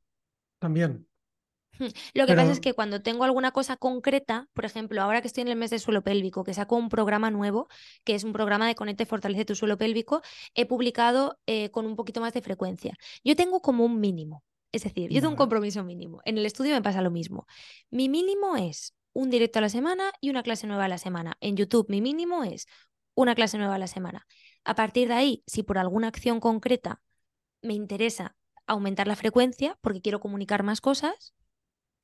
También. 0.58 1.06
Hmm. 1.78 1.88
Lo 2.14 2.26
que 2.26 2.34
pasa 2.34 2.50
es 2.50 2.60
que 2.60 2.72
cuando 2.72 3.02
tengo 3.02 3.24
alguna 3.24 3.52
cosa 3.52 3.76
concreta, 3.76 4.48
por 4.52 4.64
ejemplo, 4.64 5.00
ahora 5.00 5.20
que 5.20 5.28
estoy 5.28 5.42
en 5.42 5.48
el 5.48 5.56
mes 5.56 5.70
de 5.70 5.78
suelo 5.78 6.02
pélvico, 6.02 6.44
que 6.44 6.54
saco 6.54 6.76
un 6.76 6.88
programa 6.88 7.30
nuevo, 7.30 7.68
que 8.04 8.14
es 8.14 8.24
un 8.24 8.32
programa 8.32 8.66
de 8.66 8.74
Conecta 8.74 9.04
y 9.04 9.06
Fortalece 9.06 9.44
tu 9.44 9.54
suelo 9.54 9.78
pélvico, 9.78 10.22
he 10.54 10.66
publicado 10.66 11.38
eh, 11.46 11.70
con 11.70 11.86
un 11.86 11.96
poquito 11.96 12.20
más 12.20 12.32
de 12.32 12.42
frecuencia. 12.42 12.94
Yo 13.24 13.36
tengo 13.36 13.60
como 13.60 13.84
un 13.84 14.00
mínimo. 14.00 14.42
Es 14.70 14.84
decir, 14.84 15.10
yo 15.10 15.20
tengo 15.20 15.30
un 15.30 15.36
compromiso 15.36 15.82
mínimo. 15.82 16.20
En 16.26 16.36
el 16.36 16.44
estudio 16.44 16.74
me 16.74 16.82
pasa 16.82 17.00
lo 17.00 17.10
mismo. 17.10 17.46
Mi 17.90 18.10
mínimo 18.10 18.56
es 18.56 18.94
un 19.18 19.30
directo 19.30 19.58
a 19.58 19.62
la 19.62 19.68
semana 19.68 20.12
y 20.20 20.30
una 20.30 20.44
clase 20.44 20.68
nueva 20.68 20.84
a 20.84 20.88
la 20.88 20.96
semana. 20.96 21.36
En 21.40 21.56
YouTube 21.56 21.88
mi 21.88 22.00
mínimo 22.00 22.44
es 22.44 22.68
una 23.16 23.34
clase 23.34 23.58
nueva 23.58 23.74
a 23.74 23.78
la 23.78 23.88
semana. 23.88 24.28
A 24.62 24.76
partir 24.76 25.08
de 25.08 25.14
ahí, 25.14 25.42
si 25.44 25.64
por 25.64 25.76
alguna 25.76 26.06
acción 26.06 26.38
concreta 26.38 27.02
me 27.60 27.74
interesa 27.74 28.36
aumentar 28.68 29.08
la 29.08 29.16
frecuencia 29.16 29.76
porque 29.80 30.00
quiero 30.00 30.20
comunicar 30.20 30.62
más 30.62 30.80
cosas, 30.80 31.34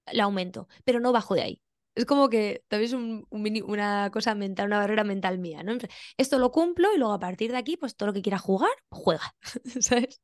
la 0.06 0.24
aumento, 0.24 0.66
pero 0.84 0.98
no 0.98 1.12
bajo 1.12 1.36
de 1.36 1.42
ahí. 1.42 1.62
Es 1.94 2.04
como 2.04 2.28
que 2.28 2.64
también 2.66 3.54
es 3.54 3.62
una 3.62 4.10
cosa 4.12 4.34
mental, 4.34 4.66
una 4.66 4.78
barrera 4.78 5.04
mental 5.04 5.38
mía, 5.38 5.62
¿no? 5.62 5.74
Esto 6.16 6.40
lo 6.40 6.50
cumplo 6.50 6.92
y 6.92 6.98
luego 6.98 7.12
a 7.12 7.20
partir 7.20 7.52
de 7.52 7.58
aquí, 7.58 7.76
pues 7.76 7.94
todo 7.94 8.08
lo 8.08 8.12
que 8.12 8.22
quiera 8.22 8.38
jugar, 8.38 8.72
juega, 8.90 9.36
¿sabes? 9.80 10.20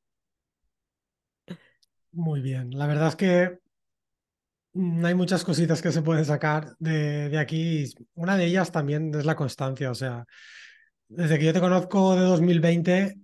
Muy 2.11 2.41
bien. 2.41 2.76
La 2.76 2.88
verdad 2.88 3.07
es 3.07 3.14
que 3.14 3.61
hay 4.74 5.14
muchas 5.14 5.44
cositas 5.44 5.82
que 5.82 5.92
se 5.92 6.02
pueden 6.02 6.24
sacar 6.24 6.76
de, 6.78 7.36
aquí. 7.38 7.92
Una 8.14 8.36
de 8.36 8.46
ellas 8.46 8.70
también 8.70 9.14
es 9.14 9.24
la 9.24 9.36
constancia. 9.36 9.90
O 9.90 9.94
sea, 9.94 10.24
desde 11.08 11.38
que 11.38 11.46
yo 11.46 11.52
te 11.52 11.60
conozco 11.60 12.14
de 12.14 12.22
2020, 12.22 13.16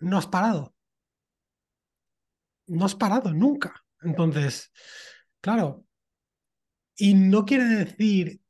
no 0.00 0.18
has 0.18 0.26
parado. 0.26 0.74
No 2.66 2.84
has 2.84 2.94
parado 2.94 3.32
nunca. 3.32 3.74
Entonces, 4.00 4.70
claro, 5.40 5.84
y 6.96 7.14
no 7.14 7.44
quiere 7.44 7.64
decir 7.64 8.40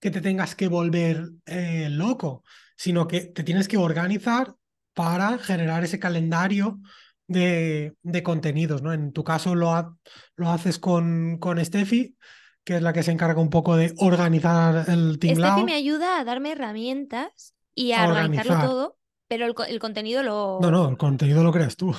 que 0.00 0.10
te 0.10 0.20
tengas 0.20 0.54
que 0.54 0.68
volver 0.68 1.30
eh, 1.46 1.88
loco, 1.90 2.44
sino 2.76 3.06
que 3.06 3.20
te 3.26 3.44
tienes 3.44 3.68
que 3.68 3.76
organizar 3.76 4.54
para 4.94 5.38
generar 5.38 5.84
ese 5.84 5.98
calendario 5.98 6.80
de, 7.26 8.22
contenidos, 8.22 8.82
¿no? 8.82 8.92
En 8.92 9.12
tu 9.12 9.24
caso 9.24 9.54
lo, 9.54 9.98
lo 10.36 10.48
haces 10.50 10.78
con, 10.78 11.38
con 11.38 11.64
Steffi, 11.64 12.16
que 12.64 12.76
es 12.76 12.82
la 12.82 12.92
que 12.92 13.02
se 13.02 13.12
encarga 13.12 13.40
un 13.40 13.50
poco 13.50 13.76
de 13.76 13.94
organizar 13.98 14.88
el 14.88 15.18
tinglado. 15.18 15.54
Steffi 15.54 15.66
me 15.66 15.74
ayuda 15.74 16.20
a 16.20 16.24
darme 16.24 16.52
herramientas 16.52 17.54
y 17.74 17.92
a, 17.92 18.08
organizarlo 18.08 18.60
todo, 18.60 18.98
pero 19.28 19.46
el, 19.46 19.78
contenido 19.80 20.22
lo... 20.22 20.58
No, 20.60 20.70
no, 20.70 20.88
el 20.88 20.96
contenido 20.96 21.42
lo 21.42 21.52
creas 21.52 21.76
tú. 21.76 21.94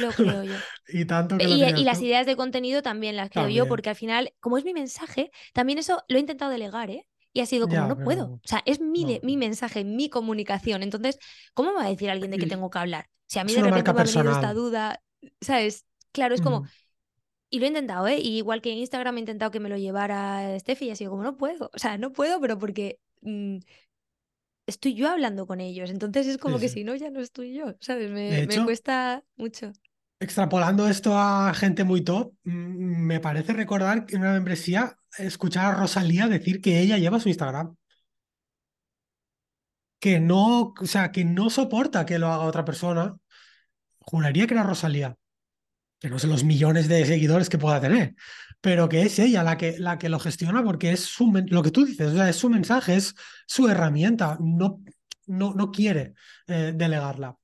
Lo 0.00 0.10
creo 0.16 0.42
yo. 0.42 0.54
y 0.88 1.04
tanto 1.04 1.38
que 1.38 1.44
y, 1.44 1.84
las 1.84 2.02
ideas 2.02 2.26
de 2.26 2.36
contenido 2.36 2.82
también 2.82 3.16
las 3.16 3.30
creo 3.30 3.48
yo, 3.48 3.68
porque 3.68 3.90
al 3.90 3.96
final, 3.96 4.32
como 4.40 4.58
es 4.58 4.64
mi 4.64 4.74
mensaje, 4.74 5.30
también 5.52 5.78
eso 5.78 6.02
lo 6.08 6.16
he 6.16 6.20
intentado 6.20 6.50
delegar, 6.50 6.90
¿eh? 6.90 7.06
Y 7.32 7.40
ha 7.40 7.46
sido 7.46 7.68
como, 7.68 7.86
no 7.86 7.98
puedo. 7.98 8.26
O 8.34 8.40
sea, 8.44 8.62
es 8.66 8.80
mi, 8.80 9.20
mi 9.22 9.36
mensaje, 9.36 9.84
mi 9.84 10.10
comunicación. 10.10 10.82
Entonces, 10.82 11.18
¿cómo 11.54 11.70
me 11.70 11.76
va 11.76 11.86
a 11.86 11.90
decir 11.90 12.10
alguien 12.10 12.30
de 12.30 12.38
qué 12.38 12.46
tengo 12.46 12.70
que 12.70 12.78
hablar? 12.78 13.08
Si 13.26 13.38
a 13.38 13.44
mí 13.44 13.54
de 13.54 13.62
repente 13.62 13.92
me 13.92 14.02
ha 14.02 14.04
venido 14.04 14.30
esta 14.30 14.52
duda, 14.52 15.02
¿sabes? 15.40 15.86
Claro, 16.12 16.34
es 16.34 16.42
como. 16.42 16.64
Y 17.50 17.58
lo 17.58 17.66
he 17.66 17.68
intentado, 17.68 18.06
¿eh? 18.08 18.18
igual 18.18 18.62
que 18.62 18.72
en 18.72 18.78
Instagram 18.78 19.16
he 19.16 19.20
intentado 19.20 19.50
que 19.50 19.60
me 19.60 19.68
lo 19.68 19.76
llevara 19.76 20.58
Steffi 20.58 20.86
y 20.86 20.90
ha 20.90 20.96
sido 20.96 21.10
como, 21.10 21.22
no 21.22 21.36
puedo. 21.36 21.70
O 21.74 21.78
sea, 21.78 21.98
no 21.98 22.12
puedo, 22.12 22.40
pero 22.40 22.58
porque 22.58 22.98
mm, 23.20 23.58
estoy 24.66 24.94
yo 24.94 25.08
hablando 25.08 25.46
con 25.46 25.60
ellos. 25.60 25.90
Entonces 25.90 26.26
es 26.26 26.38
como 26.38 26.58
que 26.58 26.68
si 26.68 26.84
no, 26.84 26.94
ya 26.94 27.10
no 27.10 27.20
estoy 27.20 27.54
yo, 27.54 27.74
¿sabes? 27.80 28.10
Me, 28.10 28.46
me 28.46 28.64
cuesta 28.64 29.24
mucho. 29.36 29.72
Extrapolando 30.22 30.86
esto 30.86 31.18
a 31.18 31.52
gente 31.52 31.82
muy 31.82 32.02
top, 32.02 32.34
mm, 32.44 33.06
me 33.06 33.18
parece 33.18 33.52
recordar 33.54 34.06
que 34.06 34.14
en 34.14 34.22
una 34.22 34.34
membresía 34.34 34.96
escuchar 35.18 35.74
a 35.74 35.78
Rosalía 35.78 36.28
decir 36.28 36.60
que 36.60 36.78
ella 36.78 36.96
lleva 36.96 37.18
su 37.18 37.28
Instagram. 37.28 37.74
Que 39.98 40.20
no, 40.20 40.74
o 40.80 40.86
sea, 40.86 41.10
que 41.12 41.24
no 41.24 41.50
soporta 41.50 42.06
que 42.06 42.18
lo 42.18 42.28
haga 42.28 42.44
otra 42.44 42.64
persona. 42.64 43.16
Juraría 44.00 44.46
que 44.46 44.54
era 44.54 44.62
Rosalía. 44.62 45.16
Que 46.00 46.08
no 46.08 46.18
sé 46.20 46.28
los 46.28 46.44
millones 46.44 46.86
de 46.88 47.04
seguidores 47.04 47.48
que 47.48 47.58
pueda 47.58 47.80
tener, 47.80 48.14
pero 48.60 48.88
que 48.88 49.02
es 49.02 49.18
ella 49.18 49.42
la 49.42 49.56
que, 49.56 49.76
la 49.78 49.98
que 49.98 50.08
lo 50.08 50.20
gestiona 50.20 50.62
porque 50.62 50.92
es 50.92 51.00
su, 51.00 51.32
lo 51.48 51.62
que 51.64 51.70
tú 51.72 51.84
dices, 51.84 52.14
es 52.14 52.36
su 52.36 52.48
mensaje, 52.48 52.94
es 52.96 53.14
su 53.46 53.68
herramienta. 53.68 54.38
No, 54.40 54.80
no, 55.26 55.54
no 55.54 55.72
quiere 55.72 56.14
eh, 56.46 56.72
delegarla. 56.76 57.36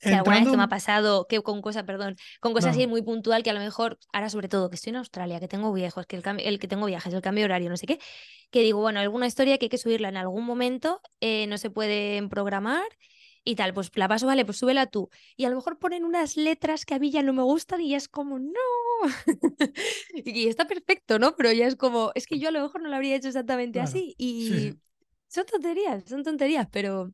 Si 0.00 0.14
alguna 0.14 0.40
vez 0.40 0.48
que 0.48 0.56
me 0.56 0.62
ha 0.62 0.68
pasado 0.68 1.26
que 1.28 1.42
con 1.42 1.60
cosas, 1.60 1.84
perdón, 1.84 2.16
con 2.40 2.52
cosas 2.52 2.72
así 2.72 2.86
muy 2.86 3.02
puntual 3.02 3.42
que 3.42 3.50
a 3.50 3.52
lo 3.52 3.60
mejor, 3.60 3.98
ahora 4.12 4.30
sobre 4.30 4.48
todo 4.48 4.70
que 4.70 4.76
estoy 4.76 4.90
en 4.90 4.96
Australia, 4.96 5.40
que 5.40 5.48
tengo 5.48 5.72
viejos, 5.72 6.06
que 6.06 6.16
el, 6.16 6.22
el 6.40 6.58
que 6.58 6.68
tengo 6.68 6.86
viajes, 6.86 7.12
el 7.12 7.20
cambio 7.22 7.44
horario, 7.44 7.68
no 7.68 7.76
sé 7.76 7.86
qué, 7.86 7.98
que 8.50 8.62
digo, 8.62 8.80
bueno, 8.80 9.00
alguna 9.00 9.26
historia 9.26 9.58
que 9.58 9.66
hay 9.66 9.70
que 9.70 9.78
subirla 9.78 10.08
en 10.08 10.16
algún 10.16 10.44
momento, 10.44 11.00
eh, 11.20 11.46
no 11.46 11.58
se 11.58 11.70
pueden 11.70 12.28
programar 12.28 12.86
y 13.44 13.54
tal, 13.54 13.72
pues 13.74 13.90
la 13.94 14.08
paso, 14.08 14.26
vale, 14.26 14.44
pues 14.44 14.58
súbela 14.58 14.86
tú. 14.86 15.10
Y 15.36 15.44
a 15.44 15.50
lo 15.50 15.56
mejor 15.56 15.78
ponen 15.78 16.04
unas 16.04 16.36
letras 16.36 16.84
que 16.84 16.94
a 16.94 16.98
mí 16.98 17.10
ya 17.10 17.22
no 17.22 17.32
me 17.32 17.42
gustan 17.42 17.80
y 17.80 17.90
ya 17.90 17.96
es 17.96 18.08
como, 18.08 18.38
no. 18.38 18.52
y 20.14 20.48
está 20.48 20.66
perfecto, 20.66 21.18
¿no? 21.18 21.36
Pero 21.36 21.52
ya 21.52 21.66
es 21.66 21.76
como, 21.76 22.12
es 22.14 22.26
que 22.26 22.38
yo 22.38 22.48
a 22.48 22.52
lo 22.52 22.60
mejor 22.62 22.82
no 22.82 22.88
lo 22.88 22.96
habría 22.96 23.16
hecho 23.16 23.28
exactamente 23.28 23.80
así. 23.80 24.14
Y 24.18 24.74
son 25.28 25.46
tonterías, 25.46 26.04
son 26.06 26.22
tonterías, 26.22 26.68
pero 26.70 27.12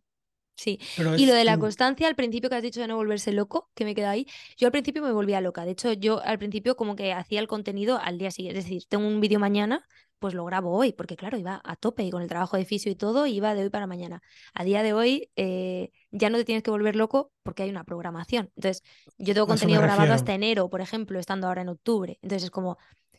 Sí. 0.56 0.80
y 1.18 1.26
lo 1.26 1.34
de 1.34 1.44
la 1.44 1.58
constancia, 1.58 2.08
al 2.08 2.14
principio 2.16 2.48
que 2.48 2.56
has 2.56 2.62
dicho 2.62 2.80
de 2.80 2.88
no 2.88 2.96
volverse 2.96 3.30
loco, 3.30 3.70
que 3.74 3.84
me 3.84 3.94
queda 3.94 4.10
ahí, 4.10 4.26
yo 4.56 4.66
al 4.66 4.72
principio 4.72 5.02
me 5.02 5.12
volvía 5.12 5.40
loca. 5.42 5.64
De 5.64 5.72
hecho, 5.72 5.92
yo 5.92 6.22
al 6.22 6.38
principio 6.38 6.76
como 6.76 6.96
que 6.96 7.12
hacía 7.12 7.40
el 7.40 7.46
contenido 7.46 7.98
al 8.02 8.16
día 8.16 8.30
siguiente. 8.30 8.60
Es 8.60 8.64
decir, 8.64 8.84
tengo 8.88 9.06
un 9.06 9.20
vídeo 9.20 9.38
mañana, 9.38 9.86
pues 10.18 10.34
lo 10.34 10.44
grabo 10.44 10.72
hoy, 10.72 10.92
porque 10.92 11.16
claro, 11.16 11.36
iba 11.36 11.60
a 11.62 11.76
tope 11.76 12.02
y 12.02 12.10
con 12.10 12.22
el 12.22 12.28
trabajo 12.28 12.56
de 12.56 12.64
fisio 12.64 12.90
y 12.90 12.94
todo, 12.94 13.26
iba 13.26 13.54
de 13.54 13.64
hoy 13.64 13.70
para 13.70 13.86
mañana. 13.86 14.22
A 14.54 14.64
día 14.64 14.82
de 14.82 14.92
hoy 14.92 15.30
eh, 15.36 15.90
ya 16.10 16.30
no 16.30 16.38
te 16.38 16.44
tienes 16.44 16.62
que 16.62 16.70
volver 16.70 16.96
loco 16.96 17.32
porque 17.42 17.62
hay 17.62 17.70
una 17.70 17.84
programación. 17.84 18.50
Entonces, 18.56 18.82
yo 19.18 19.34
tengo 19.34 19.46
contenido 19.46 19.82
grabado 19.82 20.14
hasta 20.14 20.34
enero, 20.34 20.70
por 20.70 20.80
ejemplo, 20.80 21.18
estando 21.18 21.46
ahora 21.48 21.62
en 21.62 21.68
octubre. 21.68 22.18
Entonces 22.22 22.44
es 22.44 22.50
como, 22.50 22.78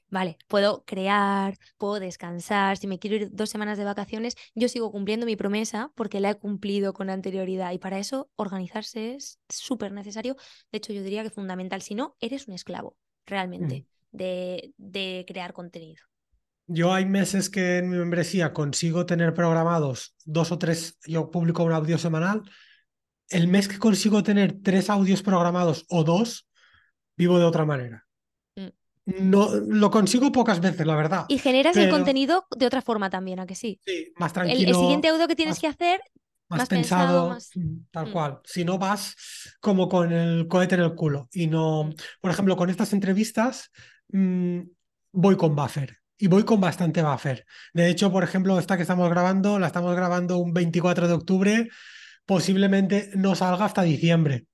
Vale, 0.09 0.37
puedo 0.47 0.83
crear, 0.85 1.57
puedo 1.77 1.99
descansar, 1.99 2.77
si 2.77 2.87
me 2.87 2.97
quiero 2.97 3.17
ir 3.17 3.29
dos 3.33 3.49
semanas 3.49 3.77
de 3.77 3.83
vacaciones, 3.83 4.35
yo 4.55 4.69
sigo 4.69 4.89
cumpliendo 4.91 5.25
mi 5.25 5.35
promesa 5.35 5.91
porque 5.95 6.21
la 6.21 6.29
he 6.29 6.35
cumplido 6.35 6.93
con 6.93 7.09
anterioridad 7.09 7.73
y 7.73 7.77
para 7.77 7.99
eso 7.99 8.29
organizarse 8.37 9.15
es 9.15 9.39
súper 9.49 9.91
necesario. 9.91 10.37
De 10.71 10.77
hecho, 10.77 10.93
yo 10.93 11.03
diría 11.03 11.23
que 11.23 11.29
fundamental, 11.29 11.81
si 11.81 11.93
no, 11.93 12.15
eres 12.21 12.47
un 12.47 12.53
esclavo 12.53 12.95
realmente 13.25 13.81
mm. 13.81 14.17
de, 14.17 14.73
de 14.77 15.25
crear 15.27 15.51
contenido. 15.51 16.01
Yo 16.67 16.93
hay 16.93 17.05
meses 17.05 17.49
que 17.49 17.77
en 17.77 17.89
mi 17.89 17.97
membresía 17.97 18.53
consigo 18.53 19.05
tener 19.05 19.33
programados 19.33 20.15
dos 20.25 20.51
o 20.51 20.57
tres, 20.57 20.97
yo 21.05 21.31
publico 21.31 21.63
un 21.63 21.73
audio 21.73 21.97
semanal. 21.97 22.43
El 23.29 23.49
mes 23.49 23.67
que 23.67 23.77
consigo 23.77 24.23
tener 24.23 24.61
tres 24.63 24.89
audios 24.89 25.21
programados 25.21 25.85
o 25.89 26.05
dos, 26.05 26.47
vivo 27.17 27.39
de 27.39 27.45
otra 27.45 27.65
manera. 27.65 28.06
No, 29.07 29.49
lo 29.55 29.89
consigo 29.89 30.33
pocas 30.33 30.59
veces, 30.59 30.85
la 30.85 30.95
verdad. 30.95 31.25
Y 31.29 31.37
generas 31.37 31.77
el 31.77 31.89
contenido 31.89 32.45
de 32.57 32.65
otra 32.65 32.81
forma 32.81 33.09
también, 33.09 33.39
¿a 33.39 33.47
que 33.47 33.55
sí? 33.55 33.79
Sí, 33.85 34.11
más 34.17 34.33
tranquilo. 34.33 34.69
El, 34.69 34.75
siguiente 34.75 35.07
audio 35.07 35.29
que 35.29 35.35
tienes 35.35 35.59
que 35.59 35.67
hacer, 35.67 36.01
más, 36.49 36.67
pensado, 36.67 37.37
mm, 37.55 37.85
tal 37.89 38.07
mm. 38.07 38.11
cual. 38.11 38.39
Si 38.43 38.65
no 38.65 38.77
vas 38.77 39.15
como 39.61 39.87
con 39.87 40.11
el 40.11 40.47
cohete 40.49 40.75
en 40.75 40.81
el 40.81 40.93
culo. 40.93 41.29
Y 41.31 41.47
no, 41.47 41.85
mm. 41.85 41.93
por 42.19 42.31
ejemplo, 42.31 42.57
con 42.57 42.69
estas 42.69 42.91
entrevistas 42.91 43.71
voy 44.09 45.37
con 45.37 45.55
buffer. 45.55 45.97
Y 46.17 46.27
voy 46.27 46.43
con 46.43 46.59
bastante 46.59 47.01
buffer. 47.01 47.45
De 47.73 47.89
hecho, 47.89 48.11
por 48.11 48.25
ejemplo, 48.25 48.59
esta 48.59 48.75
que 48.75 48.81
estamos 48.81 49.09
grabando, 49.09 49.57
la 49.57 49.67
estamos 49.67 49.95
grabando 49.95 50.37
un 50.39 50.51
24 50.51 51.07
de 51.07 51.13
octubre, 51.13 51.69
posiblemente 52.25 53.11
no 53.15 53.35
salga 53.35 53.65
hasta 53.65 53.83
diciembre 53.83 54.47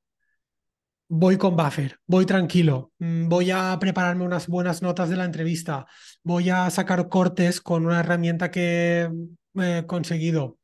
voy 1.15 1.37
con 1.37 1.55
buffer, 1.55 1.99
voy 2.07 2.25
tranquilo, 2.25 2.91
mm, 2.97 3.29
voy 3.29 3.51
a 3.51 3.77
prepararme 3.79 4.25
unas 4.25 4.47
buenas 4.47 4.81
notas 4.81 5.09
de 5.09 5.15
la 5.15 5.25
entrevista, 5.25 5.85
voy 6.23 6.49
a 6.49 6.67
sacar 6.71 7.07
cortes 7.07 7.61
con 7.61 7.85
una 7.85 7.99
herramienta 7.99 8.49
que 8.49 9.11
he 9.55 9.85
conseguido. 9.85 10.57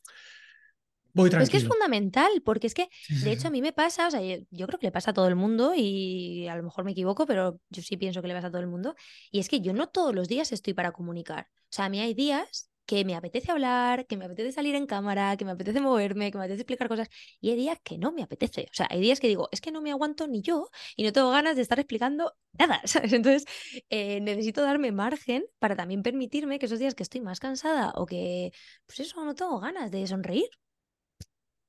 Voy 1.14 1.30
tranquilo. 1.30 1.44
Es 1.44 1.50
que 1.52 1.58
es 1.58 1.68
fundamental, 1.68 2.30
porque 2.44 2.66
es 2.66 2.74
que, 2.74 2.88
de 3.24 3.32
hecho, 3.32 3.48
a 3.48 3.52
mí 3.52 3.62
me 3.62 3.74
pasa, 3.74 4.08
o 4.08 4.12
sea, 4.12 4.22
yo, 4.22 4.68
creo 4.68 4.80
que 4.80 4.88
le 4.88 4.92
pasa 4.92 5.12
a 5.12 5.14
todo 5.14 5.28
el 5.28 5.36
mundo 5.36 5.74
y 5.76 6.48
a 6.48 6.56
lo 6.56 6.64
mejor 6.64 6.84
me 6.84 6.92
equivoco, 6.92 7.26
pero 7.28 7.60
yo 7.70 7.82
sí 7.82 7.98
pienso 7.98 8.22
que 8.22 8.28
le 8.28 8.34
pasa 8.34 8.48
a 8.48 8.52
todo 8.52 8.62
el 8.62 8.68
mundo. 8.68 8.96
Y 9.32 9.40
es 9.40 9.50
que 9.50 9.62
yo 9.62 9.74
no 9.74 9.90
todos 9.90 10.16
los 10.16 10.28
días 10.28 10.52
estoy 10.52 10.74
para 10.74 10.92
comunicar. 10.92 11.48
O 11.64 11.72
sea, 11.72 11.86
a 11.86 11.90
mí 11.90 12.00
hay 12.00 12.14
días 12.14 12.69
que 12.90 13.06
me 13.06 13.16
apetece 13.16 13.52
hablar, 13.52 14.08
que 14.08 14.18
me 14.18 14.26
apetece 14.26 14.52
salir 14.52 14.74
en 14.74 14.88
cámara, 14.88 15.38
que 15.38 15.46
me 15.46 15.52
apetece 15.52 15.80
moverme, 15.80 16.32
que 16.32 16.40
me 16.40 16.46
apetece 16.46 16.62
explicar 16.64 16.90
cosas. 16.90 17.08
Y 17.40 17.52
hay 17.52 17.56
días 17.56 17.78
que 17.84 18.00
no 18.00 18.12
me 18.12 18.24
apetece. 18.24 18.64
O 18.72 18.74
sea, 18.74 18.88
hay 18.90 19.00
días 19.00 19.20
que 19.20 19.28
digo, 19.28 19.48
es 19.52 19.62
que 19.62 19.72
no 19.72 19.80
me 19.80 19.92
aguanto 19.92 20.28
ni 20.28 20.42
yo 20.42 20.70
y 20.96 21.04
no 21.04 21.14
tengo 21.14 21.30
ganas 21.30 21.56
de 21.56 21.62
estar 21.62 21.80
explicando 21.80 22.34
nada, 22.58 22.82
¿sabes? 22.86 23.14
Entonces, 23.14 23.46
eh, 23.92 24.20
necesito 24.22 24.64
darme 24.64 24.92
margen 24.92 25.46
para 25.60 25.76
también 25.76 26.02
permitirme 26.02 26.58
que 26.58 26.66
esos 26.66 26.80
días 26.80 26.96
que 26.96 27.04
estoy 27.04 27.22
más 27.22 27.40
cansada 27.40 27.92
o 27.96 28.08
que, 28.08 28.52
pues 28.88 29.02
eso, 29.02 29.24
no 29.24 29.36
tengo 29.36 29.60
ganas 29.60 29.92
de 29.92 30.08
sonreír. 30.08 30.50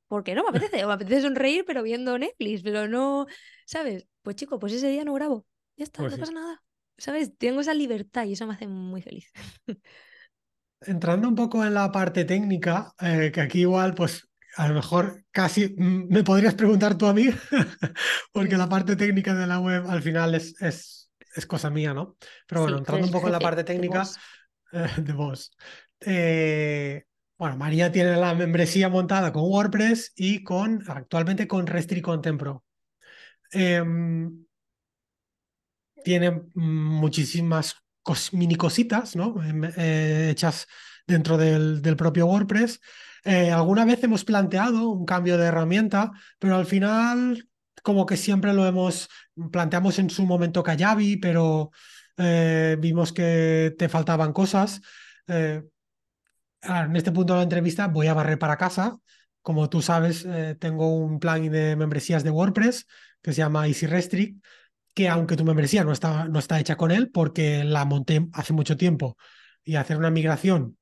Porque 0.09 0.35
no 0.35 0.43
me 0.45 0.49
apetece, 0.57 0.83
o 0.85 0.89
me 0.89 0.95
apetece 0.95 1.21
sonreír, 1.21 1.65
pero 1.67 1.83
viendo 1.83 2.19
Netflix, 2.19 2.63
pero 2.63 2.89
no, 2.89 3.27
¿sabes? 3.67 4.07
Pues 4.23 4.37
chico, 4.37 4.59
pues 4.59 4.73
ese 4.73 4.89
día 4.89 5.05
no 5.05 5.13
grabo. 5.13 5.45
Ya 5.77 5.85
está, 5.85 6.01
pues 6.01 6.13
no 6.13 6.19
pasa 6.19 6.33
nada. 6.33 6.63
¿Sabes? 6.97 7.37
Tengo 7.37 7.61
esa 7.61 7.75
libertad 7.75 8.25
y 8.25 8.33
eso 8.33 8.47
me 8.47 8.55
hace 8.55 8.67
muy 8.67 9.03
feliz. 9.03 9.31
entrando 10.83 11.29
un 11.29 11.35
poco 11.35 11.65
en 11.65 11.75
la 11.75 11.91
parte 11.93 12.25
técnica, 12.25 12.93
eh, 13.01 13.31
que 13.33 13.41
aquí 13.41 13.61
igual, 13.61 13.95
pues 13.95 14.29
a 14.57 14.69
lo 14.69 14.75
mejor 14.75 15.25
casi 15.31 15.75
me 15.77 16.25
podrías 16.25 16.55
preguntar 16.55 16.97
tú 16.97 17.07
a 17.07 17.15
mí, 17.15 17.27
porque 18.33 18.57
la 18.57 18.69
parte 18.69 18.97
técnica 18.97 19.35
de 19.35 19.47
la 19.47 19.61
web 19.61 19.89
al 19.89 20.03
final 20.03 20.35
es, 20.35 20.61
es, 20.61 21.11
es 21.35 21.47
cosa 21.47 21.71
mía, 21.71 21.95
¿no? 21.95 22.17
Pero 22.47 22.63
bueno, 22.63 22.79
entrando 22.79 23.07
un 23.07 23.13
poco 23.13 23.27
en 23.27 23.33
la 23.33 23.41
parte 23.41 23.65
técnica 23.65 24.05
de 24.97 25.13
vos. 25.13 25.57
Eh, 26.01 27.05
bueno, 27.39 27.57
María 27.57 27.91
tiene 27.91 28.17
la 28.17 28.35
membresía 28.35 28.89
montada 28.89 29.33
con 29.33 29.45
WordPress 29.45 30.13
y 30.15 30.43
con 30.43 30.83
actualmente 30.87 31.47
con 31.49 31.67
Restri 31.67 32.03
Contempro. 32.03 32.65
Em, 33.53 34.45
tiene 36.05 36.43
muchísimas 36.55 37.77
mini 38.33 38.57
cositas, 38.57 39.17
¿no? 39.17 39.35
Eh, 39.77 40.29
hechas 40.31 40.67
dentro 41.07 41.37
del, 41.37 41.97
propio 41.97 42.27
WordPress. 42.27 42.81
Eh, 43.25 43.51
alguna 43.51 43.85
vez 43.85 44.03
hemos 44.03 44.25
planteado 44.25 44.89
un 44.89 45.05
cambio 45.05 45.37
de 45.37 45.47
herramienta, 45.47 46.13
pero 46.39 46.57
al 46.57 46.67
final 46.67 47.47
como 47.83 48.07
que 48.07 48.17
siempre 48.17 48.53
lo 48.53 48.67
hemos, 48.67 49.09
planteamos 49.51 49.99
en 49.99 50.11
su 50.11 50.27
momento 50.27 50.63
Kajabi, 50.63 51.17
pero 51.17 51.71
eh, 52.17 52.77
vimos 52.79 53.13
que 53.13 53.75
te 53.79 53.89
faltaban 53.89 54.33
cosas. 54.33 54.81
en 55.27 55.71
este 56.97 57.13
punto 57.13 57.33
de 57.33 57.39
la 57.39 57.43
entrevista 57.45 57.89
voy 57.89 58.07
a 58.09 58.15
barrer 58.15 58.39
para 58.39 58.57
casa. 58.57 58.97
Como 59.43 59.71
tú 59.71 59.81
sabes, 59.81 60.27
tengo 60.59 60.97
un 60.97 61.19
plugin 61.19 61.53
de 61.53 61.77
membresías 61.77 62.23
de 62.25 62.31
WordPress 62.31 62.87
que 63.23 63.33
se 63.33 63.39
llama 63.39 63.67
Easy 63.67 63.87
Restrict 63.87 64.37
que 64.95 65.09
aunque 65.09 65.37
tu 65.37 65.45
membresía 65.45 65.85
no 65.85 65.93
está, 65.93 66.27
no 66.29 66.39
está 66.39 66.61
hecha 66.61 66.77
con 66.77 66.91
él, 66.91 67.11
porque 67.11 67.65
la 67.65 67.85
monté 67.85 68.27
hace 68.33 68.53
mucho 68.53 68.77
tiempo 68.77 69.17
y 69.65 69.77
hacer 69.77 69.97
una 69.97 70.11
migración 70.11 70.77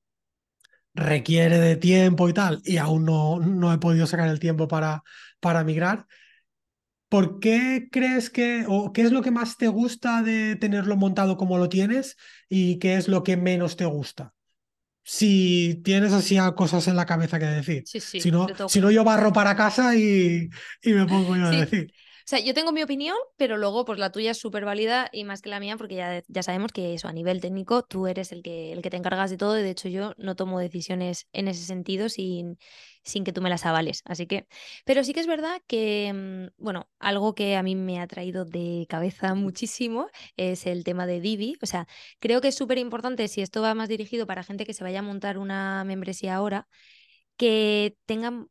requiere 0.94 1.58
de 1.58 1.76
tiempo 1.76 2.28
y 2.28 2.32
tal, 2.32 2.60
y 2.64 2.76
aún 2.78 3.04
no, 3.04 3.38
no 3.38 3.72
he 3.72 3.78
podido 3.78 4.06
sacar 4.06 4.28
el 4.28 4.40
tiempo 4.40 4.68
para, 4.68 5.02
para 5.40 5.64
migrar. 5.64 6.06
¿Por 7.08 7.40
qué 7.40 7.88
crees 7.90 8.28
que, 8.28 8.64
o 8.68 8.92
qué 8.92 9.02
es 9.02 9.12
lo 9.12 9.22
que 9.22 9.30
más 9.30 9.56
te 9.56 9.68
gusta 9.68 10.22
de 10.22 10.56
tenerlo 10.56 10.96
montado 10.96 11.38
como 11.38 11.56
lo 11.56 11.68
tienes 11.68 12.16
y 12.48 12.78
qué 12.78 12.96
es 12.96 13.08
lo 13.08 13.22
que 13.22 13.36
menos 13.36 13.76
te 13.76 13.86
gusta? 13.86 14.34
Si 15.04 15.80
tienes 15.84 16.12
así 16.12 16.36
cosas 16.54 16.86
en 16.86 16.96
la 16.96 17.06
cabeza 17.06 17.38
que 17.38 17.46
decir. 17.46 17.84
si, 17.86 18.30
no, 18.30 18.46
si 18.68 18.80
no, 18.80 18.90
yo 18.90 19.04
barro 19.04 19.32
para 19.32 19.56
casa 19.56 19.96
y, 19.96 20.50
y 20.82 20.92
me 20.92 21.06
pongo 21.06 21.34
yo 21.34 21.46
a 21.46 21.50
decir. 21.50 21.90
O 22.28 22.30
sea, 22.30 22.40
yo 22.40 22.52
tengo 22.52 22.72
mi 22.72 22.82
opinión, 22.82 23.16
pero 23.38 23.56
luego 23.56 23.86
pues 23.86 23.98
la 23.98 24.12
tuya 24.12 24.32
es 24.32 24.36
súper 24.36 24.66
válida 24.66 25.08
y 25.12 25.24
más 25.24 25.40
que 25.40 25.48
la 25.48 25.60
mía 25.60 25.78
porque 25.78 25.94
ya, 25.94 26.22
ya 26.28 26.42
sabemos 26.42 26.72
que 26.72 26.92
eso 26.92 27.08
a 27.08 27.12
nivel 27.14 27.40
técnico 27.40 27.84
tú 27.84 28.06
eres 28.06 28.32
el 28.32 28.42
que, 28.42 28.70
el 28.74 28.82
que 28.82 28.90
te 28.90 28.98
encargas 28.98 29.30
de 29.30 29.38
todo 29.38 29.58
y 29.58 29.62
de 29.62 29.70
hecho 29.70 29.88
yo 29.88 30.12
no 30.18 30.36
tomo 30.36 30.58
decisiones 30.58 31.26
en 31.32 31.48
ese 31.48 31.64
sentido 31.64 32.10
sin, 32.10 32.58
sin 33.02 33.24
que 33.24 33.32
tú 33.32 33.40
me 33.40 33.48
las 33.48 33.64
avales. 33.64 34.02
Así 34.04 34.26
que, 34.26 34.46
pero 34.84 35.04
sí 35.04 35.14
que 35.14 35.20
es 35.20 35.26
verdad 35.26 35.62
que, 35.66 36.12
mm, 36.12 36.62
bueno, 36.62 36.90
algo 36.98 37.34
que 37.34 37.56
a 37.56 37.62
mí 37.62 37.74
me 37.74 37.98
ha 37.98 38.06
traído 38.06 38.44
de 38.44 38.84
cabeza 38.90 39.34
muchísimo 39.34 40.08
es 40.36 40.66
el 40.66 40.84
tema 40.84 41.06
de 41.06 41.22
Divi. 41.22 41.56
O 41.62 41.66
sea, 41.66 41.86
creo 42.20 42.42
que 42.42 42.48
es 42.48 42.54
súper 42.56 42.76
importante 42.76 43.26
si 43.28 43.40
esto 43.40 43.62
va 43.62 43.72
más 43.74 43.88
dirigido 43.88 44.26
para 44.26 44.44
gente 44.44 44.66
que 44.66 44.74
se 44.74 44.84
vaya 44.84 44.98
a 44.98 45.02
montar 45.02 45.38
una 45.38 45.82
membresía 45.84 46.34
ahora, 46.34 46.68
que 47.38 47.96
tengan 48.04 48.48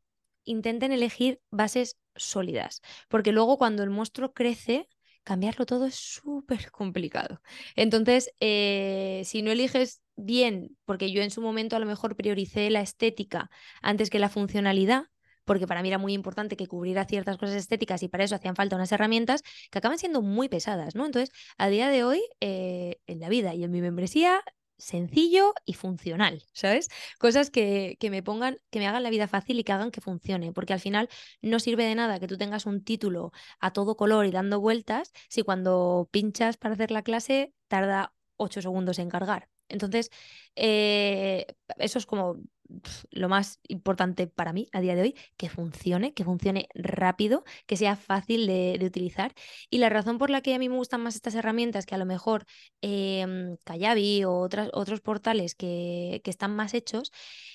intenten 0.47 0.93
elegir 0.93 1.41
bases 1.51 1.97
sólidas, 2.17 2.81
porque 3.09 3.31
luego 3.31 3.57
cuando 3.57 3.83
el 3.83 3.89
monstruo 3.89 4.33
crece, 4.33 4.87
cambiarlo 5.23 5.65
todo 5.65 5.85
es 5.85 5.95
súper 5.95 6.71
complicado. 6.71 7.41
Entonces, 7.75 8.31
eh, 8.39 9.21
si 9.25 9.41
no 9.41 9.51
eliges 9.51 10.01
bien, 10.15 10.77
porque 10.85 11.11
yo 11.11 11.21
en 11.21 11.31
su 11.31 11.41
momento 11.41 11.75
a 11.75 11.79
lo 11.79 11.85
mejor 11.85 12.15
prioricé 12.15 12.69
la 12.69 12.81
estética 12.81 13.49
antes 13.81 14.09
que 14.09 14.19
la 14.19 14.29
funcionalidad, 14.29 15.05
porque 15.45 15.67
para 15.67 15.81
mí 15.81 15.87
era 15.89 15.97
muy 15.97 16.13
importante 16.13 16.57
que 16.57 16.67
cubriera 16.67 17.05
ciertas 17.05 17.37
cosas 17.37 17.55
estéticas 17.55 18.03
y 18.03 18.09
para 18.09 18.23
eso 18.25 18.35
hacían 18.35 18.55
falta 18.55 18.75
unas 18.75 18.91
herramientas 18.91 19.43
que 19.71 19.79
acaban 19.79 19.97
siendo 19.97 20.21
muy 20.21 20.49
pesadas, 20.49 20.95
¿no? 20.95 21.05
Entonces, 21.05 21.33
a 21.57 21.69
día 21.69 21.89
de 21.89 22.03
hoy, 22.03 22.21
eh, 22.41 22.97
en 23.07 23.19
la 23.19 23.29
vida 23.29 23.53
y 23.55 23.63
en 23.63 23.71
mi 23.71 23.81
membresía, 23.81 24.43
sencillo 24.77 25.53
y 25.65 25.73
funcional, 25.73 26.43
¿sabes? 26.53 26.89
Cosas 27.19 27.49
que, 27.49 27.97
que, 27.99 28.09
me 28.09 28.23
pongan, 28.23 28.57
que 28.69 28.79
me 28.79 28.87
hagan 28.87 29.03
la 29.03 29.09
vida 29.09 29.27
fácil 29.27 29.59
y 29.59 29.63
que 29.63 29.71
hagan 29.71 29.91
que 29.91 30.01
funcione, 30.01 30.53
porque 30.53 30.73
al 30.73 30.79
final 30.79 31.09
no 31.41 31.59
sirve 31.59 31.85
de 31.85 31.95
nada 31.95 32.19
que 32.19 32.27
tú 32.27 32.37
tengas 32.37 32.65
un 32.65 32.83
título 32.83 33.31
a 33.59 33.71
todo 33.73 33.97
color 33.97 34.25
y 34.25 34.31
dando 34.31 34.59
vueltas 34.59 35.11
si 35.29 35.43
cuando 35.43 36.09
pinchas 36.11 36.57
para 36.57 36.75
hacer 36.75 36.91
la 36.91 37.03
clase 37.03 37.53
tarda 37.67 38.13
ocho 38.37 38.61
segundos 38.61 38.99
en 38.99 39.09
cargar. 39.09 39.49
Entonces, 39.69 40.09
eh, 40.55 41.45
eso 41.77 41.99
es 41.99 42.05
como 42.05 42.37
lo 43.11 43.29
más 43.29 43.59
importante 43.67 44.27
para 44.27 44.53
mí 44.53 44.67
a 44.73 44.81
día 44.81 44.95
de 44.95 45.01
hoy, 45.01 45.15
que 45.37 45.49
funcione, 45.49 46.13
que 46.13 46.23
funcione 46.23 46.67
rápido, 46.73 47.43
que 47.65 47.77
sea 47.77 47.95
fácil 47.95 48.47
de, 48.47 48.79
utilizar. 48.85 49.33
Y 49.69 49.77
la 49.79 49.89
razón 49.89 50.17
por 50.17 50.29
la 50.29 50.41
que 50.41 50.53
a 50.53 50.59
mí 50.59 50.69
me 50.69 50.75
gustan 50.75 51.01
más 51.01 51.15
estas 51.15 51.35
herramientas, 51.35 51.85
que 51.85 51.95
a 51.95 51.97
lo 51.97 52.05
mejor 52.05 52.45
eh, 52.81 53.55
Kayabi 53.65 54.23
o 54.25 54.33
otros 54.39 55.01
portales 55.01 55.55
que, 55.55 56.21
que 56.23 56.29
están 56.29 56.55
más 56.55 56.73
hechos, 56.73 57.11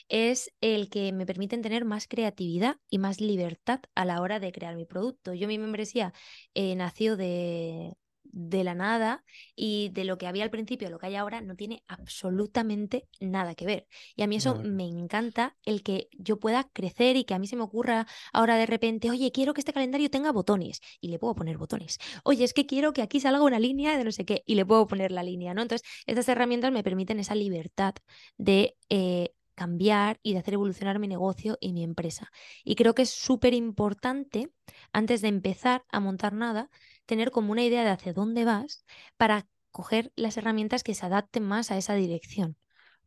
es 0.08 0.52
el 0.60 0.88
que 0.90 1.12
me 1.12 1.26
permiten 1.26 1.62
tener 1.62 1.84
más 1.84 2.06
creatividad 2.08 2.76
y 2.90 2.98
más 2.98 3.20
libertad 3.20 3.80
a 3.94 4.04
la 4.04 4.20
hora 4.20 4.40
de 4.40 4.52
crear 4.52 4.76
mi 4.76 4.84
producto. 4.84 5.34
Yo 5.34 5.48
mi 5.48 5.58
membresía 5.58 6.12
eh, 6.54 6.74
nació 6.76 7.16
de, 7.16 7.94
de 8.32 8.64
la 8.64 8.74
nada 8.74 9.24
y 9.54 9.90
de 9.90 10.04
lo 10.04 10.18
que 10.18 10.26
había 10.26 10.42
al 10.42 10.50
principio 10.50 10.90
lo 10.90 10.98
que 10.98 11.06
hay 11.06 11.16
ahora 11.16 11.40
no 11.40 11.54
tiene 11.54 11.84
absolutamente 11.86 13.08
nada 13.20 13.54
que 13.54 13.66
ver. 13.66 13.86
Y 14.16 14.22
a 14.22 14.26
mí 14.26 14.36
eso 14.36 14.56
me 14.56 14.84
encanta, 14.84 15.56
el 15.64 15.82
que 15.82 16.08
yo 16.18 16.40
pueda 16.40 16.64
crecer 16.72 17.16
y 17.16 17.24
que 17.24 17.34
a 17.34 17.38
mí 17.38 17.46
se 17.46 17.56
me 17.56 17.62
ocurra 17.62 18.06
ahora 18.32 18.56
de 18.56 18.66
repente, 18.66 19.10
oye, 19.10 19.30
quiero 19.32 19.54
que 19.54 19.60
este 19.60 19.72
calendario 19.72 20.10
tenga 20.10 20.32
botones 20.32 20.80
y 21.00 21.08
le 21.08 21.18
puedo 21.18 21.34
poner 21.34 21.58
botones. 21.58 21.98
Oye, 22.24 22.44
es 22.44 22.54
que 22.54 22.66
quiero 22.66 22.92
que 22.92 23.02
aquí 23.02 23.20
salga 23.20 23.42
una 23.42 23.60
línea 23.60 23.96
de 23.96 24.04
no 24.04 24.12
sé 24.12 24.24
qué 24.24 24.42
y 24.46 24.54
le 24.54 24.66
puedo 24.66 24.86
poner 24.86 25.12
la 25.12 25.22
línea, 25.22 25.54
¿no? 25.54 25.62
Entonces, 25.62 25.86
estas 26.06 26.28
herramientas 26.28 26.72
me 26.72 26.82
permiten 26.82 27.20
esa 27.20 27.34
libertad 27.34 27.94
de... 28.38 28.76
Eh, 28.88 29.30
cambiar 29.54 30.18
y 30.22 30.32
de 30.32 30.38
hacer 30.38 30.54
evolucionar 30.54 30.98
mi 30.98 31.06
negocio 31.08 31.58
y 31.60 31.72
mi 31.72 31.84
empresa. 31.84 32.30
Y 32.64 32.74
creo 32.74 32.94
que 32.94 33.02
es 33.02 33.10
súper 33.10 33.54
importante, 33.54 34.50
antes 34.92 35.20
de 35.20 35.28
empezar 35.28 35.84
a 35.90 36.00
montar 36.00 36.32
nada, 36.32 36.70
tener 37.06 37.30
como 37.30 37.52
una 37.52 37.64
idea 37.64 37.84
de 37.84 37.90
hacia 37.90 38.12
dónde 38.12 38.44
vas 38.44 38.84
para 39.16 39.46
coger 39.70 40.12
las 40.16 40.36
herramientas 40.36 40.82
que 40.84 40.94
se 40.94 41.06
adapten 41.06 41.42
más 41.44 41.70
a 41.70 41.76
esa 41.76 41.94
dirección. 41.94 42.56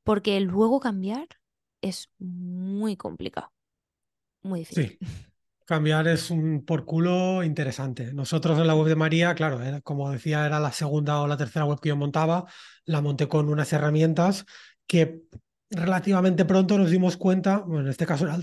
Porque 0.03 0.39
luego 0.39 0.79
cambiar 0.79 1.27
es 1.81 2.09
muy 2.19 2.97
complicado. 2.97 3.51
Muy 4.41 4.59
difícil. 4.59 4.99
Cambiar 5.65 6.07
es 6.07 6.29
un 6.29 6.63
por 6.63 6.85
culo 6.85 7.43
interesante. 7.43 8.13
Nosotros 8.13 8.59
en 8.59 8.67
la 8.67 8.75
web 8.75 8.87
de 8.87 8.95
María, 8.95 9.33
claro, 9.33 9.59
como 9.83 10.11
decía, 10.11 10.45
era 10.45 10.59
la 10.59 10.71
segunda 10.71 11.21
o 11.21 11.27
la 11.27 11.37
tercera 11.37 11.65
web 11.65 11.79
que 11.79 11.89
yo 11.89 11.95
montaba. 11.95 12.45
La 12.85 13.01
monté 13.01 13.27
con 13.27 13.49
unas 13.49 13.73
herramientas 13.73 14.45
que 14.85 15.23
relativamente 15.71 16.45
pronto 16.45 16.77
nos 16.77 16.91
dimos 16.91 17.17
cuenta, 17.17 17.59
bueno, 17.59 17.81
en 17.81 17.89
este 17.89 18.05
caso 18.05 18.25
era 18.25 18.37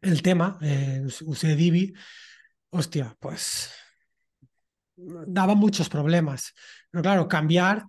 el, 0.00 0.22
tema, 0.22 0.58
eh, 0.62 1.04
usé 1.24 1.56
Divi, 1.56 1.92
hostia, 2.70 3.16
pues 3.18 3.72
daba 5.26 5.54
muchos 5.54 5.88
problemas. 5.88 6.54
Pero 6.90 7.02
claro, 7.02 7.28
cambiar 7.28 7.84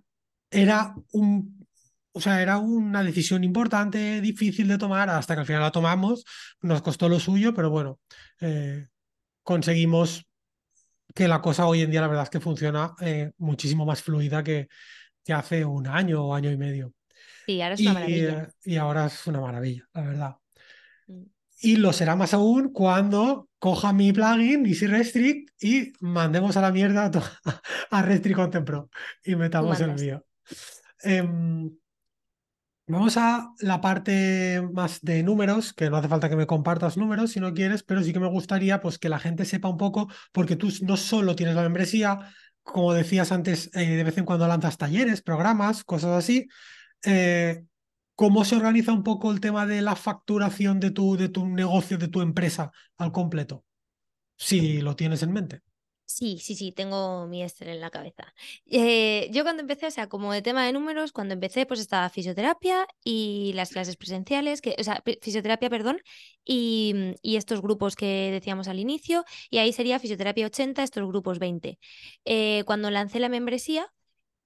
era 0.50 0.94
un, 1.12 1.66
o 2.12 2.20
sea, 2.20 2.42
era 2.42 2.58
una 2.58 3.02
decisión 3.02 3.44
importante, 3.44 4.20
difícil 4.20 4.68
de 4.68 4.78
tomar, 4.78 5.10
hasta 5.10 5.34
que 5.34 5.40
al 5.40 5.46
final 5.46 5.62
la 5.62 5.70
tomamos, 5.70 6.24
nos 6.60 6.82
costó 6.82 7.08
lo 7.08 7.20
suyo, 7.20 7.54
pero 7.54 7.70
bueno, 7.70 8.00
eh, 8.40 8.88
conseguimos 9.42 10.26
que 11.14 11.28
la 11.28 11.40
cosa 11.40 11.66
hoy 11.66 11.82
en 11.82 11.90
día 11.90 12.00
la 12.00 12.08
verdad 12.08 12.24
es 12.24 12.30
que 12.30 12.40
funciona 12.40 12.94
eh, 13.00 13.32
muchísimo 13.38 13.84
más 13.84 14.02
fluida 14.02 14.42
que, 14.42 14.68
que 15.24 15.32
hace 15.32 15.64
un 15.64 15.86
año 15.86 16.24
o 16.24 16.34
año 16.34 16.50
y 16.50 16.56
medio. 16.56 16.94
Sí, 17.46 17.60
ahora 17.60 17.74
es 17.74 17.80
una 17.80 17.92
maravilla. 17.94 18.48
Y 18.64 18.76
ahora 18.76 19.06
es 19.06 19.26
una 19.26 19.40
maravilla, 19.40 19.88
la 19.92 20.02
verdad. 20.02 20.36
Y 21.60 21.76
lo 21.76 21.92
será 21.92 22.16
más 22.16 22.32
aún 22.32 22.72
cuando 22.72 23.48
coja 23.58 23.92
mi 23.92 24.12
plugin 24.12 24.64
Easy 24.64 24.86
Restrict 24.86 25.50
y 25.62 25.92
mandemos 26.00 26.56
a 26.56 26.62
la 26.62 26.72
mierda 26.72 27.10
a 27.90 28.02
Restrict 28.02 28.36
Content 28.36 28.66
Pro 28.66 28.88
y 29.22 29.36
metamos 29.36 29.78
el 29.80 29.94
mío. 29.94 30.24
Em, 31.02 31.70
vamos 32.86 33.16
a 33.18 33.52
la 33.60 33.80
parte 33.80 34.62
más 34.72 35.00
de 35.02 35.22
números, 35.22 35.74
que 35.74 35.90
no 35.90 35.98
hace 35.98 36.08
falta 36.08 36.30
que 36.30 36.36
me 36.36 36.46
compartas 36.46 36.96
números 36.96 37.32
si 37.32 37.40
no 37.40 37.52
quieres, 37.52 37.82
pero 37.82 38.02
sí 38.02 38.14
que 38.14 38.20
me 38.20 38.28
gustaría 38.28 38.80
pues, 38.80 38.98
que 38.98 39.10
la 39.10 39.18
gente 39.18 39.44
sepa 39.44 39.68
un 39.68 39.76
poco, 39.76 40.08
porque 40.32 40.56
tú 40.56 40.72
no 40.82 40.96
solo 40.96 41.36
tienes 41.36 41.54
la 41.54 41.62
membresía, 41.62 42.18
como 42.62 42.94
decías 42.94 43.32
antes, 43.32 43.70
eh, 43.74 43.96
de 43.96 44.04
vez 44.04 44.16
en 44.16 44.24
cuando 44.24 44.48
lanzas 44.48 44.78
talleres, 44.78 45.20
programas, 45.20 45.84
cosas 45.84 46.16
así. 46.16 46.48
Eh, 47.04 47.64
¿Cómo 48.20 48.44
se 48.44 48.54
organiza 48.54 48.92
un 48.92 49.02
poco 49.02 49.30
el 49.30 49.40
tema 49.40 49.64
de 49.64 49.80
la 49.80 49.96
facturación 49.96 50.78
de 50.78 50.90
tu, 50.90 51.16
de 51.16 51.30
tu 51.30 51.46
negocio, 51.46 51.96
de 51.96 52.08
tu 52.08 52.20
empresa 52.20 52.70
al 52.98 53.12
completo? 53.12 53.64
Si 54.36 54.82
lo 54.82 54.94
tienes 54.94 55.22
en 55.22 55.32
mente. 55.32 55.62
Sí, 56.04 56.38
sí, 56.38 56.54
sí, 56.54 56.70
tengo 56.70 57.26
mi 57.28 57.42
Excel 57.42 57.68
en 57.68 57.80
la 57.80 57.88
cabeza. 57.88 58.34
Eh, 58.66 59.30
yo 59.32 59.42
cuando 59.42 59.62
empecé, 59.62 59.86
o 59.86 59.90
sea, 59.90 60.10
como 60.10 60.34
de 60.34 60.42
tema 60.42 60.66
de 60.66 60.72
números, 60.74 61.12
cuando 61.12 61.32
empecé, 61.32 61.64
pues 61.64 61.80
estaba 61.80 62.10
fisioterapia 62.10 62.86
y 63.02 63.52
las 63.54 63.70
clases 63.70 63.96
presenciales, 63.96 64.60
que, 64.60 64.76
o 64.78 64.84
sea, 64.84 65.02
fisioterapia, 65.22 65.70
perdón, 65.70 66.02
y, 66.44 67.14
y, 67.22 67.36
estos 67.36 67.62
grupos 67.62 67.96
que 67.96 68.30
decíamos 68.32 68.68
al 68.68 68.80
inicio, 68.80 69.24
y 69.48 69.58
ahí 69.58 69.72
sería 69.72 69.98
fisioterapia 69.98 70.44
80, 70.44 70.82
estos 70.82 71.08
grupos 71.08 71.38
20. 71.38 71.78
Eh, 72.26 72.64
cuando 72.66 72.90
lancé 72.90 73.18
la 73.18 73.30
membresía, 73.30 73.90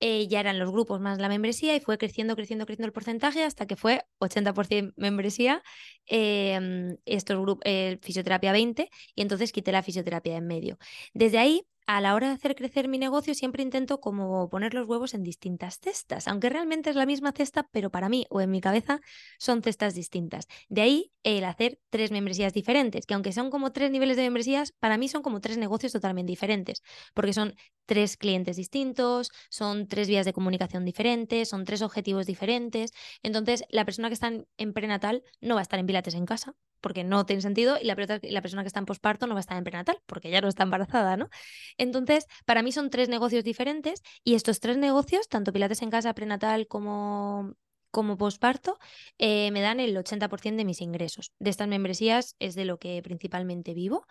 eh, 0.06 0.28
ya 0.28 0.40
eran 0.40 0.58
los 0.58 0.70
grupos 0.70 1.00
más 1.00 1.18
la 1.18 1.30
membresía 1.30 1.74
y 1.74 1.80
fue 1.80 1.96
creciendo, 1.96 2.36
creciendo, 2.36 2.66
creciendo 2.66 2.86
el 2.88 2.92
porcentaje 2.92 3.42
hasta 3.42 3.64
que 3.64 3.74
fue 3.74 4.04
80% 4.18 4.92
membresía, 4.96 5.62
eh, 6.06 6.94
estos 7.06 7.40
grupos, 7.40 7.62
eh, 7.64 7.98
fisioterapia 8.02 8.52
20 8.52 8.90
y 9.14 9.22
entonces 9.22 9.50
quité 9.50 9.72
la 9.72 9.82
fisioterapia 9.82 10.36
en 10.36 10.46
medio. 10.46 10.76
Desde 11.14 11.38
ahí 11.38 11.66
a 11.86 12.00
la 12.00 12.14
hora 12.14 12.28
de 12.28 12.34
hacer 12.34 12.54
crecer 12.54 12.88
mi 12.88 12.98
negocio 12.98 13.34
siempre 13.34 13.62
intento 13.62 14.00
como 14.00 14.48
poner 14.48 14.74
los 14.74 14.86
huevos 14.86 15.14
en 15.14 15.22
distintas 15.22 15.78
cestas, 15.80 16.28
aunque 16.28 16.48
realmente 16.48 16.90
es 16.90 16.96
la 16.96 17.06
misma 17.06 17.32
cesta, 17.32 17.68
pero 17.72 17.90
para 17.90 18.08
mí 18.08 18.26
o 18.30 18.40
en 18.40 18.50
mi 18.50 18.60
cabeza 18.60 19.00
son 19.38 19.62
cestas 19.62 19.94
distintas. 19.94 20.46
De 20.68 20.80
ahí 20.82 21.12
el 21.22 21.44
hacer 21.44 21.78
tres 21.90 22.10
membresías 22.10 22.52
diferentes, 22.54 23.06
que 23.06 23.14
aunque 23.14 23.32
son 23.32 23.50
como 23.50 23.72
tres 23.72 23.90
niveles 23.90 24.16
de 24.16 24.22
membresías, 24.22 24.72
para 24.72 24.98
mí 24.98 25.08
son 25.08 25.22
como 25.22 25.40
tres 25.40 25.58
negocios 25.58 25.92
totalmente 25.92 26.30
diferentes, 26.30 26.82
porque 27.12 27.32
son 27.32 27.54
tres 27.86 28.16
clientes 28.16 28.56
distintos, 28.56 29.30
son 29.50 29.86
tres 29.88 30.08
vías 30.08 30.24
de 30.24 30.32
comunicación 30.32 30.84
diferentes, 30.84 31.48
son 31.48 31.64
tres 31.64 31.82
objetivos 31.82 32.26
diferentes. 32.26 32.92
Entonces, 33.22 33.64
la 33.68 33.84
persona 33.84 34.08
que 34.08 34.14
está 34.14 34.32
en 34.56 34.72
prenatal 34.72 35.22
no 35.40 35.54
va 35.54 35.60
a 35.60 35.62
estar 35.62 35.78
en 35.78 35.86
Pilates 35.86 36.14
en 36.14 36.24
casa, 36.26 36.54
porque 36.84 37.02
no 37.02 37.24
tiene 37.24 37.40
sentido, 37.40 37.78
y 37.80 37.86
la, 37.86 37.96
la 37.96 38.42
persona 38.42 38.62
que 38.62 38.66
está 38.66 38.78
en 38.78 38.84
posparto 38.84 39.26
no 39.26 39.32
va 39.34 39.38
a 39.38 39.40
estar 39.40 39.56
en 39.56 39.64
prenatal, 39.64 39.98
porque 40.04 40.30
ya 40.30 40.42
no 40.42 40.48
está 40.48 40.64
embarazada, 40.64 41.16
¿no? 41.16 41.30
Entonces, 41.78 42.26
para 42.44 42.62
mí 42.62 42.72
son 42.72 42.90
tres 42.90 43.08
negocios 43.08 43.42
diferentes 43.42 44.02
y 44.22 44.34
estos 44.34 44.60
tres 44.60 44.76
negocios, 44.76 45.28
tanto 45.28 45.50
Pilates 45.50 45.80
en 45.80 45.88
casa, 45.90 46.12
prenatal 46.14 46.66
como 46.68 47.54
como 47.90 48.18
posparto, 48.18 48.76
eh, 49.18 49.50
me 49.52 49.60
dan 49.60 49.78
el 49.80 49.96
80% 49.96 50.56
de 50.56 50.64
mis 50.64 50.80
ingresos. 50.80 51.32
De 51.38 51.50
estas 51.50 51.68
membresías 51.68 52.34
es 52.40 52.56
de 52.56 52.64
lo 52.64 52.78
que 52.78 53.00
principalmente 53.02 53.72
vivo. 53.72 54.06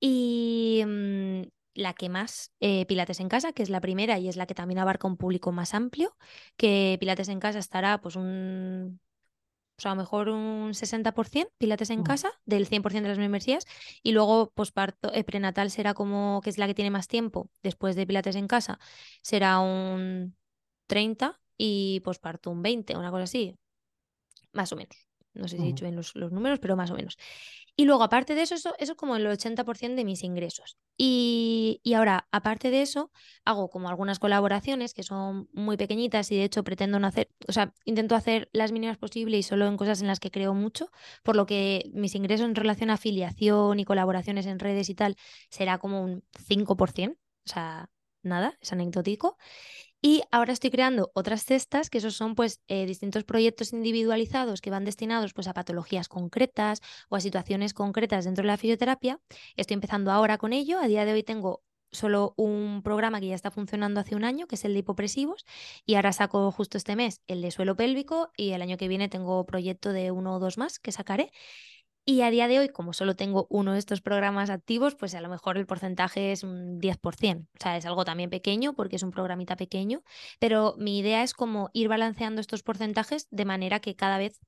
Y 0.00 0.84
mm, 0.86 1.42
la 1.74 1.92
que 1.94 2.08
más, 2.08 2.52
eh, 2.60 2.86
Pilates 2.86 3.20
en 3.20 3.28
casa, 3.28 3.52
que 3.52 3.62
es 3.64 3.70
la 3.70 3.80
primera 3.80 4.18
y 4.18 4.28
es 4.28 4.36
la 4.36 4.46
que 4.46 4.54
también 4.54 4.78
abarca 4.78 5.08
un 5.08 5.16
público 5.16 5.50
más 5.52 5.74
amplio, 5.74 6.16
que 6.56 6.96
Pilates 7.00 7.28
en 7.28 7.40
casa 7.40 7.58
estará 7.58 8.00
pues 8.00 8.16
un... 8.16 9.00
O 9.78 9.82
sea, 9.82 9.92
a 9.92 9.94
lo 9.94 10.00
mejor 10.00 10.28
un 10.28 10.72
60% 10.72 11.48
Pilates 11.58 11.90
en 11.90 12.00
mm. 12.00 12.04
casa 12.04 12.32
del 12.46 12.66
100% 12.66 13.02
de 13.02 13.08
las 13.08 13.18
membresías 13.18 13.66
y 14.02 14.12
luego 14.12 14.50
posparto, 14.54 15.12
eh, 15.12 15.24
prenatal 15.24 15.70
será 15.70 15.94
como 15.94 16.40
que 16.42 16.50
es 16.50 16.58
la 16.58 16.66
que 16.66 16.74
tiene 16.74 16.90
más 16.90 17.08
tiempo 17.08 17.50
después 17.62 17.94
de 17.96 18.06
Pilates 18.06 18.36
en 18.36 18.48
casa, 18.48 18.78
será 19.22 19.60
un 19.60 20.36
30 20.86 21.40
y 21.58 22.00
posparto 22.00 22.50
un 22.50 22.62
20, 22.62 22.96
una 22.96 23.10
cosa 23.10 23.24
así, 23.24 23.58
más 24.52 24.72
o 24.72 24.76
menos. 24.76 25.05
No 25.36 25.48
sé 25.48 25.56
si 25.56 25.62
he 25.62 25.66
dicho 25.66 25.84
bien 25.84 25.96
los, 25.96 26.14
números, 26.14 26.58
pero 26.58 26.76
más 26.76 26.90
o 26.90 26.94
menos. 26.94 27.18
Y 27.76 27.84
luego, 27.84 28.02
aparte 28.02 28.34
de 28.34 28.42
eso, 28.42 28.54
eso, 28.54 28.74
es 28.78 28.92
como 28.94 29.16
el 29.16 29.26
80% 29.26 29.96
de 29.96 30.04
mis 30.04 30.24
ingresos. 30.24 30.78
Y, 30.96 31.80
y, 31.82 31.92
ahora, 31.92 32.26
aparte 32.32 32.70
de 32.70 32.80
eso, 32.80 33.10
hago 33.44 33.68
como 33.68 33.90
algunas 33.90 34.18
colaboraciones 34.18 34.94
que 34.94 35.02
son 35.02 35.48
muy 35.52 35.76
pequeñitas 35.76 36.32
y 36.32 36.36
de 36.36 36.44
hecho 36.44 36.64
pretendo 36.64 36.98
no 36.98 37.06
hacer, 37.06 37.28
o 37.46 37.52
sea, 37.52 37.74
intento 37.84 38.14
hacer 38.14 38.48
las 38.52 38.72
mínimas 38.72 38.96
posibles 38.96 39.40
y 39.40 39.42
solo 39.42 39.66
en 39.66 39.76
cosas 39.76 40.00
en 40.00 40.06
las 40.06 40.20
que 40.20 40.30
creo 40.30 40.54
mucho, 40.54 40.90
por 41.22 41.36
lo 41.36 41.44
que 41.44 41.90
mis 41.92 42.14
ingresos 42.14 42.46
en 42.46 42.54
relación 42.54 42.88
a 42.90 42.94
afiliación 42.94 43.78
y 43.78 43.84
colaboraciones 43.84 44.46
en 44.46 44.58
redes 44.58 44.88
y 44.88 44.94
tal 44.94 45.16
será 45.50 45.78
como 45.78 46.02
un 46.02 46.24
5%, 46.32 47.12
o 47.12 47.48
sea, 47.48 47.90
nada, 48.22 48.56
es 48.60 48.72
anecdótico. 48.72 49.36
Y 50.08 50.22
ahora 50.30 50.52
estoy 50.52 50.70
creando 50.70 51.10
otras 51.14 51.44
cestas, 51.44 51.90
que 51.90 51.98
esos 51.98 52.14
son 52.14 52.36
pues 52.36 52.60
eh, 52.68 52.86
distintos 52.86 53.24
proyectos 53.24 53.72
individualizados 53.72 54.60
que 54.60 54.70
van 54.70 54.84
destinados 54.84 55.34
pues 55.34 55.48
a 55.48 55.52
patologías 55.52 56.06
concretas 56.06 56.80
o 57.08 57.16
a 57.16 57.20
situaciones 57.20 57.74
concretas 57.74 58.24
dentro 58.24 58.42
de 58.42 58.46
la 58.46 58.56
fisioterapia. 58.56 59.18
Estoy 59.56 59.74
empezando 59.74 60.12
ahora 60.12 60.38
con 60.38 60.52
ello. 60.52 60.78
A 60.78 60.86
día 60.86 61.04
de 61.04 61.12
hoy 61.12 61.24
tengo 61.24 61.64
solo 61.90 62.34
un 62.36 62.82
programa 62.84 63.18
que 63.18 63.26
ya 63.26 63.34
está 63.34 63.50
funcionando 63.50 63.98
hace 63.98 64.14
un 64.14 64.22
año, 64.22 64.46
que 64.46 64.54
es 64.54 64.64
el 64.64 64.74
de 64.74 64.78
hipopresivos, 64.78 65.44
y 65.84 65.96
ahora 65.96 66.12
saco 66.12 66.52
justo 66.52 66.78
este 66.78 66.94
mes 66.94 67.20
el 67.26 67.42
de 67.42 67.50
suelo 67.50 67.74
pélvico 67.74 68.30
y 68.36 68.52
el 68.52 68.62
año 68.62 68.76
que 68.76 68.86
viene 68.86 69.08
tengo 69.08 69.44
proyecto 69.44 69.92
de 69.92 70.12
uno 70.12 70.36
o 70.36 70.38
dos 70.38 70.56
más 70.56 70.78
que 70.78 70.92
sacaré. 70.92 71.32
Y 72.08 72.22
a 72.22 72.30
día 72.30 72.46
de 72.46 72.60
hoy, 72.60 72.68
como 72.68 72.92
solo 72.92 73.16
tengo 73.16 73.48
uno 73.50 73.72
de 73.72 73.80
estos 73.80 74.00
programas 74.00 74.48
activos, 74.48 74.94
pues 74.94 75.16
a 75.16 75.20
lo 75.20 75.28
mejor 75.28 75.58
el 75.58 75.66
porcentaje 75.66 76.30
es 76.30 76.44
un 76.44 76.78
10%. 76.78 77.40
O 77.40 77.46
sea, 77.60 77.76
es 77.76 77.84
algo 77.84 78.04
también 78.04 78.30
pequeño 78.30 78.74
porque 78.74 78.94
es 78.94 79.02
un 79.02 79.10
programita 79.10 79.56
pequeño, 79.56 80.04
pero 80.38 80.76
mi 80.78 81.00
idea 81.00 81.24
es 81.24 81.34
como 81.34 81.68
ir 81.72 81.88
balanceando 81.88 82.40
estos 82.40 82.62
porcentajes 82.62 83.26
de 83.32 83.44
manera 83.44 83.80
que 83.80 83.96
cada 83.96 84.18
vez 84.18 84.38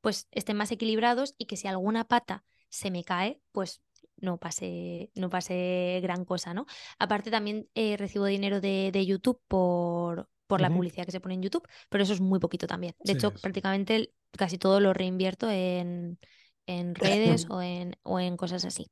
pues 0.00 0.26
estén 0.30 0.56
más 0.56 0.72
equilibrados 0.72 1.34
y 1.36 1.44
que 1.44 1.58
si 1.58 1.68
alguna 1.68 2.04
pata 2.04 2.44
se 2.70 2.90
me 2.90 3.04
cae, 3.04 3.42
pues 3.52 3.82
no 4.16 4.38
pase, 4.38 5.10
no 5.14 5.28
pase 5.28 6.00
gran 6.02 6.24
cosa, 6.24 6.54
¿no? 6.54 6.64
Aparte 6.98 7.30
también 7.30 7.68
eh, 7.74 7.98
recibo 7.98 8.24
dinero 8.24 8.62
de, 8.62 9.04
YouTube 9.06 9.38
por, 9.48 10.30
por 10.46 10.62
la 10.62 10.70
publicidad 10.70 11.04
que 11.04 11.12
se 11.12 11.20
pone 11.20 11.34
en 11.34 11.42
YouTube, 11.42 11.68
pero 11.90 12.04
eso 12.04 12.14
es 12.14 12.22
muy 12.22 12.38
poquito 12.38 12.66
también. 12.66 12.94
De 13.04 13.12
hecho, 13.12 13.34
prácticamente 13.34 14.14
casi 14.30 14.56
todo 14.56 14.80
lo 14.80 14.94
reinvierto 14.94 15.50
en 15.50 16.18
en 16.66 16.94
redes 16.94 17.46
o 17.50 17.62
en, 17.62 17.96
o 18.02 18.20
en 18.20 18.36
cosas 18.36 18.64
así. 18.64 18.90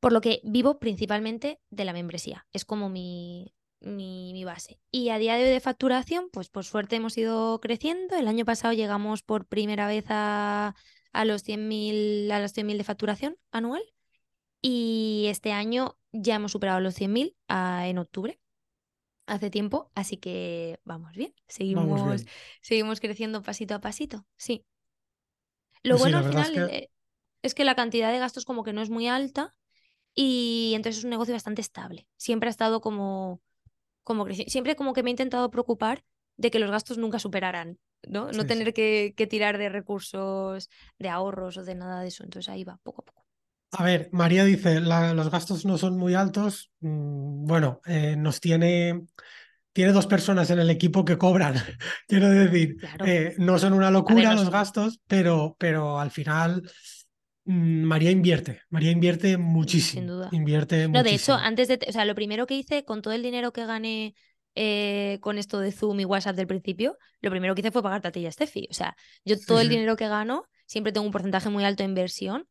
Por 0.00 0.12
lo 0.12 0.20
que 0.20 0.40
vivo 0.44 0.78
principalmente 0.78 1.60
de 1.70 1.84
la 1.84 1.92
membresía. 1.92 2.46
Es 2.52 2.64
como 2.64 2.88
mi, 2.88 3.54
mi, 3.84 4.44
base. 4.44 4.80
Y 4.90 5.10
a 5.10 5.18
día 5.18 5.36
de 5.36 5.44
hoy 5.44 5.50
de 5.50 5.60
facturación, 5.60 6.28
pues 6.32 6.48
por 6.48 6.64
suerte 6.64 6.96
hemos 6.96 7.16
ido 7.18 7.60
creciendo. 7.60 8.16
El 8.16 8.28
año 8.28 8.44
pasado 8.44 8.74
llegamos 8.74 9.22
por 9.22 9.46
primera 9.46 9.86
vez 9.86 10.06
a, 10.08 10.74
a 11.12 11.24
los 11.24 11.44
100.000 11.46 12.30
a 12.32 12.40
los 12.40 12.54
100.000 12.54 12.78
de 12.78 12.84
facturación 12.84 13.36
anual. 13.50 13.82
Y 14.60 15.26
este 15.28 15.52
año 15.52 15.96
ya 16.12 16.36
hemos 16.36 16.52
superado 16.52 16.80
los 16.80 16.98
100.000 16.98 17.34
en 17.88 17.98
octubre. 17.98 18.38
Hace 19.26 19.50
tiempo, 19.50 19.90
así 19.94 20.16
que 20.16 20.80
vamos 20.84 21.12
bien. 21.14 21.34
Seguimos, 21.46 22.24
seguimos 22.60 23.00
creciendo 23.00 23.42
pasito 23.42 23.74
a 23.74 23.80
pasito. 23.80 24.26
Sí. 24.36 24.64
Lo 25.82 25.96
pues 25.96 26.02
bueno 26.02 26.18
al 26.18 26.24
final 26.24 26.70
eh, 26.70 26.90
es 27.42 27.54
que... 27.54 27.64
la 27.64 27.74
cantidad 27.74 28.12
de 28.12 28.18
gastos 28.18 28.44
como 28.44 28.64
que 28.64 28.72
no 28.72 28.82
es 28.82 28.90
muy 28.90 29.08
alta 29.08 29.54
y 30.14 30.72
entonces 30.74 30.98
es 30.98 31.04
un 31.04 31.10
negocio 31.10 31.34
bastante 31.34 31.60
estable. 31.60 32.06
Siempre 32.16 32.48
ha 32.48 32.50
estado 32.50 32.80
como, 32.80 33.40
como 34.04 34.26
Siempre 34.32 34.76
como 34.76 34.92
que 34.92 35.02
me 35.02 35.10
he 35.10 35.12
intentado 35.12 35.50
preocupar 35.50 36.04
de 36.36 36.50
que 36.50 36.58
los 36.58 36.70
gastos 36.70 36.98
nunca 36.98 37.18
superaran, 37.18 37.78
¿no? 38.08 38.30
no 38.30 38.46
tener 38.46 38.72
Que, 38.74 39.14
tirar 39.28 39.58
de 39.58 39.68
recursos, 39.68 40.68
de 40.98 41.08
ahorros 41.08 41.56
o 41.56 41.64
de 41.64 41.74
nada 41.74 42.02
de 42.02 42.08
eso. 42.08 42.24
Entonces 42.24 42.48
ahí 42.48 42.64
va, 42.64 42.78
poco 42.82 43.02
a 43.02 43.04
poco. 43.04 43.26
A 43.72 43.84
ver, 43.84 44.10
María 44.12 44.44
dice, 44.44 44.80
los 44.80 45.30
gastos 45.30 45.64
no 45.64 45.78
son 45.78 45.96
muy 45.96 46.14
altos. 46.14 46.70
Mm, 46.80 47.46
bueno, 47.46 47.80
eh, 47.86 48.16
nos 48.16 48.40
tiene 48.40 49.06
tiene 49.72 49.92
dos 49.92 50.06
personas 50.06 50.50
en 50.50 50.58
el 50.58 50.70
equipo 50.70 51.04
que 51.04 51.18
cobran. 51.18 51.54
Quiero 52.08 52.28
decir, 52.28 52.76
eh, 53.04 53.34
no 53.38 53.58
son 53.58 53.72
una 53.72 53.90
locura 53.90 54.34
los 54.34 54.50
gastos, 54.50 55.00
pero, 55.06 55.56
pero 55.58 55.98
al 55.98 56.10
final 56.10 56.62
mm, 57.44 57.82
María 57.82 58.10
invierte. 58.10 58.60
María 58.70 58.90
invierte 58.90 59.38
muchísimo. 59.38 60.00
Sin 60.00 60.06
duda. 60.06 60.28
Invierte 60.32 60.88
no, 60.88 61.02
de 61.02 61.14
hecho, 61.14 61.34
antes 61.34 61.68
de. 61.68 61.78
O 61.88 61.92
sea, 61.92 62.04
lo 62.04 62.14
primero 62.14 62.46
que 62.46 62.54
hice 62.54 62.84
con 62.84 63.02
todo 63.02 63.14
el 63.14 63.22
dinero 63.22 63.52
que 63.52 63.66
gané 63.66 64.14
eh, 64.54 65.18
con 65.22 65.38
esto 65.38 65.58
de 65.60 65.72
Zoom 65.72 66.00
y 66.00 66.04
WhatsApp 66.04 66.36
del 66.36 66.46
principio, 66.46 66.98
lo 67.20 67.30
primero 67.30 67.54
que 67.54 67.62
hice 67.62 67.70
fue 67.70 67.82
pagar 67.82 68.06
a 68.06 68.12
ti 68.12 68.20
y 68.20 68.26
a 68.26 68.32
Steffi. 68.32 68.68
O 68.70 68.74
sea, 68.74 68.96
yo 69.24 69.40
todo 69.40 69.60
el 69.60 69.68
dinero 69.68 69.96
que 69.96 70.08
gano 70.08 70.44
siempre 70.66 70.92
tengo 70.92 71.06
un 71.06 71.12
porcentaje 71.12 71.48
muy 71.48 71.64
alto 71.64 71.82
de 71.82 71.88
inversión 71.88 72.46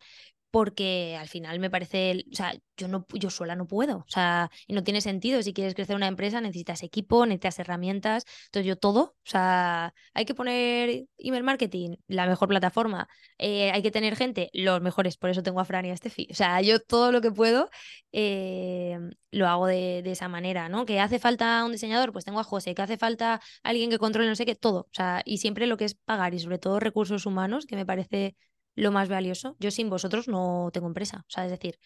porque 0.51 1.17
al 1.19 1.29
final 1.29 1.59
me 1.59 1.69
parece, 1.69 2.25
o 2.31 2.35
sea, 2.35 2.53
yo 2.77 2.87
no 2.87 3.05
yo 3.13 3.29
sola 3.29 3.55
no 3.55 3.67
puedo, 3.67 3.99
o 3.99 4.05
sea, 4.07 4.51
y 4.67 4.73
no 4.73 4.83
tiene 4.83 5.01
sentido, 5.01 5.41
si 5.43 5.53
quieres 5.53 5.75
crecer 5.75 5.95
una 5.95 6.07
empresa 6.07 6.41
necesitas 6.41 6.83
equipo, 6.83 7.25
necesitas 7.25 7.59
herramientas, 7.59 8.25
entonces 8.47 8.67
yo 8.67 8.75
todo, 8.77 9.01
o 9.01 9.29
sea, 9.29 9.93
hay 10.13 10.25
que 10.25 10.35
poner 10.35 11.05
email 11.17 11.43
marketing, 11.43 11.95
la 12.07 12.27
mejor 12.27 12.49
plataforma, 12.49 13.07
eh, 13.37 13.71
hay 13.71 13.81
que 13.81 13.91
tener 13.91 14.15
gente, 14.15 14.49
los 14.53 14.81
mejores, 14.81 15.17
por 15.17 15.29
eso 15.29 15.41
tengo 15.43 15.61
a 15.61 15.65
Fran 15.65 15.85
y 15.85 15.91
a 15.91 15.97
Steffi, 15.97 16.27
o 16.31 16.35
sea, 16.35 16.61
yo 16.61 16.79
todo 16.81 17.11
lo 17.11 17.21
que 17.21 17.31
puedo 17.31 17.69
eh, 18.11 18.99
lo 19.31 19.47
hago 19.47 19.67
de, 19.67 20.01
de, 20.03 20.11
esa 20.11 20.27
manera, 20.27 20.67
¿no? 20.69 20.85
Que 20.85 20.99
hace 20.99 21.19
falta 21.19 21.63
un 21.63 21.71
diseñador, 21.71 22.11
pues 22.11 22.25
tengo 22.25 22.39
a 22.39 22.43
José, 22.43 22.75
que 22.75 22.81
hace 22.81 22.97
falta 22.97 23.41
alguien 23.63 23.89
que 23.89 23.97
controle 23.99 24.27
no 24.27 24.35
sé 24.35 24.45
qué, 24.45 24.55
todo, 24.55 24.81
o 24.81 24.89
sea, 24.93 25.21
y 25.25 25.37
siempre 25.37 25.65
lo 25.67 25.77
que 25.77 25.85
es 25.85 25.95
pagar 25.95 26.33
y 26.33 26.39
sobre 26.39 26.57
todo 26.59 26.79
recursos 26.79 27.25
humanos, 27.25 27.65
que 27.65 27.75
me 27.77 27.85
parece 27.85 28.35
lo 28.75 28.91
más 28.91 29.09
valioso. 29.09 29.55
Yo 29.59 29.71
sin 29.71 29.89
vosotros 29.89 30.27
no 30.27 30.69
tengo 30.73 30.87
empresa. 30.87 31.23
O 31.27 31.29
sea, 31.29 31.45
es 31.45 31.51
decir, 31.51 31.77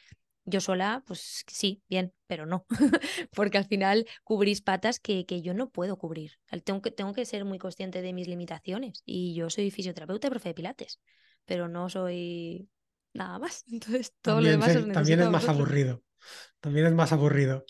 yo 0.46 0.62
sola, 0.62 1.04
pues 1.08 1.44
sí, 1.48 1.84
bien, 1.90 2.14
pero 2.28 2.46
no. 2.46 2.66
Porque 3.36 3.58
al 3.58 3.66
final 3.66 4.06
cubrís 4.24 4.62
patas 4.62 5.00
que, 5.00 5.26
que 5.26 5.42
yo 5.42 5.54
no 5.54 5.70
puedo 5.70 5.98
cubrir. 5.98 6.34
Tengo 6.64 6.82
que, 6.82 6.92
tengo 6.92 7.14
que 7.14 7.26
ser 7.26 7.46
muy 7.46 7.58
consciente 7.58 8.02
de 8.02 8.14
mis 8.14 8.28
limitaciones. 8.28 9.02
Y 9.06 9.34
yo 9.34 9.50
soy 9.50 9.72
fisioterapeuta 9.72 10.28
y 10.28 10.30
profe 10.30 10.50
de 10.50 10.56
pilates, 10.56 11.00
pero 11.46 11.68
no 11.68 11.90
soy 11.90 12.70
nada 13.14 13.40
más. 13.40 13.64
Entonces, 13.72 14.14
todo 14.22 14.42
lo 14.42 14.50
demás 14.50 14.74
También 14.94 15.22
es 15.22 15.30
más 15.30 15.48
aburrido. 15.50 16.04
También 16.60 16.86
es 16.88 16.94
más 16.94 17.12
aburrido 17.12 17.66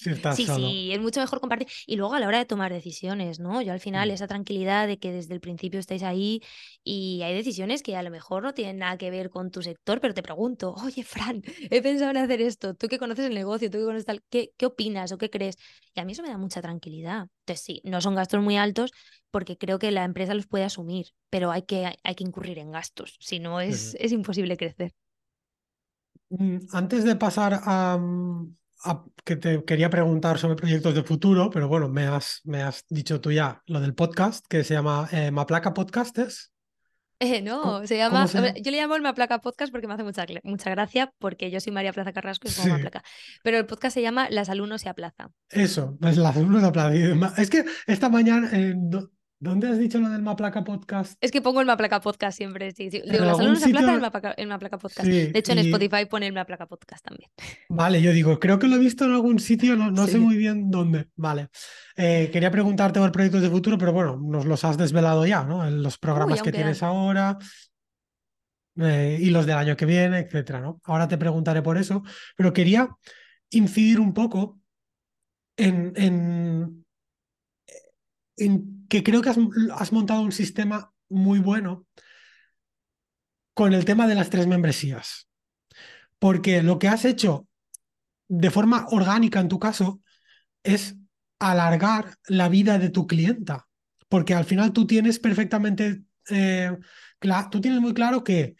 sí, 0.00 0.46
sí, 0.46 0.92
es 0.92 1.00
mucho 1.00 1.20
mejor 1.20 1.40
compartir. 1.40 1.68
Y 1.86 1.96
luego 1.96 2.14
a 2.14 2.20
la 2.20 2.26
hora 2.26 2.38
de 2.38 2.46
tomar 2.46 2.72
decisiones, 2.72 3.38
¿no? 3.38 3.60
Yo 3.60 3.72
al 3.72 3.80
final 3.80 4.08
mm. 4.08 4.12
esa 4.12 4.26
tranquilidad 4.26 4.86
de 4.86 4.98
que 4.98 5.12
desde 5.12 5.34
el 5.34 5.40
principio 5.40 5.78
estáis 5.78 6.02
ahí 6.02 6.42
y 6.82 7.20
hay 7.22 7.34
decisiones 7.34 7.82
que 7.82 7.96
a 7.96 8.02
lo 8.02 8.10
mejor 8.10 8.42
no 8.42 8.54
tienen 8.54 8.78
nada 8.78 8.96
que 8.96 9.10
ver 9.10 9.30
con 9.30 9.50
tu 9.50 9.62
sector, 9.62 10.00
pero 10.00 10.14
te 10.14 10.22
pregunto, 10.22 10.74
oye, 10.82 11.04
Fran, 11.04 11.42
he 11.70 11.82
pensado 11.82 12.10
en 12.10 12.16
hacer 12.16 12.40
esto, 12.40 12.74
tú 12.74 12.88
que 12.88 12.98
conoces 12.98 13.26
el 13.26 13.34
negocio, 13.34 13.70
tú 13.70 13.78
que 13.78 13.84
conoces 13.84 14.06
tal, 14.06 14.22
¿qué, 14.30 14.52
qué 14.56 14.66
opinas 14.66 15.12
o 15.12 15.18
qué 15.18 15.30
crees? 15.30 15.56
Y 15.94 16.00
a 16.00 16.04
mí 16.04 16.12
eso 16.12 16.22
me 16.22 16.28
da 16.30 16.38
mucha 16.38 16.62
tranquilidad. 16.62 17.28
Entonces 17.40 17.64
sí, 17.64 17.82
no 17.84 18.00
son 18.00 18.14
gastos 18.14 18.42
muy 18.42 18.56
altos 18.56 18.92
porque 19.30 19.58
creo 19.58 19.78
que 19.78 19.90
la 19.90 20.04
empresa 20.04 20.34
los 20.34 20.46
puede 20.46 20.64
asumir, 20.64 21.08
pero 21.28 21.50
hay 21.50 21.62
que, 21.62 21.92
hay 22.02 22.14
que 22.14 22.24
incurrir 22.24 22.58
en 22.58 22.70
gastos, 22.70 23.16
si 23.20 23.38
no 23.38 23.60
es, 23.60 23.96
es 24.00 24.12
imposible 24.12 24.56
crecer. 24.56 24.92
Mm, 26.30 26.58
antes 26.72 27.04
de 27.04 27.16
pasar 27.16 27.60
a, 27.64 27.98
que 29.24 29.36
te 29.36 29.64
quería 29.64 29.90
preguntar 29.90 30.38
sobre 30.38 30.56
proyectos 30.56 30.94
de 30.94 31.02
futuro, 31.02 31.50
pero 31.50 31.68
bueno, 31.68 31.88
me 31.88 32.06
has, 32.06 32.40
me 32.44 32.62
has 32.62 32.84
dicho 32.88 33.20
tú 33.20 33.32
ya 33.32 33.62
lo 33.66 33.80
del 33.80 33.94
podcast 33.94 34.46
que 34.48 34.64
se 34.64 34.74
llama 34.74 35.08
eh, 35.12 35.30
Maplaca 35.30 35.74
Podcastes. 35.74 36.52
Eh, 37.22 37.42
no, 37.42 37.86
se 37.86 37.98
llama. 37.98 38.24
Yo 38.24 38.70
le 38.70 38.78
llamo 38.78 38.96
el 38.96 39.02
Maplaca 39.02 39.42
Podcast 39.42 39.70
porque 39.70 39.86
me 39.86 39.92
hace 39.92 40.04
mucha, 40.04 40.24
mucha 40.42 40.70
gracia, 40.70 41.12
porque 41.18 41.50
yo 41.50 41.60
soy 41.60 41.70
María 41.70 41.92
Plaza 41.92 42.14
Carrasco 42.14 42.48
y 42.48 42.54
como 42.54 42.72
Maplaca. 42.72 43.02
Pero 43.42 43.58
el 43.58 43.66
podcast 43.66 43.92
se 43.92 44.00
llama 44.00 44.28
Las 44.30 44.48
alumnos 44.48 44.80
se 44.80 44.88
aplaza. 44.88 45.28
Eso, 45.50 45.98
pues 46.00 46.16
las 46.16 46.34
alumnos 46.34 46.62
se 46.62 46.68
aplaza. 46.68 46.94
Es 47.36 47.50
que 47.50 47.66
esta 47.86 48.08
mañana, 48.08 48.50
¿Dónde 49.42 49.68
has 49.68 49.78
dicho 49.78 49.98
lo 49.98 50.10
del 50.10 50.20
Maplaca 50.20 50.62
Podcast? 50.62 51.16
Es 51.18 51.30
que 51.30 51.40
pongo 51.40 51.62
el 51.62 51.66
Maplaca 51.66 51.98
Podcast 52.02 52.36
siempre, 52.36 52.72
sí. 52.72 52.90
Digo, 52.90 53.24
la 53.24 53.34
salud 53.34 53.56
se 53.56 53.70
placa 53.70 53.94
el 53.94 54.00
Maplaca, 54.02 54.32
el 54.32 54.46
Maplaca 54.48 54.76
Podcast. 54.76 55.08
de 55.08 55.32
hecho, 55.34 55.52
en 55.52 55.60
Spotify 55.60 56.04
pone 56.04 56.26
el 56.26 56.34
Maplaca 56.34 56.66
Podcast 56.66 57.02
también. 57.02 57.30
Vale, 57.70 58.02
yo 58.02 58.12
digo, 58.12 58.38
creo 58.38 58.58
que 58.58 58.68
lo 58.68 58.76
he 58.76 58.78
visto 58.78 59.06
en 59.06 59.12
algún 59.12 59.38
sitio, 59.38 59.76
no, 59.76 60.06
sé 60.06 60.18
muy 60.18 60.36
bien 60.36 60.70
dónde. 60.70 61.08
Vale. 61.16 61.48
Eh, 61.96 62.28
quería 62.30 62.50
preguntarte 62.50 63.00
por 63.00 63.10
proyectos 63.12 63.40
de 63.40 63.48
futuro, 63.48 63.78
pero 63.78 63.94
bueno, 63.94 64.20
nos 64.22 64.44
los 64.44 64.62
has 64.62 64.76
desvelado 64.76 65.24
ya, 65.24 65.42
¿no? 65.42 65.66
En 65.66 65.82
los 65.82 65.96
programas 65.96 66.42
que 66.42 66.52
tienes 66.52 66.82
ahora 66.82 67.38
eh, 68.76 69.16
y 69.18 69.30
los 69.30 69.46
del 69.46 69.56
año 69.56 69.74
que 69.74 69.86
viene, 69.86 70.18
etcétera, 70.18 70.60
¿no? 70.60 70.82
Ahora 70.84 71.08
te 71.08 71.16
preguntaré 71.16 71.62
por 71.62 71.78
eso, 71.78 72.02
pero 72.36 72.52
quería 72.52 72.90
incidir 73.48 74.00
un 74.00 74.12
poco 74.12 74.60
en, 75.56 75.94
en, 75.96 76.84
en 78.36 78.79
que 78.90 79.04
creo 79.04 79.22
que 79.22 79.30
has, 79.30 79.92
montado 79.92 80.20
un 80.20 80.32
sistema 80.32 80.92
muy 81.08 81.38
bueno 81.38 81.86
con 83.54 83.72
el 83.72 83.84
tema 83.84 84.08
de 84.08 84.16
las 84.16 84.30
tres 84.30 84.48
membresías. 84.48 85.28
Porque 86.18 86.62
lo 86.62 86.78
que 86.80 86.88
has 86.88 87.04
hecho 87.04 87.46
de 88.28 88.50
forma 88.50 88.86
orgánica 88.90 89.38
en 89.38 89.48
tu 89.48 89.60
caso 89.60 90.02
es 90.64 90.96
alargar 91.38 92.16
la 92.26 92.48
vida 92.48 92.78
de 92.80 92.90
tu 92.90 93.06
clienta. 93.06 93.68
Porque 94.08 94.34
al 94.34 94.44
final 94.44 94.72
tú 94.72 94.88
tienes 94.88 95.20
perfectamente, 95.20 96.02
eh, 96.28 96.76
tú 97.50 97.60
tienes 97.60 97.80
muy 97.80 97.94
claro 97.94 98.24
que, 98.24 98.56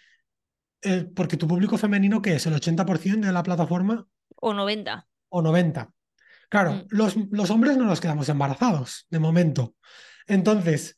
eh, 0.82 1.10
porque 1.14 1.36
tu 1.36 1.48
público 1.48 1.76
femenino, 1.76 2.22
que 2.22 2.36
es 2.36 2.46
el 2.46 2.54
80% 2.54 3.26
de 3.26 3.32
la 3.32 3.42
plataforma. 3.42 4.06
O 4.36 4.54
90. 4.54 5.08
O 5.28 5.42
90. 5.42 5.92
Claro, 6.48 6.74
mm. 6.74 6.86
los, 6.90 7.16
los 7.32 7.50
hombres 7.50 7.76
no 7.76 7.84
nos 7.84 8.00
quedamos 8.00 8.28
embarazados, 8.28 9.06
de 9.10 9.18
momento. 9.18 9.74
Entonces, 10.30 10.96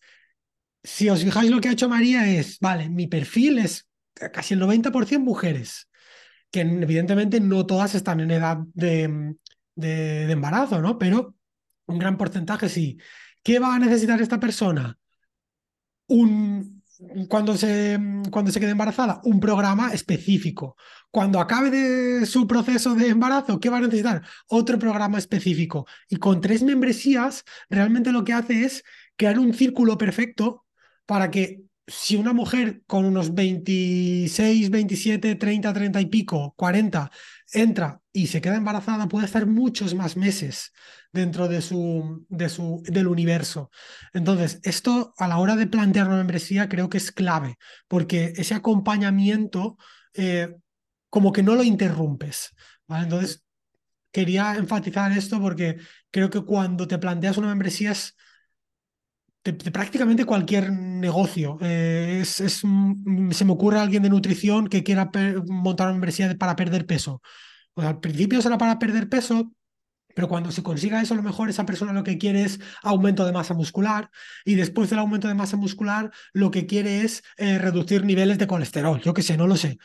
si 0.83 1.09
os 1.09 1.25
fijáis 1.25 1.51
lo 1.51 1.61
que 1.61 1.71
ha 1.71 1.73
hecho 1.73 1.89
María 1.89 2.29
es, 2.29 2.59
vale, 2.61 2.91
mi 2.91 3.07
perfil 3.07 3.59
es 3.59 3.89
casi 4.31 4.53
el 4.53 4.61
90% 4.61 5.21
mujeres, 5.21 5.89
que 6.51 6.61
evidentemente 6.61 7.41
no 7.41 7.65
todas 7.65 7.95
están 7.95 8.21
en 8.21 8.31
edad 8.31 8.59
de, 8.75 9.35
de, 9.75 10.31
embarazo, 10.31 10.83
¿no? 10.83 10.99
Pero 10.99 11.35
un 11.87 11.99
gran 11.99 12.19
porcentaje 12.19 12.69
sí. 12.69 12.99
¿Qué 13.43 13.59
va 13.59 13.75
a 13.75 13.79
necesitar 13.79 14.21
esta 14.21 14.39
persona? 14.39 14.99
Un, 16.09 16.83
cuando 17.29 17.57
se, 17.57 17.99
cuando 18.31 18.53
se 18.53 18.61
quede 18.61 18.73
embarazada, 18.73 19.23
un 19.25 19.41
programa 19.41 19.95
específico. 19.95 20.77
Cuando 21.11 21.41
acabe 21.41 21.71
de 21.71 22.27
su 22.27 22.47
proceso 22.47 22.95
de 22.95 23.09
embarazo, 23.09 23.59
¿qué 23.59 23.71
va 23.71 23.79
a 23.79 23.81
necesitar? 23.81 24.23
Otro 24.47 24.79
programa 24.79 25.19
específico. 25.19 25.87
Y 26.09 26.17
con 26.17 26.43
tres 26.43 26.63
membresías, 26.63 27.45
realmente 27.71 28.13
lo 28.13 28.25
que 28.25 28.35
hace 28.35 28.65
es 28.65 28.85
crear 29.23 29.39
un 29.39 29.55
círculo 29.55 29.97
perfecto 29.97 30.65
para 31.07 31.31
que 31.31 31.63
si 31.87 32.17
una 32.17 32.33
mujer 32.33 32.83
con 32.89 33.05
unos 33.05 33.33
26, 33.33 34.69
27, 34.69 35.37
30, 35.37 35.73
30 35.73 36.01
y 36.01 36.07
pico, 36.07 36.55
40, 36.57 37.09
entra 37.53 38.01
y 38.13 38.27
se 38.27 38.41
queda 38.41 38.57
embarazada, 38.57 39.07
puede 39.07 39.27
estar 39.27 39.47
muchos 39.47 39.95
más 39.95 40.17
meses 40.17 40.73
dentro 41.13 41.47
de 41.47 41.63
su, 41.63 42.27
de 42.31 42.49
su, 42.49 42.83
del 42.85 43.07
universo. 43.07 43.71
Entonces, 44.13 44.59
esto 44.65 45.15
a 45.17 45.29
la 45.29 45.39
hora 45.39 45.55
de 45.55 45.69
plantear 45.69 46.09
una 46.09 46.17
membresía 46.17 46.69
creo 46.69 46.89
que 46.89 46.99
es 46.99 47.13
clave, 47.13 47.59
porque 47.87 48.33
ese 48.37 48.55
acompañamiento 48.55 49.77
eh, 50.15 50.53
como 51.11 51.31
que 51.31 51.45
no 51.45 51.55
lo 51.55 51.63
interrumpes. 51.63 52.57
Entonces, 52.89 53.45
quería 54.11 54.57
enfatizar 54.57 55.13
esto 55.13 55.41
porque 55.41 55.77
creo 56.11 56.29
que 56.29 56.41
cuando 56.45 56.89
te 56.89 56.99
planteas 56.99 57.37
una 57.37 57.49
membresía 57.49 57.93
es 57.93 58.17
de, 59.45 59.53
prácticamente 59.53 60.25
cualquier 60.25 60.73
negocio. 60.73 61.59
Eh, 61.61 62.21
es, 62.23 62.41
es, 62.41 62.61
mm, 62.65 63.31
se 63.33 63.45
me 63.45 63.53
ocurre 63.53 63.79
alguien 63.81 64.03
de 64.03 64.11
nutrición 64.11 64.69
que 64.69 64.83
quiera 64.83 65.11
montar 65.47 65.89
una 65.89 65.95
membresía 65.95 66.35
para 66.39 66.57
perder 66.57 66.87
peso. 66.87 67.21
al 67.77 68.01
principio 68.01 68.43
será 68.43 68.59
para 68.59 68.79
perder 68.79 69.09
peso, 69.09 69.53
pero 70.15 70.29
cuando 70.29 70.53
se 70.53 70.63
consiga 70.63 71.01
eso, 71.01 71.15
a 71.15 71.17
lo 71.17 71.23
mejor 71.23 71.49
esa 71.49 71.67
persona 71.67 71.93
lo 71.93 72.05
que 72.05 72.19
quiere 72.19 72.43
es 72.43 72.61
aumento 72.83 73.25
de 73.25 73.33
masa 73.33 73.55
muscular 73.55 74.11
y 74.45 74.55
después 74.55 74.91
del 74.91 74.99
aumento 74.99 75.29
de 75.29 75.35
masa 75.35 75.57
muscular 75.57 76.11
lo 76.33 76.51
que 76.51 76.67
quiere 76.67 77.01
es 77.03 77.23
eh, 77.39 77.59
reducir 77.59 78.05
niveles 78.05 78.39
de 78.39 78.47
colesterol. 78.47 79.01
Yo 79.01 79.15
qué 79.15 79.23
sé, 79.23 79.37
no 79.37 79.47
lo 79.47 79.57
sé. 79.57 79.79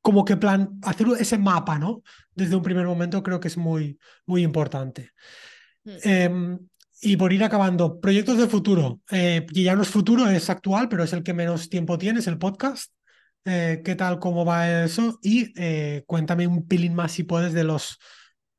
Como 0.00 0.24
que 0.24 0.36
plan, 0.36 0.78
hacer 0.82 1.06
ese 1.18 1.38
mapa, 1.38 1.78
¿no? 1.78 2.02
Desde 2.34 2.56
un 2.56 2.62
primer 2.62 2.86
momento 2.86 3.22
creo 3.22 3.40
que 3.40 3.48
es 3.48 3.56
muy, 3.56 3.98
muy 4.26 4.42
importante. 4.42 5.10
Mm. 5.84 5.96
Em, 6.02 6.58
y 7.00 7.16
por 7.16 7.32
ir 7.32 7.44
acabando, 7.44 8.00
proyectos 8.00 8.38
de 8.38 8.48
futuro. 8.48 9.00
Eh, 9.10 9.46
ya 9.52 9.76
no 9.76 9.82
es 9.82 9.88
futuro, 9.88 10.28
es 10.28 10.50
actual, 10.50 10.88
pero 10.88 11.04
es 11.04 11.12
el 11.12 11.22
que 11.22 11.34
menos 11.34 11.68
tiempo 11.68 11.98
tienes, 11.98 12.26
el 12.26 12.38
podcast. 12.38 12.92
Eh, 13.44 13.82
¿Qué 13.84 13.94
tal, 13.94 14.18
cómo 14.18 14.44
va 14.44 14.84
eso? 14.84 15.18
Y 15.22 15.52
eh, 15.56 16.04
cuéntame 16.06 16.46
un 16.46 16.66
pilín 16.66 16.94
más 16.94 17.12
si 17.12 17.22
puedes 17.22 17.52
de 17.52 17.64
los, 17.64 17.98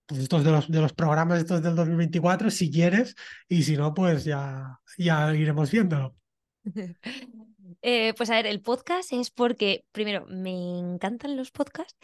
pues 0.06 0.28
de 0.30 0.52
los, 0.52 0.70
de 0.70 0.82
los 0.82 0.94
programas 0.94 1.40
estos 1.40 1.62
del 1.62 1.76
2024, 1.76 2.50
si 2.50 2.72
quieres, 2.72 3.16
y 3.48 3.64
si 3.64 3.78
no, 3.78 3.94
pues 3.94 4.24
ya, 4.24 4.80
ya 4.98 5.36
iremos 5.36 5.70
viéndolo. 5.72 6.16
Eh, 7.82 8.14
pues 8.18 8.30
a 8.30 8.36
ver, 8.36 8.46
el 8.48 8.62
podcast 8.62 9.14
es 9.14 9.32
porque, 9.32 9.86
primero, 9.94 10.26
me 10.28 10.80
encantan 10.80 11.38
los 11.38 11.52
podcasts 11.52 11.98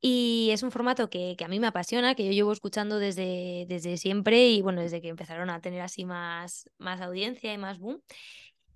y 0.00 0.50
es 0.52 0.62
un 0.62 0.72
formato 0.72 1.08
que, 1.08 1.36
que, 1.38 1.44
a 1.44 1.48
mí 1.48 1.60
me 1.60 1.68
apasiona, 1.68 2.14
que 2.14 2.26
yo 2.26 2.32
llevo 2.32 2.52
escuchando 2.52 2.98
desde, 2.98 3.66
desde 3.68 3.96
siempre 3.96 4.48
y 4.48 4.62
bueno, 4.62 4.80
desde 4.80 5.00
que 5.00 5.08
empezaron 5.08 5.50
a 5.50 5.60
tener 5.60 5.82
así 5.82 6.04
más, 6.04 6.68
más 6.78 7.00
audiencia 7.00 7.52
y 7.52 7.58
más 7.58 7.78
boom. 7.78 8.02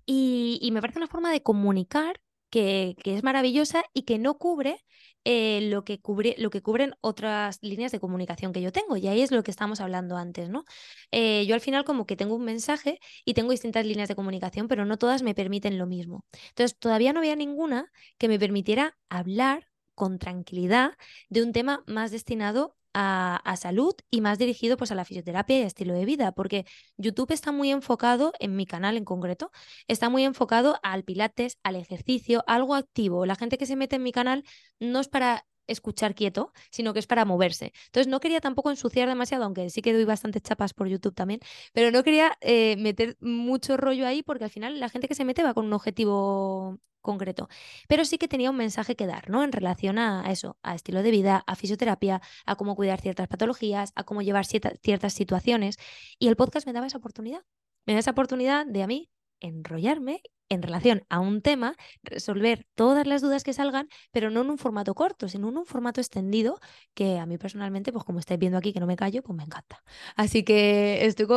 Y, 0.05 0.59
y 0.61 0.71
me 0.71 0.81
parece 0.81 0.99
una 0.99 1.07
forma 1.07 1.31
de 1.31 1.43
comunicar 1.43 2.21
que, 2.49 2.95
que, 3.03 3.15
es 3.15 3.23
maravillosa 3.23 3.83
y 3.93 4.03
que 4.03 4.19
no 4.19 4.37
cubre 4.37 4.83
eh, 5.25 5.61
lo, 5.69 5.83
que 5.83 5.99
cubre, 5.99 6.35
lo 6.37 6.49
que 6.49 6.61
cubren 6.61 6.95
otras 7.01 7.59
líneas 7.61 7.91
de 7.91 7.99
comunicación 7.99 8.53
que 8.53 8.61
yo 8.61 8.71
tengo. 8.71 8.95
Y 8.95 9.07
ahí 9.07 9.21
es 9.21 9.31
lo 9.31 9.43
que 9.43 9.51
estamos 9.51 9.81
hablando 9.81 10.17
antes, 10.17 10.49
¿no? 10.49 10.65
Eh, 11.11 11.45
yo 11.47 11.55
al 11.55 11.61
final 11.61 11.83
como 11.83 12.05
que 12.05 12.15
tengo 12.15 12.35
un 12.35 12.45
mensaje 12.45 12.99
y 13.25 13.33
tengo 13.33 13.51
distintas 13.51 13.85
líneas 13.85 14.07
de 14.07 14.15
comunicación, 14.15 14.67
pero 14.67 14.85
no 14.85 14.97
todas 14.97 15.23
me 15.23 15.35
permiten 15.35 15.77
lo 15.77 15.87
mismo. 15.87 16.25
Entonces, 16.49 16.77
todavía 16.77 17.11
no 17.11 17.19
había 17.19 17.35
ninguna 17.35 17.91
que 18.17 18.27
me 18.27 18.39
permitiera 18.39 18.97
hablar 19.09 19.67
con 19.95 20.19
tranquilidad 20.19 20.93
de 21.29 21.43
un 21.43 21.53
tema 21.53 21.83
más 21.87 22.11
destinado 22.11 22.75
a, 22.95 23.55
salud 23.57 23.93
y 24.09 24.21
más 24.21 24.39
dirigido 24.39 24.77
pues 24.77 24.91
a 24.91 24.95
la 24.95 25.05
fisioterapia 25.05 25.59
y 25.59 25.61
estilo 25.63 25.93
de 25.93 26.05
vida, 26.05 26.31
porque 26.31 26.65
YouTube 26.97 27.31
está 27.31 27.51
muy 27.51 27.69
enfocado, 27.71 28.33
en 28.39 28.55
mi 28.55 28.65
canal 28.65 28.97
en 28.97 29.05
concreto, 29.05 29.51
está 29.87 30.09
muy 30.09 30.23
enfocado 30.23 30.79
al 30.81 31.03
pilates, 31.03 31.57
al 31.63 31.75
ejercicio, 31.75 32.43
algo 32.47 32.73
activo. 32.75 33.25
La 33.25 33.35
gente 33.35 33.57
que 33.57 33.65
se 33.65 33.75
mete 33.75 33.97
en 33.97 34.03
mi 34.03 34.11
canal 34.13 34.43
no 34.79 34.99
es 34.99 35.09
para 35.09 35.45
escuchar 35.67 36.15
quieto, 36.15 36.53
sino 36.71 36.93
que 36.93 36.99
es 36.99 37.07
para 37.07 37.25
moverse. 37.25 37.73
Entonces 37.87 38.07
no 38.07 38.19
quería 38.19 38.41
tampoco 38.41 38.69
ensuciar 38.69 39.07
demasiado, 39.07 39.45
aunque 39.45 39.69
sí 39.69 39.81
que 39.81 39.93
doy 39.93 40.05
bastantes 40.05 40.43
chapas 40.43 40.73
por 40.73 40.87
YouTube 40.87 41.15
también, 41.15 41.39
pero 41.73 41.91
no 41.91 42.03
quería 42.03 42.37
eh, 42.41 42.75
meter 42.77 43.17
mucho 43.19 43.77
rollo 43.77 44.07
ahí 44.07 44.23
porque 44.23 44.45
al 44.45 44.49
final 44.49 44.79
la 44.79 44.89
gente 44.89 45.07
que 45.07 45.15
se 45.15 45.25
mete 45.25 45.43
va 45.43 45.53
con 45.53 45.65
un 45.65 45.73
objetivo 45.73 46.79
concreto. 47.05 47.47
Pero 47.87 48.03
sí 48.03 48.17
que 48.17 48.27
tenía 48.27 48.49
un 48.49 48.57
mensaje 48.57 48.95
que 48.95 49.07
dar, 49.07 49.29
¿no? 49.29 49.43
En 49.43 49.53
relación 49.53 49.97
a 49.97 50.29
eso, 50.31 50.57
a 50.63 50.75
estilo 50.75 51.03
de 51.03 51.11
vida, 51.11 51.43
a 51.47 51.55
fisioterapia, 51.55 52.21
a 52.45 52.55
cómo 52.55 52.75
cuidar 52.75 52.99
ciertas 52.99 53.27
patologías, 53.29 53.93
a 53.95 54.03
cómo 54.03 54.21
llevar 54.21 54.45
ciertas 54.45 55.13
situaciones. 55.13 55.77
Y 56.19 56.27
el 56.27 56.35
podcast 56.35 56.67
me 56.67 56.73
daba 56.73 56.87
esa 56.87 56.97
oportunidad. 56.97 57.43
Me 57.85 57.93
da 57.93 57.99
esa 57.99 58.11
oportunidad 58.11 58.65
de 58.65 58.83
a 58.83 58.87
mí 58.87 59.11
enrollarme 59.39 60.21
en 60.49 60.61
relación 60.61 61.05
a 61.09 61.19
un 61.19 61.41
tema, 61.41 61.75
resolver 62.03 62.67
todas 62.75 63.07
las 63.07 63.21
dudas 63.21 63.43
que 63.43 63.53
salgan, 63.53 63.89
pero 64.11 64.29
no 64.29 64.41
en 64.41 64.49
un 64.51 64.57
formato 64.57 64.93
corto, 64.93 65.27
sino 65.27 65.49
en 65.49 65.57
un 65.57 65.65
formato 65.65 66.01
extendido, 66.01 66.59
que 66.93 67.17
a 67.17 67.25
mí 67.25 67.37
personalmente, 67.37 67.91
pues 67.91 68.03
como 68.05 68.19
estáis 68.19 68.39
viendo 68.39 68.57
aquí 68.57 68.73
que 68.73 68.79
no 68.79 68.87
me 68.87 68.95
callo, 68.95 69.23
pues 69.23 69.35
me 69.35 69.43
encanta. 69.43 69.83
Así 70.15 70.43
que 70.43 71.05
estoy 71.05 71.27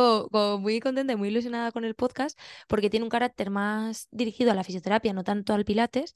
muy 0.59 0.79
contenta 0.79 1.13
y 1.13 1.15
muy 1.15 1.29
ilusionada 1.29 1.71
con 1.71 1.85
el 1.85 1.95
podcast, 1.95 2.39
porque 2.67 2.89
tiene 2.89 3.03
un 3.03 3.09
carácter 3.09 3.49
más 3.49 4.07
dirigido 4.11 4.51
a 4.51 4.55
la 4.55 4.63
fisioterapia, 4.63 5.13
no 5.13 5.23
tanto 5.23 5.53
al 5.53 5.65
pilates, 5.65 6.13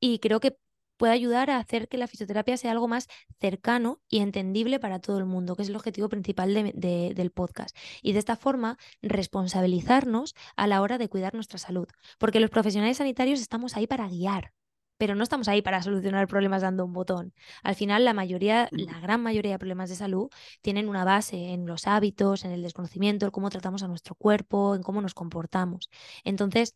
y 0.00 0.18
creo 0.20 0.40
que 0.40 0.56
puede 0.96 1.12
ayudar 1.12 1.50
a 1.50 1.58
hacer 1.58 1.88
que 1.88 1.98
la 1.98 2.06
fisioterapia 2.06 2.56
sea 2.56 2.72
algo 2.72 2.88
más 2.88 3.08
cercano 3.40 4.00
y 4.08 4.20
entendible 4.20 4.80
para 4.80 5.00
todo 5.00 5.18
el 5.18 5.24
mundo, 5.26 5.56
que 5.56 5.62
es 5.62 5.68
el 5.68 5.76
objetivo 5.76 6.08
principal 6.08 6.54
del 6.54 7.30
podcast. 7.30 7.76
Y 8.02 8.12
de 8.12 8.18
esta 8.18 8.36
forma, 8.36 8.78
responsabilizarnos 9.02 10.34
a 10.56 10.66
la 10.66 10.82
hora 10.82 10.98
de 10.98 11.08
cuidar 11.08 11.34
nuestra 11.34 11.58
salud, 11.58 11.86
porque 12.18 12.40
los 12.40 12.50
profesionales 12.50 12.98
sanitarios 12.98 13.40
estamos 13.40 13.76
ahí 13.76 13.86
para 13.86 14.08
guiar. 14.08 14.52
Pero 14.98 15.14
no 15.14 15.24
estamos 15.24 15.46
ahí 15.48 15.60
para 15.60 15.82
solucionar 15.82 16.26
problemas 16.26 16.62
dando 16.62 16.82
un 16.86 16.94
botón. 16.94 17.34
Al 17.62 17.74
final, 17.74 18.06
la 18.06 18.14
mayoría, 18.14 18.68
la 18.72 18.98
gran 18.98 19.22
mayoría 19.22 19.52
de 19.52 19.58
problemas 19.58 19.90
de 19.90 19.96
salud 19.96 20.30
tienen 20.62 20.88
una 20.88 21.04
base 21.04 21.52
en 21.52 21.66
los 21.66 21.86
hábitos, 21.86 22.46
en 22.46 22.52
el 22.52 22.62
desconocimiento, 22.62 23.26
en 23.26 23.30
cómo 23.30 23.50
tratamos 23.50 23.82
a 23.82 23.88
nuestro 23.88 24.14
cuerpo, 24.14 24.74
en 24.74 24.82
cómo 24.82 25.02
nos 25.02 25.12
comportamos. 25.12 25.90
Entonces, 26.24 26.74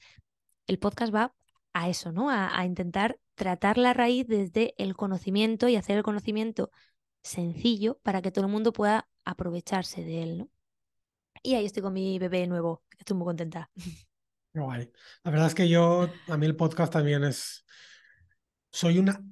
el 0.67 0.79
podcast 0.79 1.15
va 1.15 1.35
a 1.73 1.89
eso, 1.89 2.13
¿no? 2.13 2.31
A, 2.31 2.65
intentar 2.65 3.19
tratar 3.35 3.79
la 3.79 3.93
raíz 3.93 4.27
desde 4.27 4.75
el 4.77 4.97
conocimiento 4.97 5.69
y 5.69 5.77
hacer 5.77 5.97
el 5.97 6.03
conocimiento 6.03 6.71
sencillo 7.23 7.99
para 8.03 8.23
que 8.23 8.31
todo 8.31 8.47
el 8.47 8.51
mundo 8.53 8.73
pueda 8.73 9.09
aprovecharse 9.25 10.05
de 10.05 10.23
él, 10.23 10.39
¿no? 10.39 10.51
Y 11.43 11.55
ahí 11.55 11.65
estoy 11.65 11.83
con 11.83 11.93
mi 11.93 12.19
bebé 12.19 12.47
nuevo, 12.47 12.83
estoy 12.99 13.17
muy 13.17 13.25
contenta. 13.25 13.71
Guay. 14.55 14.91
La 15.23 15.31
verdad 15.31 15.47
es 15.47 15.55
que 15.55 15.69
yo, 15.69 16.11
a 16.29 16.37
mí 16.37 16.47
el 16.47 16.57
podcast 16.57 16.93
también 16.93 17.25
es, 17.25 17.65
soy 18.71 18.99
una 18.99 19.23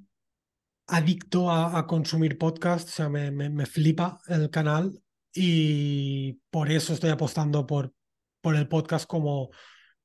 adicto 0.87 1.51
a, 1.51 1.85
consumir 1.85 2.37
podcast, 2.37 2.89
o 2.89 2.91
sea, 2.91 3.09
me, 3.09 3.31
me, 3.31 3.65
flipa 3.65 4.19
el 4.27 4.49
canal 4.49 4.99
y 5.33 6.33
por 6.49 6.71
eso 6.71 6.93
estoy 6.93 7.11
apostando 7.11 7.67
por, 7.67 7.93
por 8.41 8.55
el 8.55 8.67
podcast 8.67 9.05
como, 9.05 9.51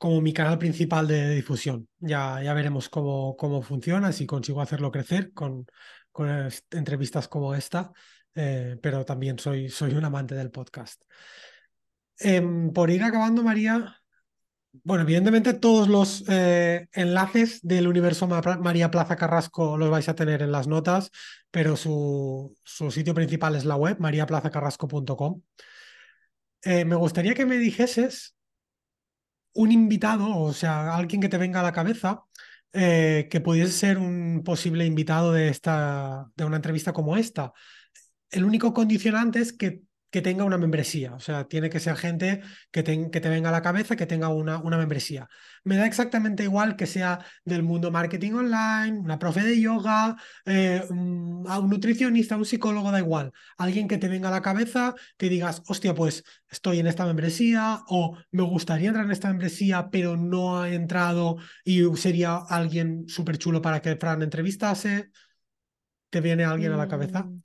como 0.04 0.20
mi 0.20 0.34
canal 0.34 0.58
principal 0.58 1.08
de, 1.08 1.30
difusión. 1.30 1.88
Ya, 1.98 2.42
ya 2.42 2.52
veremos 2.52 2.90
cómo, 2.90 3.38
cómo 3.38 3.62
funciona, 3.62 4.12
si 4.12 4.26
consigo 4.26 4.60
hacerlo 4.60 4.92
crecer 4.92 5.32
con, 5.32 5.64
con 6.12 6.28
entrevistas 6.72 7.26
como 7.26 7.54
esta, 7.54 7.90
eh, 8.34 8.76
pero 8.82 9.06
también 9.06 9.38
soy, 9.38 9.70
soy 9.70 9.94
un 9.94 10.04
amante 10.04 10.34
del 10.34 10.50
podcast. 10.50 11.02
Em, 12.18 12.70
por 12.70 12.90
ir 12.90 13.02
acabando, 13.02 13.42
María, 13.42 13.96
bueno, 14.82 15.04
evidentemente 15.04 15.54
todos 15.54 15.88
los 15.88 16.22
eh, 16.28 16.86
enlaces 16.92 17.62
del 17.62 17.88
universo 17.88 18.28
María 18.28 18.90
Plaza 18.90 19.16
Carrasco 19.16 19.78
los 19.78 19.88
vais 19.88 20.10
a 20.10 20.14
tener 20.14 20.42
en 20.42 20.52
las 20.52 20.66
notas, 20.66 21.12
pero 21.50 21.76
su, 21.76 22.54
su 22.62 22.90
sitio 22.90 23.14
principal 23.14 23.56
es 23.56 23.64
la 23.64 23.76
web, 23.76 23.96
mariaplazacarrasco.com. 24.00 25.40
Eh, 26.60 26.84
me 26.84 26.96
gustaría 26.96 27.32
que 27.32 27.46
me 27.46 27.56
dijeses 27.56 28.33
un 29.54 29.72
invitado, 29.72 30.36
o 30.38 30.52
sea, 30.52 30.94
alguien 30.96 31.20
que 31.20 31.28
te 31.28 31.38
venga 31.38 31.60
a 31.60 31.62
la 31.62 31.72
cabeza, 31.72 32.24
eh, 32.72 33.28
que 33.30 33.40
pudiese 33.40 33.72
ser 33.72 33.98
un 33.98 34.42
posible 34.44 34.84
invitado 34.86 35.32
de, 35.32 35.48
esta, 35.48 36.30
de 36.36 36.44
una 36.44 36.56
entrevista 36.56 36.92
como 36.92 37.16
esta. 37.16 37.52
El 38.30 38.44
único 38.44 38.74
condicionante 38.74 39.40
es 39.40 39.52
que 39.52 39.82
que 40.14 40.22
tenga 40.22 40.44
una 40.44 40.58
membresía. 40.58 41.12
O 41.14 41.18
sea, 41.18 41.48
tiene 41.48 41.68
que 41.68 41.80
ser 41.80 41.96
gente 41.96 42.40
que, 42.70 42.84
te 42.84 43.28
venga 43.28 43.48
a 43.48 43.52
la 43.52 43.62
cabeza, 43.62 43.96
que 43.96 44.06
tenga 44.06 44.28
una, 44.28 44.58
una, 44.58 44.78
membresía. 44.78 45.28
Me 45.64 45.74
da 45.76 45.86
exactamente 45.86 46.44
igual 46.44 46.76
que 46.76 46.86
sea 46.86 47.18
del 47.44 47.64
mundo 47.64 47.90
marketing 47.90 48.34
online, 48.34 49.00
una 49.00 49.18
profe 49.18 49.42
de 49.42 49.60
yoga, 49.60 50.14
eh, 50.46 50.84
un, 50.88 51.44
un 51.48 51.68
nutricionista, 51.68 52.36
un 52.36 52.44
psicólogo, 52.44 52.92
da 52.92 53.00
igual. 53.00 53.32
Alguien 53.58 53.88
que 53.88 53.98
te 53.98 54.06
venga 54.06 54.28
a 54.28 54.30
la 54.30 54.40
cabeza, 54.40 54.94
que 55.16 55.28
digas, 55.28 55.62
hostia, 55.66 55.96
pues 55.96 56.22
estoy 56.48 56.78
en 56.78 56.86
esta 56.86 57.06
membresía 57.06 57.82
o 57.88 58.16
me 58.30 58.44
gustaría 58.44 58.90
entrar 58.90 59.06
en 59.06 59.10
esta 59.10 59.30
membresía, 59.30 59.88
pero 59.90 60.16
no 60.16 60.60
ha 60.60 60.70
entrado 60.72 61.38
y 61.64 61.82
sería 61.96 62.36
alguien 62.36 63.08
súper 63.08 63.36
chulo 63.36 63.60
para 63.60 63.82
que 63.82 63.96
Fran 63.96 64.22
entrevistase. 64.22 65.10
¿Te 66.08 66.20
viene 66.20 66.44
alguien 66.44 66.70
a 66.70 66.76
la 66.76 66.86
cabeza? 66.86 67.24
Mm, 67.24 67.42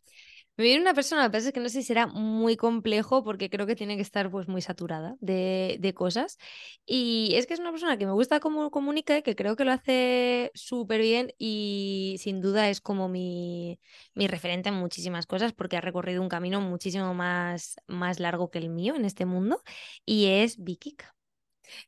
me 0.60 0.66
viene 0.66 0.82
una 0.82 0.94
persona, 0.94 1.24
lo 1.24 1.30
que 1.30 1.38
pasa 1.38 1.48
es 1.48 1.54
que 1.54 1.62
no 1.62 1.70
sé 1.70 1.80
si 1.80 1.88
será 1.88 2.06
muy 2.06 2.58
complejo 2.58 3.24
porque 3.24 3.50
creo 3.50 3.66
que 3.66 3.78
tiene 3.78 3.96
que 3.96 4.02
estar 4.02 4.30
pues 4.30 4.50
muy 4.50 4.62
saturada 4.62 5.16
de, 5.22 5.94
cosas. 5.96 6.38
Y 6.86 7.32
es 7.36 7.48
que 7.48 7.54
es 7.54 7.62
una 7.62 7.72
persona 7.72 7.98
que 7.98 8.06
me 8.06 8.12
gusta 8.12 8.42
cómo 8.42 8.70
comunica 8.70 9.18
y 9.18 9.22
que 9.22 9.38
creo 9.38 9.56
que 9.56 9.64
lo 9.64 9.72
hace 9.72 10.52
súper 10.56 11.00
bien 11.00 11.32
y 11.38 12.18
sin 12.20 12.42
duda 12.42 12.68
es 12.68 12.82
como 12.82 13.08
mi, 13.08 13.80
mi, 14.16 14.28
referente 14.28 14.68
en 14.68 14.76
muchísimas 14.76 15.26
cosas 15.26 15.54
porque 15.54 15.78
ha 15.78 15.82
recorrido 15.82 16.22
un 16.22 16.28
camino 16.28 16.60
muchísimo 16.60 17.14
más, 17.14 17.78
más 17.88 18.20
largo 18.20 18.52
que 18.52 18.60
el 18.60 18.68
mío 18.70 18.96
en 18.98 19.06
este 19.06 19.26
mundo 19.26 19.64
y 20.06 20.26
es 20.26 20.62
Vicky. 20.62 20.98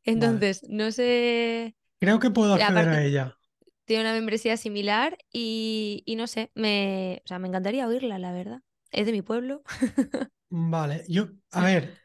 Entonces, 0.05 0.63
no 0.69 0.91
sé... 0.91 1.75
Creo 1.99 2.19
que 2.19 2.31
puedo 2.31 2.53
acceder 2.53 2.87
a 2.87 3.03
ella 3.03 3.37
tiene 3.85 4.03
una 4.03 4.13
membresía 4.13 4.57
similar 4.57 5.17
y, 5.31 6.03
no 6.17 6.27
sé, 6.27 6.51
me, 6.55 7.21
o 7.25 7.27
sea, 7.27 7.39
me 7.39 7.47
encantaría 7.47 7.87
oírla, 7.87 8.19
la 8.19 8.31
verdad. 8.31 8.61
Es 8.91 9.05
de 9.05 9.11
mi 9.11 9.21
pueblo. 9.21 9.63
Vale, 10.49 11.03
yo, 11.07 11.29
a 11.51 11.63
ver, 11.63 11.97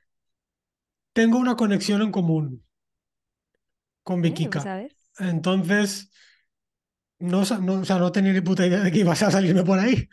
tengo 1.13 1.39
una 1.39 1.57
conexión 1.57 2.03
en 2.03 2.13
común 2.13 2.65
con 4.03 4.21
eh, 4.21 4.23
Vikika. 4.23 4.89
Entonces, 5.19 6.11
no, 7.19 7.43
no, 7.61 7.73
o 7.81 7.85
sea, 7.85 7.99
no 7.99 8.13
tenía 8.13 8.33
ni 8.33 8.41
puta 8.41 8.67
idea 8.67 8.81
de 8.81 8.93
que 8.93 9.01
ibas 9.01 9.23
a 9.23 9.31
salirme 9.31 9.65
por 9.65 9.79
ahí, 9.79 10.09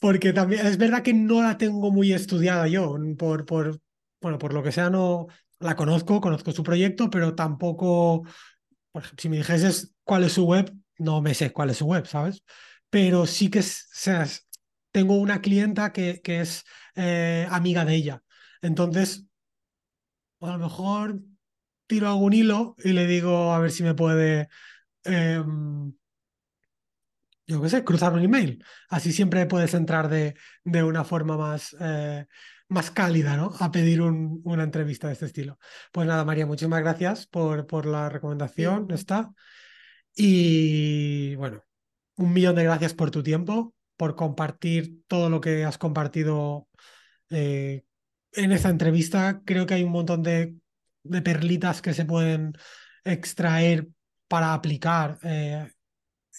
porque 0.00 0.32
también 0.32 0.66
es 0.66 0.78
verdad 0.78 1.02
que 1.02 1.12
no 1.12 1.42
la 1.42 1.58
tengo 1.58 1.90
muy 1.90 2.12
estudiada 2.12 2.66
yo, 2.66 2.96
por, 3.18 3.44
por, 3.44 3.80
bueno, 4.20 4.38
por 4.38 4.54
lo 4.54 4.62
que 4.62 4.72
sea, 4.72 4.90
no 4.90 5.26
la 5.60 5.76
conozco, 5.76 6.20
conozco 6.20 6.52
su 6.52 6.62
proyecto, 6.62 7.10
pero 7.10 7.34
tampoco, 7.34 8.22
por 8.92 9.02
ejemplo, 9.02 9.22
si 9.22 9.28
me 9.28 9.36
dijeses 9.36 9.94
cuál 10.04 10.24
es 10.24 10.32
su 10.32 10.44
web, 10.44 10.72
no 10.98 11.20
me 11.22 11.34
sé 11.34 11.52
cuál 11.52 11.70
es 11.70 11.78
su 11.78 11.86
web, 11.86 12.06
¿sabes? 12.06 12.42
Pero 12.90 13.26
sí 13.26 13.50
que 13.50 13.62
tengo 14.92 15.16
una 15.16 15.40
clienta 15.40 15.92
que, 15.92 16.20
que 16.22 16.40
es 16.40 16.64
eh, 16.94 17.46
amiga 17.50 17.84
de 17.84 17.94
ella. 17.94 18.22
Entonces, 18.62 19.26
a 20.40 20.52
lo 20.52 20.58
mejor 20.58 21.20
tiro 21.86 22.08
algún 22.08 22.32
hilo 22.32 22.76
y 22.84 22.92
le 22.92 23.06
digo 23.06 23.52
a 23.52 23.58
ver 23.60 23.70
si 23.70 23.82
me 23.82 23.94
puede, 23.94 24.48
em, 25.04 25.94
yo 27.46 27.62
qué 27.62 27.68
sé, 27.68 27.84
cruzar 27.84 28.12
un 28.12 28.22
email. 28.22 28.64
Así 28.88 29.12
siempre 29.12 29.46
puedes 29.46 29.74
entrar 29.74 30.08
de, 30.08 30.34
de 30.64 30.82
una 30.82 31.04
forma 31.04 31.36
más, 31.36 31.76
eh, 31.80 32.26
más 32.68 32.90
cálida, 32.90 33.36
¿no? 33.36 33.52
A 33.60 33.70
pedir 33.70 34.02
una 34.02 34.64
entrevista 34.64 35.06
de 35.06 35.12
este 35.14 35.26
estilo. 35.26 35.58
Pues 35.92 36.06
nada, 36.08 36.24
María, 36.24 36.46
muchísimas 36.46 36.80
gracias 36.80 37.26
por, 37.26 37.66
por 37.66 37.86
la 37.86 38.08
recomendación. 38.08 38.88
Está. 38.90 39.32
Y 40.16 41.34
bueno, 41.36 41.62
un 42.16 42.32
millón 42.32 42.56
de 42.56 42.64
gracias 42.64 42.94
por 42.94 43.10
tu 43.10 43.22
tiempo, 43.22 43.74
por 43.96 44.16
compartir 44.16 45.02
todo 45.06 45.28
lo 45.28 45.40
que 45.40 45.64
has 45.64 45.76
compartido 45.76 46.68
eh, 47.28 47.84
en 48.32 48.52
esta 48.52 48.70
entrevista. 48.70 49.42
Creo 49.44 49.66
que 49.66 49.74
hay 49.74 49.84
un 49.84 49.92
montón 49.92 50.22
de, 50.22 50.56
perlitas 51.22 51.82
que 51.82 51.94
se 51.94 52.06
pueden 52.06 52.54
extraer 53.04 53.88
para 54.26 54.54
aplicar 54.54 55.18
eh, 55.22 55.70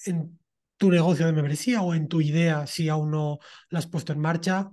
en 0.05 0.39
tu 0.75 0.91
negocio 0.91 1.25
de 1.25 1.31
membresía 1.31 1.81
o 1.81 1.93
en 1.93 2.07
tu 2.07 2.19
idea 2.19 2.67
si 2.67 2.89
aún 2.89 3.11
no 3.11 3.39
la 3.69 3.79
has 3.79 3.87
puesto 3.87 4.11
en 4.11 4.19
marcha. 4.19 4.71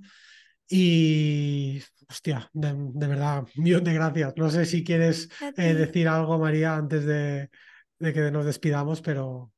Y, 0.66 1.82
hostia, 2.08 2.48
de, 2.54 2.72
verdad, 3.06 3.44
un 3.54 3.62
millón 3.64 3.84
de 3.84 3.92
gracias. 3.92 4.32
No 4.36 4.50
sé 4.50 4.64
si 4.64 4.82
quieres 4.82 5.28
eh, 5.58 5.74
decir 5.74 6.08
algo, 6.08 6.38
María, 6.38 6.74
antes 6.74 7.04
de, 7.04 7.50
de 8.04 8.12
que 8.12 8.30
nos 8.30 8.46
despidamos, 8.46 9.00
pero... 9.00 9.52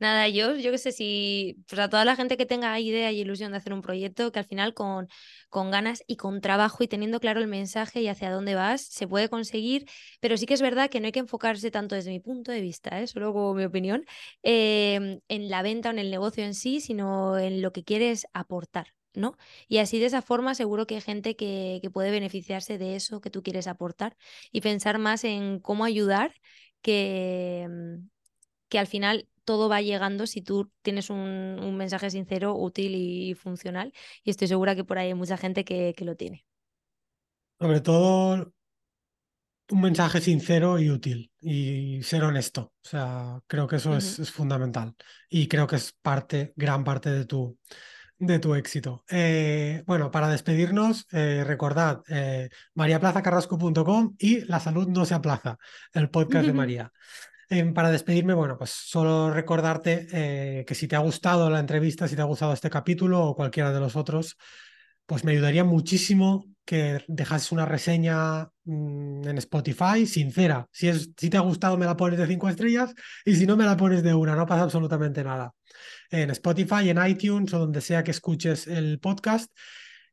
Nada, 0.00 0.28
yo, 0.28 0.54
yo 0.54 0.70
qué 0.70 0.78
sé, 0.78 0.92
si 0.92 1.56
pues 1.68 1.80
a 1.80 1.88
toda 1.88 2.04
la 2.04 2.14
gente 2.14 2.36
que 2.36 2.46
tenga 2.46 2.78
idea 2.78 3.10
y 3.10 3.20
ilusión 3.20 3.50
de 3.50 3.58
hacer 3.58 3.72
un 3.72 3.82
proyecto, 3.82 4.30
que 4.30 4.38
al 4.38 4.44
final 4.44 4.72
con, 4.72 5.08
con 5.48 5.72
ganas 5.72 6.04
y 6.06 6.14
con 6.14 6.40
trabajo 6.40 6.84
y 6.84 6.88
teniendo 6.88 7.18
claro 7.18 7.40
el 7.40 7.48
mensaje 7.48 8.00
y 8.00 8.06
hacia 8.06 8.30
dónde 8.30 8.54
vas, 8.54 8.82
se 8.82 9.08
puede 9.08 9.28
conseguir, 9.28 9.86
pero 10.20 10.36
sí 10.36 10.46
que 10.46 10.54
es 10.54 10.62
verdad 10.62 10.88
que 10.88 11.00
no 11.00 11.06
hay 11.06 11.12
que 11.12 11.18
enfocarse 11.18 11.72
tanto 11.72 11.96
desde 11.96 12.10
mi 12.10 12.20
punto 12.20 12.52
de 12.52 12.60
vista, 12.60 13.00
¿eh? 13.00 13.08
solo 13.08 13.32
como 13.32 13.54
mi 13.54 13.64
opinión, 13.64 14.04
em, 14.42 15.20
en 15.28 15.48
la 15.50 15.62
venta 15.62 15.88
o 15.88 15.92
en 15.92 15.98
el 15.98 16.10
negocio 16.12 16.44
en 16.44 16.54
sí, 16.54 16.80
sino 16.80 17.36
en 17.36 17.60
lo 17.60 17.72
que 17.72 17.82
quieres 17.82 18.26
aportar. 18.32 18.94
¿no? 19.14 19.36
Y 19.66 19.78
así 19.78 19.98
de 19.98 20.06
esa 20.06 20.22
forma 20.22 20.54
seguro 20.54 20.86
que 20.86 20.94
hay 20.94 21.00
gente 21.00 21.34
que, 21.34 21.80
que 21.82 21.90
puede 21.90 22.12
beneficiarse 22.12 22.78
de 22.78 22.94
eso 22.94 23.20
que 23.20 23.30
tú 23.30 23.42
quieres 23.42 23.66
aportar 23.66 24.16
y 24.52 24.60
pensar 24.60 24.98
más 24.98 25.24
en 25.24 25.58
cómo 25.58 25.84
ayudar 25.84 26.34
que, 26.82 27.66
mm, 27.68 28.08
que 28.68 28.78
al 28.78 28.86
final 28.86 29.28
todo 29.48 29.70
va 29.70 29.80
llegando 29.80 30.26
si 30.26 30.42
tú 30.42 30.70
tienes 30.82 31.08
un, 31.08 31.74
mensaje 31.78 32.10
sincero, 32.10 32.54
útil 32.54 32.94
y 32.94 33.32
funcional. 33.32 33.94
Y 34.22 34.28
estoy 34.28 34.46
segura 34.46 34.76
que 34.76 34.84
por 34.84 34.98
ahí 34.98 35.08
hay 35.08 35.14
mucha 35.14 35.38
gente 35.38 35.64
que, 35.64 35.94
lo 36.00 36.16
tiene. 36.16 36.44
Sobre 37.58 37.80
todo 37.80 38.52
un 39.70 39.80
mensaje 39.80 40.20
sincero 40.20 40.78
y 40.78 40.90
útil 40.90 41.32
y 41.40 42.02
ser 42.02 42.24
honesto. 42.24 42.74
O 42.84 42.88
sea, 42.88 43.40
creo 43.46 43.66
que 43.66 43.76
eso 43.76 43.96
es, 43.96 44.30
fundamental 44.30 44.94
y 45.30 45.48
creo 45.48 45.66
que 45.66 45.76
es 45.76 45.92
parte, 45.92 46.52
gran 46.54 46.84
parte 46.84 47.08
de 47.08 47.24
tu, 47.24 47.58
de 48.18 48.38
tu 48.38 48.54
éxito. 48.54 49.04
Eh, 49.08 49.82
bueno, 49.86 50.10
para 50.10 50.28
despedirnos, 50.28 51.06
eh, 51.12 51.44
recordad 51.46 52.02
eh, 52.08 52.50
mariaplazacarrasco.com 52.74 54.16
y 54.18 54.44
La 54.46 54.60
salud 54.60 54.88
no 54.88 55.04
se 55.04 55.14
aplaza, 55.14 55.58
el 55.92 56.10
podcast 56.10 56.46
de 56.46 56.52
María. 56.54 56.92
Em, 57.48 57.72
para 57.72 57.90
despedirme, 57.90 58.34
bueno, 58.34 58.58
pues 58.58 58.70
solo 58.70 59.32
recordarte 59.32 60.64
que 60.66 60.74
si 60.74 60.86
te 60.86 60.96
ha 60.96 60.98
gustado 60.98 61.48
la 61.48 61.60
entrevista, 61.60 62.06
si 62.06 62.14
te 62.14 62.20
ha 62.20 62.26
gustado 62.26 62.52
este 62.52 62.68
capítulo 62.68 63.24
o 63.24 63.36
cualquiera 63.36 63.72
de 63.72 63.80
los 63.80 63.96
otros, 63.96 64.36
pues 65.06 65.24
me 65.24 65.32
ayudaría 65.32 65.64
muchísimo 65.64 66.44
que 66.66 67.02
dejases 67.08 67.50
una 67.52 67.64
reseña 67.64 68.50
mm, 68.64 69.26
en 69.28 69.38
Spotify 69.38 70.06
sincera. 70.06 70.68
Si, 70.70 70.88
es, 70.88 71.10
si 71.16 71.30
te 71.30 71.38
ha 71.38 71.40
gustado, 71.40 71.78
me 71.78 71.86
la 71.86 71.96
pones 71.96 72.18
de 72.18 72.26
cinco 72.26 72.50
estrellas 72.50 72.92
y 73.24 73.36
si 73.36 73.46
no, 73.46 73.56
me 73.56 73.64
la 73.64 73.76
pones 73.78 74.02
de 74.02 74.12
una, 74.12 74.36
no 74.36 74.44
pasa 74.44 74.64
absolutamente 74.64 75.24
nada 75.24 75.54
en 76.10 76.30
Spotify, 76.30 76.90
en 76.90 77.04
iTunes 77.06 77.52
o 77.54 77.58
donde 77.58 77.80
sea 77.80 78.04
que 78.04 78.10
escuches 78.10 78.66
el 78.66 78.98
podcast. 79.00 79.52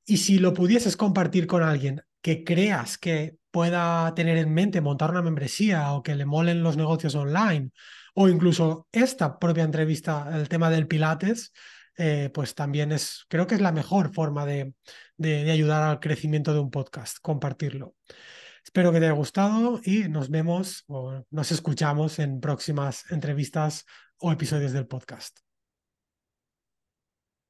Y 0.06 0.18
si 0.18 0.40
lo 0.40 0.54
pudieses 0.54 0.98
compartir 0.98 1.48
con 1.48 1.64
alguien 1.64 2.02
que 2.22 2.44
creas 2.44 2.98
que 2.98 3.38
pueda 3.52 4.14
tener 4.16 4.38
en 4.38 4.54
mente 4.54 4.82
montar 4.82 5.12
una 5.12 5.22
membresía 5.22 5.94
o 5.94 6.04
que 6.04 6.16
le 6.16 6.26
molen 6.26 6.64
los 6.64 6.78
negocios 6.78 7.16
online 7.16 7.72
o 8.16 8.28
incluso 8.30 8.88
esta 8.92 9.40
propia 9.40 9.64
entrevista, 9.64 10.30
el 10.34 10.50
tema 10.50 10.70
del 10.70 10.88
Pilates, 10.88 11.52
eh, 11.98 12.30
pues 12.34 12.56
también 12.56 12.92
es, 12.92 13.26
creo 13.30 13.48
que 13.48 13.56
es 13.56 13.62
la 13.62 13.72
mejor 13.72 14.14
forma 14.14 14.46
de, 14.46 14.74
de, 15.18 15.50
ayudar 15.52 15.84
al 15.84 16.00
crecimiento 16.00 16.54
de 16.54 16.60
un 16.60 16.72
podcast, 16.72 17.18
compartirlo. 17.22 17.96
Espero 18.64 18.92
que 18.92 19.00
te 19.00 19.06
haya 19.06 19.16
gustado 19.16 19.80
y 19.84 20.10
nos 20.10 20.30
vemos 20.30 20.84
o 20.88 21.24
nos 21.30 21.52
escuchamos 21.52 22.20
en 22.20 22.42
próximas 22.42 23.10
entrevistas 23.12 23.86
o 24.18 24.32
episodios 24.32 24.74
del 24.74 24.88
podcast. 24.88 25.45